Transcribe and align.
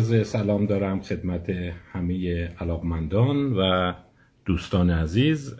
عرض 0.00 0.28
سلام 0.28 0.66
دارم 0.66 1.00
خدمت 1.00 1.50
همه 1.92 2.44
علاقمندان 2.44 3.52
و 3.52 3.92
دوستان 4.44 4.90
عزیز. 4.90 5.54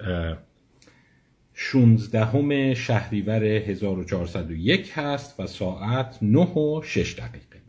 16 1.55 2.75
شهریور 2.75 3.45
1401 3.45 4.93
هست 4.95 5.41
و 5.41 5.47
ساعت 5.47 6.19
9 6.23 6.41
و 6.41 6.83
6 6.83 7.15
دقیقه. 7.15 7.61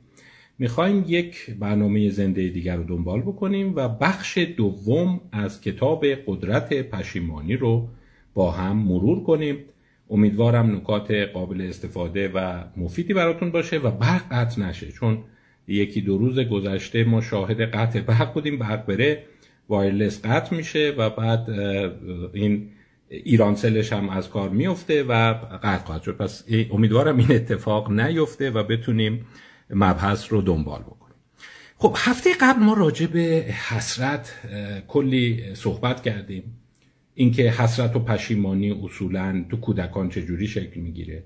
می‌خوایم 0.59 1.05
یک 1.07 1.49
برنامه 1.59 2.09
زنده 2.09 2.49
دیگر 2.49 2.75
رو 2.75 2.83
دنبال 2.83 3.21
بکنیم 3.21 3.75
و 3.75 3.89
بخش 3.89 4.37
دوم 4.37 5.21
از 5.31 5.61
کتاب 5.61 6.05
قدرت 6.05 6.89
پشیمانی 6.89 7.55
رو 7.55 7.87
با 8.33 8.51
هم 8.51 8.77
مرور 8.77 9.23
کنیم. 9.23 9.57
امیدوارم 10.09 10.75
نکات 10.75 11.11
قابل 11.11 11.61
استفاده 11.61 12.29
و 12.29 12.63
مفیدی 12.77 13.13
براتون 13.13 13.51
باشه 13.51 13.77
و 13.77 13.91
برق 13.91 14.23
قطع 14.31 14.61
نشه 14.61 14.91
چون 14.91 15.23
یکی 15.73 16.01
دو 16.01 16.17
روز 16.17 16.39
گذشته 16.39 17.03
ما 17.03 17.21
شاهد 17.21 17.61
قطع 17.61 18.01
برق 18.01 18.33
بودیم 18.33 18.59
برق 18.59 18.85
بره 18.85 19.23
وایرلس 19.69 20.25
قطع 20.25 20.55
میشه 20.55 20.93
و 20.97 21.09
بعد 21.09 21.49
این 22.33 22.69
ایران 23.09 23.55
سلش 23.55 23.93
هم 23.93 24.09
از 24.09 24.29
کار 24.29 24.49
میفته 24.49 25.03
و 25.03 25.33
قطع 25.63 25.85
خواهد 25.85 26.03
شد. 26.03 26.17
پس 26.17 26.43
امیدوارم 26.71 27.17
این 27.17 27.31
اتفاق 27.31 27.91
نیفته 27.91 28.51
و 28.51 28.63
بتونیم 28.63 29.25
مبحث 29.69 30.33
رو 30.33 30.41
دنبال 30.41 30.81
بکنیم. 30.81 31.15
خب 31.77 31.93
هفته 31.97 32.29
قبل 32.41 32.63
ما 32.63 32.73
راجع 32.73 33.05
به 33.05 33.45
حسرت 33.69 34.33
کلی 34.87 35.55
صحبت 35.55 36.03
کردیم. 36.03 36.43
اینکه 37.13 37.51
حسرت 37.51 37.95
و 37.95 37.99
پشیمانی 37.99 38.71
اصولا 38.71 39.45
تو 39.49 39.57
کودکان 39.57 40.09
چجوری 40.09 40.47
شکل 40.47 40.79
می‌گیره. 40.79 41.23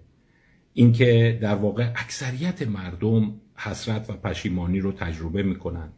اینکه 0.73 1.39
در 1.41 1.55
واقع 1.55 1.83
اکثریت 1.95 2.67
مردم 2.67 3.33
حسرت 3.55 4.09
و 4.09 4.13
پشیمانی 4.13 4.79
رو 4.79 4.91
تجربه 4.91 5.43
می‌کنند. 5.43 5.93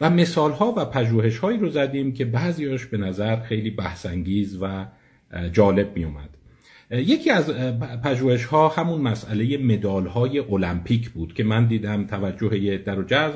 و 0.00 0.10
مثال 0.10 0.52
ها 0.52 0.74
و 0.76 0.84
پژوهش 0.84 1.38
هایی 1.38 1.58
رو 1.58 1.68
زدیم 1.68 2.12
که 2.12 2.24
بعضیاش 2.24 2.86
به 2.86 2.96
نظر 2.96 3.40
خیلی 3.40 3.70
بحثانگیز 3.70 4.58
و 4.62 4.84
جالب 5.52 5.96
می 5.96 6.04
اومد 6.04 6.28
یکی 6.90 7.30
از 7.30 7.50
پژوهش 8.04 8.44
ها 8.44 8.68
همون 8.68 9.00
مسئله 9.00 9.56
مدال 9.56 10.06
های 10.06 10.38
المپیک 10.38 11.10
بود 11.10 11.34
که 11.34 11.44
من 11.44 11.66
دیدم 11.66 12.06
توجه 12.06 12.78
در 12.78 12.98
و 13.00 13.32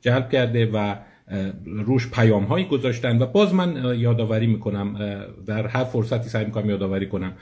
جلب 0.00 0.30
کرده 0.30 0.66
و 0.66 0.94
روش 1.64 2.10
پیام 2.10 2.44
هایی 2.44 2.64
گذاشتن 2.64 3.22
و 3.22 3.26
باز 3.26 3.54
من 3.54 3.94
یادآوری 3.98 4.46
می‌کنم 4.46 4.96
در 5.46 5.66
هر 5.66 5.84
فرصتی 5.84 6.28
سعی 6.28 6.44
می‌کنم 6.44 6.70
یادآوری 6.70 7.06
کنم. 7.06 7.32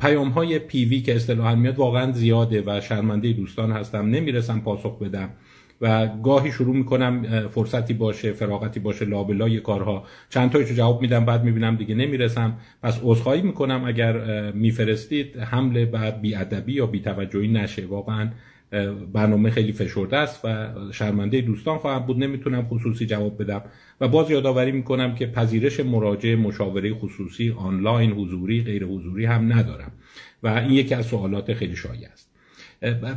پیام 0.00 0.28
های 0.28 0.58
پیوی 0.58 1.00
که 1.00 1.16
اصطلاحا 1.16 1.54
میاد 1.54 1.78
واقعا 1.78 2.12
زیاده 2.12 2.62
و 2.66 2.80
شرمنده 2.80 3.32
دوستان 3.32 3.72
هستم 3.72 4.06
نمی‌رسم 4.06 4.60
پاسخ 4.60 4.98
بدم 4.98 5.28
و 5.80 6.08
گاهی 6.22 6.52
شروع 6.52 6.76
می‌کنم 6.76 7.48
فرصتی 7.48 7.94
باشه 7.94 8.32
فراغتی 8.32 8.80
باشه 8.80 9.04
لابلای 9.04 9.60
کارها. 9.60 10.04
چند 10.30 10.50
تایشو 10.50 10.74
جواب 10.74 11.02
میدم 11.02 11.24
بعد 11.24 11.44
می‌بینم 11.44 11.76
دیگه 11.76 11.94
نمی‌رسم. 11.94 12.56
پس 12.82 13.00
عذرخواهی 13.02 13.42
می‌کنم 13.42 13.84
اگر 13.84 14.50
میفرستید 14.52 15.38
حمله 15.38 15.84
بر 15.84 16.10
بیادبی 16.10 16.72
یا 16.72 16.86
بیتوجهی 16.86 17.48
نشه. 17.48 17.86
واقعا 17.86 18.28
برنامه 19.12 19.50
خیلی 19.50 19.72
فشرده 19.72 20.16
است 20.16 20.44
و 20.44 20.68
شرمنده 20.92 21.40
دوستان 21.40 21.78
خواهم 21.78 22.06
بود. 22.06 22.18
نمی‌تونم 22.18 22.68
خصوصی 22.68 23.06
جواب 23.06 23.42
بدم 23.42 23.62
و 24.00 24.08
باز 24.08 24.30
یادآوری 24.30 24.72
می‌کنم 24.72 25.14
که 25.14 25.26
پذیرش 25.26 25.80
مراجعه 25.80 26.36
مشاوره 26.36 26.94
خصوصی 26.94 27.50
آنلاین 27.50 28.12
حضوری 28.12 28.62
غیر 28.62 28.84
حضوری 28.84 29.24
هم 29.24 29.52
ندارم 29.52 29.92
و 30.42 30.48
این 30.48 30.70
یکی 30.70 30.94
از 30.94 31.06
سوالات 31.06 31.54
خیلی 31.54 31.76
شایع 31.76 32.08
است. 32.12 32.32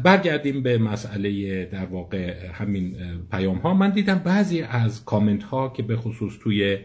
برگردیم 0.03 0.63
به 0.63 0.77
مسئله 0.77 1.65
در 1.65 1.85
واقع 1.85 2.47
همین 2.53 2.95
پیام 3.31 3.57
ها 3.57 3.73
من 3.73 3.89
دیدم 3.89 4.21
بعضی 4.25 4.61
از 4.61 5.05
کامنت 5.05 5.43
ها 5.43 5.69
که 5.69 5.83
به 5.83 5.95
خصوص 5.95 6.33
توی 6.43 6.77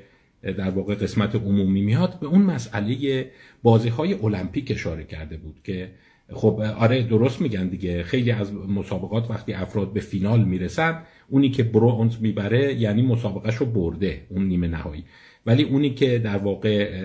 در 0.43 0.71
واقع 0.71 0.95
قسمت 0.95 1.35
عمومی 1.35 1.83
میاد 1.83 2.21
به 2.21 2.27
اون 2.27 2.43
مسئله 2.43 3.31
بازی 3.63 3.89
های 3.89 4.15
المپیک 4.15 4.71
اشاره 4.71 5.05
کرده 5.05 5.37
بود 5.37 5.61
که 5.65 5.91
خب 6.33 6.61
آره 6.79 7.03
درست 7.03 7.41
میگن 7.41 7.69
دیگه. 7.69 8.03
خیلی 8.03 8.31
از 8.31 8.55
مسابقات 8.55 9.31
وقتی 9.31 9.53
افراد 9.53 9.93
به 9.93 10.01
فینال 10.01 10.45
می‌رسن 10.45 10.99
اونی 11.29 11.51
که 11.51 11.63
برونز 11.63 12.17
می‌بره 12.21 12.75
یعنی 12.75 13.03
مسابقهش 13.03 13.55
رو 13.55 13.67
برده 13.67 14.27
اون 14.29 14.45
نیمه 14.45 14.69
نهایی. 14.69 15.05
ولی 15.47 15.63
اونی 15.63 15.91
که 15.91 16.19
در 16.19 16.37
واقع 16.37 17.03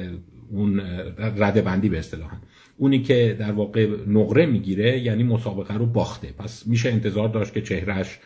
اون 0.52 0.82
رده 1.38 1.62
بندی 1.62 1.90
به 1.90 2.00
اصطلاح. 2.00 2.32
اونی 2.78 3.02
که 3.02 3.36
در 3.40 3.52
واقع 3.52 3.88
نقره 4.08 4.46
می‌گیره 4.46 5.00
یعنی 5.00 5.24
مسابقه 5.24 5.74
رو 5.74 5.86
باخته. 5.86 6.28
پس 6.38 6.68
میشه 6.68 6.90
انتظار 6.90 7.30
داشت 7.30 7.54
که 7.54 7.62
چهرش 7.62 8.20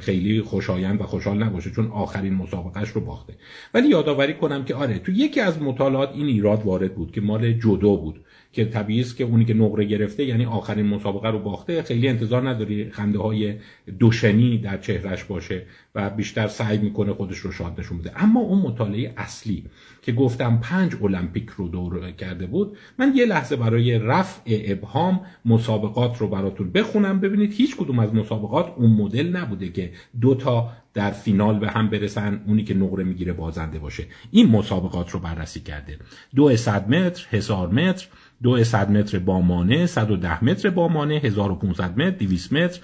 خیلی 0.00 0.40
خوشایند 0.40 1.00
و 1.00 1.04
خوشحال 1.04 1.42
نباشه 1.42 1.70
چون 1.70 1.86
آخرین 1.86 2.34
مسابقهش 2.34 2.88
رو 2.88 3.00
باخته. 3.00 3.34
ولی 3.74 3.88
یادآوری 3.88 4.34
کنم 4.34 4.64
که 4.64 4.74
آره 4.74 4.98
تو 4.98 5.12
یکی 5.12 5.40
از 5.40 5.62
مطالعات 5.62 6.12
این 6.14 6.26
ایراد 6.26 6.62
وارد 6.64 6.94
بود 6.94 7.12
که 7.12 7.20
مال 7.20 7.52
جدو 7.52 7.96
بود. 7.96 8.24
که 8.52 8.64
طبیعی 8.64 9.00
است 9.00 9.16
که 9.16 9.24
اونی 9.24 9.44
که 9.44 9.54
نقره 9.54 9.84
گرفته 9.84 10.24
یعنی 10.24 10.44
آخرین 10.44 10.86
مسابقه 10.86 11.28
رو 11.28 11.38
باخته. 11.38 11.82
خیلی 11.82 12.08
انتظار 12.08 12.48
نداری 12.48 12.90
خنده 12.90 13.18
های 13.18 13.54
دوشنی 13.98 14.58
در 14.58 14.76
چهرش 14.76 15.24
باشه 15.24 15.62
و 15.94 16.10
بیشتر 16.10 16.46
سعی 16.46 16.78
می‌کنه 16.78 17.12
خودش 17.12 17.38
رو 17.38 17.52
شاد 17.52 17.80
نشون 17.80 17.98
بده. 17.98 18.22
اما 18.22 18.40
اون 18.40 18.62
مطالعه 18.62 19.14
اصلی 19.16 19.64
که 20.02 20.12
گفتم 20.12 20.58
پنج 20.62 20.92
المپیک 21.02 21.48
رو 21.48 21.68
دور 21.68 22.10
کرده 22.10 22.46
بود 22.46 22.76
من 22.98 23.12
یه 23.16 23.26
لحظه 23.26 23.56
برای 23.56 23.98
رفع 23.98 24.40
ابهام 24.46 25.20
مسابقات 25.44 26.18
رو 26.18 26.28
براتون 26.28 26.70
بخونم. 26.70 27.20
ببینید 27.20 27.52
هیچ 27.52 27.76
کدوم 27.76 27.98
از 27.98 28.14
مسابقات 28.14 28.72
اون 28.76 28.90
مدل 28.90 29.36
نبوده 29.36 29.68
که 29.68 29.92
دو 30.20 30.34
تا 30.34 30.72
در 30.94 31.10
فینال 31.10 31.58
به 31.58 31.70
هم 31.70 31.90
برسن 31.90 32.42
اونی 32.46 32.64
که 32.64 32.74
نقره 32.74 33.04
می‌گیره 33.04 33.32
بازنده 33.32 33.78
باشه. 33.78 34.04
این 34.30 34.48
مسابقات 34.48 35.10
رو 35.10 35.20
بررسی 35.20 35.60
کرده. 35.60 35.98
دو 36.36 36.56
صد 36.56 36.88
متر 36.88 37.26
هزار 37.30 37.68
متر 37.68 38.08
دو 38.42 38.64
صد 38.64 38.90
متر 38.90 39.18
بامانه 39.18 39.86
110 39.86 40.44
متر 40.44 40.70
بامانه 40.70 41.14
1500 41.14 41.98
متر 41.98 42.10
200 42.10 42.52
متر. 42.52 42.80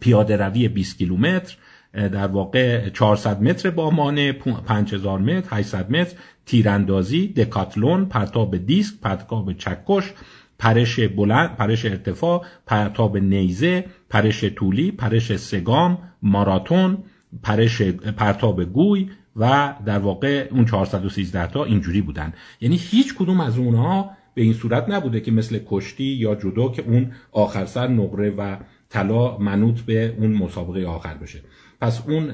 پیاده 0.00 0.36
روی 0.36 0.68
20 0.68 0.98
کیلومتر. 0.98 1.56
در 1.92 2.26
واقع 2.26 2.88
400 2.88 3.42
متر 3.42 3.70
بامانه 3.70 4.32
5000 4.32 5.18
متر 5.18 5.56
800 5.56 5.90
متر. 5.90 6.16
تیراندازی 6.46 7.28
دکاتلون 7.28 8.04
پرتاب 8.04 8.56
دیسک 8.56 8.94
پرتاب 9.00 9.52
چکش 9.52 10.12
پرش 10.58 11.00
بلند 11.00 11.56
پرش 11.56 11.84
ارتفاع 11.84 12.44
پرتاب 12.66 13.18
نیزه 13.18 13.84
پرش 14.10 14.44
طولی 14.44 14.90
پرش 14.90 15.36
سگام 15.36 15.98
ماراتون 16.22 16.98
پرش 17.42 17.82
پرتاب 18.16 18.64
گوی 18.64 19.10
و 19.36 19.74
در 19.86 19.98
واقع 19.98 20.48
اون 20.50 20.64
413 20.64 21.46
تا 21.46 21.64
اینجوری 21.64 22.00
بودن. 22.00 22.32
یعنی 22.60 22.76
هیچ 22.76 23.14
کدوم 23.14 23.40
از 23.40 23.58
اونها 23.58 24.10
به 24.34 24.42
این 24.42 24.52
صورت 24.52 24.88
نبوده 24.88 25.20
که 25.20 25.30
مثل 25.30 25.58
کشتی 25.66 26.04
یا 26.04 26.34
جدو 26.34 26.72
که 26.72 26.82
اون 26.86 27.12
آخر 27.32 27.66
سر 27.66 27.88
نقره 27.88 28.30
و 28.30 28.56
طلا 28.90 29.38
منوط 29.38 29.80
به 29.80 30.14
اون 30.18 30.32
مسابقه 30.32 30.86
آخر 30.86 31.14
بشه. 31.14 31.40
پس 31.80 32.02
اون 32.08 32.30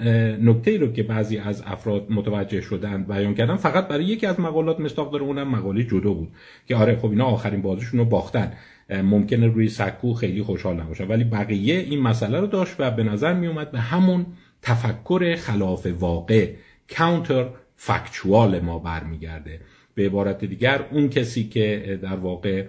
نکته 0.49 0.79
رو 0.79 0.93
که 0.93 1.03
بعضی 1.03 1.39
از 1.39 1.63
افراد 1.67 2.07
متوجه 2.11 2.61
شدن 2.61 3.03
بیان 3.03 3.35
کردن 3.35 3.57
فقط 3.57 3.89
برای 3.89 4.05
یکی 4.05 4.27
از 4.27 4.41
مقالات 4.41 4.81
مستاق 4.81 5.13
داره 5.13 5.25
اونم 5.25 5.49
مقاله 5.49 5.85
جدو 5.85 6.15
بود 6.15 6.29
که 6.67 6.77
آره 6.77 6.97
خب 6.97 7.11
اینا 7.11 7.25
آخرین 7.25 7.63
بازیشون 7.63 8.01
رو 8.01 8.07
باختن. 8.07 8.53
ممکنه 8.91 9.47
روی 9.47 9.69
سکو 9.69 10.15
خیلی 10.15 10.43
خوشحال 10.43 10.81
نباشه. 10.81 11.05
ولی 11.05 11.25
بقیه 11.25 11.79
این 11.79 12.01
مسئله 12.01 12.41
رو 12.41 12.47
داشت 12.47 12.75
و 12.79 12.91
به 12.91 13.03
نظر 13.03 13.35
می 13.35 13.47
اومد 13.47 13.71
به 13.71 13.81
همون 13.81 14.27
تفکر 14.63 15.37
خلاف 15.37 15.87
واقع 16.01 16.51
کانتر 16.97 17.49
فکچوال 17.77 18.61
ما 18.61 18.79
برمیگرده. 18.79 19.61
به 19.99 20.07
عبارت 20.07 20.45
دیگر 20.45 20.85
اون 20.93 21.09
کسی 21.09 21.45
که 21.45 21.99
در 22.03 22.17
واقع 22.17 22.67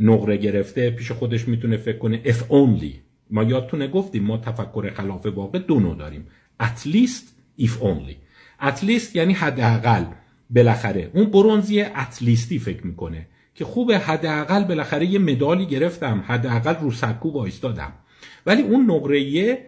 نقره 0.00 0.36
گرفته 0.36 0.90
پیش 0.90 1.12
خودش 1.12 1.48
می‌تونه 1.48 1.76
فکر 1.76 1.98
کنه 1.98 2.22
if 2.24 2.36
only. 2.50 2.94
ما 3.30 3.42
یادتونه 3.42 3.88
گفتیم 3.88 4.22
ما 4.22 4.36
تفکر 4.36 4.90
خلاف 4.90 5.26
واقع 5.26 5.58
دو 5.58 5.80
نوع 5.80 5.96
داریم. 5.96 6.26
At 6.62 6.86
least 6.86 7.24
if 7.60 7.70
only. 7.70 8.16
At 8.60 8.78
least 8.78 9.14
یعنی 9.16 9.32
حداقل 9.32 10.04
بالاخره. 10.50 11.10
اون 11.14 11.24
برونزی 11.24 11.80
اتلیستی 11.80 12.58
فکر 12.58 12.86
می‌کنه 12.86 13.26
که 13.54 13.64
خوبه 13.64 13.98
حداقل 13.98 14.64
بالاخره 14.64 15.06
یه 15.06 15.18
مدالی 15.18 15.66
گرفتم 15.66 16.24
حداقل 16.26 16.74
رو 16.74 16.90
سکو 16.90 17.30
وایستادم. 17.30 17.92
ولی 18.46 18.62
اون 18.62 18.90
نقره 18.90 19.58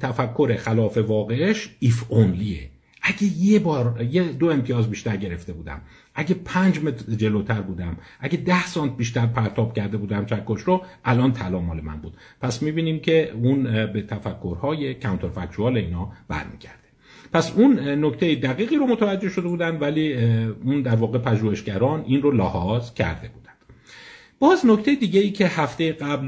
تفکر 0.00 0.56
خلاف 0.56 0.98
واقعش 0.98 1.68
if 1.84 2.12
onlyه. 2.12 2.64
اگه 3.02 3.24
یه 3.24 3.58
بار 3.58 4.02
یه 4.10 4.22
دو 4.22 4.50
امتیاز 4.50 4.90
بیشتر 4.90 5.16
گرفته 5.16 5.52
بودم 5.52 5.80
اگه 6.14 6.34
پنج 6.34 6.78
متر 6.78 7.12
جلوتر 7.14 7.60
بودم 7.60 7.96
اگه 8.20 8.36
ده 8.36 8.66
سانت 8.66 8.96
بیشتر 8.96 9.26
پرتاب 9.26 9.74
کرده 9.74 9.96
بودم 9.96 10.24
چکش 10.24 10.60
رو 10.60 10.82
الان 11.04 11.32
طلا 11.32 11.60
مال 11.60 11.80
من 11.80 11.96
بود. 11.96 12.16
پس 12.40 12.62
می‌بینیم 12.62 13.00
که 13.00 13.32
اون 13.42 13.62
به 13.92 14.02
تفکرهای 14.02 14.94
کانترفکچوال 14.94 15.76
اینا 15.76 16.12
برمیگرده. 16.28 16.78
پس 17.32 17.52
اون 17.56 17.78
نکته 18.04 18.34
دقیقی 18.34 18.76
رو 18.76 18.86
متوجه 18.86 19.28
شده 19.28 19.48
بودن 19.48 19.76
ولی 19.76 20.14
اون 20.64 20.82
در 20.82 20.96
واقع 20.96 21.18
پژوهشگران 21.18 22.04
این 22.06 22.22
رو 22.22 22.30
لحاظ 22.30 22.94
کرده 22.94 23.28
بودن. 23.28 23.52
باز 24.38 24.66
نکته 24.66 24.94
دیگه 24.94 25.20
ای 25.20 25.30
که 25.30 25.46
هفته 25.46 25.92
قبل 25.92 26.26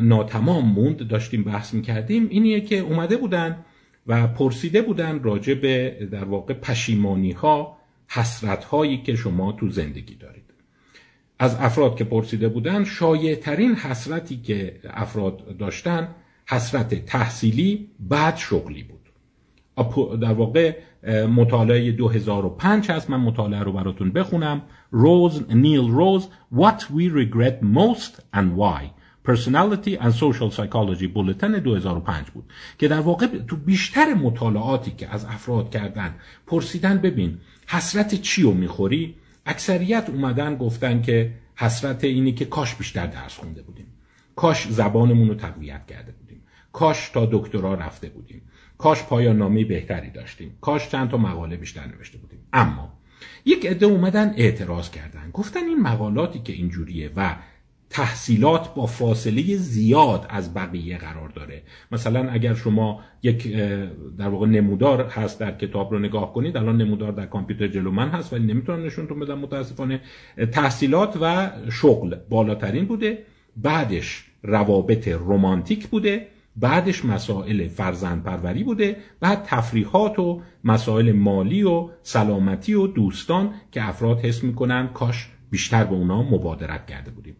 ناتمام 0.00 0.64
موند 0.64 1.08
داشتیم 1.08 1.44
بحث 1.44 1.74
می‌کردیم 1.74 2.28
اینیه 2.30 2.60
که 2.60 2.78
اومده 2.78 3.16
بودن 3.16 3.56
و 4.06 4.26
پرسیده 4.26 4.82
بودن 4.82 5.22
راجع 5.22 5.54
به 5.54 6.08
در 6.12 6.24
واقع 6.24 6.54
پشیمانی 6.54 7.32
ها 7.32 7.76
حسرت 8.08 8.64
هایی 8.64 9.02
که 9.02 9.16
شما 9.16 9.52
تو 9.52 9.68
زندگی 9.68 10.14
دارید. 10.14 10.44
از 11.38 11.56
افراد 11.60 11.96
که 11.96 12.04
پرسیده 12.04 12.48
بودن 12.48 12.84
شایع 12.84 13.34
ترین 13.34 13.74
حسرتی 13.74 14.36
که 14.36 14.80
افراد 14.84 15.56
داشتن 15.56 16.08
حسرت 16.46 17.06
تحصیلی 17.06 17.88
بعد 18.00 18.36
شغلی 18.36 18.82
بود. 18.82 19.00
در 20.20 20.32
واقع 20.32 20.76
مطالعه 21.26 21.92
2005 21.92 22.90
هست. 22.90 23.10
من 23.10 23.20
مطالعه 23.20 23.60
رو 23.60 23.72
براتون 23.72 24.10
بخونم. 24.10 24.62
روز 24.90 25.42
نیل 25.50 25.90
روز 25.90 26.28
What 26.54 26.80
we 26.80 27.08
regret 27.08 27.62
most 27.62 28.36
and 28.36 28.56
why. 28.56 28.99
Personality 29.30 29.96
and 30.04 30.12
Social 30.12 30.50
Psychology 30.50 31.06
Bulletin 31.06 31.58
2005 31.58 32.30
بود 32.30 32.44
که 32.78 32.88
در 32.88 33.00
واقع 33.00 33.26
تو 33.26 33.56
بیشتر 33.56 34.14
مطالعاتی 34.14 34.90
که 34.90 35.08
از 35.08 35.24
افراد 35.24 35.70
کردن 35.70 36.14
پرسیدن 36.46 36.98
ببین 36.98 37.38
حسرت 37.66 38.14
چی 38.14 38.42
رو 38.42 38.54
می‌خوری؟ 38.54 39.14
اکثریت 39.46 40.06
اومدن 40.08 40.56
گفتن 40.56 41.02
که 41.02 41.34
حسرت 41.56 42.04
اینی 42.04 42.32
که 42.32 42.44
کاش 42.44 42.74
بیشتر 42.74 43.06
درس 43.06 43.36
خونده 43.36 43.62
بودیم. 43.62 43.86
کاش 44.36 44.68
زبانمون 44.68 45.28
رو 45.28 45.34
تقویت 45.34 45.86
کرده 45.86 46.12
بودیم. 46.12 46.42
کاش 46.72 47.08
تا 47.08 47.28
دکترا 47.32 47.74
رفته 47.74 48.08
بودیم. 48.08 48.42
کاش 48.78 49.02
پایان 49.02 49.38
نامه 49.38 49.64
بهتری 49.64 50.10
داشتیم. 50.10 50.58
کاش 50.60 50.88
چند 50.88 51.10
تا 51.10 51.16
مقاله 51.16 51.56
بیشتر 51.56 51.86
نوشته 51.86 52.18
بودیم. 52.18 52.38
اما 52.52 52.92
یک 53.44 53.66
عده 53.66 53.86
اومدن 53.86 54.34
اعتراض 54.36 54.90
کردن. 54.90 55.30
گفتن 55.32 55.64
این 55.64 55.80
مقالاتی 55.80 56.38
که 56.38 56.52
اینجوریه 56.52 57.10
و 57.16 57.36
تحصیلات 57.90 58.74
با 58.74 58.86
فاصله 58.86 59.56
زیاد 59.56 60.26
از 60.28 60.54
بقیه 60.54 60.98
قرار 60.98 61.28
داره. 61.28 61.62
مثلا 61.92 62.30
اگر 62.30 62.54
شما 62.54 63.00
یک 63.22 63.56
در 64.18 64.28
واقع 64.28 64.46
نمودار 64.46 65.04
هست 65.04 65.40
در 65.40 65.58
کتاب 65.58 65.92
رو 65.92 65.98
نگاه 65.98 66.32
کنید 66.32 66.56
الان 66.56 66.76
نمودار 66.76 67.12
در 67.12 67.26
کامپیوتر 67.26 67.68
جلو 67.68 67.90
من 67.90 68.08
هست 68.08 68.32
ولی 68.32 68.52
نمی‌تونم 68.52 68.86
نشونتون 68.86 69.20
بدم 69.20 69.38
متاسفانه. 69.38 70.00
تحصیلات 70.52 71.18
و 71.20 71.50
شغل 71.70 72.16
بالاترین 72.28 72.84
بوده 72.84 73.18
بعدش 73.56 74.24
روابط 74.42 75.08
رمانتیک 75.08 75.88
بوده 75.88 76.26
بعدش 76.56 77.04
مسائل 77.04 77.68
فرزند 77.68 78.22
پروری 78.22 78.64
بوده 78.64 78.96
بعد 79.20 79.42
تفریحات 79.42 80.18
و 80.18 80.42
مسائل 80.64 81.12
مالی 81.12 81.62
و 81.62 81.88
سلامتی 82.02 82.74
و 82.74 82.86
دوستان 82.86 83.54
که 83.72 83.88
افراد 83.88 84.20
حس 84.20 84.44
می‌کنن 84.44 84.88
کاش 84.88 85.28
بیشتر 85.50 85.84
به 85.84 85.94
اونا 85.94 86.22
مبادرت 86.22 86.86
کرده 86.86 87.10
بودیم. 87.10 87.36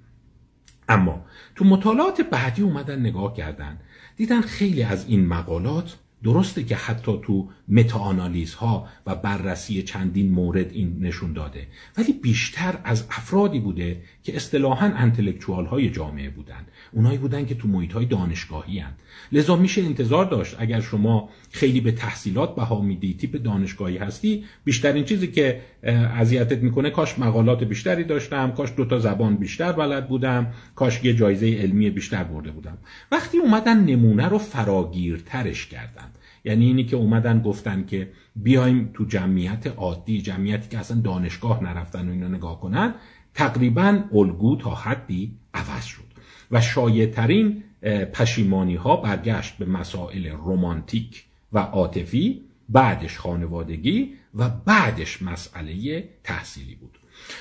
اما 0.90 1.24
تو 1.54 1.64
مطالعات 1.64 2.20
بعدی 2.20 2.62
اومدن 2.62 3.00
نگاه 3.00 3.34
کردن 3.34 3.78
دیدن 4.16 4.40
خیلی 4.40 4.82
از 4.82 5.08
این 5.08 5.26
مقالات 5.26 5.96
درسته 6.24 6.64
که 6.64 6.76
حتی 6.76 7.20
تو 7.22 7.48
متاانالیز 7.68 8.54
ها 8.54 8.88
و 9.06 9.14
بررسی 9.14 9.82
چندین 9.82 10.30
مورد 10.30 10.72
این 10.72 10.96
نشون 11.00 11.32
داده 11.32 11.66
ولی 11.98 12.12
بیشتر 12.12 12.78
از 12.84 13.04
افرادی 13.10 13.60
بوده 13.60 14.02
که 14.22 14.36
اصطلاحا 14.36 14.86
انتلکچوال 14.86 15.66
های 15.66 15.90
جامعه 15.90 16.30
بودن 16.30 16.66
اونایی 16.92 17.18
بودن 17.18 17.46
که 17.46 17.54
تو 17.54 17.68
محیط 17.68 17.92
های 17.92 18.06
دانشگاهی 18.06 18.78
هن. 18.78 18.92
لذا 19.32 19.56
میشه 19.56 19.82
انتظار 19.82 20.24
داشت 20.24 20.56
اگر 20.58 20.80
شما 20.80 21.28
خیلی 21.50 21.80
به 21.80 21.92
تحصیلات 21.92 22.54
بها 22.56 22.80
میدی 22.80 23.14
تیپ 23.14 23.42
دانشگاهی 23.42 23.96
هستی. 23.96 24.44
بیشترین 24.64 25.04
چیزی 25.04 25.26
که 25.26 25.60
اذیتت 25.82 26.58
می‌کنه 26.58 26.90
کاش 26.90 27.18
مقالات 27.18 27.64
بیشتری 27.64 28.04
داشتم 28.04 28.50
کاش 28.50 28.72
دوتا 28.76 28.98
زبان 28.98 29.36
بیشتر 29.36 29.72
بلد 29.72 30.08
بودم 30.08 30.52
کاش 30.74 31.04
یه 31.04 31.14
جایزه 31.14 31.46
علمی 31.46 31.90
بیشتر 31.90 32.24
برده 32.24 32.50
بودم. 32.50 32.78
وقتی 33.12 33.38
اومدن 33.38 33.84
نمونه 33.84 34.28
رو 34.28 34.38
فراگیرترش 34.38 35.66
کردن 35.66 36.10
یعنی 36.44 36.66
اینی 36.66 36.84
که 36.84 36.96
اومدن 36.96 37.42
گفتن 37.42 37.84
که 37.84 38.10
بیایم 38.36 38.90
تو 38.94 39.04
جمعیت 39.04 39.66
عادی 39.66 40.22
جمعیتی 40.22 40.68
که 40.68 40.78
اصلا 40.78 41.00
دانشگاه 41.00 41.64
نرفتن 41.64 42.08
و 42.08 42.12
اینا 42.12 42.28
نگاه 42.28 42.60
کنن 42.60 42.94
تقریبا 43.34 44.02
الگو 44.12 44.56
تا 44.56 44.74
حدی 44.74 45.32
عوض 45.54 45.84
شد. 45.84 46.10
و 46.50 46.60
شایعترین 46.60 47.62
پشیمانی 48.12 48.74
ها 48.74 48.96
برگشت 48.96 49.58
به 49.58 49.66
مسائل 49.66 50.26
رومانتیک 50.26 51.24
و 51.52 51.58
عاطفی 51.58 52.40
بعدش 52.68 53.18
خانوادگی 53.18 54.12
و 54.34 54.50
بعدش 54.66 55.22
مسئله 55.22 56.04
تحصیلی 56.24 56.74
بود. 56.74 56.98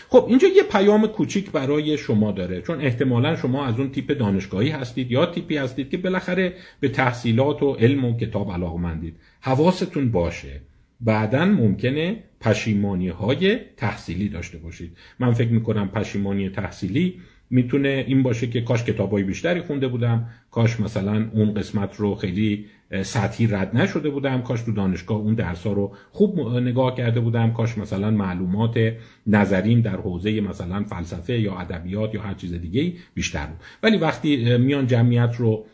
خب 0.10 0.26
اینجا 0.30 0.48
یه 0.48 0.64
پیام 0.64 1.08
کوچیک 1.08 1.52
برای 1.52 1.98
شما 1.98 2.32
داره 2.32 2.62
چون 2.62 2.82
احتمالا 2.82 3.36
شما 3.36 3.66
از 3.66 3.80
اون 3.80 3.92
تیپ 3.92 4.18
دانشگاهی 4.18 4.70
هستید 4.70 5.12
یا 5.12 5.26
تیپی 5.26 5.58
هستید 5.58 5.90
که 5.90 5.98
بالاخره 5.98 6.54
به 6.80 6.90
تحصیلات 6.90 7.64
و 7.64 7.74
علم 7.74 8.06
و 8.06 8.18
کتاب 8.18 8.52
علاقمندید. 8.52 9.16
حواستون 9.42 10.12
باشه. 10.12 10.62
بعدا 11.02 11.46
ممکنه 11.46 12.24
پشیمانی 12.42 13.08
های 13.08 13.60
تحصیلی 13.78 14.30
داشته 14.30 14.58
باشید. 14.58 14.98
من 15.20 15.34
فکر 15.34 15.50
می‌کنم 15.50 15.90
پشیمانی 15.90 16.50
تحصیلی 16.50 17.22
می‌تونه 17.50 18.06
این 18.08 18.24
باشه 18.24 18.48
که 18.48 18.62
کاش 18.62 18.84
کتابای 18.84 19.24
بیشتری 19.24 19.62
خونده 19.62 19.88
بودم. 19.88 20.30
کاش 20.60 20.80
مثلا 20.80 21.30
اون 21.34 21.54
قسمت 21.54 21.96
رو 21.96 22.16
خیلی 22.16 22.66
سطحی 23.02 23.48
رد 23.48 23.78
نشده 23.78 24.10
بودم 24.10 24.42
کاش 24.42 24.62
تو 24.62 24.72
دانشگاه 24.72 25.18
اون 25.18 25.34
درس 25.34 25.68
ها 25.68 25.74
رو 25.74 25.96
خوب 26.12 26.40
نگاه 26.50 26.96
کرده 26.96 27.20
بودم 27.20 27.54
کاش 27.54 27.78
مثلا 27.78 28.12
معلومات 28.12 28.94
نظرین 29.28 29.82
در 29.82 29.96
حوزه 29.96 30.42
مثلا 30.42 30.84
فلسفه 30.84 31.40
یا 31.40 31.60
ادبیات 31.60 32.16
یا 32.16 32.22
هر 32.22 32.34
چیز 32.34 32.54
دیگه 32.54 32.94
بیشتر 33.14 33.46
بود. 33.46 33.58
ولی 33.84 33.98
وقتی 33.98 34.58
میان 34.58 34.88
جمعیت 34.88 35.36
رو 35.38 35.66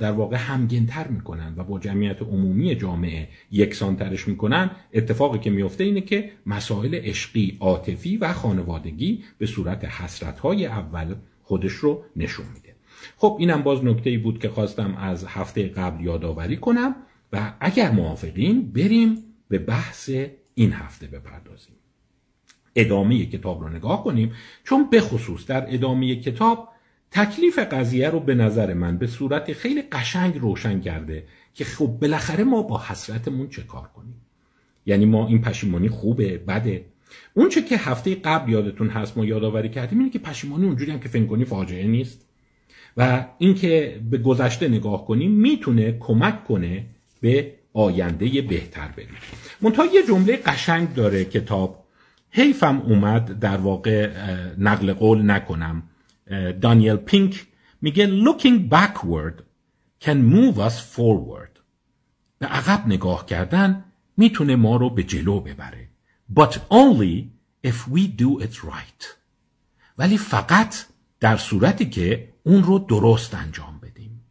در 0.00 0.12
واقع 0.12 0.36
همگنتر 0.36 1.08
می‌کنن 1.08 1.54
و 1.56 1.64
با 1.64 1.78
جمعیت 1.78 2.22
عمومی 2.22 2.74
جامعه 2.74 3.28
یکسانترش 3.50 4.28
می‌کنن 4.28 4.70
اتفاقی 4.94 5.38
که 5.38 5.50
میفته 5.50 5.84
اینه 5.84 6.00
که 6.00 6.30
مسائل 6.46 6.94
عشقی 6.94 7.56
عاطفی 7.60 8.16
و 8.16 8.32
خانوادگی 8.32 9.24
به 9.38 9.46
صورت 9.46 9.84
حسرت 9.84 10.38
های 10.38 10.66
اول 10.66 11.14
خودش 11.42 11.72
رو 11.72 12.04
نشون 12.16 12.46
میده. 12.54 12.69
خب 13.16 13.36
اینم 13.40 13.62
باز 13.62 13.84
نکته 13.84 14.10
ای 14.10 14.18
بود 14.18 14.38
که 14.38 14.48
خواستم 14.48 14.94
از 14.96 15.24
هفته 15.24 15.68
قبل 15.68 16.04
یادآوری 16.04 16.56
کنم 16.56 16.96
و 17.32 17.52
اگر 17.60 17.90
موافقین 17.90 18.72
بریم 18.72 19.18
به 19.48 19.58
بحث 19.58 20.10
این 20.54 20.72
هفته 20.72 21.06
بپردازیم. 21.06 21.74
ادامه 22.76 23.26
کتاب 23.26 23.60
رو 23.60 23.68
نگاه 23.68 24.04
کنیم 24.04 24.32
چون 24.64 24.90
به 24.90 25.00
خصوص 25.00 25.46
در 25.46 25.74
ادامه 25.74 26.16
کتاب 26.16 26.68
تکلیف 27.10 27.58
قضیه 27.58 28.10
رو 28.10 28.20
به 28.20 28.34
نظر 28.34 28.74
من 28.74 28.98
به 28.98 29.06
صورت 29.06 29.52
خیلی 29.52 29.82
قشنگ 29.82 30.38
روشن 30.38 30.80
کرده 30.80 31.24
که 31.54 31.64
خب 31.64 31.86
بالاخره 31.86 32.44
ما 32.44 32.62
با 32.62 32.82
حسرتمون 32.82 33.48
چه 33.48 33.62
کار 33.62 33.88
کنیم؟ 33.88 34.20
یعنی 34.86 35.06
ما 35.06 35.26
این 35.26 35.40
پشیمانی 35.40 35.88
خوبه 35.88 36.38
بده. 36.38 36.84
اون 37.34 37.48
چه 37.48 37.62
که 37.62 37.76
هفته 37.76 38.14
قبل 38.14 38.52
یادتون 38.52 38.88
هست 38.88 39.18
ما 39.18 39.24
یادآوری 39.24 39.68
کردیم 39.68 39.98
اینه 39.98 40.10
که 40.10 40.18
پشیمانی 40.18 40.66
اونجوری 40.66 40.92
هم 40.92 41.00
که 41.00 41.08
فکر 41.08 41.26
کنی 41.26 41.44
فاجعه 41.44 41.86
نیست. 41.86 42.29
و 42.96 43.26
اینکه 43.38 44.00
به 44.10 44.18
گذشته 44.18 44.68
نگاه 44.68 45.06
کنیم 45.06 45.30
می‌تونه 45.30 45.92
کمک 45.92 46.44
کنه 46.44 46.86
به 47.20 47.54
آینده 47.72 48.42
بهتر 48.42 48.88
بریم. 48.88 49.16
منتها 49.60 49.86
یه 49.86 50.06
جمله 50.08 50.36
قشنگ 50.36 50.94
داره 50.94 51.24
کتاب 51.24 51.84
حیفم 52.30 52.82
اومد 52.86 53.38
در 53.38 53.56
واقع 53.56 54.10
نقل 54.58 54.92
قول 54.92 55.30
نکنم. 55.30 55.82
دانیل 56.60 56.96
پینک 56.96 57.46
میگه 57.82 58.24
looking 58.24 58.74
backward 58.74 59.42
can 60.04 60.16
move 60.34 60.56
us 60.56 60.96
forward. 60.96 61.60
به 62.38 62.46
عقب 62.46 62.86
نگاه 62.86 63.26
کردن 63.26 63.84
می‌تونه 64.16 64.56
ما 64.56 64.76
رو 64.76 64.90
به 64.90 65.02
جلو 65.02 65.40
ببره. 65.40 65.88
But 66.34 66.52
only 66.70 67.24
if 67.66 67.88
we 67.92 68.00
do 68.22 68.44
it 68.44 68.54
right. 68.54 69.06
ولی 69.98 70.18
فقط 70.18 70.74
در 71.20 71.36
صورتی 71.36 71.90
که 71.90 72.29
اون 72.42 72.62
رو 72.62 72.78
درست 72.78 73.34
انجام 73.34 73.80
بدیم. 73.82 74.24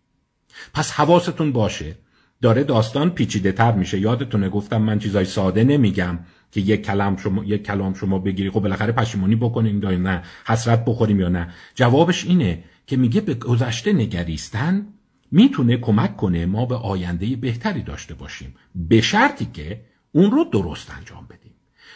پس 0.73 0.91
حواستون 0.91 1.51
باشه. 1.51 1.95
داره 2.41 2.63
داستان 2.63 3.09
پیچیده 3.09 3.51
تر 3.51 3.71
میشه. 3.71 3.99
یادتونه 3.99 4.49
گفتم 4.49 4.81
من 4.81 4.99
چیزای 4.99 5.25
ساده 5.25 5.63
نمیگم 5.63 6.19
که 6.51 6.61
یک 6.61 6.85
کلام 6.85 7.17
شما 7.17 7.43
یک 7.43 7.63
کلام 7.63 7.93
شما 7.93 8.19
بگیری. 8.19 8.49
خب 8.49 8.59
بالاخره 8.59 8.91
پشیمانی 8.91 9.35
بکنیم 9.35 9.83
یا 9.83 9.91
نه 9.91 10.23
حسرت 10.45 10.85
بخوریم 10.85 11.19
یا 11.19 11.29
نه. 11.29 11.53
جوابش 11.75 12.25
اینه 12.25 12.63
که 12.87 12.97
میگه 12.97 13.21
به 13.21 13.33
گذشته 13.33 13.93
نگریستن 13.93 14.87
می‌تونه 15.31 15.77
کمک 15.77 16.17
کنه 16.17 16.45
ما 16.45 16.65
به 16.65 16.75
آینده 16.75 17.35
بهتری 17.35 17.81
داشته 17.81 18.13
باشیم. 18.13 18.55
به 18.75 19.01
شرطی 19.01 19.45
که 19.53 19.81
اون 20.11 20.31
رو 20.31 20.43
درست 20.43 20.91
انجام 20.97 21.27
بدیم. 21.29 21.53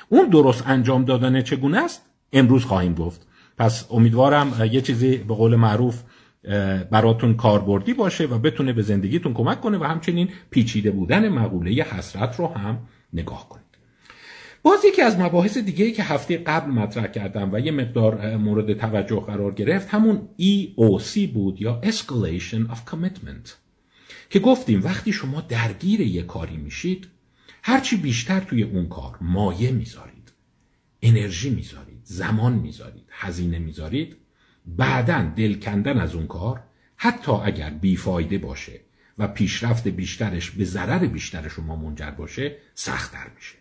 اون 0.10 0.29
درست 0.29 0.63
انجام 0.67 1.05
دادن 1.05 1.41
چگونه 1.41 1.84
است؟ 1.84 2.01
امروز 2.34 2.65
خواهیم 2.65 2.93
گفت. 2.93 3.27
پس 3.57 3.88
امیدوارم 3.91 4.69
یه 4.72 4.81
چیزی 4.81 5.17
به 5.17 5.33
قول 5.33 5.55
معروف 5.55 6.03
براتون 6.91 7.33
کاربردی 7.33 7.93
باشه 7.93 8.25
و 8.25 8.38
بتونه 8.38 8.74
به 8.74 8.81
زندگیتون 8.81 9.33
کمک 9.33 9.62
کنه 9.62 9.77
و 9.77 9.83
همچنین 9.83 10.29
پیچیده 10.50 10.91
بودن 10.91 11.29
مقوله 11.29 11.72
حسرت 11.72 12.36
رو 12.39 12.48
هم 12.48 12.88
نگاه 13.13 13.50
کنید. 13.50 13.63
باز 14.63 14.86
یکی 14.86 15.01
از 15.01 15.19
مباحث 15.19 15.57
دیگه 15.57 15.91
که 15.91 16.03
هفته 16.03 16.38
قبل 16.38 16.72
مطرح 16.72 17.07
کردم 17.07 17.50
و 17.53 17.60
یه 17.60 17.72
مقدار 17.72 18.36
مورد 18.36 18.74
توجه 18.74 19.19
قرار 19.19 19.53
گرفت 19.53 19.89
همون 19.89 20.29
EOC 20.39 21.17
بود 21.33 21.62
یا 21.62 21.81
Escalation 21.83 22.72
of 22.74 22.91
Commitment 22.91 23.50
که 24.29 24.39
گفتیم 24.39 24.83
وقتی 24.83 25.13
شما 25.13 25.41
درگیر 25.41 26.01
یه 26.01 26.24
کاری 26.24 26.57
میشید 26.57 27.07
هرچی 27.63 27.98
بیشتر 27.98 28.39
توی 28.39 28.63
اون 28.63 28.88
کار 28.88 29.17
مایه 29.22 29.72
می‌ذارید 29.72 30.33
انرژی 31.01 31.50
می‌ذارید 31.50 32.01
زمان 32.03 32.53
می‌ذارید. 32.53 33.02
هزینه 33.13 33.60
می‌ذارید 33.60 34.17
بعدا 34.65 35.32
دل 35.36 35.53
کندن 35.53 35.98
از 35.98 36.15
اون 36.15 36.27
کار 36.27 36.60
حتی 36.96 37.32
اگر 37.32 37.70
بیفایده 37.70 38.38
باشه 38.38 38.79
و 39.17 39.27
پیشرفت 39.27 39.88
بیشترش 39.88 40.51
به 40.51 40.63
ضرر 40.63 41.05
بیشتر 41.05 41.48
شما 41.48 41.75
منجر 41.75 42.12
باشه 42.12 42.55
سختتر 42.74 43.27
میشه. 43.36 43.55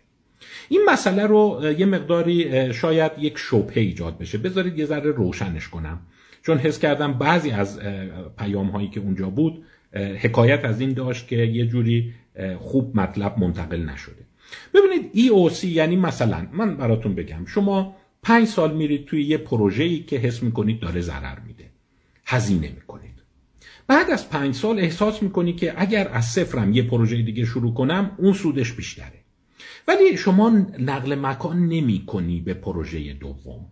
این 0.69 0.81
مسئله 0.89 1.25
رو 1.25 1.73
یه 1.77 1.85
مقداری 1.85 2.73
شاید 2.73 3.11
یک 3.17 3.37
شبهه 3.37 3.77
ایجاد 3.77 4.17
بشه. 4.17 4.37
بذارید 4.37 4.79
یه 4.79 4.85
ذره 4.85 5.11
روشنش 5.11 5.67
کنم. 5.67 5.99
چون 6.41 6.57
حس 6.57 6.79
کردم 6.79 7.13
بعضی 7.13 7.51
از 7.51 7.79
پیام 8.37 8.69
هایی 8.69 8.89
که 8.89 8.99
اونجا 8.99 9.29
بود 9.29 9.65
حکایت 9.93 10.65
از 10.65 10.81
این 10.81 10.93
داشت 10.93 11.27
که 11.27 11.35
یه 11.35 11.65
جوری 11.65 12.13
خوب 12.59 12.99
مطلب 12.99 13.39
منتقل 13.39 13.81
نشده. 13.81 14.25
ببینید 14.73 15.11
EOC 15.13 15.63
یعنی 15.63 15.95
مثلا 15.95 16.47
من 16.53 16.77
براتون 16.77 17.15
بگم. 17.15 17.45
شما 17.45 17.95
پنج 18.23 18.47
سال 18.47 18.75
میرید 18.75 19.05
توی 19.05 19.23
یه 19.23 19.37
پروژه‌ای 19.37 19.99
که 19.99 20.17
حس 20.17 20.43
می‌کنید 20.43 20.79
داره 20.79 21.01
ضرر 21.01 21.39
میده. 21.39 21.69
هزینه 22.25 22.69
می‌کنید. 22.75 23.13
بعد 23.87 24.11
از 24.11 24.29
پنج 24.29 24.55
سال 24.55 24.79
احساس 24.79 25.23
می‌کنی 25.23 25.53
که 25.53 25.73
اگر 25.77 26.07
از 26.07 26.25
صفرم 26.25 26.73
یه 26.73 26.83
پروژه 26.83 27.21
دیگه 27.21 27.45
شروع 27.45 27.73
کنم 27.73 28.11
اون 28.17 28.33
سودش 28.33 28.73
بیشتره. 28.73 29.23
ولی 29.87 30.17
شما 30.17 30.49
نقل 30.79 31.15
مکان 31.15 31.67
نمی 31.67 32.03
کنی 32.07 32.41
به 32.41 32.53
پروژه 32.53 33.13
دوم. 33.13 33.65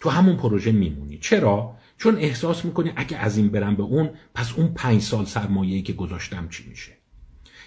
تو 0.00 0.10
همون 0.10 0.36
پروژه 0.36 0.72
میمونی. 0.72 1.18
چرا؟ 1.18 1.76
چون 1.98 2.16
احساس 2.16 2.64
می‌کنی 2.64 2.92
اگه 2.96 3.16
از 3.16 3.36
این 3.36 3.48
برم 3.48 3.76
به 3.76 3.82
اون 3.82 4.10
پس 4.34 4.54
اون 4.54 4.74
پنج 4.74 5.02
سال 5.02 5.24
سرمایه‌ای 5.24 5.82
که 5.82 5.92
گذاشتم 5.92 6.48
چی 6.48 6.68
میشه؟ 6.68 6.95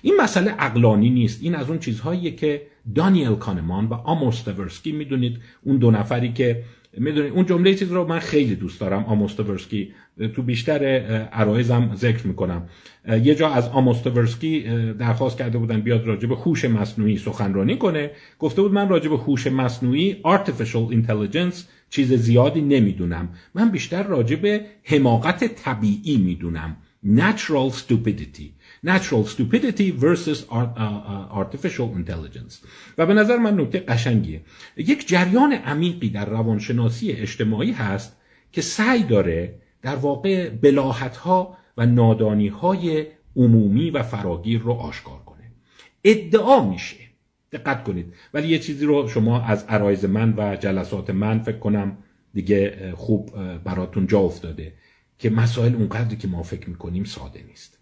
این 0.02 0.16
مسئله 0.22 0.56
اقلانی 0.60 1.10
نیست. 1.10 1.44
این 1.44 1.56
از 1.56 1.70
اون 1.70 1.80
چیزهاییه 1.80 2.32
که 2.32 2.62
دانیل 2.96 3.36
کانمان 3.36 3.86
و 3.86 3.94
آموستورسکی 3.94 4.92
می‌دونید. 4.92 5.38
اون 5.64 5.78
دو 5.78 5.92
نفری 5.92 6.34
که 6.34 6.64
می‌دونید 6.98 7.34
اون 7.34 7.46
جمله 7.46 7.76
چیز 7.76 7.92
رو 7.92 8.08
من 8.08 8.20
خیلی 8.20 8.56
دوست 8.56 8.80
دارم. 8.80 9.04
آموستورسکی 9.04 9.92
تو 10.36 10.42
بیشتر 10.42 10.84
عرایزم 11.32 11.96
ذکر 11.96 12.28
می‌کنم. 12.28 12.70
یه 13.24 13.36
جا 13.36 13.50
از 13.50 13.68
آموستورسکی 13.70 14.60
درخواست 15.00 15.38
کرده 15.38 15.58
بودن 15.58 15.82
بیاد 15.82 16.08
راجع 16.08 16.28
به 16.30 16.36
هوش 16.36 16.66
مصنوعی 16.66 17.18
سخنرانی 17.18 17.78
کنه. 17.78 18.12
گفته 18.40 18.62
بود 18.62 18.74
من 18.74 18.90
راجع 18.90 19.10
به 19.10 19.18
هوش 19.18 19.48
مصنوعی 19.48 20.18
artificial 20.26 20.94
intelligence 20.94 21.56
چیز 21.90 22.14
زیادی 22.14 22.62
نمی‌دونم. 22.62 23.30
من 23.56 23.70
بیشتر 23.70 24.04
راجع 24.04 24.36
به 24.36 24.66
حماقت 24.84 25.56
طبیعی 25.56 26.18
می‌دونم. 26.18 26.78
natural 27.06 27.72
stupidity. 27.74 28.59
Natural 28.86 29.26
stupidity 29.26 29.92
versus 29.92 30.46
artificial 31.42 31.90
intelligence. 31.98 32.68
و 32.98 33.06
به 33.06 33.14
نظر 33.14 33.38
من 33.38 33.60
نکته 33.60 33.80
قشنگیه. 33.80 34.42
یک 34.78 35.08
جریان 35.08 35.54
عمیقی 35.54 36.10
در 36.10 36.26
روانشناسی 36.26 37.12
اجتماعی 37.12 37.72
هست 37.72 38.18
که 38.52 38.62
سعی 38.62 39.04
داره 39.04 39.56
در 39.82 39.96
واقع 39.96 40.50
بلاحت 40.50 41.18
ها 41.18 41.58
و 41.78 41.86
نادانی 41.86 42.48
های 42.48 43.06
عمومی 43.36 43.90
و 43.90 44.04
فراگیر 44.04 44.60
رو 44.60 44.72
آشکار 44.72 45.20
کنه. 45.26 45.52
ادعا 46.04 46.70
میشه. 46.70 46.98
دقت 47.52 47.84
کنید. 47.84 48.14
ولی 48.34 48.48
یه 48.48 48.60
چیزی 48.60 48.86
رو 48.86 49.08
شما 49.08 49.42
از 49.42 49.64
عرایز 49.64 50.06
من 50.06 50.34
و 50.38 50.56
جلسات 50.56 51.10
من 51.10 51.40
فکر 51.40 51.58
کنم 51.58 51.98
دیگه 52.34 52.94
خوب 52.96 53.32
براتون 53.64 54.08
جا 54.08 54.20
افتاده 54.20 54.74
که 55.20 55.30
مسائل 55.30 55.76
اونقدری 55.76 56.16
که 56.16 56.28
ما 56.28 56.44
فکر 56.44 56.70
می‌کنیم 56.70 57.04
ساده 57.04 57.44
نیست. 57.48 57.79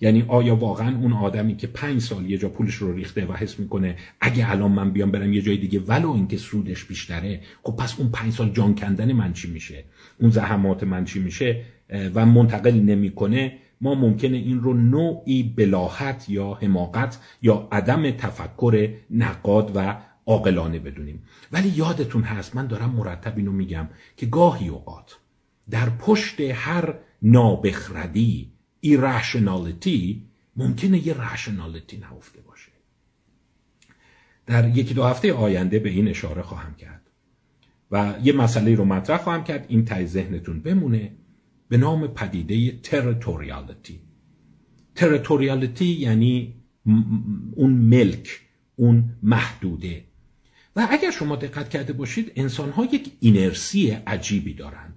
یعنی 0.00 0.24
آیا 0.28 0.56
واقعا 0.56 0.96
اون 0.96 1.12
آدمی 1.12 1.56
که 1.56 1.66
پنج 1.66 2.00
سال 2.00 2.30
یه 2.30 2.38
جا 2.38 2.48
پولش 2.48 2.74
رو 2.74 2.92
ریخته 2.92 3.26
و 3.26 3.32
حس 3.32 3.58
می‌کنه 3.58 3.96
اگه 4.20 4.50
الان 4.50 4.72
من 4.72 4.90
بیام 4.90 5.10
برم 5.10 5.32
یه 5.32 5.42
جای 5.42 5.56
دیگه 5.56 5.80
ولو 5.80 6.10
اینکه 6.10 6.36
سودش 6.36 6.84
بیشتره 6.84 7.40
خب 7.62 7.76
پس 7.76 7.98
اون 7.98 8.10
پنج 8.10 8.32
سال 8.32 8.50
جان 8.50 8.74
کندن 8.74 9.12
من 9.12 9.32
چی 9.32 9.50
میشه؟ 9.50 9.84
اون 10.20 10.30
زحمات 10.30 10.82
من 10.82 11.04
چی 11.04 11.20
میشه؟ 11.20 11.62
و 12.14 12.26
منتقل 12.26 12.74
نمی‌کنه. 12.74 13.58
ما 13.80 13.94
ممکنه 13.94 14.36
این 14.36 14.60
رو 14.60 14.74
نوعی 14.74 15.42
بلاحت 15.42 16.28
یا 16.28 16.58
حماقت 16.62 17.18
یا 17.42 17.68
عدم 17.72 18.10
تفکر 18.10 18.88
نقاد 19.10 19.72
و 19.74 19.96
عاقلانه 20.26 20.78
بدونیم. 20.78 21.22
ولی 21.52 21.68
یادتون 21.68 22.22
هست 22.22 22.56
من 22.56 22.66
دارم 22.66 22.90
مرتب 22.90 23.32
اینو 23.36 23.52
میگم 23.52 23.88
که 24.16 24.26
گاهی 24.26 24.68
اوقات 24.68 25.16
در 25.70 25.88
پشت 25.90 26.40
هر 26.40 26.94
نابخردی 27.22 28.53
irrationality 28.84 30.16
ممکنه 30.56 31.06
یه 31.06 31.14
rationality 31.32 31.96
نهفته 31.96 32.40
باشه. 32.40 32.72
در 34.46 34.76
یکی 34.76 34.94
دو 34.94 35.04
هفته 35.04 35.32
آینده 35.32 35.78
به 35.78 35.90
این 35.90 36.08
اشاره 36.08 36.42
خواهم 36.42 36.74
کرد 36.74 37.10
و 37.90 38.14
یه 38.22 38.32
مسئله 38.32 38.74
رو 38.74 38.84
مطرح 38.84 39.18
خواهم 39.18 39.44
کرد. 39.44 39.66
این 39.68 39.84
ته 39.84 40.06
ذهنتون 40.06 40.60
بمونه 40.60 41.12
به 41.68 41.76
نام 41.76 42.06
پدیده 42.06 42.78
territoriality 42.82 44.00
territoriality 44.94 45.84
یعنی 45.84 46.54
اون 47.54 47.72
ملک 47.72 48.40
اون 48.76 49.16
محدوده. 49.22 50.04
و 50.76 50.88
اگر 50.90 51.10
شما 51.10 51.36
دقت 51.36 51.68
کرده 51.68 51.92
باشید 51.92 52.32
انسان 52.36 52.70
ها 52.70 52.84
یک 52.84 53.12
اینرسی 53.20 53.90
عجیبی 53.90 54.54
دارند. 54.54 54.93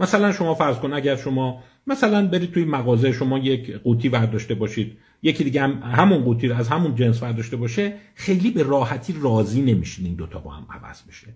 مثلا 0.00 0.32
شما 0.32 0.54
فرض 0.54 0.76
کن 0.76 0.92
اگر 0.92 1.16
شما 1.16 1.62
مثلا 1.86 2.26
برید 2.26 2.52
توی 2.52 2.64
مغازه 2.64 3.12
شما 3.12 3.38
یک 3.38 3.72
قوطی 3.72 4.08
برداشته 4.08 4.54
باشید 4.54 4.96
یکی 5.22 5.44
دیگه 5.44 5.62
هم 5.62 5.82
همون 5.82 6.24
قوطی 6.24 6.48
رو 6.48 6.56
از 6.56 6.68
همون 6.68 6.94
جنس 6.94 7.18
برداشته 7.18 7.56
باشه 7.56 7.94
خیلی 8.14 8.50
به 8.50 8.62
راحتی 8.62 9.14
راضی 9.22 9.62
نمیشین 9.62 10.06
این 10.06 10.14
دوتا 10.14 10.38
با 10.38 10.50
هم 10.50 10.66
عوض 10.70 11.02
بشه. 11.02 11.26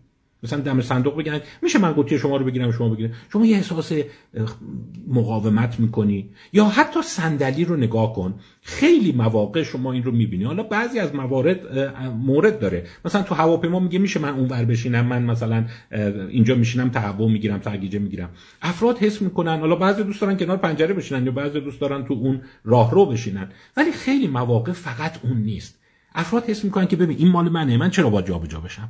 مثلا 0.45 0.61
دم 0.61 0.81
صندوق 0.81 1.19
بگن 1.19 1.41
میشه 1.63 1.79
من 1.79 1.93
قوطی 1.93 2.19
شما 2.19 2.37
رو 2.37 2.45
بگیرم 2.45 2.71
شما 2.71 2.89
بگیرم. 2.89 3.13
شما 3.33 3.47
یه 3.47 3.57
احساس 3.57 3.93
مقاومت 5.09 5.81
می‌کنی. 5.81 6.31
یا 6.53 6.65
حتی 6.65 7.03
صندلی 7.03 7.65
رو 7.65 7.77
نگاه 7.77 8.15
کن. 8.15 8.35
خیلی 8.63 9.13
مواقع 9.13 9.63
شما 9.63 9.93
این 9.93 10.03
رو 10.03 10.13
می‌بینی. 10.13 10.45
حالا 10.45 10.63
بعضی 10.63 10.99
از 10.99 11.15
موارد 11.15 11.79
مورد 12.09 12.59
داره. 12.59 12.87
مثلا 13.05 13.23
تو 13.23 13.35
هواپیما 13.35 13.81
میگه 13.81 13.99
میشه 13.99 14.21
من 14.21 14.29
اون 14.29 14.49
ور 14.49 14.65
بشینم 14.65 15.07
من 15.07 15.23
مثلا 15.23 15.65
اینجا 16.31 16.55
میشینم 16.55 16.89
تهوع 16.89 17.31
می‌گیرم 17.31 17.59
ترگیجه 17.59 17.99
می‌گیرم. 17.99 18.31
افراد 18.63 18.99
حس 18.99 19.23
می‌کنن. 19.23 19.61
حالا 19.61 19.77
بعضی 19.77 20.03
دوست 20.03 20.21
دارن 20.21 20.37
کنار 20.37 20.57
پنجره 20.57 20.95
بشینن 20.95 21.27
یا 21.27 21.33
بعضی 21.33 21.61
دوست 21.61 21.81
دارن 21.81 22.05
تو 22.05 22.15
اون 22.15 22.41
راهرو 22.65 23.07
بشینن. 23.07 23.49
ولی 23.77 23.93
خیلی 23.93 24.27
مواقع 24.27 24.73
فقط 24.73 25.19
اون 25.23 25.37
نیست. 25.37 25.81
افراد 26.15 26.45
حس 26.45 26.65
می‌کنن 26.65 26.87
که 26.87 26.97
ببین 26.97 27.19
این 27.19 27.29
مال 27.29 27.49
منه 27.49 27.77
من 27.77 27.91
چرا 27.91 28.11
باید 28.11 28.27
جابجا 28.27 28.61
بشم؟ 28.61 28.89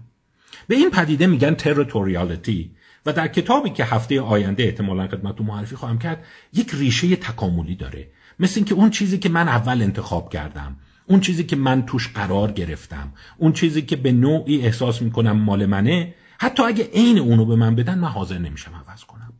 به 0.68 0.74
این 0.74 0.90
پدیده 0.90 1.26
میگن 1.26 1.54
تریتوریالیتی 1.54 2.70
و 3.06 3.12
در 3.12 3.28
کتابی 3.28 3.70
که 3.70 3.84
هفته 3.84 4.20
آینده 4.20 4.62
احتمالا 4.62 5.08
خدمتتون 5.08 5.46
معرفی 5.46 5.76
خواهم 5.76 5.98
کرد 5.98 6.24
یک 6.52 6.70
ریشه 6.74 7.16
تکاملی 7.16 7.74
داره. 7.74 8.08
مثل 8.38 8.52
اینکه 8.56 8.74
اون 8.74 8.90
چیزی 8.90 9.18
که 9.18 9.28
من 9.28 9.48
اول 9.48 9.82
انتخاب 9.82 10.32
کردم 10.32 10.76
اون 11.06 11.20
چیزی 11.20 11.44
که 11.44 11.56
من 11.56 11.86
توش 11.86 12.08
قرار 12.08 12.52
گرفتم 12.52 13.12
اون 13.38 13.52
چیزی 13.52 13.82
که 13.82 13.96
به 13.96 14.12
نوعی 14.12 14.60
احساس 14.60 15.02
می‌کنم 15.02 15.36
مال 15.36 15.66
منه 15.66 16.14
حتی 16.38 16.62
اگه 16.62 16.90
عین 16.92 17.18
اونو 17.18 17.44
به 17.44 17.56
من 17.56 17.74
بدن 17.74 17.98
من 17.98 18.08
حاضر 18.08 18.38
نمیشم 18.38 18.70
عوض 18.74 19.04
کنم. 19.04 19.32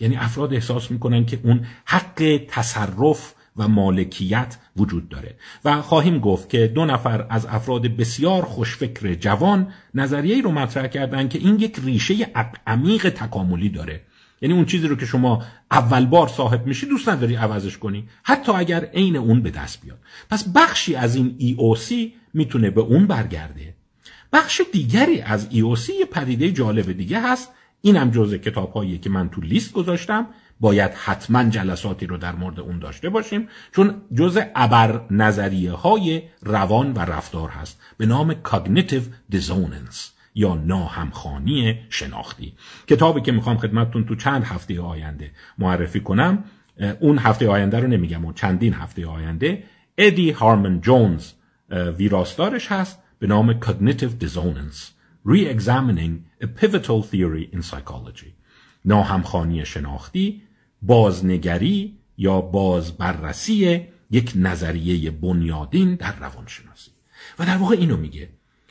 یعنی 0.00 0.16
افراد 0.16 0.54
احساس 0.54 0.90
می‌کنن 0.90 1.26
که 1.26 1.40
اون 1.42 1.66
حق 1.84 2.40
تصرف 2.48 3.34
و 3.56 3.68
مالکیت 3.68 4.56
وجود 4.76 5.08
داره. 5.08 5.34
و 5.64 5.82
خواهیم 5.82 6.18
گفت 6.18 6.48
که 6.48 6.66
دو 6.66 6.84
نفر 6.84 7.26
از 7.30 7.46
افراد 7.46 7.82
بسیار 7.82 8.42
خوشفکر 8.42 9.14
جوان 9.14 9.72
نظریه 9.94 10.42
رو 10.42 10.52
مطرح 10.52 10.86
کردن 10.86 11.28
که 11.28 11.38
این 11.38 11.54
یک 11.54 11.80
ریشه 11.84 12.14
عمیق 12.66 13.08
تکاملی 13.08 13.68
داره. 13.68 14.00
یعنی 14.42 14.54
اون 14.54 14.64
چیزی 14.64 14.88
رو 14.88 14.96
که 14.96 15.06
شما 15.06 15.42
اول 15.70 16.06
بار 16.06 16.28
صاحب 16.28 16.66
میشی 16.66 16.86
دوست 16.86 17.08
نداری 17.08 17.34
عوضش 17.34 17.78
کنی. 17.78 18.08
حتی 18.22 18.52
اگر 18.52 18.84
عین 18.84 19.16
اون 19.16 19.42
به 19.42 19.50
دست 19.50 19.82
بیاد. 19.82 19.98
پس 20.30 20.48
بخشی 20.48 20.94
از 20.94 21.16
این 21.16 21.36
EOC 21.40 21.94
می‌تونه 22.34 22.70
به 22.70 22.80
اون 22.80 23.06
برگرده. 23.06 23.74
بخش 24.32 24.62
دیگری 24.72 25.20
از 25.20 25.48
EOC 25.50 25.88
یه 25.88 26.04
پدیده 26.10 26.52
جالب 26.52 26.92
دیگه 26.92 27.20
هست. 27.20 27.52
اینم 27.80 28.10
جزء 28.10 28.36
کتاب 28.36 29.00
که 29.00 29.10
من 29.10 29.28
تو 29.28 29.40
لیست 29.40 29.72
گذاشتم. 29.72 30.26
باید 30.60 30.90
حتما 30.90 31.44
جلساتی 31.44 32.06
رو 32.06 32.16
در 32.16 32.34
مورد 32.34 32.60
اون 32.60 32.78
داشته 32.78 33.08
باشیم 33.08 33.48
چون 33.72 34.02
جزء 34.14 34.42
ابر 34.54 35.00
نظریه 35.10 35.72
های 35.72 36.22
روان 36.42 36.92
و 36.92 36.98
رفتار 36.98 37.48
هست. 37.48 37.80
به 37.96 38.06
نام 38.06 38.34
Cognitive 38.44 39.34
Dissonance 39.34 39.98
یا 40.34 40.54
ناهمخانی 40.54 41.78
شناختی. 41.88 42.54
کتابی 42.86 43.20
که 43.20 43.32
می‌خوام 43.32 43.56
خدمتتون 43.56 44.04
تو 44.04 44.14
چند 44.14 44.44
هفته 44.44 44.80
آینده 44.80 45.30
معرفی 45.58 46.00
کنم 46.00 46.44
اون 47.00 47.18
هفته 47.18 47.48
آینده 47.48 47.80
رو 47.80 47.86
نمیگم 47.88 48.24
اون 48.24 48.34
چندین 48.34 48.74
هفته 48.74 49.06
آینده. 49.06 49.64
ادی 49.98 50.30
هارمن 50.30 50.80
جونز 50.80 51.32
ویراستارش 51.70 52.72
هست 52.72 53.02
به 53.18 53.26
نام 53.26 53.60
Cognitive 53.60 54.24
Dissonance 54.24 54.78
Re-examining 55.26 56.44
a 56.44 56.46
Pivotal 56.46 57.02
Theory 57.02 57.56
in 57.56 57.62
Psychology. 57.62 58.32
ناهمخانی 58.84 59.64
شناختی 59.64 60.42
بازنگری 60.82 61.96
یا 62.18 62.40
بازبررسی 62.40 63.80
یک 64.10 64.32
نظریه 64.36 65.10
بنیادین 65.10 65.94
در 65.94 66.16
روانشناسی. 66.16 66.90
و 67.38 67.46
در 67.46 67.56
واقع 67.56 67.76
اینو 67.76 67.96
میگه. 67.96 68.28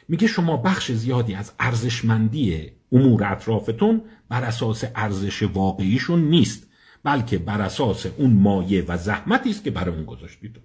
میگه 0.07 0.27
شما 0.27 0.57
بخش 0.57 0.91
زیادی 0.91 1.33
از 1.33 1.51
ارزشمندی 1.59 2.71
امور 2.91 3.23
اطرافتون 3.23 4.01
بر 4.29 4.43
اساس 4.43 4.83
ارزش 4.95 5.43
واقعیشون 5.43 6.19
نیست 6.19 6.67
بلکه 7.03 7.37
بر 7.37 7.61
اساس 7.61 8.05
اون 8.05 8.33
مایه 8.33 8.85
و 8.87 8.97
زحمتی 8.97 9.49
است 9.49 9.63
که 9.63 9.71
برای 9.71 9.95
اون 9.95 10.05
گذاشتید. 10.05 10.59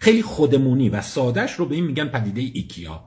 خیلی 0.00 0.22
خودمونی 0.22 0.88
و 0.88 1.02
سادش 1.02 1.52
رو 1.52 1.66
به 1.66 1.74
این 1.74 1.84
میگن 1.84 2.08
پدیده 2.08 2.40
ایکیا. 2.40 3.04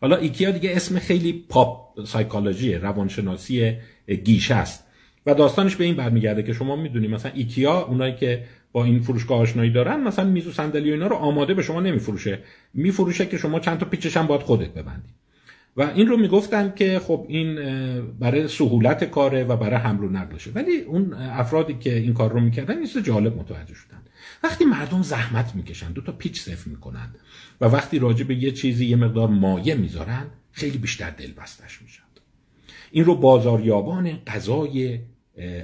حالا 0.00 0.16
ایکیا 0.16 0.50
دیگه 0.50 0.76
اسم 0.76 0.98
خیلی 0.98 1.32
pop 1.32 2.04
psychology 2.04 2.74
روانشناسی 2.74 3.76
گیشه 4.24 4.54
است. 4.54 4.84
و 5.26 5.34
داستانش 5.34 5.76
به 5.76 5.84
این 5.84 5.96
برمیگرده 5.96 6.42
که 6.42 6.52
شما 6.52 6.76
می‌دونید 6.76 7.10
مثلا 7.10 7.32
ایکیا 7.34 7.80
اونایی 7.80 8.14
که 8.14 8.44
با 8.72 8.84
این 8.84 9.00
فروشگاه 9.00 9.38
آشنایی 9.38 9.70
دارن 9.70 10.00
مثلا 10.00 10.24
میز 10.24 10.46
و 10.46 10.52
صندلی 10.52 10.90
و 10.90 10.92
اینا 10.92 11.06
رو 11.06 11.16
آماده 11.16 11.54
به 11.54 11.62
شما 11.62 11.80
نمیفروشه. 11.80 12.38
میفروشه 12.74 13.26
که 13.26 13.38
شما 13.38 13.60
چند 13.60 13.78
تا 13.78 13.86
پیچش 13.86 14.16
هم 14.16 14.26
باید 14.26 14.40
خودت 14.40 14.68
ببندی. 14.68 15.08
و 15.76 15.82
این 15.82 16.06
رو 16.06 16.16
می‌گفتن 16.16 16.72
که 16.76 16.98
خب 16.98 17.26
این 17.28 17.54
برای 18.18 18.48
سهولت 18.48 19.04
کاره 19.04 19.44
و 19.44 19.56
برای 19.56 19.76
حمل 19.76 20.04
و 20.04 20.08
نقلشه 20.08 20.50
ولی 20.54 20.76
اون 20.80 21.14
افرادی 21.14 21.74
که 21.74 21.96
این 21.96 22.14
کار 22.14 22.32
رو 22.32 22.40
می‌کردن 22.40 22.78
این 22.78 23.02
جالب 23.02 23.36
متوجه 23.36 23.74
شدن. 23.74 24.02
وقتی 24.42 24.64
مردم 24.64 25.02
زحمت 25.02 25.54
می‌کشن 25.54 25.92
دو 25.92 26.00
تا 26.00 26.12
پیچ 26.12 26.40
صفر 26.40 26.70
می‌کنن 26.70 27.14
و 27.60 27.64
وقتی 27.64 27.98
راجع 27.98 28.24
به 28.24 28.34
یه 28.34 28.50
چیزی 28.50 28.86
یه 28.86 28.96
مقدار 28.96 29.28
مایه 29.28 29.74
می‌ذارن 29.74 30.24
خیلی 30.52 30.78
بیشتر 30.78 31.10
دل 31.10 31.32
بستش 31.32 31.82
میشن. 31.82 32.02
این 32.90 33.04
رو 33.04 33.14
بازاریابان 33.14 34.10
غذای 34.26 34.98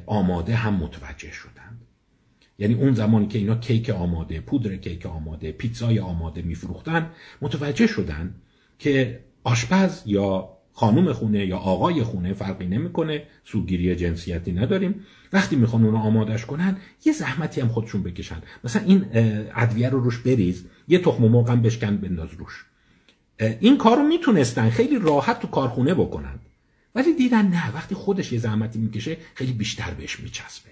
آماده 0.06 0.54
هم 0.54 0.74
متوجه 0.74 1.32
شدند. 1.32 1.80
یعنی 2.58 2.74
اون 2.74 2.94
زمانی 2.94 3.26
که 3.26 3.38
اینا 3.38 3.56
کیک 3.56 3.90
آماده 3.90 4.40
پودر 4.40 4.76
کیک 4.76 5.06
آماده 5.06 5.52
پیتزای 5.52 5.98
آماده 5.98 6.42
میفروختن 6.42 7.10
متوجه 7.42 7.86
شدن 7.86 8.34
که 8.78 9.20
آشپز 9.44 10.02
یا 10.06 10.48
خانوم 10.72 11.12
خونه 11.12 11.46
یا 11.46 11.56
آقای 11.56 12.02
خونه 12.02 12.32
فرقی 12.32 12.66
نمی‌کنه 12.66 13.22
سوگیری 13.44 13.96
جنسیتی 13.96 14.52
نداریم. 14.52 15.04
وقتی 15.32 15.56
می‌خوان 15.56 15.84
اونو 15.84 15.96
آمادش 15.96 16.46
کنن 16.46 16.76
یه 17.04 17.12
زحمتی 17.12 17.60
هم 17.60 17.68
خودشون 17.68 18.02
بکشن. 18.02 18.42
مثلا 18.64 18.82
این 18.82 19.04
ادویه 19.54 19.88
رو 19.88 20.00
روش 20.00 20.18
بریز 20.18 20.66
یه 20.88 20.98
تخم 20.98 21.24
مرغ 21.24 21.50
هم 21.50 21.62
بشکن 21.62 21.96
بنداز 21.96 22.28
روش. 22.32 22.64
این 23.60 23.78
کار 23.78 23.96
رو 23.96 24.02
می‌تونستن 24.02 24.70
خیلی 24.70 24.98
راحت 24.98 25.40
تو 25.40 25.48
کارخونه 25.48 25.94
بکنن. 25.94 26.38
ولی 26.94 27.14
دیدن 27.14 27.46
نه. 27.46 27.74
وقتی 27.74 27.94
خودش 27.94 28.32
یه 28.32 28.38
زحمتی 28.38 28.78
می‌کشه 28.78 29.16
خیلی 29.34 29.52
بیشتر 29.52 29.90
بهش 29.90 30.20
میچسبه. 30.20 30.70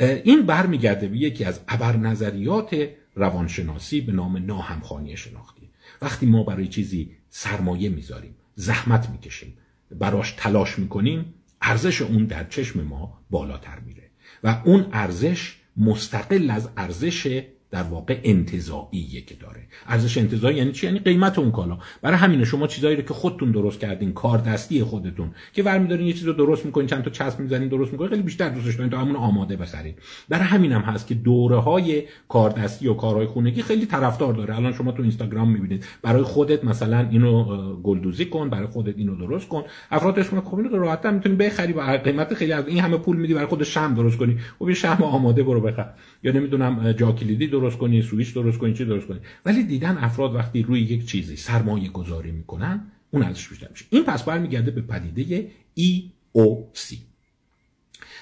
این 0.00 0.42
برمیگرده 0.42 1.08
به 1.08 1.16
یکی 1.16 1.44
از 1.44 1.60
ابر 1.68 1.96
نظریات 1.96 2.88
روانشناسی 3.14 4.00
به 4.00 4.12
نام 4.12 4.36
ناهمخانی 4.36 5.16
شناختی. 5.16 5.68
وقتی 6.02 6.26
ما 6.26 6.42
برای 6.42 6.68
چیزی 6.68 7.10
سرمایه 7.30 7.88
می‌ذاریم 7.88 8.34
زحمت 8.54 9.10
می‌کشیم 9.10 9.54
براش 9.90 10.32
تلاش 10.32 10.78
می‌کنیم 10.78 11.34
ارزش 11.62 12.02
اون 12.02 12.24
در 12.24 12.44
چشم 12.44 12.82
ما 12.82 13.20
بالاتر 13.30 13.78
میره. 13.78 14.10
و 14.44 14.62
اون 14.64 14.86
ارزش 14.92 15.56
مستقل 15.76 16.50
از 16.50 16.68
ارزش 16.76 17.42
در 17.70 17.82
واقع 17.82 18.20
انتظاییه 18.24 19.20
که 19.26 19.34
داره. 19.34 19.60
ارزش 19.86 20.18
انتظایی 20.18 20.56
یعنی 20.56 20.72
چی؟ 20.72 20.86
یعنی 20.86 20.98
قیمت 20.98 21.38
اون 21.38 21.50
کالا. 21.50 21.78
برای 22.02 22.16
همینه 22.16 22.44
شما 22.44 22.66
چیزایی 22.66 22.96
رو 22.96 23.02
که 23.02 23.14
خودتون 23.14 23.50
درست 23.50 23.80
کردین 23.80 24.12
کار 24.12 24.38
دستی 24.38 24.82
خودتون 24.82 25.30
که 25.52 25.62
ور 25.62 26.00
یه 26.00 26.12
چیز 26.12 26.24
رو 26.24 26.32
درست 26.32 26.66
می‌کنین 26.66 26.86
چند 26.86 27.02
تا 27.02 27.10
چسب 27.10 27.40
می‌زنین 27.40 27.68
درست 27.68 27.92
می‌کنین 27.92 28.10
خیلی 28.10 28.22
بیشتر 28.22 28.48
دوستش 28.48 28.74
دارین 28.74 28.90
تا 28.90 28.98
همون 28.98 29.16
آماده 29.16 29.56
بخرید 29.56 29.98
برای 30.28 30.44
همین 30.44 30.72
هم 30.72 30.80
هست 30.80 31.06
که 31.06 31.14
دوره 31.14 31.56
های 31.56 32.02
کار 32.28 32.50
دستی 32.50 32.88
و 32.88 32.94
کارهای 32.94 33.26
خونگی 33.26 33.62
خیلی 33.62 33.86
طرفدار 33.86 34.34
داره. 34.34 34.56
الان 34.56 34.72
شما 34.72 34.92
تو 34.92 35.02
اینستاگرام 35.02 35.50
می‌بینید 35.52 35.84
برای 36.02 36.22
خودت 36.22 36.64
مثلا 36.64 37.08
اینو 37.10 37.44
گلدوزی 37.76 38.24
کن 38.24 38.50
برای 38.50 38.66
خودت 38.66 38.98
اینو 38.98 39.16
درست 39.16 39.48
کن. 39.48 39.62
افراد 39.90 40.18
اسم 40.18 40.40
خب 40.40 40.58
اینو 40.58 40.78
راحت 40.78 41.06
می‌تونی 41.06 41.34
بخری 41.34 41.72
با 41.72 41.82
قیمت 41.82 42.34
خیلی 42.34 42.52
از 42.52 42.68
این 42.68 42.80
همه 42.80 42.96
پول 42.96 43.16
میدی 43.16 43.34
برای 43.34 43.46
خود 43.46 43.62
شم 43.62 43.94
درست 43.94 44.16
کنی. 44.16 44.38
خب 44.58 44.72
شم 44.72 44.98
آماده 45.02 45.42
برو 45.42 45.60
بخر. 45.60 45.90
یا 46.22 46.32
نمی‌دونم 46.32 46.92
جا 46.92 47.12
کلیدی 47.12 47.46
درست 47.60 47.78
کنی 47.78 48.02
سویچ 48.02 48.34
درست 48.34 48.58
کنی 48.58 48.74
چی 48.74 48.84
درست 48.84 49.06
کنی. 49.06 49.20
ولی 49.44 49.62
دیدن 49.62 49.98
افراد 49.98 50.34
وقتی 50.34 50.62
روی 50.62 50.80
یک 50.80 51.06
چیزی 51.06 51.36
سرمایه 51.36 51.88
گذاری 51.88 52.30
می‌کنن 52.30 52.92
اون 53.10 53.22
ارزش 53.22 53.48
بیشتر 53.48 53.68
میشه. 53.70 53.84
این 53.90 54.04
پس 54.04 54.22
برمیگرده 54.22 54.70
به 54.70 54.80
پدیده 54.82 55.50
EOC 55.80 56.96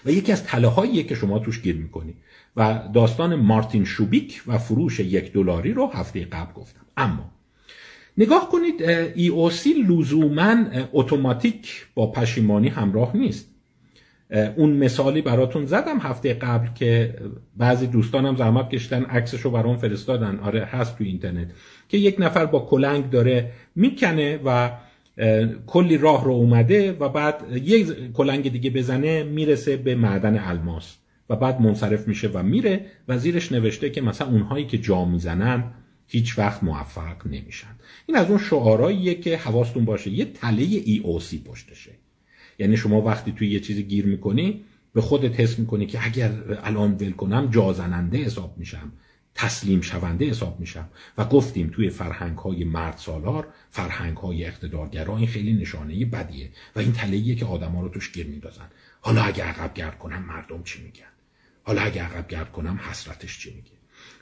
و 0.05 0.11
یکی 0.11 0.33
از 0.33 0.45
تله 0.45 1.03
که 1.03 1.15
شما 1.15 1.39
توش 1.39 1.63
گیر 1.63 1.77
می‌کنی. 1.77 2.15
و 2.57 2.89
داستان 2.95 3.35
مارتین 3.35 3.85
شوبیک 3.85 4.43
و 4.47 4.59
فروش 4.59 5.01
یک 5.01 5.33
دلاری 5.33 5.73
رو 5.73 5.87
هفته 5.87 6.25
قبل 6.25 6.53
گفتم. 6.53 6.87
اما 6.97 7.31
نگاه 8.19 8.49
کنید 8.51 8.75
EOC 9.15 9.67
لزوما 9.89 10.65
اتوماتیک 10.93 11.87
با 11.95 12.11
پشیمانی 12.11 12.69
همراه 12.69 13.17
نیست. 13.17 13.56
اون 14.57 14.71
مثالی 14.71 15.23
براتون 15.23 15.67
زدم 15.67 15.99
هفته 15.99 16.35
قبل 16.35 16.69
که 16.75 17.15
بعضی 17.57 17.87
دوستانم 17.87 18.37
زحمت 18.37 18.71
کشتن 18.71 19.03
عکسش 19.03 19.41
رو 19.41 19.51
برام 19.51 19.77
فرستادن. 19.77 20.39
آره 20.39 20.65
هست 20.65 20.99
تو 20.99 21.05
اینترنت. 21.05 21.49
که 21.89 21.99
یک 21.99 22.17
نفر 22.19 22.47
با 22.47 22.59
کلنگ 22.59 23.11
داره 23.11 23.53
می‌کنه 23.75 24.41
و 24.45 24.71
کلی 25.67 25.99
راه 25.99 26.25
رو 26.25 26.33
اومده 26.33 26.93
و 26.93 27.09
بعد 27.09 27.45
یک 27.63 28.13
کلنگ 28.13 28.53
دیگه 28.53 28.71
بزنه 28.71 29.23
می‌رسه 29.23 29.77
به 29.77 29.95
معدن 29.95 30.39
الماس 30.39 30.97
و 31.31 31.37
بعد 31.37 31.61
منصرف 31.61 32.09
میشه 32.09 32.29
و 32.29 32.43
میره 32.43 32.87
و 33.09 33.19
زیرش 33.19 33.53
نوشته 33.53 33.91
که 33.91 34.01
مثلا 34.01 34.29
اونهایی 34.29 34.67
که 34.67 34.79
جا 34.79 35.05
می‌زنن 35.05 35.65
هیچ 36.07 36.39
وقت 36.39 36.65
موفق 36.65 37.27
نمیشن. 37.27 37.69
این 38.07 38.17
از 38.17 38.31
اون 38.31 38.39
شعارهاییه 38.39 39.15
که 39.15 39.37
حواستون 39.37 39.85
باشه. 39.85 40.11
یه 40.11 40.25
تله 40.25 40.63
ای 40.63 41.01
اوسی 41.05 41.43
پشتشه. 41.47 41.91
یعنی 42.59 42.77
شما 42.77 43.03
وقتی 43.03 43.33
توی 43.33 43.51
یه 43.51 43.61
چیزی 43.61 43.83
گیر 43.83 44.07
می‌کنی 44.07 44.65
به 44.93 45.01
خودت 45.01 45.41
حس 45.41 45.59
می‌کنی 45.59 45.87
که 45.87 46.07
اگر 46.07 46.33
الان 46.63 46.93
ول 46.93 47.13
کنم 47.13 47.51
جازننده 47.51 48.19
حساب 48.19 48.59
میشم 48.59 48.93
تسلیم 49.37 49.81
شونده 49.81 50.31
حساب 50.31 50.61
میشم. 50.61 50.89
و 51.19 51.25
گفتیم 51.25 51.71
توی 51.75 51.91
فرهنگ 51.91 52.39
های 52.39 52.65
مرد 52.65 52.97
سالار 52.97 53.49
فرهنگ 53.71 54.17
های 54.17 54.45
اقتدارگرا 54.45 55.17
این 55.17 55.27
خیلی 55.27 55.53
نشانه 55.53 56.05
بدیه. 56.05 56.51
و 56.77 56.79
این 56.79 56.93
تلهیه 56.93 57.35
که 57.35 57.47
آدما 57.47 57.83
رو 57.83 57.89
توش 57.89 58.13
گیر 58.13 58.27
میندازن 58.27 58.67
حالا 59.01 59.23
اگه 59.23 59.45
عقب 59.45 59.75
گرد 59.75 59.99
کنم 59.99 60.23
مردم 60.23 60.63
چی 60.63 60.83
میگن؟ 60.83 61.05
حالا 61.63 61.81
اگه 61.81 62.03
عقب 62.03 62.29
گرد 62.29 62.53
کنم 62.53 62.81
حسرتش 62.91 63.39
چی 63.39 63.55
میگه؟ 63.55 63.71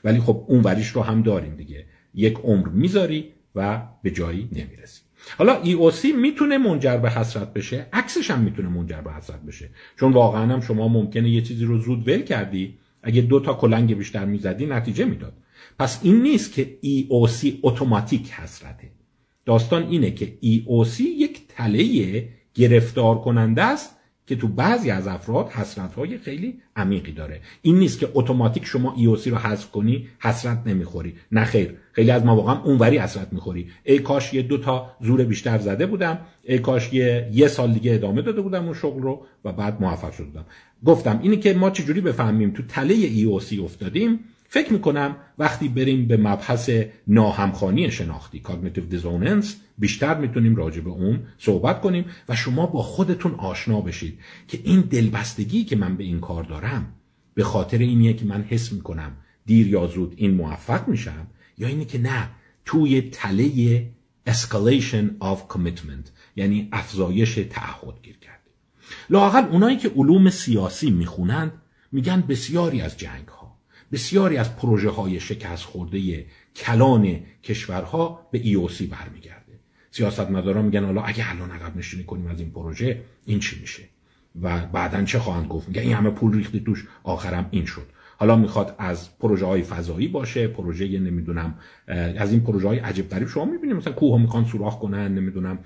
ولی 0.03 0.19
خب 0.19 0.45
اون 0.47 0.61
وریش 0.61 0.87
رو 0.87 1.01
هم 1.01 1.21
داریم 1.21 1.55
دیگه. 1.55 1.85
یک 2.13 2.37
عمر 2.37 2.67
می‌ذاری 2.67 3.33
و 3.55 3.81
به 4.03 4.11
جایی 4.11 4.49
نمی‌رسی. 4.51 5.01
حالا 5.37 5.61
ای 5.61 6.11
می‌تونه 6.11 6.57
منجر 6.57 6.97
به 6.97 7.09
حسرت 7.09 7.53
بشه 7.53 7.87
عکسش 7.93 8.31
هم 8.31 8.39
می‌تونه 8.39 8.69
منجر 8.69 9.01
به 9.01 9.13
حسرت 9.13 9.41
بشه. 9.41 9.69
چون 9.99 10.13
واقعا 10.13 10.53
هم 10.53 10.61
شما 10.61 10.87
ممکنه 10.87 11.29
یه 11.29 11.41
چیزی 11.41 11.65
رو 11.65 11.77
زود 11.77 12.07
ول 12.07 12.21
کردی 12.21 12.77
اگه 13.03 13.21
دو 13.21 13.39
تا 13.39 13.53
کلنگ 13.53 13.97
بیشتر 13.97 14.25
می‌زدی 14.25 14.65
نتیجه 14.65 15.05
می‌داد. 15.05 15.33
پس 15.79 15.99
این 16.03 16.21
نیست 16.21 16.53
که 16.53 16.77
EOC 16.83 17.53
اتوماتیک 17.63 18.31
حسرته. 18.31 18.91
داستان 19.45 19.83
اینه 19.83 20.11
که 20.11 20.37
EOC 20.43 20.99
یک 20.99 21.41
تله 21.47 22.29
گرفتار 22.53 23.21
کننده 23.21 23.63
است 23.63 23.95
که 24.27 24.35
تو 24.35 24.47
بعضی 24.47 24.91
از 24.91 25.07
افراد 25.07 25.49
حسرت 25.49 25.93
های 25.93 26.17
خیلی 26.17 26.61
عمیقی 26.75 27.11
داره. 27.11 27.41
این 27.61 27.79
نیست 27.79 27.99
که 27.99 28.09
اتوماتیک 28.13 28.65
شما 28.65 28.93
ایوسی 28.97 29.29
رو 29.29 29.37
حذف 29.37 29.71
کنی 29.71 30.07
حسرت 30.19 30.61
نمی‌خوری. 30.65 31.15
نه 31.31 31.43
خیر. 31.43 31.75
خیلی 31.95 32.11
از 32.11 32.25
ما 32.25 32.35
واقعا 32.35 32.61
اونوری 32.63 32.97
حسرت 32.97 33.33
می‌خوری. 33.33 33.67
ای 33.83 33.99
کاش 33.99 34.33
یه 34.33 34.41
دو 34.41 34.57
تا 34.57 34.91
زور 35.01 35.23
بیشتر 35.23 35.57
زده 35.59 35.85
بودم. 35.85 36.19
ای 36.43 36.59
کاش 36.59 36.93
یه, 36.93 37.29
یه 37.33 37.47
سال 37.47 37.73
دیگه 37.73 37.93
ادامه 37.93 38.21
داده 38.21 38.41
بودم 38.41 38.65
اون 38.65 38.73
شغل 38.73 39.01
رو 39.01 39.25
و 39.45 39.51
بعد 39.51 39.81
موفق 39.81 40.11
شده 40.11 40.25
بودم. 40.25 40.45
گفتم 40.85 41.19
اینی 41.23 41.37
که 41.37 41.53
ما 41.53 41.69
چجوری 41.69 42.01
بفهمیم 42.01 42.51
تو 42.51 42.63
تله 42.63 42.93
ایوسی 42.93 43.59
افتادیم 43.59 44.19
فکر 44.47 44.73
می‌کنم 44.73 45.15
وقتی 45.37 45.69
بریم 45.69 46.07
به 46.07 46.17
مبحث 46.17 46.69
ناهمخانی 47.07 47.91
شناختی 47.91 48.41
cognitive 48.45 48.95
dissonance 48.95 49.47
بیشتر 49.77 50.17
می‌تونیم 50.17 50.55
راجع 50.55 50.81
به 50.81 50.89
اون 50.89 51.19
صحبت 51.37 51.81
کنیم 51.81 52.05
و 52.29 52.35
شما 52.35 52.65
با 52.65 52.81
خودتون 52.81 53.35
آشنا 53.35 53.81
بشید 53.81 54.19
که 54.47 54.59
این 54.63 54.81
دلبستگی 54.81 55.63
که 55.63 55.75
من 55.75 55.97
به 55.97 56.03
این 56.03 56.19
کار 56.19 56.43
دارم 56.43 56.93
به 57.33 57.43
خاطر 57.43 57.77
اینیه 57.77 58.13
که 58.13 58.25
من 58.25 58.45
حس 58.49 58.71
می‌کنم 58.73 59.11
دیر 59.45 59.67
یا 59.67 59.87
زود 59.87 60.13
این 60.15 60.33
موفق 60.33 60.87
میشم 60.87 61.27
یا 61.57 61.67
اینه 61.67 61.85
که 61.85 61.97
نه 61.97 62.29
توی 62.65 63.01
تله 63.01 63.87
escalation 64.29 65.05
of 65.21 65.55
commitment 65.55 66.09
یعنی 66.35 66.69
افزایش 66.71 67.35
تعهد 67.35 68.01
گیر 68.03 68.17
کرده 68.17 68.51
لاقل 69.09 69.43
اونایی 69.43 69.77
که 69.77 69.89
علوم 69.89 70.29
سیاسی 70.29 70.91
می‌خونند 70.91 71.51
میگن 71.91 72.21
بسیاری 72.21 72.81
از 72.81 72.97
جنگ 72.97 73.27
ها 73.27 73.45
بسیاری 73.91 74.37
از 74.37 74.55
پروژه 74.55 74.89
های 74.89 75.19
شکست 75.19 75.63
خورده 75.63 76.25
کلان 76.55 77.19
کشورها 77.43 78.27
به 78.31 78.43
EOC 78.43 78.81
برمیگرده. 78.81 79.59
سیاستمداران 79.91 80.65
میگن 80.65 80.85
حالا 80.85 81.01
اگه 81.01 81.29
الان 81.29 81.51
عقب 81.51 81.77
نشینی 81.77 82.03
کنیم 82.03 82.27
از 82.27 82.39
این 82.39 82.51
پروژه 82.51 83.03
این 83.25 83.39
چی 83.39 83.59
میشه؟ 83.59 83.83
و 84.41 84.65
بعدا 84.65 85.03
چه 85.03 85.19
خواهند 85.19 85.47
گفت؟ 85.47 85.67
میگن 85.67 85.81
این 85.81 85.93
همه 85.93 86.09
پول 86.09 86.33
ریختی 86.33 86.59
توش 86.59 86.87
آخرم 87.03 87.47
این 87.51 87.65
شد. 87.65 87.85
حالا 88.17 88.35
می‌خواد 88.35 88.75
از 88.77 89.17
پروژه 89.19 89.45
های 89.45 89.61
فضایی 89.61 90.07
باشه 90.07 90.47
پروژه 90.47 90.99
نمی‌دونم 90.99 91.55
از 92.17 92.31
این 92.31 92.41
پروژه 92.41 92.67
های 92.67 92.79
عجیب 92.79 93.09
غریب. 93.09 93.27
شما 93.27 93.45
می‌بینید 93.45 93.75
مثلا 93.75 93.93
کوه 93.93 94.21
می‌خوان 94.21 94.45
سوراخ 94.45 94.79
کنن 94.79 95.13
نمی‌دونم 95.13 95.59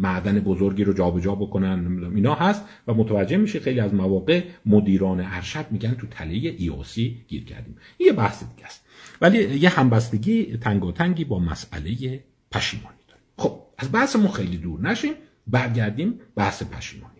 معدن 0.00 0.40
بزرگی 0.40 0.84
رو 0.84 0.92
جابجا 0.92 1.34
بکنن 1.34 1.84
نمی‌دونم 1.84 2.14
اینا 2.14 2.34
هست 2.34 2.64
و 2.86 2.94
متوجه 2.94 3.36
میشه 3.36 3.60
خیلی 3.60 3.80
از 3.80 3.94
مواقع 3.94 4.42
مدیران 4.66 5.20
ارشد 5.20 5.66
میگن 5.70 5.94
تو 5.94 6.06
تله 6.06 6.56
EOC 6.58 6.98
گیر 7.28 7.44
کردیم. 7.44 7.76
یه 7.98 8.12
بحث 8.12 8.42
دیگه 8.54 8.66
است. 8.66 8.84
ولی 9.20 9.58
یه 9.58 9.68
همبستگی 9.68 10.56
تنگی 10.94 11.24
با 11.24 11.38
مسئله 11.38 12.24
پشیمانی 12.52 12.98
داره 13.08 13.20
خب 13.38 13.62
از 13.78 13.92
بحثمون 13.92 14.28
خیلی 14.28 14.56
دور 14.56 14.80
نشیم 14.80 15.12
برگردیم 15.46 16.20
بحث 16.36 16.62
پشیمانی. 16.62 17.15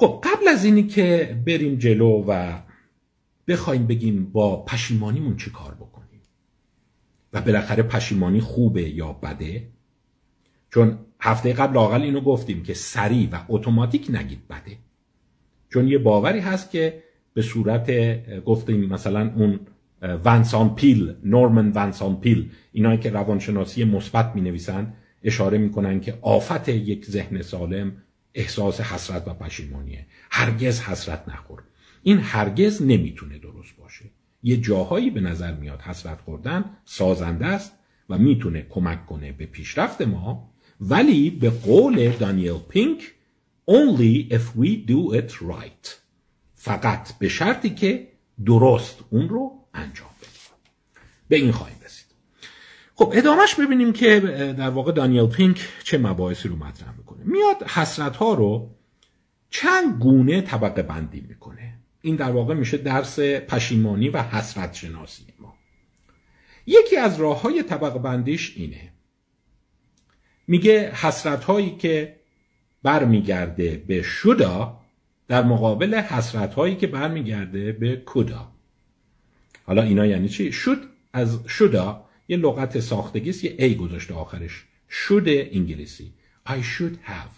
خب 0.00 0.24
قبل 0.24 0.48
از 0.48 0.64
اینی 0.64 0.82
که 0.82 1.38
بریم 1.46 1.76
جلو 1.76 2.24
و 2.28 2.58
بخوایم 3.48 3.86
بگیم 3.86 4.24
با 4.24 4.64
پشیمانیمون 4.64 5.36
چه 5.36 5.50
کار 5.50 5.74
بکنیم. 5.74 6.20
و 7.32 7.40
بالاخره 7.40 7.82
پشیمانی 7.82 8.40
خوبه 8.40 8.88
یا 8.90 9.12
بده؟ 9.12 9.66
چون 10.70 10.98
هفته 11.20 11.52
قبل 11.52 11.74
لاقل 11.74 12.02
اینو 12.02 12.20
گفتیم 12.20 12.62
که 12.62 12.74
سریع 12.74 13.28
و 13.32 13.38
اتوماتیک 13.48 14.10
نگید 14.10 14.48
بده. 14.48 14.76
چون 15.72 15.88
یه 15.88 15.98
باوری 15.98 16.40
هست 16.40 16.70
که 16.70 17.02
به 17.34 17.42
صورت 17.42 17.90
گفتیم 18.44 18.80
مثلا 18.80 19.32
اون 19.36 19.60
ونسان 20.02 20.74
پیل 20.74 21.14
نورمن 21.24 21.72
ونسان 21.74 22.20
پیل 22.20 22.50
اینایی 22.72 22.98
که 22.98 23.10
روانشناسی 23.10 23.84
مثبت 23.84 24.32
می 24.34 24.40
نویسن 24.40 24.94
اشاره 25.22 25.58
می‌کنن 25.58 26.00
که 26.00 26.18
آفت 26.22 26.68
یک 26.68 27.06
ذهن 27.06 27.42
سالم 27.42 27.92
احساس 28.34 28.80
حسرت 28.80 29.28
و 29.28 29.34
پشیمانیه. 29.34 30.06
هرگز 30.30 30.80
حسرت 30.80 31.28
نخور. 31.28 31.62
این 32.02 32.18
هرگز 32.18 32.82
نمی‌تونه 32.82 33.38
درست 33.38 33.76
باشه. 33.76 34.04
یه 34.42 34.56
جاهایی 34.56 35.10
به 35.10 35.20
نظر 35.20 35.54
میاد 35.54 35.80
حسرت 35.80 36.20
خوردن 36.20 36.64
سازنده 36.84 37.46
است 37.46 37.72
و 38.08 38.18
می‌تونه 38.18 38.66
کمک 38.70 39.06
کنه 39.06 39.32
به 39.32 39.46
پیشرفت 39.46 40.02
ما 40.02 40.50
ولی 40.80 41.30
به 41.30 41.50
قول 41.50 42.10
دانیل 42.10 42.58
پینک 42.68 43.14
only 43.70 44.32
if 44.32 44.60
we 44.60 44.88
do 44.88 45.16
it 45.20 45.32
right. 45.32 45.88
فقط 46.54 47.18
به 47.18 47.28
شرطی 47.28 47.70
که 47.70 48.08
درست 48.46 48.98
اون 49.10 49.28
رو 49.28 49.52
انجام 49.74 50.10
بدیم. 50.20 50.30
به 51.28 51.36
این 51.36 51.52
خواهیم. 51.52 51.79
خب 53.00 53.12
ادامهش 53.14 53.54
ببینیم 53.54 53.92
که 53.92 54.20
در 54.58 54.70
واقع 54.70 54.92
دانیل 54.92 55.26
پینک 55.26 55.68
چه 55.84 55.98
مباحثی 55.98 56.48
رو 56.48 56.56
مطرح 56.56 56.96
می‌کنه. 56.98 57.24
میاد 57.24 57.62
حسرت 57.62 58.16
ها 58.16 58.34
رو 58.34 58.70
چند 59.50 59.98
گونه 59.98 60.40
طبقه 60.40 60.82
بندی 60.82 61.20
می‌کنه. 61.28 61.78
این 62.02 62.16
در 62.16 62.30
واقع 62.30 62.54
میشه 62.54 62.76
درس 62.76 63.20
پشیمانی 63.20 64.08
و 64.08 64.22
حسرت 64.22 64.74
شناسی 64.74 65.22
ما. 65.38 65.54
یکی 66.66 66.96
از 66.96 67.20
راه 67.20 67.42
های 67.42 67.62
طبقه 67.62 67.98
بندیش 67.98 68.56
اینه. 68.56 68.92
میگه 70.46 70.92
حسرت 70.94 71.44
هایی 71.44 71.76
که 71.76 72.16
برمیگرده 72.82 73.84
به 73.86 74.02
شدا 74.02 74.80
در 75.28 75.42
مقابل 75.42 75.94
حسرت 75.94 76.54
هایی 76.54 76.76
که 76.76 76.86
برمیگرده 76.86 77.72
به 77.72 78.02
کدا 78.06 78.52
حالا 79.66 79.82
اینا 79.82 80.06
یعنی 80.06 80.28
چی؟ 80.28 80.52
شد 80.52 80.78
از 81.12 81.38
شدا 81.48 82.09
یه 82.30 82.36
لغت 82.36 82.80
ساختگی 82.80 83.30
است 83.30 83.44
یه 83.44 83.56
ای 83.58 83.74
گذاشته 83.74 84.14
آخرش. 84.14 84.64
Should 84.90 85.26
انگلیسی. 85.26 86.12
I 86.48 86.52
should 86.52 87.08
have. 87.08 87.34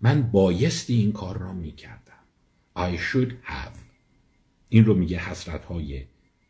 من 0.00 0.22
بایستی 0.22 0.94
این 0.94 1.12
کار 1.12 1.38
را 1.38 1.52
می‌کردم. 1.52 2.22
I 2.78 2.98
should 2.98 3.30
have. 3.30 3.78
این 4.68 4.84
رو 4.84 4.94
میگه 4.94 5.18
حسرت 5.18 5.64
های 5.64 6.04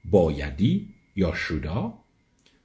بایدی 0.04 0.94
یا 1.16 1.34
شودا 1.34 1.94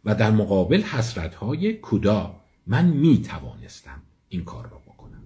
و 0.06 0.16
در 0.16 0.32
مقابل 0.32 0.82
حسرت 0.82 1.36
های 1.36 1.80
کدا 1.82 2.42
من 2.68 2.86
می‌توانستم 2.86 4.02
این 4.30 4.44
کار 4.44 4.70
را 4.70 4.78
بکنم. 4.78 5.24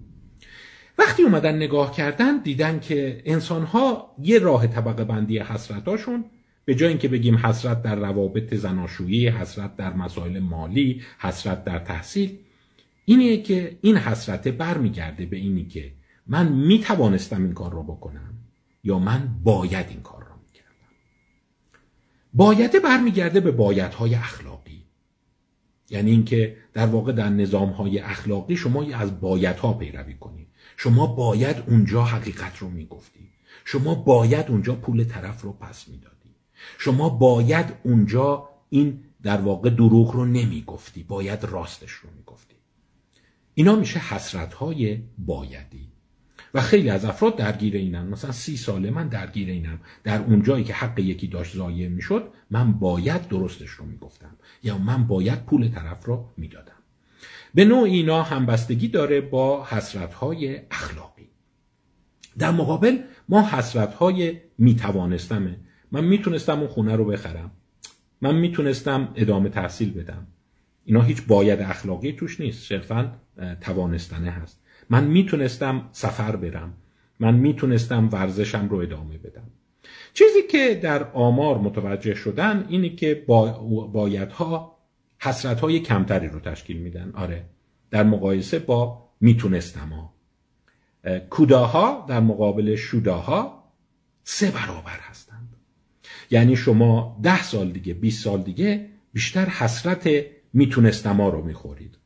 وقتی 0.98 1.22
اومدن 1.22 1.56
نگاه 1.56 1.92
کردن 1.92 2.38
دیدن 2.42 2.80
که 2.80 3.22
انسان 3.24 3.62
ها 3.62 4.16
یه 4.22 4.38
راه 4.38 4.66
طبقه 4.66 5.04
بندی 5.04 5.38
حسرتاشون 5.38 6.24
به 6.66 6.74
جای 6.74 6.88
اینکه 6.88 7.08
بگیم 7.08 7.36
حسرت 7.36 7.82
در 7.82 7.94
روابط 7.96 8.54
زناشویی 8.54 9.28
حسرت 9.28 9.76
در 9.76 9.92
مسائل 9.92 10.38
مالی 10.38 11.02
حسرت 11.18 11.64
در 11.64 11.78
تحصیل 11.78 12.38
اینه 13.04 13.42
که 13.42 13.78
این 13.82 13.96
حسرت 13.96 14.48
برمیگرده 14.48 15.26
به 15.26 15.36
اینی 15.36 15.64
که 15.64 15.92
من 16.26 16.52
می 16.52 16.78
توانستم 16.78 17.42
این 17.42 17.52
کار 17.52 17.72
را 17.72 17.82
بکنم 17.82 18.34
یا 18.84 18.98
من 18.98 19.40
باید 19.44 19.86
این 19.88 20.00
کار 20.00 20.22
را 20.22 20.36
می‌کردم. 20.46 20.92
باید 22.34 22.82
برمیگرده 22.82 23.40
به 23.40 23.50
بایدهای 23.50 24.14
اخلاقی. 24.14 24.82
یعنی 25.90 26.10
اینکه 26.10 26.56
در 26.72 26.86
واقع 26.86 27.12
در 27.12 27.28
نظامهای 27.28 27.98
اخلاقی 27.98 28.56
شما 28.56 28.94
از 28.94 29.20
بایدها 29.20 29.72
پیروی 29.72 30.14
کنید 30.14 30.48
شما 30.76 31.06
باید 31.06 31.56
اونجا 31.66 32.04
حقیقت 32.04 32.58
رو 32.58 32.70
می‌گفتی. 32.70 33.30
شما 33.64 33.94
باید 33.94 34.46
اونجا 34.48 34.74
پول 34.74 35.04
طرف 35.04 35.42
رو 35.42 35.52
پس 35.52 35.88
می‌داد 35.88 36.15
شما 36.78 37.08
باید 37.08 37.66
اونجا 37.82 38.48
این 38.70 39.04
در 39.22 39.36
واقع 39.36 39.70
دروغ 39.70 40.12
رو 40.12 40.24
نمی‌گفتی 40.24 41.02
باید 41.02 41.44
راستش 41.44 41.90
رو 41.90 42.10
می‌گفتی. 42.16 42.56
اینا 43.54 43.76
میشه 43.76 43.98
حسرت 43.98 44.54
های 44.54 45.02
بایدی. 45.18 45.88
و 46.54 46.60
خیلی 46.60 46.90
از 46.90 47.04
افراد 47.04 47.36
درگیر 47.36 47.76
اینن. 47.76 48.06
مثلا 48.06 48.32
سی 48.32 48.56
ساله 48.56 48.90
من 48.90 49.08
درگیر 49.08 49.48
اینم. 49.48 49.80
در 50.04 50.22
اون 50.22 50.42
جایی 50.42 50.64
که 50.64 50.74
حق 50.74 50.98
یکی 50.98 51.26
داشت 51.26 51.56
ضایع 51.56 51.88
می‌شد 51.88 52.28
من 52.50 52.72
باید 52.72 53.28
درستش 53.28 53.70
رو 53.70 53.84
می‌گفتم. 53.84 54.36
یا 54.62 54.78
من 54.78 55.06
باید 55.06 55.44
پول 55.44 55.68
طرف 55.68 56.04
رو 56.04 56.28
می‌دادم. 56.36 56.72
به 57.54 57.64
نوع 57.64 57.82
اینا 57.82 58.22
همبستگی 58.22 58.88
داره 58.88 59.20
با 59.20 59.64
حسرت 59.64 60.14
های 60.14 60.60
اخلاقی. 60.70 61.28
در 62.38 62.50
مقابل 62.50 62.98
ما 63.28 63.48
حسرت 63.48 63.94
های 63.94 64.40
میتوانستمه 64.58 65.56
من 65.92 66.04
می‌تونستم 66.04 66.58
اون 66.58 66.68
خونه 66.68 66.96
رو 66.96 67.04
بخرم. 67.04 67.50
من 68.20 68.34
می‌تونستم 68.34 69.08
ادامه 69.14 69.48
تحصیل 69.48 69.92
بدم. 69.92 70.26
اینا 70.84 71.02
هیچ 71.02 71.22
باید 71.22 71.60
اخلاقی 71.60 72.12
توش 72.12 72.40
نیست. 72.40 72.68
صرفا 72.68 73.12
توانستنه 73.60 74.30
هست. 74.30 74.62
من 74.90 75.04
می‌تونستم 75.04 75.88
سفر 75.92 76.36
برم. 76.36 76.74
من 77.20 77.34
می‌تونستم 77.34 78.08
ورزشم 78.12 78.68
رو 78.68 78.76
ادامه 78.76 79.18
بدم. 79.18 79.50
چیزی 80.14 80.42
که 80.50 80.74
در 80.74 81.04
آمار 81.04 81.58
متوجه 81.58 82.14
شدن 82.14 82.66
اینه 82.68 82.88
که 82.88 83.24
بایدها 83.92 84.78
حسرت 85.18 85.60
های 85.60 85.80
کمتری 85.80 86.28
رو 86.28 86.40
تشکیل 86.40 86.76
میدن. 86.76 87.12
آره. 87.14 87.44
در 87.90 88.02
مقایسه 88.02 88.58
با 88.58 89.08
می‌تونستم 89.20 89.88
ها 89.88 90.12
کوداها 91.30 92.06
در 92.08 92.20
مقابل 92.20 92.76
شوداها 92.76 93.64
سه 94.24 94.50
برابر 94.50 94.98
هست. 95.00 95.25
یعنی 96.30 96.56
شما 96.56 97.20
ده 97.22 97.42
سال 97.42 97.70
دیگه 97.70 97.94
20 97.94 98.24
سال 98.24 98.42
دیگه 98.42 98.86
بیشتر 99.12 99.44
حسرت 99.48 100.08
می‌تونستم 100.52 101.16
ها 101.16 101.28
رو 101.28 101.44
می‌خورید. 101.44 101.98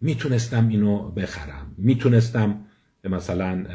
می‌تونستم 0.00 0.68
اینو 0.68 1.10
بخرم. 1.10 1.74
می‌تونستم 1.78 2.64
مثلا 3.04 3.66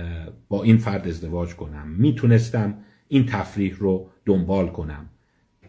با 0.49 0.63
این 0.63 0.77
فرد 0.77 1.07
ازدواج 1.07 1.55
کنم. 1.55 1.87
می‌تونستم 1.87 2.77
این 3.07 3.25
تفریح 3.25 3.75
رو 3.77 4.09
دنبال 4.25 4.69
کنم. 4.69 5.09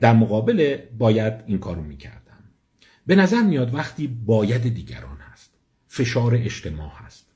در 0.01 0.13
مقابل 0.13 0.79
باید 0.99 1.35
این 1.47 1.59
کارو 1.59 1.83
می‌کردم. 1.83 2.21
به 3.07 3.17
نظر 3.17 3.43
میاد 3.43 3.75
وقتی 3.75 4.07
باید 4.07 4.75
دیگران 4.75 5.19
هست 5.33 5.51
فشار 5.87 6.35
اجتماع 6.35 6.93
هست. 6.97 7.31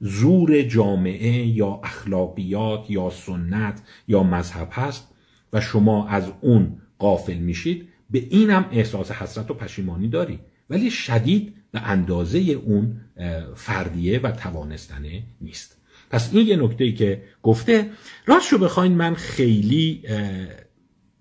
زور 0.00 0.62
جامعه 0.62 1.46
یا 1.46 1.80
اخلاقیات 1.84 2.90
یا 2.90 3.10
سنت 3.10 3.82
یا 4.08 4.22
مذهب 4.22 4.68
هست 4.72 5.13
و 5.54 5.60
شما 5.60 6.08
از 6.08 6.32
اون 6.40 6.80
قافل 6.98 7.38
میشید 7.38 7.88
به 8.10 8.18
اینم 8.30 8.68
احساس 8.72 9.10
حسرت 9.10 9.50
و 9.50 9.54
پشیمانی 9.54 10.08
داری. 10.08 10.40
ولی 10.70 10.90
شدید 10.90 11.54
به 11.72 11.80
اندازه 11.80 12.38
اون 12.38 13.00
فردیه 13.54 14.18
و 14.18 14.30
توانستنه 14.30 15.22
نیست. 15.40 15.80
پس 16.10 16.34
این 16.34 16.46
یه 16.46 16.56
نکته 16.56 16.84
ای 16.84 16.92
که 16.92 17.22
گفته 17.42 17.90
راست 18.26 18.46
شو 18.48 18.58
بخواین 18.58 18.92
من 18.92 19.14
خیلی 19.14 20.02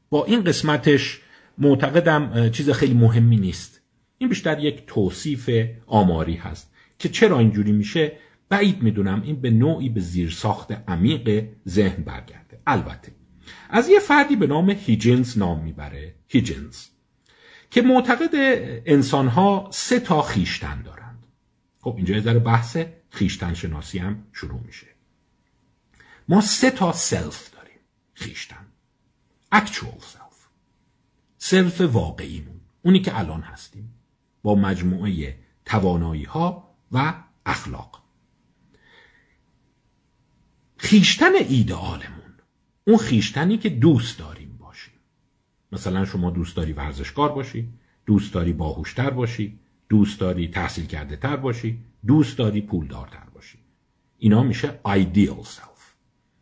با 0.10 0.26
این 0.26 0.43
قسمتش 0.43 1.22
معتقدم 1.58 2.50
چیز 2.50 2.69
خیلی 2.69 2.93
مهمی 2.93 3.38
نیست. 3.38 3.82
این 4.17 4.30
بیشتر 4.30 4.60
یک 4.60 4.84
توصیف 4.88 5.50
آماری 5.88 6.36
هست 6.36 6.74
که 7.00 7.10
چرا 7.10 7.39
اینجوری 7.39 7.72
میشه؟ 7.72 8.12
بعید 8.50 8.84
می‌دونم 8.84 9.22
این 9.22 9.41
به 9.41 9.50
نوعی 9.50 9.89
به 9.89 10.00
زیر 10.00 10.30
ساخت 10.30 10.72
عمیق 10.88 11.46
ذهن 11.67 12.04
برگرده. 12.04 12.62
البته 12.67 13.12
از 13.76 13.90
یه 13.90 14.00
فردی 14.00 14.36
به 14.36 14.48
نام 14.48 14.70
هیگینز 14.69 15.38
نام 15.38 15.64
می‌بره 15.64 16.16
هیگینز 16.28 16.88
که 17.72 17.82
معتقد 17.82 18.32
انسان 18.86 19.28
ها 19.28 19.70
سه 19.72 20.00
تا 20.00 20.22
خویشتن 20.22 20.82
دارند. 20.82 21.24
خب 21.80 21.94
اینجا 21.98 22.16
یه 22.16 22.40
بحث 22.40 22.78
خویشتن 23.10 23.54
شناسی 23.54 24.00
هم 24.00 24.28
شروع 24.32 24.60
میشه. 24.60 24.88
ما 26.30 26.42
سه 26.42 26.72
تا 26.72 26.92
self 26.91 27.52
داریم 27.52 27.80
خویشتن. 28.13 28.67
Actual 29.56 30.02
self. 30.02 30.36
self 31.38 31.82
واقعیمون 31.82 32.62
اونی 32.82 33.02
که 33.02 33.20
الان 33.20 33.42
هستیم. 33.42 33.94
با 34.44 34.56
مجموعه 34.56 35.40
توانایی 35.66 36.24
ها 36.24 36.76
و 36.92 37.14
اخلاق. 37.46 38.04
خیشتن 40.78 41.36
ایدئالمون. 41.36 42.23
اون 42.88 42.98
خیشتنی 42.98 43.58
که 43.58 43.69
دوست 43.69 44.19
داریم 44.19 44.58
باشیم. 44.60 44.93
مثلا 45.72 46.06
شما 46.06 46.30
دوست 46.30 46.56
داری 46.56 46.74
ورزشکار 46.74 47.32
باشی 47.32 47.69
دوست 48.06 48.34
داری 48.34 48.54
باهوشتر 48.54 49.10
باشی 49.10 49.60
دوست 49.89 50.19
داری 50.19 50.48
تحصیل 50.48 50.86
کرده 50.86 51.15
تر 51.15 51.36
باشی 51.36 51.80
دوست 52.08 52.38
داری 52.38 52.62
پولدارتر 52.62 53.26
باشی. 53.34 53.58
اینا 54.17 54.43
میشه 54.43 54.80
ideal 54.88 55.46
self. 55.46 55.82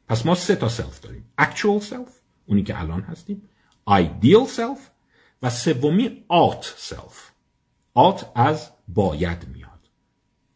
پس 0.08 0.26
ما 0.26 0.36
سه 0.36 0.56
تا 0.56 0.70
سلف 0.70 1.00
داریم. 1.00 1.26
actual 1.42 1.84
self 1.84 2.12
اونی 2.46 2.64
که 2.64 2.80
الان 2.80 3.02
هستیم 3.02 3.42
ideal 3.90 4.48
self 4.58 4.80
و 5.42 5.50
سومی 5.50 6.24
ought 6.30 6.64
self. 6.64 7.16
ought 7.98 8.24
از 8.36 8.72
باید 8.88 9.48
میاد. 9.54 9.90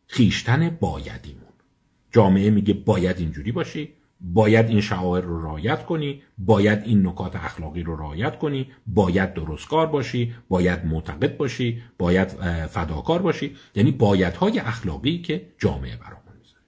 خیشتن 0.08 0.69
بایدیمون. 0.69 1.41
جامعه 2.12 2.50
میگه 2.50 2.74
باید 2.74 3.17
اینجوری 3.19 3.52
باشی 3.52 3.93
باید 4.21 4.69
این 4.69 4.82
شعائر 4.82 5.23
رو 5.23 5.41
رعایت 5.41 5.86
کنی 5.86 6.21
باید 6.38 6.84
این 6.86 7.08
نکات 7.08 7.36
اخلاقی 7.36 7.84
رو 7.84 7.95
رعایت 7.95 8.39
کنی 8.39 8.67
باید 8.88 9.34
درستکار 9.34 9.88
باشی 9.88 10.34
باید 10.49 10.86
معتقد 10.86 11.38
باشی 11.38 11.82
باید 11.97 12.28
فداکار 12.67 13.21
باشی. 13.21 13.56
یعنی 13.75 13.91
بایدهای 13.91 14.60
اخلاقی 14.60 15.17
که 15.17 15.45
جامعه 15.58 15.95
برامون 15.95 16.34
می‌ذاره. 16.39 16.62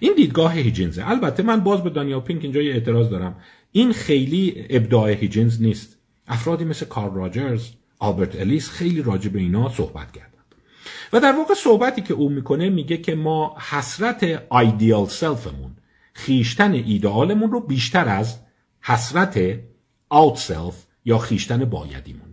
این 0.00 0.12
دیدگاه 0.16 0.54
هیجنزه 0.54 1.10
البته 1.10 1.42
من 1.42 1.60
باز 1.60 1.82
به 1.82 1.90
دانیال 1.90 2.20
پینک 2.20 2.44
اینجا 2.44 2.62
یه 2.62 2.72
اعتراض 2.72 3.10
دارم. 3.10 3.36
این 3.72 3.92
خیلی 3.92 4.66
ابداع 4.70 5.10
هیگینز 5.10 5.62
نیست. 5.62 5.98
افرادی 6.28 6.64
مثل 6.64 6.86
کارل 6.86 7.14
راجرز 7.14 7.68
آلبرت 7.98 8.40
الیس 8.40 8.70
خیلی 8.70 9.02
راجع 9.02 9.30
به 9.30 9.38
اینا 9.38 9.68
صحبت 9.68 10.12
کردند 10.12 10.54
و 11.12 11.20
در 11.20 11.32
واقع 11.32 11.54
صحبتی 11.54 12.02
که 12.02 12.14
او 12.14 12.28
می‌کنه 12.28 12.70
میگه 12.70 12.96
که 12.96 13.14
ما 13.14 13.56
حسرت 13.70 14.42
ideal 14.52 15.06
self 15.06 15.43
مون 15.43 15.70
خویشتن 16.18 16.72
ایدئالمون 16.72 17.50
رو 17.50 17.60
بیشتر 17.60 18.08
از 18.08 18.38
حسرت 18.80 19.60
ought 20.10 20.36
self 20.38 20.86
یا 21.04 21.18
خویشتن 21.18 21.64
بایدیمون. 21.64 22.27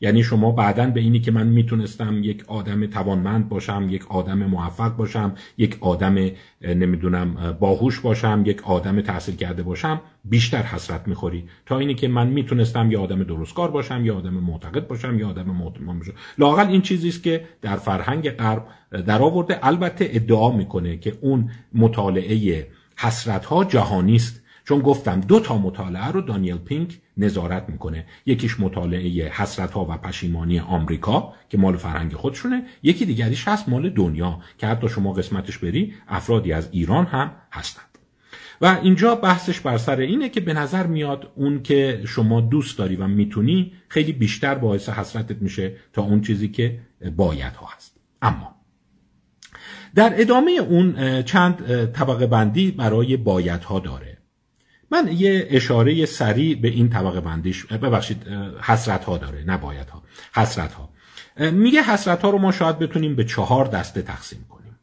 یعنی 0.00 0.22
شما 0.22 0.52
بعدا 0.52 0.86
به 0.86 1.00
اینی 1.00 1.20
که 1.20 1.30
من 1.30 1.46
می‌تونستم 1.46 2.24
یک 2.24 2.44
آدم 2.46 2.86
توانمند 2.86 3.48
باشم 3.48 3.86
یک 3.90 4.10
آدم 4.10 4.38
موفق 4.38 4.96
باشم 4.96 5.34
یک 5.58 5.78
آدم 5.80 6.30
نمی‌دونم 6.62 7.56
باهوش 7.60 8.00
باشم 8.00 8.42
یک 8.46 8.62
آدم 8.64 9.00
تحصیل 9.00 9.36
کرده 9.36 9.62
باشم 9.62 10.00
بیشتر 10.24 10.62
حسرت 10.62 11.08
می‌خوری. 11.08 11.44
تا 11.66 11.78
اینی 11.78 11.94
که 11.94 12.08
من 12.08 12.26
می‌تونستم 12.26 12.90
یا 12.90 13.00
آدم 13.00 13.22
درستکار 13.22 13.70
باشم 13.70 14.04
یا 14.04 14.16
آدم 14.16 14.34
معتقد 14.34 14.86
باشم 14.86 15.18
یا 15.18 15.28
آدم 15.28 15.46
معتمد 15.46 15.98
باشم. 15.98 16.12
لاقل 16.38 16.66
این 16.66 16.80
چیزی 16.80 17.08
است 17.08 17.22
که 17.22 17.44
در 17.62 17.76
فرهنگ 17.76 18.30
غرب 18.30 18.66
در 19.06 19.22
آورده 19.22 19.58
البته 19.62 20.08
ادعا 20.12 20.50
می‌کنه 20.56 20.96
که 20.96 21.18
اون 21.20 21.50
مطالعه 21.74 22.66
حسرت 22.96 23.44
ها 23.44 23.64
جهانی 23.64 24.16
است 24.16 24.42
چون 24.70 24.80
گفتم 24.80 25.20
دو 25.20 25.40
تا 25.40 25.58
مطالعه 25.58 26.06
رو 26.06 26.20
دانیل 26.20 26.56
پینک 26.56 26.98
نظارت 27.16 27.68
می‌کنه. 27.68 28.06
یکیش 28.26 28.60
مطالعه 28.60 29.28
حسرت 29.28 29.70
ها 29.72 29.84
و 29.84 29.96
پشیمانی 29.96 30.60
آمریکا 30.60 31.34
که 31.48 31.58
مال 31.58 31.76
فرهنگ 31.76 32.12
خودشونه. 32.12 32.66
یکی 32.82 33.06
دیگریش 33.06 33.48
هست 33.48 33.68
مال 33.68 33.90
دنیا 33.90 34.40
که 34.58 34.66
حتی 34.66 34.88
شما 34.88 35.12
قسمتش 35.12 35.58
بری 35.58 35.94
افرادی 36.08 36.52
از 36.52 36.68
ایران 36.72 37.06
هم 37.06 37.32
هستند. 37.52 37.98
و 38.60 38.78
اینجا 38.82 39.14
بحثش 39.14 39.60
بر 39.60 39.78
سر 39.78 39.96
اینه 39.96 40.28
که 40.28 40.40
به 40.40 40.54
نظر 40.54 40.86
میاد 40.86 41.32
اون 41.34 41.62
که 41.62 42.02
شما 42.06 42.40
دوست 42.40 42.78
داری 42.78 42.96
و 42.96 43.06
می‌تونی 43.06 43.72
خیلی 43.88 44.12
بیشتر 44.12 44.54
باعث 44.54 44.88
حسرتت 44.88 45.42
میشه 45.42 45.76
تا 45.92 46.02
اون 46.02 46.20
چیزی 46.20 46.48
که 46.48 46.78
باید 47.16 47.52
ها 47.52 47.68
هست. 47.76 48.00
اما 48.22 48.54
در 49.94 50.20
ادامه 50.20 50.50
اون 50.50 51.22
چند 51.22 51.86
طبقه 51.92 52.26
بندی 52.26 52.70
برای 52.70 53.16
باید 53.16 53.64
ها 53.64 53.80
داره. 53.80 54.19
من 54.90 55.08
یه 55.12 55.46
اشاره 55.50 56.06
سریع 56.06 56.60
به 56.60 56.68
این 56.68 56.88
طبقه 56.88 57.20
بندیش 57.20 57.66
ببخشید 57.66 58.28
حسرت 58.62 59.04
ها 59.04 59.18
داره 59.18 59.44
نه 59.46 59.56
باید 59.56 59.88
ها 59.88 60.02
حسرت 60.34 60.72
ها 60.72 60.90
میگه 61.36 61.82
حسرت 61.82 62.22
ها 62.22 62.30
رو 62.30 62.38
ما 62.38 62.52
شاید 62.52 62.78
بتونیم 62.78 63.16
به 63.16 63.24
چهار 63.24 63.66
دسته 63.66 64.02
تقسیم 64.02 64.46
کنیم. 64.48 64.78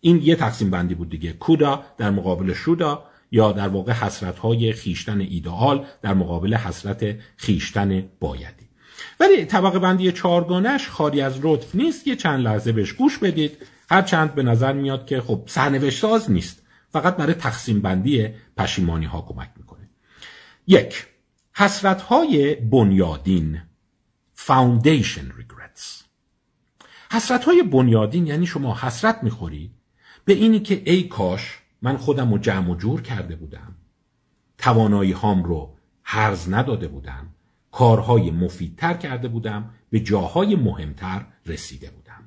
این 0.00 0.20
یه 0.22 0.36
تقسیم 0.36 0.70
بندی 0.70 0.94
بود 0.94 1.10
دیگه. 1.10 1.32
کودا 1.32 1.84
در 1.98 2.10
مقابل 2.10 2.52
شودا 2.52 3.04
یا 3.30 3.52
در 3.52 3.68
واقع 3.68 3.92
حسرت 3.92 4.38
های 4.38 4.72
خیشتن 4.72 5.20
ایدئال 5.20 5.86
در 6.02 6.14
مقابل 6.14 6.54
حسرت 6.54 7.16
خیشتن 7.36 8.04
بایدی. 8.20 8.68
ولی 9.20 9.44
طبقه 9.44 9.78
بندی 9.78 10.12
چهارگانش 10.12 10.88
خالی 10.88 11.20
از 11.20 11.40
لطف 11.42 11.74
نیست. 11.74 12.06
یه 12.06 12.16
چند 12.16 12.44
لحظه 12.44 12.72
بهش 12.72 12.92
گوش 12.92 13.18
بدید. 13.18 13.56
هر 13.90 14.02
چند 14.02 14.34
به 14.34 14.42
نظر 14.42 14.72
میاد 14.72 15.06
که 15.06 15.20
خب 15.20 15.42
سرنوشت 15.46 16.00
ساز 16.00 16.30
نیست. 16.30 16.61
فقط 16.92 17.16
برای 17.16 17.34
تقسیم 17.34 17.80
بندی 17.80 18.28
پشیمانی 18.56 19.06
ها 19.06 19.22
کمک 19.22 19.50
می‌کنه. 19.56 19.88
یک 20.66 21.06
حسرت 21.54 22.02
های 22.02 22.54
بنیادین 22.54 23.60
foundation 24.36 25.26
regrets. 25.38 26.02
حسرت 27.12 27.44
های 27.44 27.62
بنیادین 27.62 28.26
یعنی 28.26 28.46
شما 28.46 28.78
حسرت 28.78 29.22
می‌خوری 29.22 29.70
به 30.24 30.32
اینی 30.32 30.60
که 30.60 30.82
ای 30.84 31.02
کاش 31.02 31.58
من 31.82 31.96
خودم 31.96 32.32
رو 32.32 32.38
جمع 32.38 32.70
و 32.70 32.74
جور 32.74 33.02
کرده 33.02 33.36
بودم. 33.36 33.74
توانایی 34.58 35.12
هام 35.12 35.44
رو 35.44 35.76
هرز 36.02 36.52
نداده 36.52 36.88
بودم. 36.88 37.28
کارهای 37.70 38.30
مفیدتر 38.30 38.94
کرده 38.94 39.28
بودم. 39.28 39.70
به 39.90 40.00
جاهای 40.00 40.56
مهمتر 40.56 41.26
رسیده 41.46 41.90
بودم. 41.90 42.22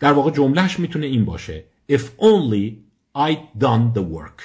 در 0.00 0.12
واقع 0.12 0.30
جملهش 0.30 0.78
می‌تونه 0.78 1.06
این 1.06 1.24
باشه. 1.24 1.64
If 1.92 2.00
only 2.00 2.91
I'd 3.14 3.60
done 3.60 3.92
the 3.94 4.02
work. 4.02 4.42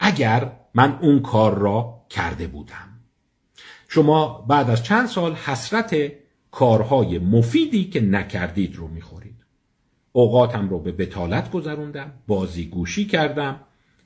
اگر 0.00 0.52
من 0.74 0.98
اون 1.02 1.22
کار 1.22 1.58
را 1.58 2.06
کرده 2.10 2.46
بودم. 2.46 2.88
شما 3.88 4.44
بعد 4.48 4.70
از 4.70 4.82
چند 4.82 5.06
سال 5.06 5.34
حسرت 5.34 6.12
کارهای 6.50 7.18
مفیدی 7.18 7.84
که 7.84 8.00
نکردید 8.00 8.76
رو 8.76 8.88
می‌خورید. 8.88 9.44
اوقاتم 10.12 10.68
رو 10.68 10.78
به 10.78 10.92
بتالت 10.92 11.50
گذروندم 11.50 12.12
بازی 12.26 12.66
گوشی 12.66 13.04
کردم 13.04 13.60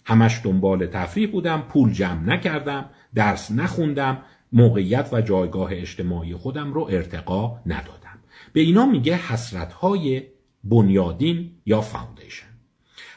همش 0.04 0.40
دنبال 0.44 0.86
تفریح 0.86 1.30
بودم 1.30 1.60
پول 1.60 1.92
جمع 1.92 2.22
نکردم 2.22 2.90
درس 3.14 3.50
نخوندم 3.50 4.22
موقعیت 4.52 5.08
و 5.12 5.20
جایگاه 5.20 5.70
اجتماعی 5.72 6.34
خودم 6.34 6.72
رو 6.72 6.88
ارتقا 6.90 7.60
ندادم. 7.66 8.18
به 8.52 8.60
اینا 8.60 8.86
میگه 8.86 9.16
حسرت 9.16 9.72
های 9.72 10.22
بنیادین 10.64 11.50
یا 11.66 11.80
فاندیشن 11.80 12.49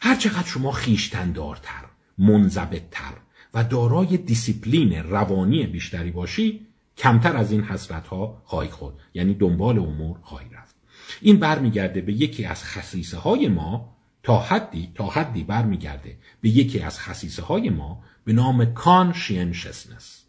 هر 0.06 0.16
چقدر 0.16 0.48
شما 0.48 0.72
خیشتندارتر 0.72 1.86
منضبطتر 2.18 3.14
و 3.54 3.64
دارای 3.64 4.18
دیسیپلین 4.18 4.94
روانی 4.94 5.68
بیشتری 5.68 6.12
باشی 6.12 6.68
کمتر 6.98 7.38
از 7.38 7.52
این 7.52 7.64
حسرت 7.64 8.08
ها 8.08 8.42
خواهی 8.46 8.70
خورد. 8.70 8.96
یعنی 9.14 9.34
دنبال 9.34 9.80
امور 9.80 10.18
خواهی 10.22 10.50
رفت. 10.50 10.76
این 11.22 11.38
برمیگرده 11.38 12.02
به 12.02 12.14
یکی 12.14 12.46
از 12.46 12.64
خصیصه 12.64 13.18
های 13.18 13.48
ما 13.48 13.96
تا 14.24 14.40
حدی 14.40 14.92
تا 14.96 15.06
حدی 15.06 15.44
برمیگرده 15.44 16.18
به 16.42 16.50
یکی 16.50 16.80
از 16.80 17.00
خصیصه 17.00 17.42
های 17.42 17.70
ما 17.70 18.04
به 18.26 18.34
نام 18.34 18.74
conscientiousness. 18.74 20.23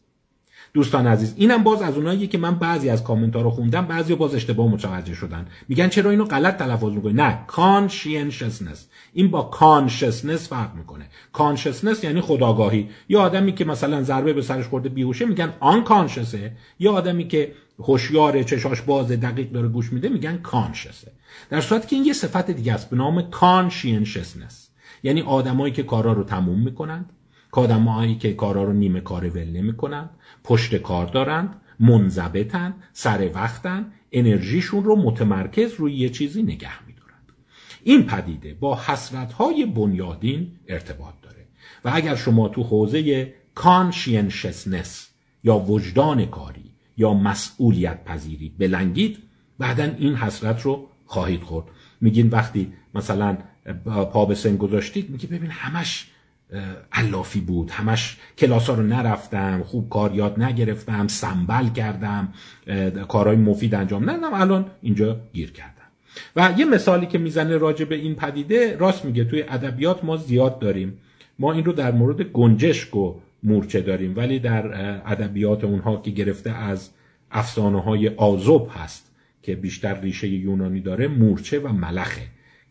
دوستان 0.74 1.06
عزیز 1.06 1.34
اینم 1.36 1.62
باز 1.62 1.82
از 1.82 1.96
اونایی 1.96 2.26
که 2.26 2.38
من 2.38 2.54
بعضی 2.54 2.88
از 2.88 3.04
کامنت 3.04 3.36
ها 3.36 3.42
رو 3.42 3.50
خوندم 3.50 3.86
بعضی 3.86 4.14
باز 4.14 4.34
اشتباه 4.34 4.68
متوجه 4.68 5.14
شدن. 5.14 5.46
میگن 5.68 5.88
چرا 5.88 6.10
اینو 6.10 6.24
غلط 6.24 6.56
تلفظ 6.56 6.92
می‌کنی؟ 6.92 7.12
نه 7.12 7.38
conscientiousness 7.46 8.88
این 9.12 9.30
با 9.30 9.42
consciousness 9.42 10.48
فرق 10.48 10.74
می‌کنه. 10.74 11.06
کانشسنس 11.32 12.04
یعنی 12.04 12.20
خداگاهی. 12.20 12.88
یا 13.08 13.20
آدمی 13.20 13.52
که 13.52 13.64
مثلا 13.64 14.02
ضربه 14.02 14.32
به 14.32 14.42
سرش 14.42 14.66
خورده 14.66 14.88
بیهوشه 14.88 15.24
میگن 15.24 15.52
آن 15.60 15.84
کانشسه 15.84 16.52
یا 16.78 16.92
آدمی 16.92 17.28
که 17.28 17.52
هوشیار 17.78 18.42
چشاش 18.42 18.82
باز 18.82 19.12
دقیق 19.12 19.52
داره 19.52 19.68
گوش 19.68 19.92
میده 19.92 20.08
میگن 20.08 20.36
کانشسه 20.36 21.12
در 21.50 21.60
صورتی 21.60 21.86
که 21.88 21.96
این 21.96 22.04
یه 22.04 22.12
صفت 22.12 22.50
دیگه 22.50 22.74
است 22.74 22.90
به 22.90 22.96
نام 22.96 23.30
کانشینشسنس 23.30 24.68
یعنی 25.02 25.22
آدمایی 25.22 25.72
که 25.72 25.82
کارا 25.82 26.12
رو 26.12 26.24
تموم 26.24 26.60
می‌کنند 26.60 27.10
آدمایی 27.52 28.14
که 28.14 28.32
کارا 28.32 28.64
رو 28.64 28.72
نیمه 28.72 29.00
کار 29.00 29.28
ول 29.28 29.50
نمی‌کنند 29.50 30.10
پشت 30.44 30.74
کار 30.74 31.06
دارند 31.06 31.60
منضبطن 31.80 32.74
سر 32.92 33.30
وقتن 33.34 33.92
انرژیشون 34.12 34.84
رو 34.84 34.96
متمرکز 34.96 35.74
روی 35.74 35.94
یه 35.94 36.08
چیزی 36.08 36.42
نگه 36.42 36.86
میدارند. 36.86 37.32
این 37.84 38.06
پدیده 38.06 38.54
با 38.54 38.80
حسرت 38.86 39.32
های 39.32 39.66
بنیادین 39.66 40.52
ارتباط 40.68 41.14
داره. 41.22 41.46
و 41.84 41.90
اگر 41.94 42.14
شما 42.14 42.48
تو 42.48 42.62
حوزه 42.62 43.34
کانشینشسنس 43.54 45.08
یا 45.44 45.58
وجدان 45.58 46.26
کاری 46.26 46.70
یا 46.96 47.14
مسئولیت 47.14 48.04
پذیری 48.04 48.54
بلنگید 48.58 49.18
بعدا 49.58 49.84
این 49.98 50.14
حسرت 50.14 50.62
رو 50.62 50.88
خواهید 51.06 51.42
خورد. 51.42 51.66
میگین 52.00 52.28
وقتی 52.28 52.72
مثلا 52.94 53.38
پا 53.84 54.24
به 54.24 54.34
سن 54.34 54.56
گذاشتید 54.56 55.10
میگی 55.10 55.26
ببین 55.26 55.50
همش 55.50 56.06
علافی 56.92 57.40
بود. 57.40 57.70
همش 57.70 58.16
کلاس 58.38 58.70
ها 58.70 58.74
رو 58.74 58.82
نرفتم 58.82 59.62
خوب 59.62 59.88
کار 59.88 60.14
یاد 60.14 60.42
نگرفتم 60.42 61.08
سنبل 61.08 61.68
کردم 61.68 62.32
کارهای 63.08 63.36
مفید 63.36 63.74
انجام 63.74 64.10
ندادم. 64.10 64.34
الان 64.34 64.66
اینجا 64.82 65.20
گیر 65.32 65.52
کردم. 65.52 65.70
و 66.36 66.54
یه 66.58 66.64
مثالی 66.64 67.06
که 67.06 67.18
می‌زنه 67.18 67.56
راجع 67.56 67.84
به 67.84 67.94
این 67.94 68.14
پدیده 68.14 68.76
راست 68.76 69.04
میگه 69.04 69.24
توی 69.24 69.42
ادبیات 69.42 70.04
ما 70.04 70.16
زیاد 70.16 70.58
داریم. 70.58 70.98
ما 71.38 71.52
این 71.52 71.64
رو 71.64 71.72
در 71.72 71.92
مورد 71.92 72.22
گنجشک 72.22 72.96
و 72.96 73.14
مورچه 73.42 73.80
داریم 73.80 74.16
ولی 74.16 74.38
در 74.38 74.66
ادبیات 75.12 75.64
اونها 75.64 75.96
که 75.96 76.10
گرفته 76.10 76.50
از 76.50 76.90
افسانه 77.30 77.82
های 77.82 78.08
آزوب 78.08 78.70
هست 78.74 79.10
که 79.42 79.56
بیشتر 79.56 80.00
ریشه 80.00 80.28
یونانی 80.28 80.80
داره 80.80 81.08
مورچه 81.08 81.58
و 81.58 81.72
ملخه. 81.72 82.22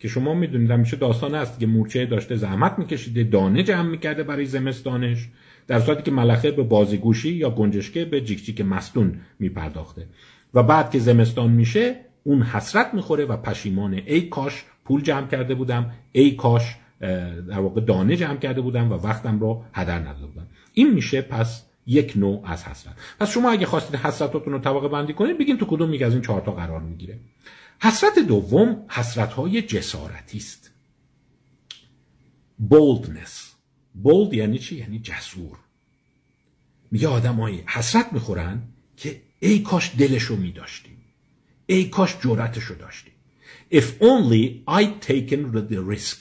که 0.04 0.10
شما 0.10 0.34
می‌دونید 0.34 0.72
همیشه 0.72 0.98
داستان 0.98 1.36
است 1.36 1.60
که 1.60 1.68
مورچه 1.68 2.06
داشته 2.06 2.36
زحمت 2.36 2.80
میکشیده 2.80 3.24
دانه 3.24 3.64
جمع 3.64 3.90
می‌کرده 3.90 4.24
برای 4.24 4.46
زمستانش 4.46 5.30
در 5.68 5.80
صورتی 5.80 6.04
که 6.04 6.12
ملخه 6.12 6.52
به 6.52 6.64
بازیگوشی 6.64 7.34
یا 7.34 7.50
گنجشکه 7.50 8.06
به 8.06 8.22
جیک 8.22 8.62
مستون 8.62 9.20
میپرداخته. 9.40 10.06
و 10.54 10.64
بعد 10.64 10.92
که 10.92 11.00
زمستان 11.00 11.50
میشه 11.50 11.96
اون 12.24 12.42
حسرت 12.42 12.94
می‌خوره 12.94 13.26
و 13.26 13.38
پشیمانه 13.38 14.04
ای 14.06 14.22
کاش 14.22 14.64
پول 14.86 15.02
جمع 15.02 15.28
کرده 15.28 15.56
بودم 15.56 15.92
ای 16.12 16.32
کاش 16.32 16.76
در 17.50 17.60
واقع 17.60 17.82
دانه 17.82 18.16
جمع 18.16 18.38
کرده 18.38 18.62
بودم 18.62 18.92
و 18.92 18.96
وقتم 18.96 19.40
رو 19.40 19.64
هدر 19.74 20.00
نداده 20.00 20.26
بودم. 20.26 20.48
این 20.74 20.94
میشه 20.94 21.22
پس 21.22 21.64
یک 21.88 22.14
نوع 22.16 22.42
از 22.46 22.64
حسرت. 22.64 22.94
پس 23.20 23.32
شما 23.32 23.52
اگه 23.52 23.66
خواستید 23.66 23.96
حسرتاتون 23.96 24.54
رو 24.54 24.60
طبقه 24.60 24.88
بندی 24.88 25.14
کنید 25.14 25.38
بگین 25.38 25.58
تو 25.58 25.66
کدوم 25.66 25.94
یک 25.94 26.02
از 26.02 26.14
این 26.14 26.22
چهار 26.22 26.42
تا 26.42 26.52
قرار 26.52 26.82
می‌گیره. 26.82 27.20
حسرت 27.84 28.20
دوم 28.20 28.86
حسرت 28.90 29.34
های 29.34 29.62
جسارتی 29.62 30.38
است. 30.38 30.72
Boldness. 32.70 33.56
Bold 34.04 34.34
یعنی 34.34 34.60
چی؟ 34.60 34.76
یعنی 34.76 35.00
جسور. 35.00 35.58
میگه 36.92 37.08
آدمایی 37.08 37.64
حسرت 37.68 38.14
می‌خورن 38.14 38.62
که 38.98 39.22
ای 39.40 39.60
کاش 39.60 39.92
دلشو 39.98 40.36
میداشتیم. 40.36 40.98
ای 41.66 41.86
کاش 41.86 42.16
جرأتشو 42.22 42.74
داشتیم. 42.74 43.14
If 43.72 43.84
only 43.84 44.64
I'd 44.70 45.08
taken 45.08 45.72
the 45.72 45.96
risk. 45.96 46.18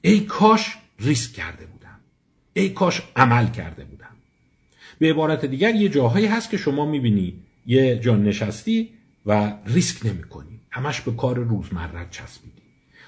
ای 0.00 0.20
کاش 0.20 0.76
ریسک 0.98 1.32
کرده 1.32 1.66
بودم. 1.66 2.00
ای 2.52 2.68
کاش 2.68 3.02
عمل 3.16 3.50
کرده 3.50 3.84
بودم. 3.84 4.16
به 4.98 5.10
عبارت 5.10 5.44
دیگر 5.44 5.74
یه 5.74 5.88
جاهایی 5.88 6.26
هست 6.26 6.50
که 6.50 6.56
شما 6.56 6.86
می‌بینی. 6.86 7.42
یه 7.66 7.98
جا 7.98 8.16
نشستی 8.16 8.93
و 9.26 9.52
ریسک 9.66 10.06
نمی 10.06 10.22
کنی. 10.22 10.60
همش 10.70 11.00
به 11.00 11.12
کار 11.12 11.38
روزمرت 11.38 12.10
چسبیدی. 12.10 12.62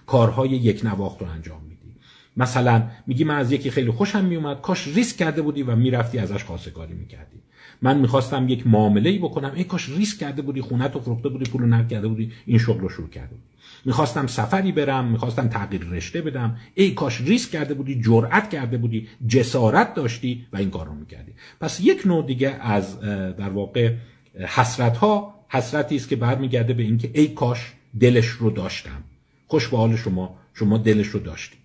کارهای 0.07 0.48
یک 0.50 0.85
نواخت 0.85 1.20
رو 1.20 1.26
انجام 1.29 1.62
میدی. 1.62 1.96
مثلا 2.37 2.83
میگی 3.07 3.24
من 3.24 3.37
از 3.37 3.52
یکی 3.52 3.70
خیلی 3.70 3.90
خوشم 3.90 4.24
میومد 4.24 4.61
کاش 4.61 4.87
ریسک 4.88 5.16
کرده 5.16 5.42
بودی 5.42 5.62
و 5.62 5.76
می‌رفتی 5.76 6.18
ازش 6.18 6.44
خواستگاری 6.44 6.94
می‌کردی. 6.94 7.37
من 7.83 7.98
می‌خواستم 7.98 8.48
یک 8.48 8.66
معامله 8.66 9.11
ای 9.11 9.18
بکنم. 9.18 9.52
ای 9.55 9.64
کاش 9.64 9.88
ریسک 9.88 10.18
کرده 10.18 10.42
بودی 10.42 10.61
خونت 10.61 10.94
رو 10.94 11.00
فروخته 11.00 11.29
بودی 11.29 11.50
پول 11.50 11.62
رو 11.62 11.85
کرده 11.85 12.09
بودی 12.09 12.33
این 12.46 12.59
شغل 12.59 12.81
رو 12.81 12.88
شروع 12.88 13.09
کرده 13.09 13.29
بودی. 13.29 13.42
می‌خواستم 13.85 14.26
سفری 14.26 14.72
برم 14.72 15.05
می‌خواستم 15.05 15.48
تغییر 15.48 15.83
رشته 15.83 16.22
بدم. 16.22 16.57
ای 16.74 16.90
کاش 16.90 17.20
ریسک 17.20 17.50
کرده 17.50 17.74
بودی 17.74 18.00
جرأت 18.02 18.50
کرده 18.50 18.79
بودی 18.79 19.09
جسارت 19.29 19.94
داشتی 19.94 20.46
و 20.52 20.57
این 20.57 20.70
کار 20.70 20.87
رو 20.87 20.94
می‌کردی. 20.94 21.33
پس 21.61 21.81
یک 21.81 22.07
نوع 22.07 22.26
دیگه 22.26 22.48
از 22.48 23.00
در 23.00 23.48
واقع 23.48 23.94
حسرت 24.40 24.96
ها 24.96 25.36
حسرتی 25.48 25.96
است 25.96 26.09
که 26.09 26.16
برمیگرده 26.16 26.74
به 26.74 26.82
اینکه 26.82 27.11
ای 27.14 27.28
کاش 27.28 27.72
دلش 28.00 28.26
رو 28.26 28.50
داشتم. 28.50 29.02
خوش 29.46 29.68
به 29.68 29.76
حال 29.76 29.96
شما 29.96 30.38
شما 30.54 30.78
دلش 30.78 31.06
رو 31.06 31.20
داشتید. 31.20 31.61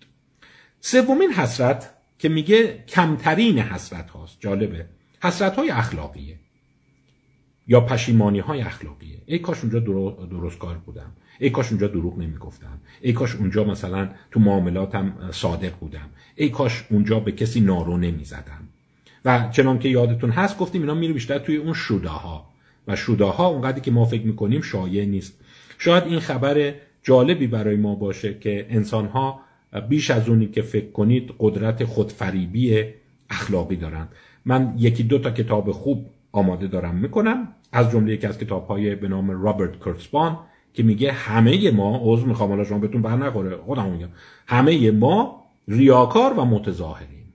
سومین 0.80 1.32
حسرت 1.32 1.90
که 2.18 2.28
میگه 2.28 2.84
کمترین 2.88 3.58
حسرت 3.58 4.10
هاست 4.10 4.36
جالبه. 4.40 4.86
حسرت 5.22 5.56
های 5.56 5.70
اخلاقیه. 5.70 6.38
یا 7.66 7.80
پشیمانی 7.80 8.38
های 8.38 8.60
اخلاقیه. 8.60 9.18
ای 9.26 9.38
کاش 9.38 9.60
اونجا 9.60 9.78
درست 10.26 10.58
کار 10.58 10.78
بودم. 10.78 11.12
ای 11.38 11.50
کاش 11.50 11.68
اونجا 11.68 11.86
دروغ 11.86 12.18
نمی‌گفتم. 12.18 12.80
ای 13.00 13.12
کاش 13.12 13.34
اونجا 13.34 13.64
مثلا 13.64 14.10
تو 14.30 14.40
معاملاتم 14.40 15.30
صادق 15.32 15.78
بودم. 15.78 16.10
ای 16.34 16.48
کاش 16.48 16.84
اونجا 16.90 17.20
به 17.20 17.32
کسی 17.32 17.60
نارو 17.60 17.96
نمی‌زدم. 17.96 18.68
و 19.24 19.48
چنان 19.50 19.78
که 19.78 19.88
یادتون 19.88 20.30
هست 20.30 20.58
گفتیم 20.58 20.80
اینا 20.80 20.94
میره 20.94 21.12
بیشتر 21.12 21.38
توی 21.38 21.56
اون 21.56 21.72
شوداها 21.72 22.51
و 22.88 22.96
شوداها 22.96 23.46
اونقدری 23.46 23.80
که 23.80 23.90
ما 23.90 24.04
فکر 24.04 24.22
می‌کنیم 24.22 24.60
شایع 24.60 25.04
نیست. 25.04 25.40
شاید 25.78 26.04
این 26.04 26.18
خبر 26.18 26.74
جالبی 27.02 27.46
برای 27.46 27.76
ما 27.76 27.94
باشه 27.94 28.38
که 28.38 28.66
انسانها 28.70 29.40
بیش 29.88 30.10
از 30.10 30.28
اونی 30.28 30.46
که 30.46 30.62
فکر 30.62 30.90
کنید 30.90 31.34
قدرت 31.38 31.84
خودفریبی 31.84 32.84
اخلاقی 33.30 33.76
دارند. 33.76 34.08
من 34.44 34.74
یکی 34.78 35.02
دو 35.02 35.18
تا 35.18 35.30
کتاب 35.30 35.72
خوب 35.72 36.06
آماده 36.32 36.66
دارم 36.66 36.94
می‌کنم. 36.94 37.48
از 37.72 37.90
جمله 37.90 38.12
یکی 38.12 38.26
از 38.26 38.38
کتاب 38.38 38.66
های 38.66 38.94
به 38.94 39.08
نام 39.08 39.30
رابرت 39.30 39.84
کرتسبان 39.84 40.38
که 40.74 40.82
میگه 40.82 41.12
همه 41.12 41.70
ما 41.70 42.00
عضو 42.04 42.26
می‌خوام 42.26 42.50
حالا 42.50 42.64
شما 42.64 42.78
بهتون 42.78 43.02
بر 43.02 43.16
نخوره 43.16 43.56
خودم 43.56 43.90
میگم. 43.90 44.08
همه 44.46 44.90
ما 44.90 45.42
ریاکار 45.68 46.32
و 46.32 46.44
متظاهریم. 46.44 47.32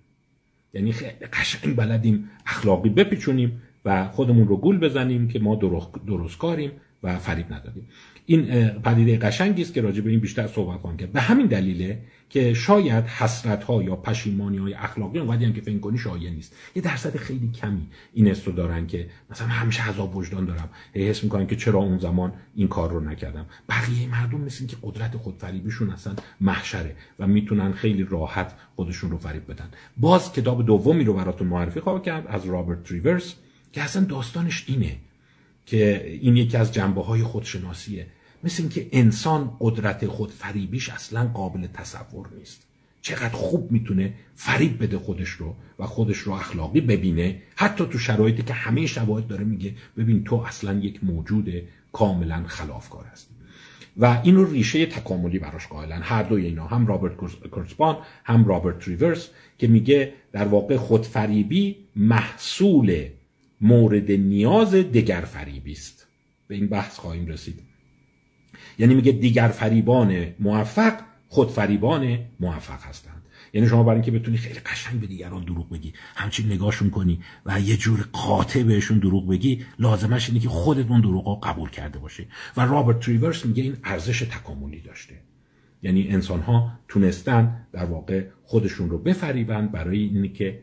یعنی 0.73 0.91
خیلی 0.91 1.25
قشنگ 1.33 1.75
بلدیم 1.75 2.29
اخلاقی 2.45 2.89
بپیچونیم. 2.89 3.61
و 3.85 4.07
خودمون 4.07 4.47
رو 4.47 4.57
گول 4.57 4.77
بزنیم 4.77 5.27
که 5.27 5.39
ما 5.39 5.55
درست, 6.07 6.37
کاریم 6.37 6.71
و 7.03 7.19
فریب 7.19 7.53
ندادیم. 7.53 7.87
این 8.25 8.69
پدیده 8.69 9.17
قشنگی 9.17 9.61
است 9.61 9.73
که 9.73 9.81
راجع 9.81 10.01
به 10.01 10.09
این 10.09 10.19
بیشتر 10.19 10.47
صحبت 10.47 10.79
خواهم 10.79 10.97
کرد 10.97 11.11
به 11.11 11.21
همین 11.21 11.47
دلیله 11.47 11.99
که 12.29 12.53
شاید 12.53 13.05
حسرت 13.05 13.63
ها 13.63 13.83
یا 13.83 13.95
پشیمانی 13.95 14.57
های 14.57 14.73
اخلاقی 14.73 15.19
اونقدی 15.19 15.45
هم 15.45 15.53
که 15.53 15.61
فکر 15.61 15.79
کنی 15.79 15.97
شایع 15.97 16.29
نیست. 16.29 16.55
یه 16.75 16.81
درصد 16.81 17.17
خیلی 17.17 17.51
کمی 17.51 17.87
این 18.13 18.31
استو 18.31 18.51
دارن 18.51 18.87
که 18.87 19.07
مثلا 19.31 19.47
همیشه 19.47 19.89
عذاب 19.89 20.15
وجدان 20.15 20.45
دارم. 20.45 20.69
حس 20.93 21.23
می‌کنن 21.23 21.47
که 21.47 21.55
چرا 21.55 21.79
اون 21.79 21.97
زمان 21.97 22.33
این 22.55 22.67
کار 22.67 22.91
رو 22.91 22.99
نکردم. 22.99 23.45
بقیه 23.69 24.07
مردم 24.07 24.41
مثل 24.41 24.65
که 24.65 24.77
قدرت 24.83 25.17
خودفریبیشون 25.17 25.89
اصلا 25.89 26.13
محشره 26.41 26.95
و 27.19 27.27
می‌تونن 27.27 27.71
خیلی 27.71 28.03
راحت 28.03 28.53
خودشون 28.75 29.11
رو 29.11 29.17
فریب 29.17 29.51
بدن. 29.51 29.69
باز 29.97 30.33
کتاب 30.33 30.65
دومی 30.65 31.03
رو 31.03 31.13
براتون 31.13 31.47
معرفی 31.47 31.79
خواهم 31.79 32.01
کرد 32.01 32.27
از 32.27 32.45
رابرت 32.45 32.83
تریورز 32.83 33.33
که 33.73 33.81
اصلا 33.81 34.03
داستانش 34.03 34.65
اینه 34.67 34.95
که 35.65 36.07
این 36.21 36.37
یکی 36.37 36.57
از 36.57 36.73
جنبه 36.73 37.03
های 37.03 37.23
خودشناسیه. 37.23 38.07
مثل 38.43 38.63
اینکه 38.63 38.87
انسان 38.91 39.57
قدرت 39.59 40.07
خود 40.07 40.31
فریبیش 40.31 40.89
اصلا 40.89 41.27
قابل 41.33 41.67
تصور 41.67 42.27
نیست. 42.37 42.63
چقدر 43.01 43.29
خوب 43.29 43.71
می‌تونه 43.71 44.13
فریب 44.35 44.83
بده 44.83 44.97
خودش 44.97 45.29
رو 45.29 45.55
و 45.79 45.85
خودش 45.85 46.17
رو 46.17 46.33
اخلاقی 46.33 46.81
ببینه. 46.81 47.41
حتی 47.55 47.85
تو 47.85 47.99
شرایطی 47.99 48.43
که 48.43 48.53
همه 48.53 48.85
شواهد 48.85 49.27
داره 49.27 49.43
میگه 49.43 49.73
ببین 49.97 50.23
تو 50.23 50.35
اصلا 50.35 50.79
یک 50.79 51.03
موجود 51.03 51.53
کاملا 51.91 52.43
خلافکار 52.47 53.05
هستی. 53.05 53.33
و 53.97 54.21
اینو 54.23 54.45
ریشه 54.45 54.85
تکاملی 54.85 55.39
براش 55.39 55.67
قائلن. 55.67 56.01
هر 56.01 56.23
دوی 56.23 56.45
اینا 56.45 56.67
هم 56.67 56.87
رابرت 56.87 57.17
کرسپان 57.51 57.97
هم 58.23 58.45
رابرت 58.45 58.87
ریورس 58.87 59.29
که 59.57 59.67
میگه 59.67 60.13
در 60.31 60.47
واقع 60.47 60.77
خودفریبی 60.77 61.75
محصول 61.95 63.05
مورد 63.61 64.11
نیاز 64.11 64.75
دگر 64.75 65.21
فریبی 65.21 65.71
است. 65.71 66.07
به 66.47 66.55
این 66.55 66.67
بحث 66.67 66.97
خواهیم 66.97 67.25
رسید. 67.25 67.59
یعنی 68.79 68.95
میگه 68.95 69.11
دیگر 69.11 69.47
فریبان 69.47 70.27
موفق 70.39 70.99
خود 71.27 71.51
فریبان 71.51 72.19
موفق 72.39 72.83
هستند. 72.83 73.23
یعنی 73.53 73.67
شما 73.67 73.83
برای 73.83 73.95
اینکه 73.95 74.11
بتونی 74.11 74.37
خیلی 74.37 74.59
قشنگ 74.59 74.99
به 74.99 75.07
دیگران 75.07 75.43
دروغ 75.43 75.69
بگی 75.69 75.93
همچین 76.15 76.51
نگاهشون 76.51 76.89
کنی 76.89 77.19
و 77.45 77.59
یه 77.59 77.77
جور 77.77 78.07
قاطع 78.11 78.63
بهشون 78.63 78.99
دروغ 78.99 79.27
بگی 79.27 79.65
لازمش 79.79 80.29
اینه 80.29 80.41
که 80.41 80.49
خودت 80.49 80.89
اون 80.89 81.01
دروغ 81.01 81.47
قبول 81.47 81.69
کرده 81.69 81.99
باشی. 81.99 82.27
و 82.57 82.61
رابرت 82.61 82.99
تریورس 82.99 83.45
میگه 83.45 83.63
این 83.63 83.77
ارزش 83.83 84.19
تکاملی 84.19 84.81
داشته. 84.81 85.15
یعنی 85.83 86.07
انسان 86.07 86.39
ها 86.39 86.79
تونستن 86.87 87.67
در 87.71 87.85
واقع 87.85 88.25
خودشون 88.43 88.89
رو 88.89 88.97
بفریبن 88.97 89.67
برای 89.67 89.99
اینی 89.99 90.29
که 90.29 90.59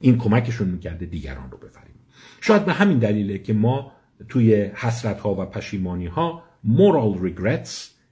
این 0.00 0.18
کمکشون 0.18 0.68
می‌کرده 0.68 1.06
دیگران 1.06 1.50
رو 1.50 1.58
بفریبن 1.58 1.98
شاید 2.40 2.64
به 2.64 2.72
همین 2.72 2.98
دلیله 2.98 3.38
که 3.38 3.52
ما 3.52 3.92
توی 4.28 4.54
حسرت 4.54 5.20
ها 5.20 5.34
و 5.34 5.44
پشیمانی 5.46 6.06
ها 6.06 6.42
moral 6.66 7.18
regrets 7.24 7.70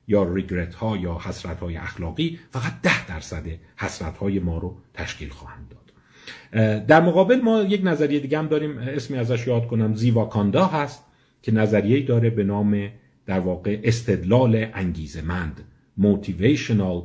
یا 0.08 0.34
ریگرت 0.34 0.74
ها 0.74 0.96
یا 0.96 1.18
حسرت 1.22 1.60
های 1.60 1.76
اخلاقی 1.76 2.38
فقط 2.50 2.72
ده 2.82 3.06
درصد 3.06 3.44
حسرت 3.76 4.16
های 4.18 4.38
ما 4.38 4.58
رو 4.58 4.76
تشکیل 4.94 5.28
خواهند 5.28 5.68
داد. 5.68 5.86
در 6.86 7.00
مقابل 7.00 7.40
ما 7.40 7.62
یک 7.62 7.80
نظریه 7.84 8.20
دیگه 8.20 8.38
هم 8.38 8.46
داریم. 8.48 8.78
اسمی 8.78 9.16
ازش 9.18 9.46
یاد 9.46 9.66
کنم. 9.66 9.94
زیواکاندا 9.94 10.66
هست 10.66 11.04
که 11.42 11.52
نظریه 11.52 12.02
داره 12.06 12.30
به 12.30 12.44
نام 12.44 12.88
در 13.26 13.40
واقع 13.40 13.80
استدلال 13.84 14.66
انگیزمند 14.74 15.60
motivational 16.00 17.02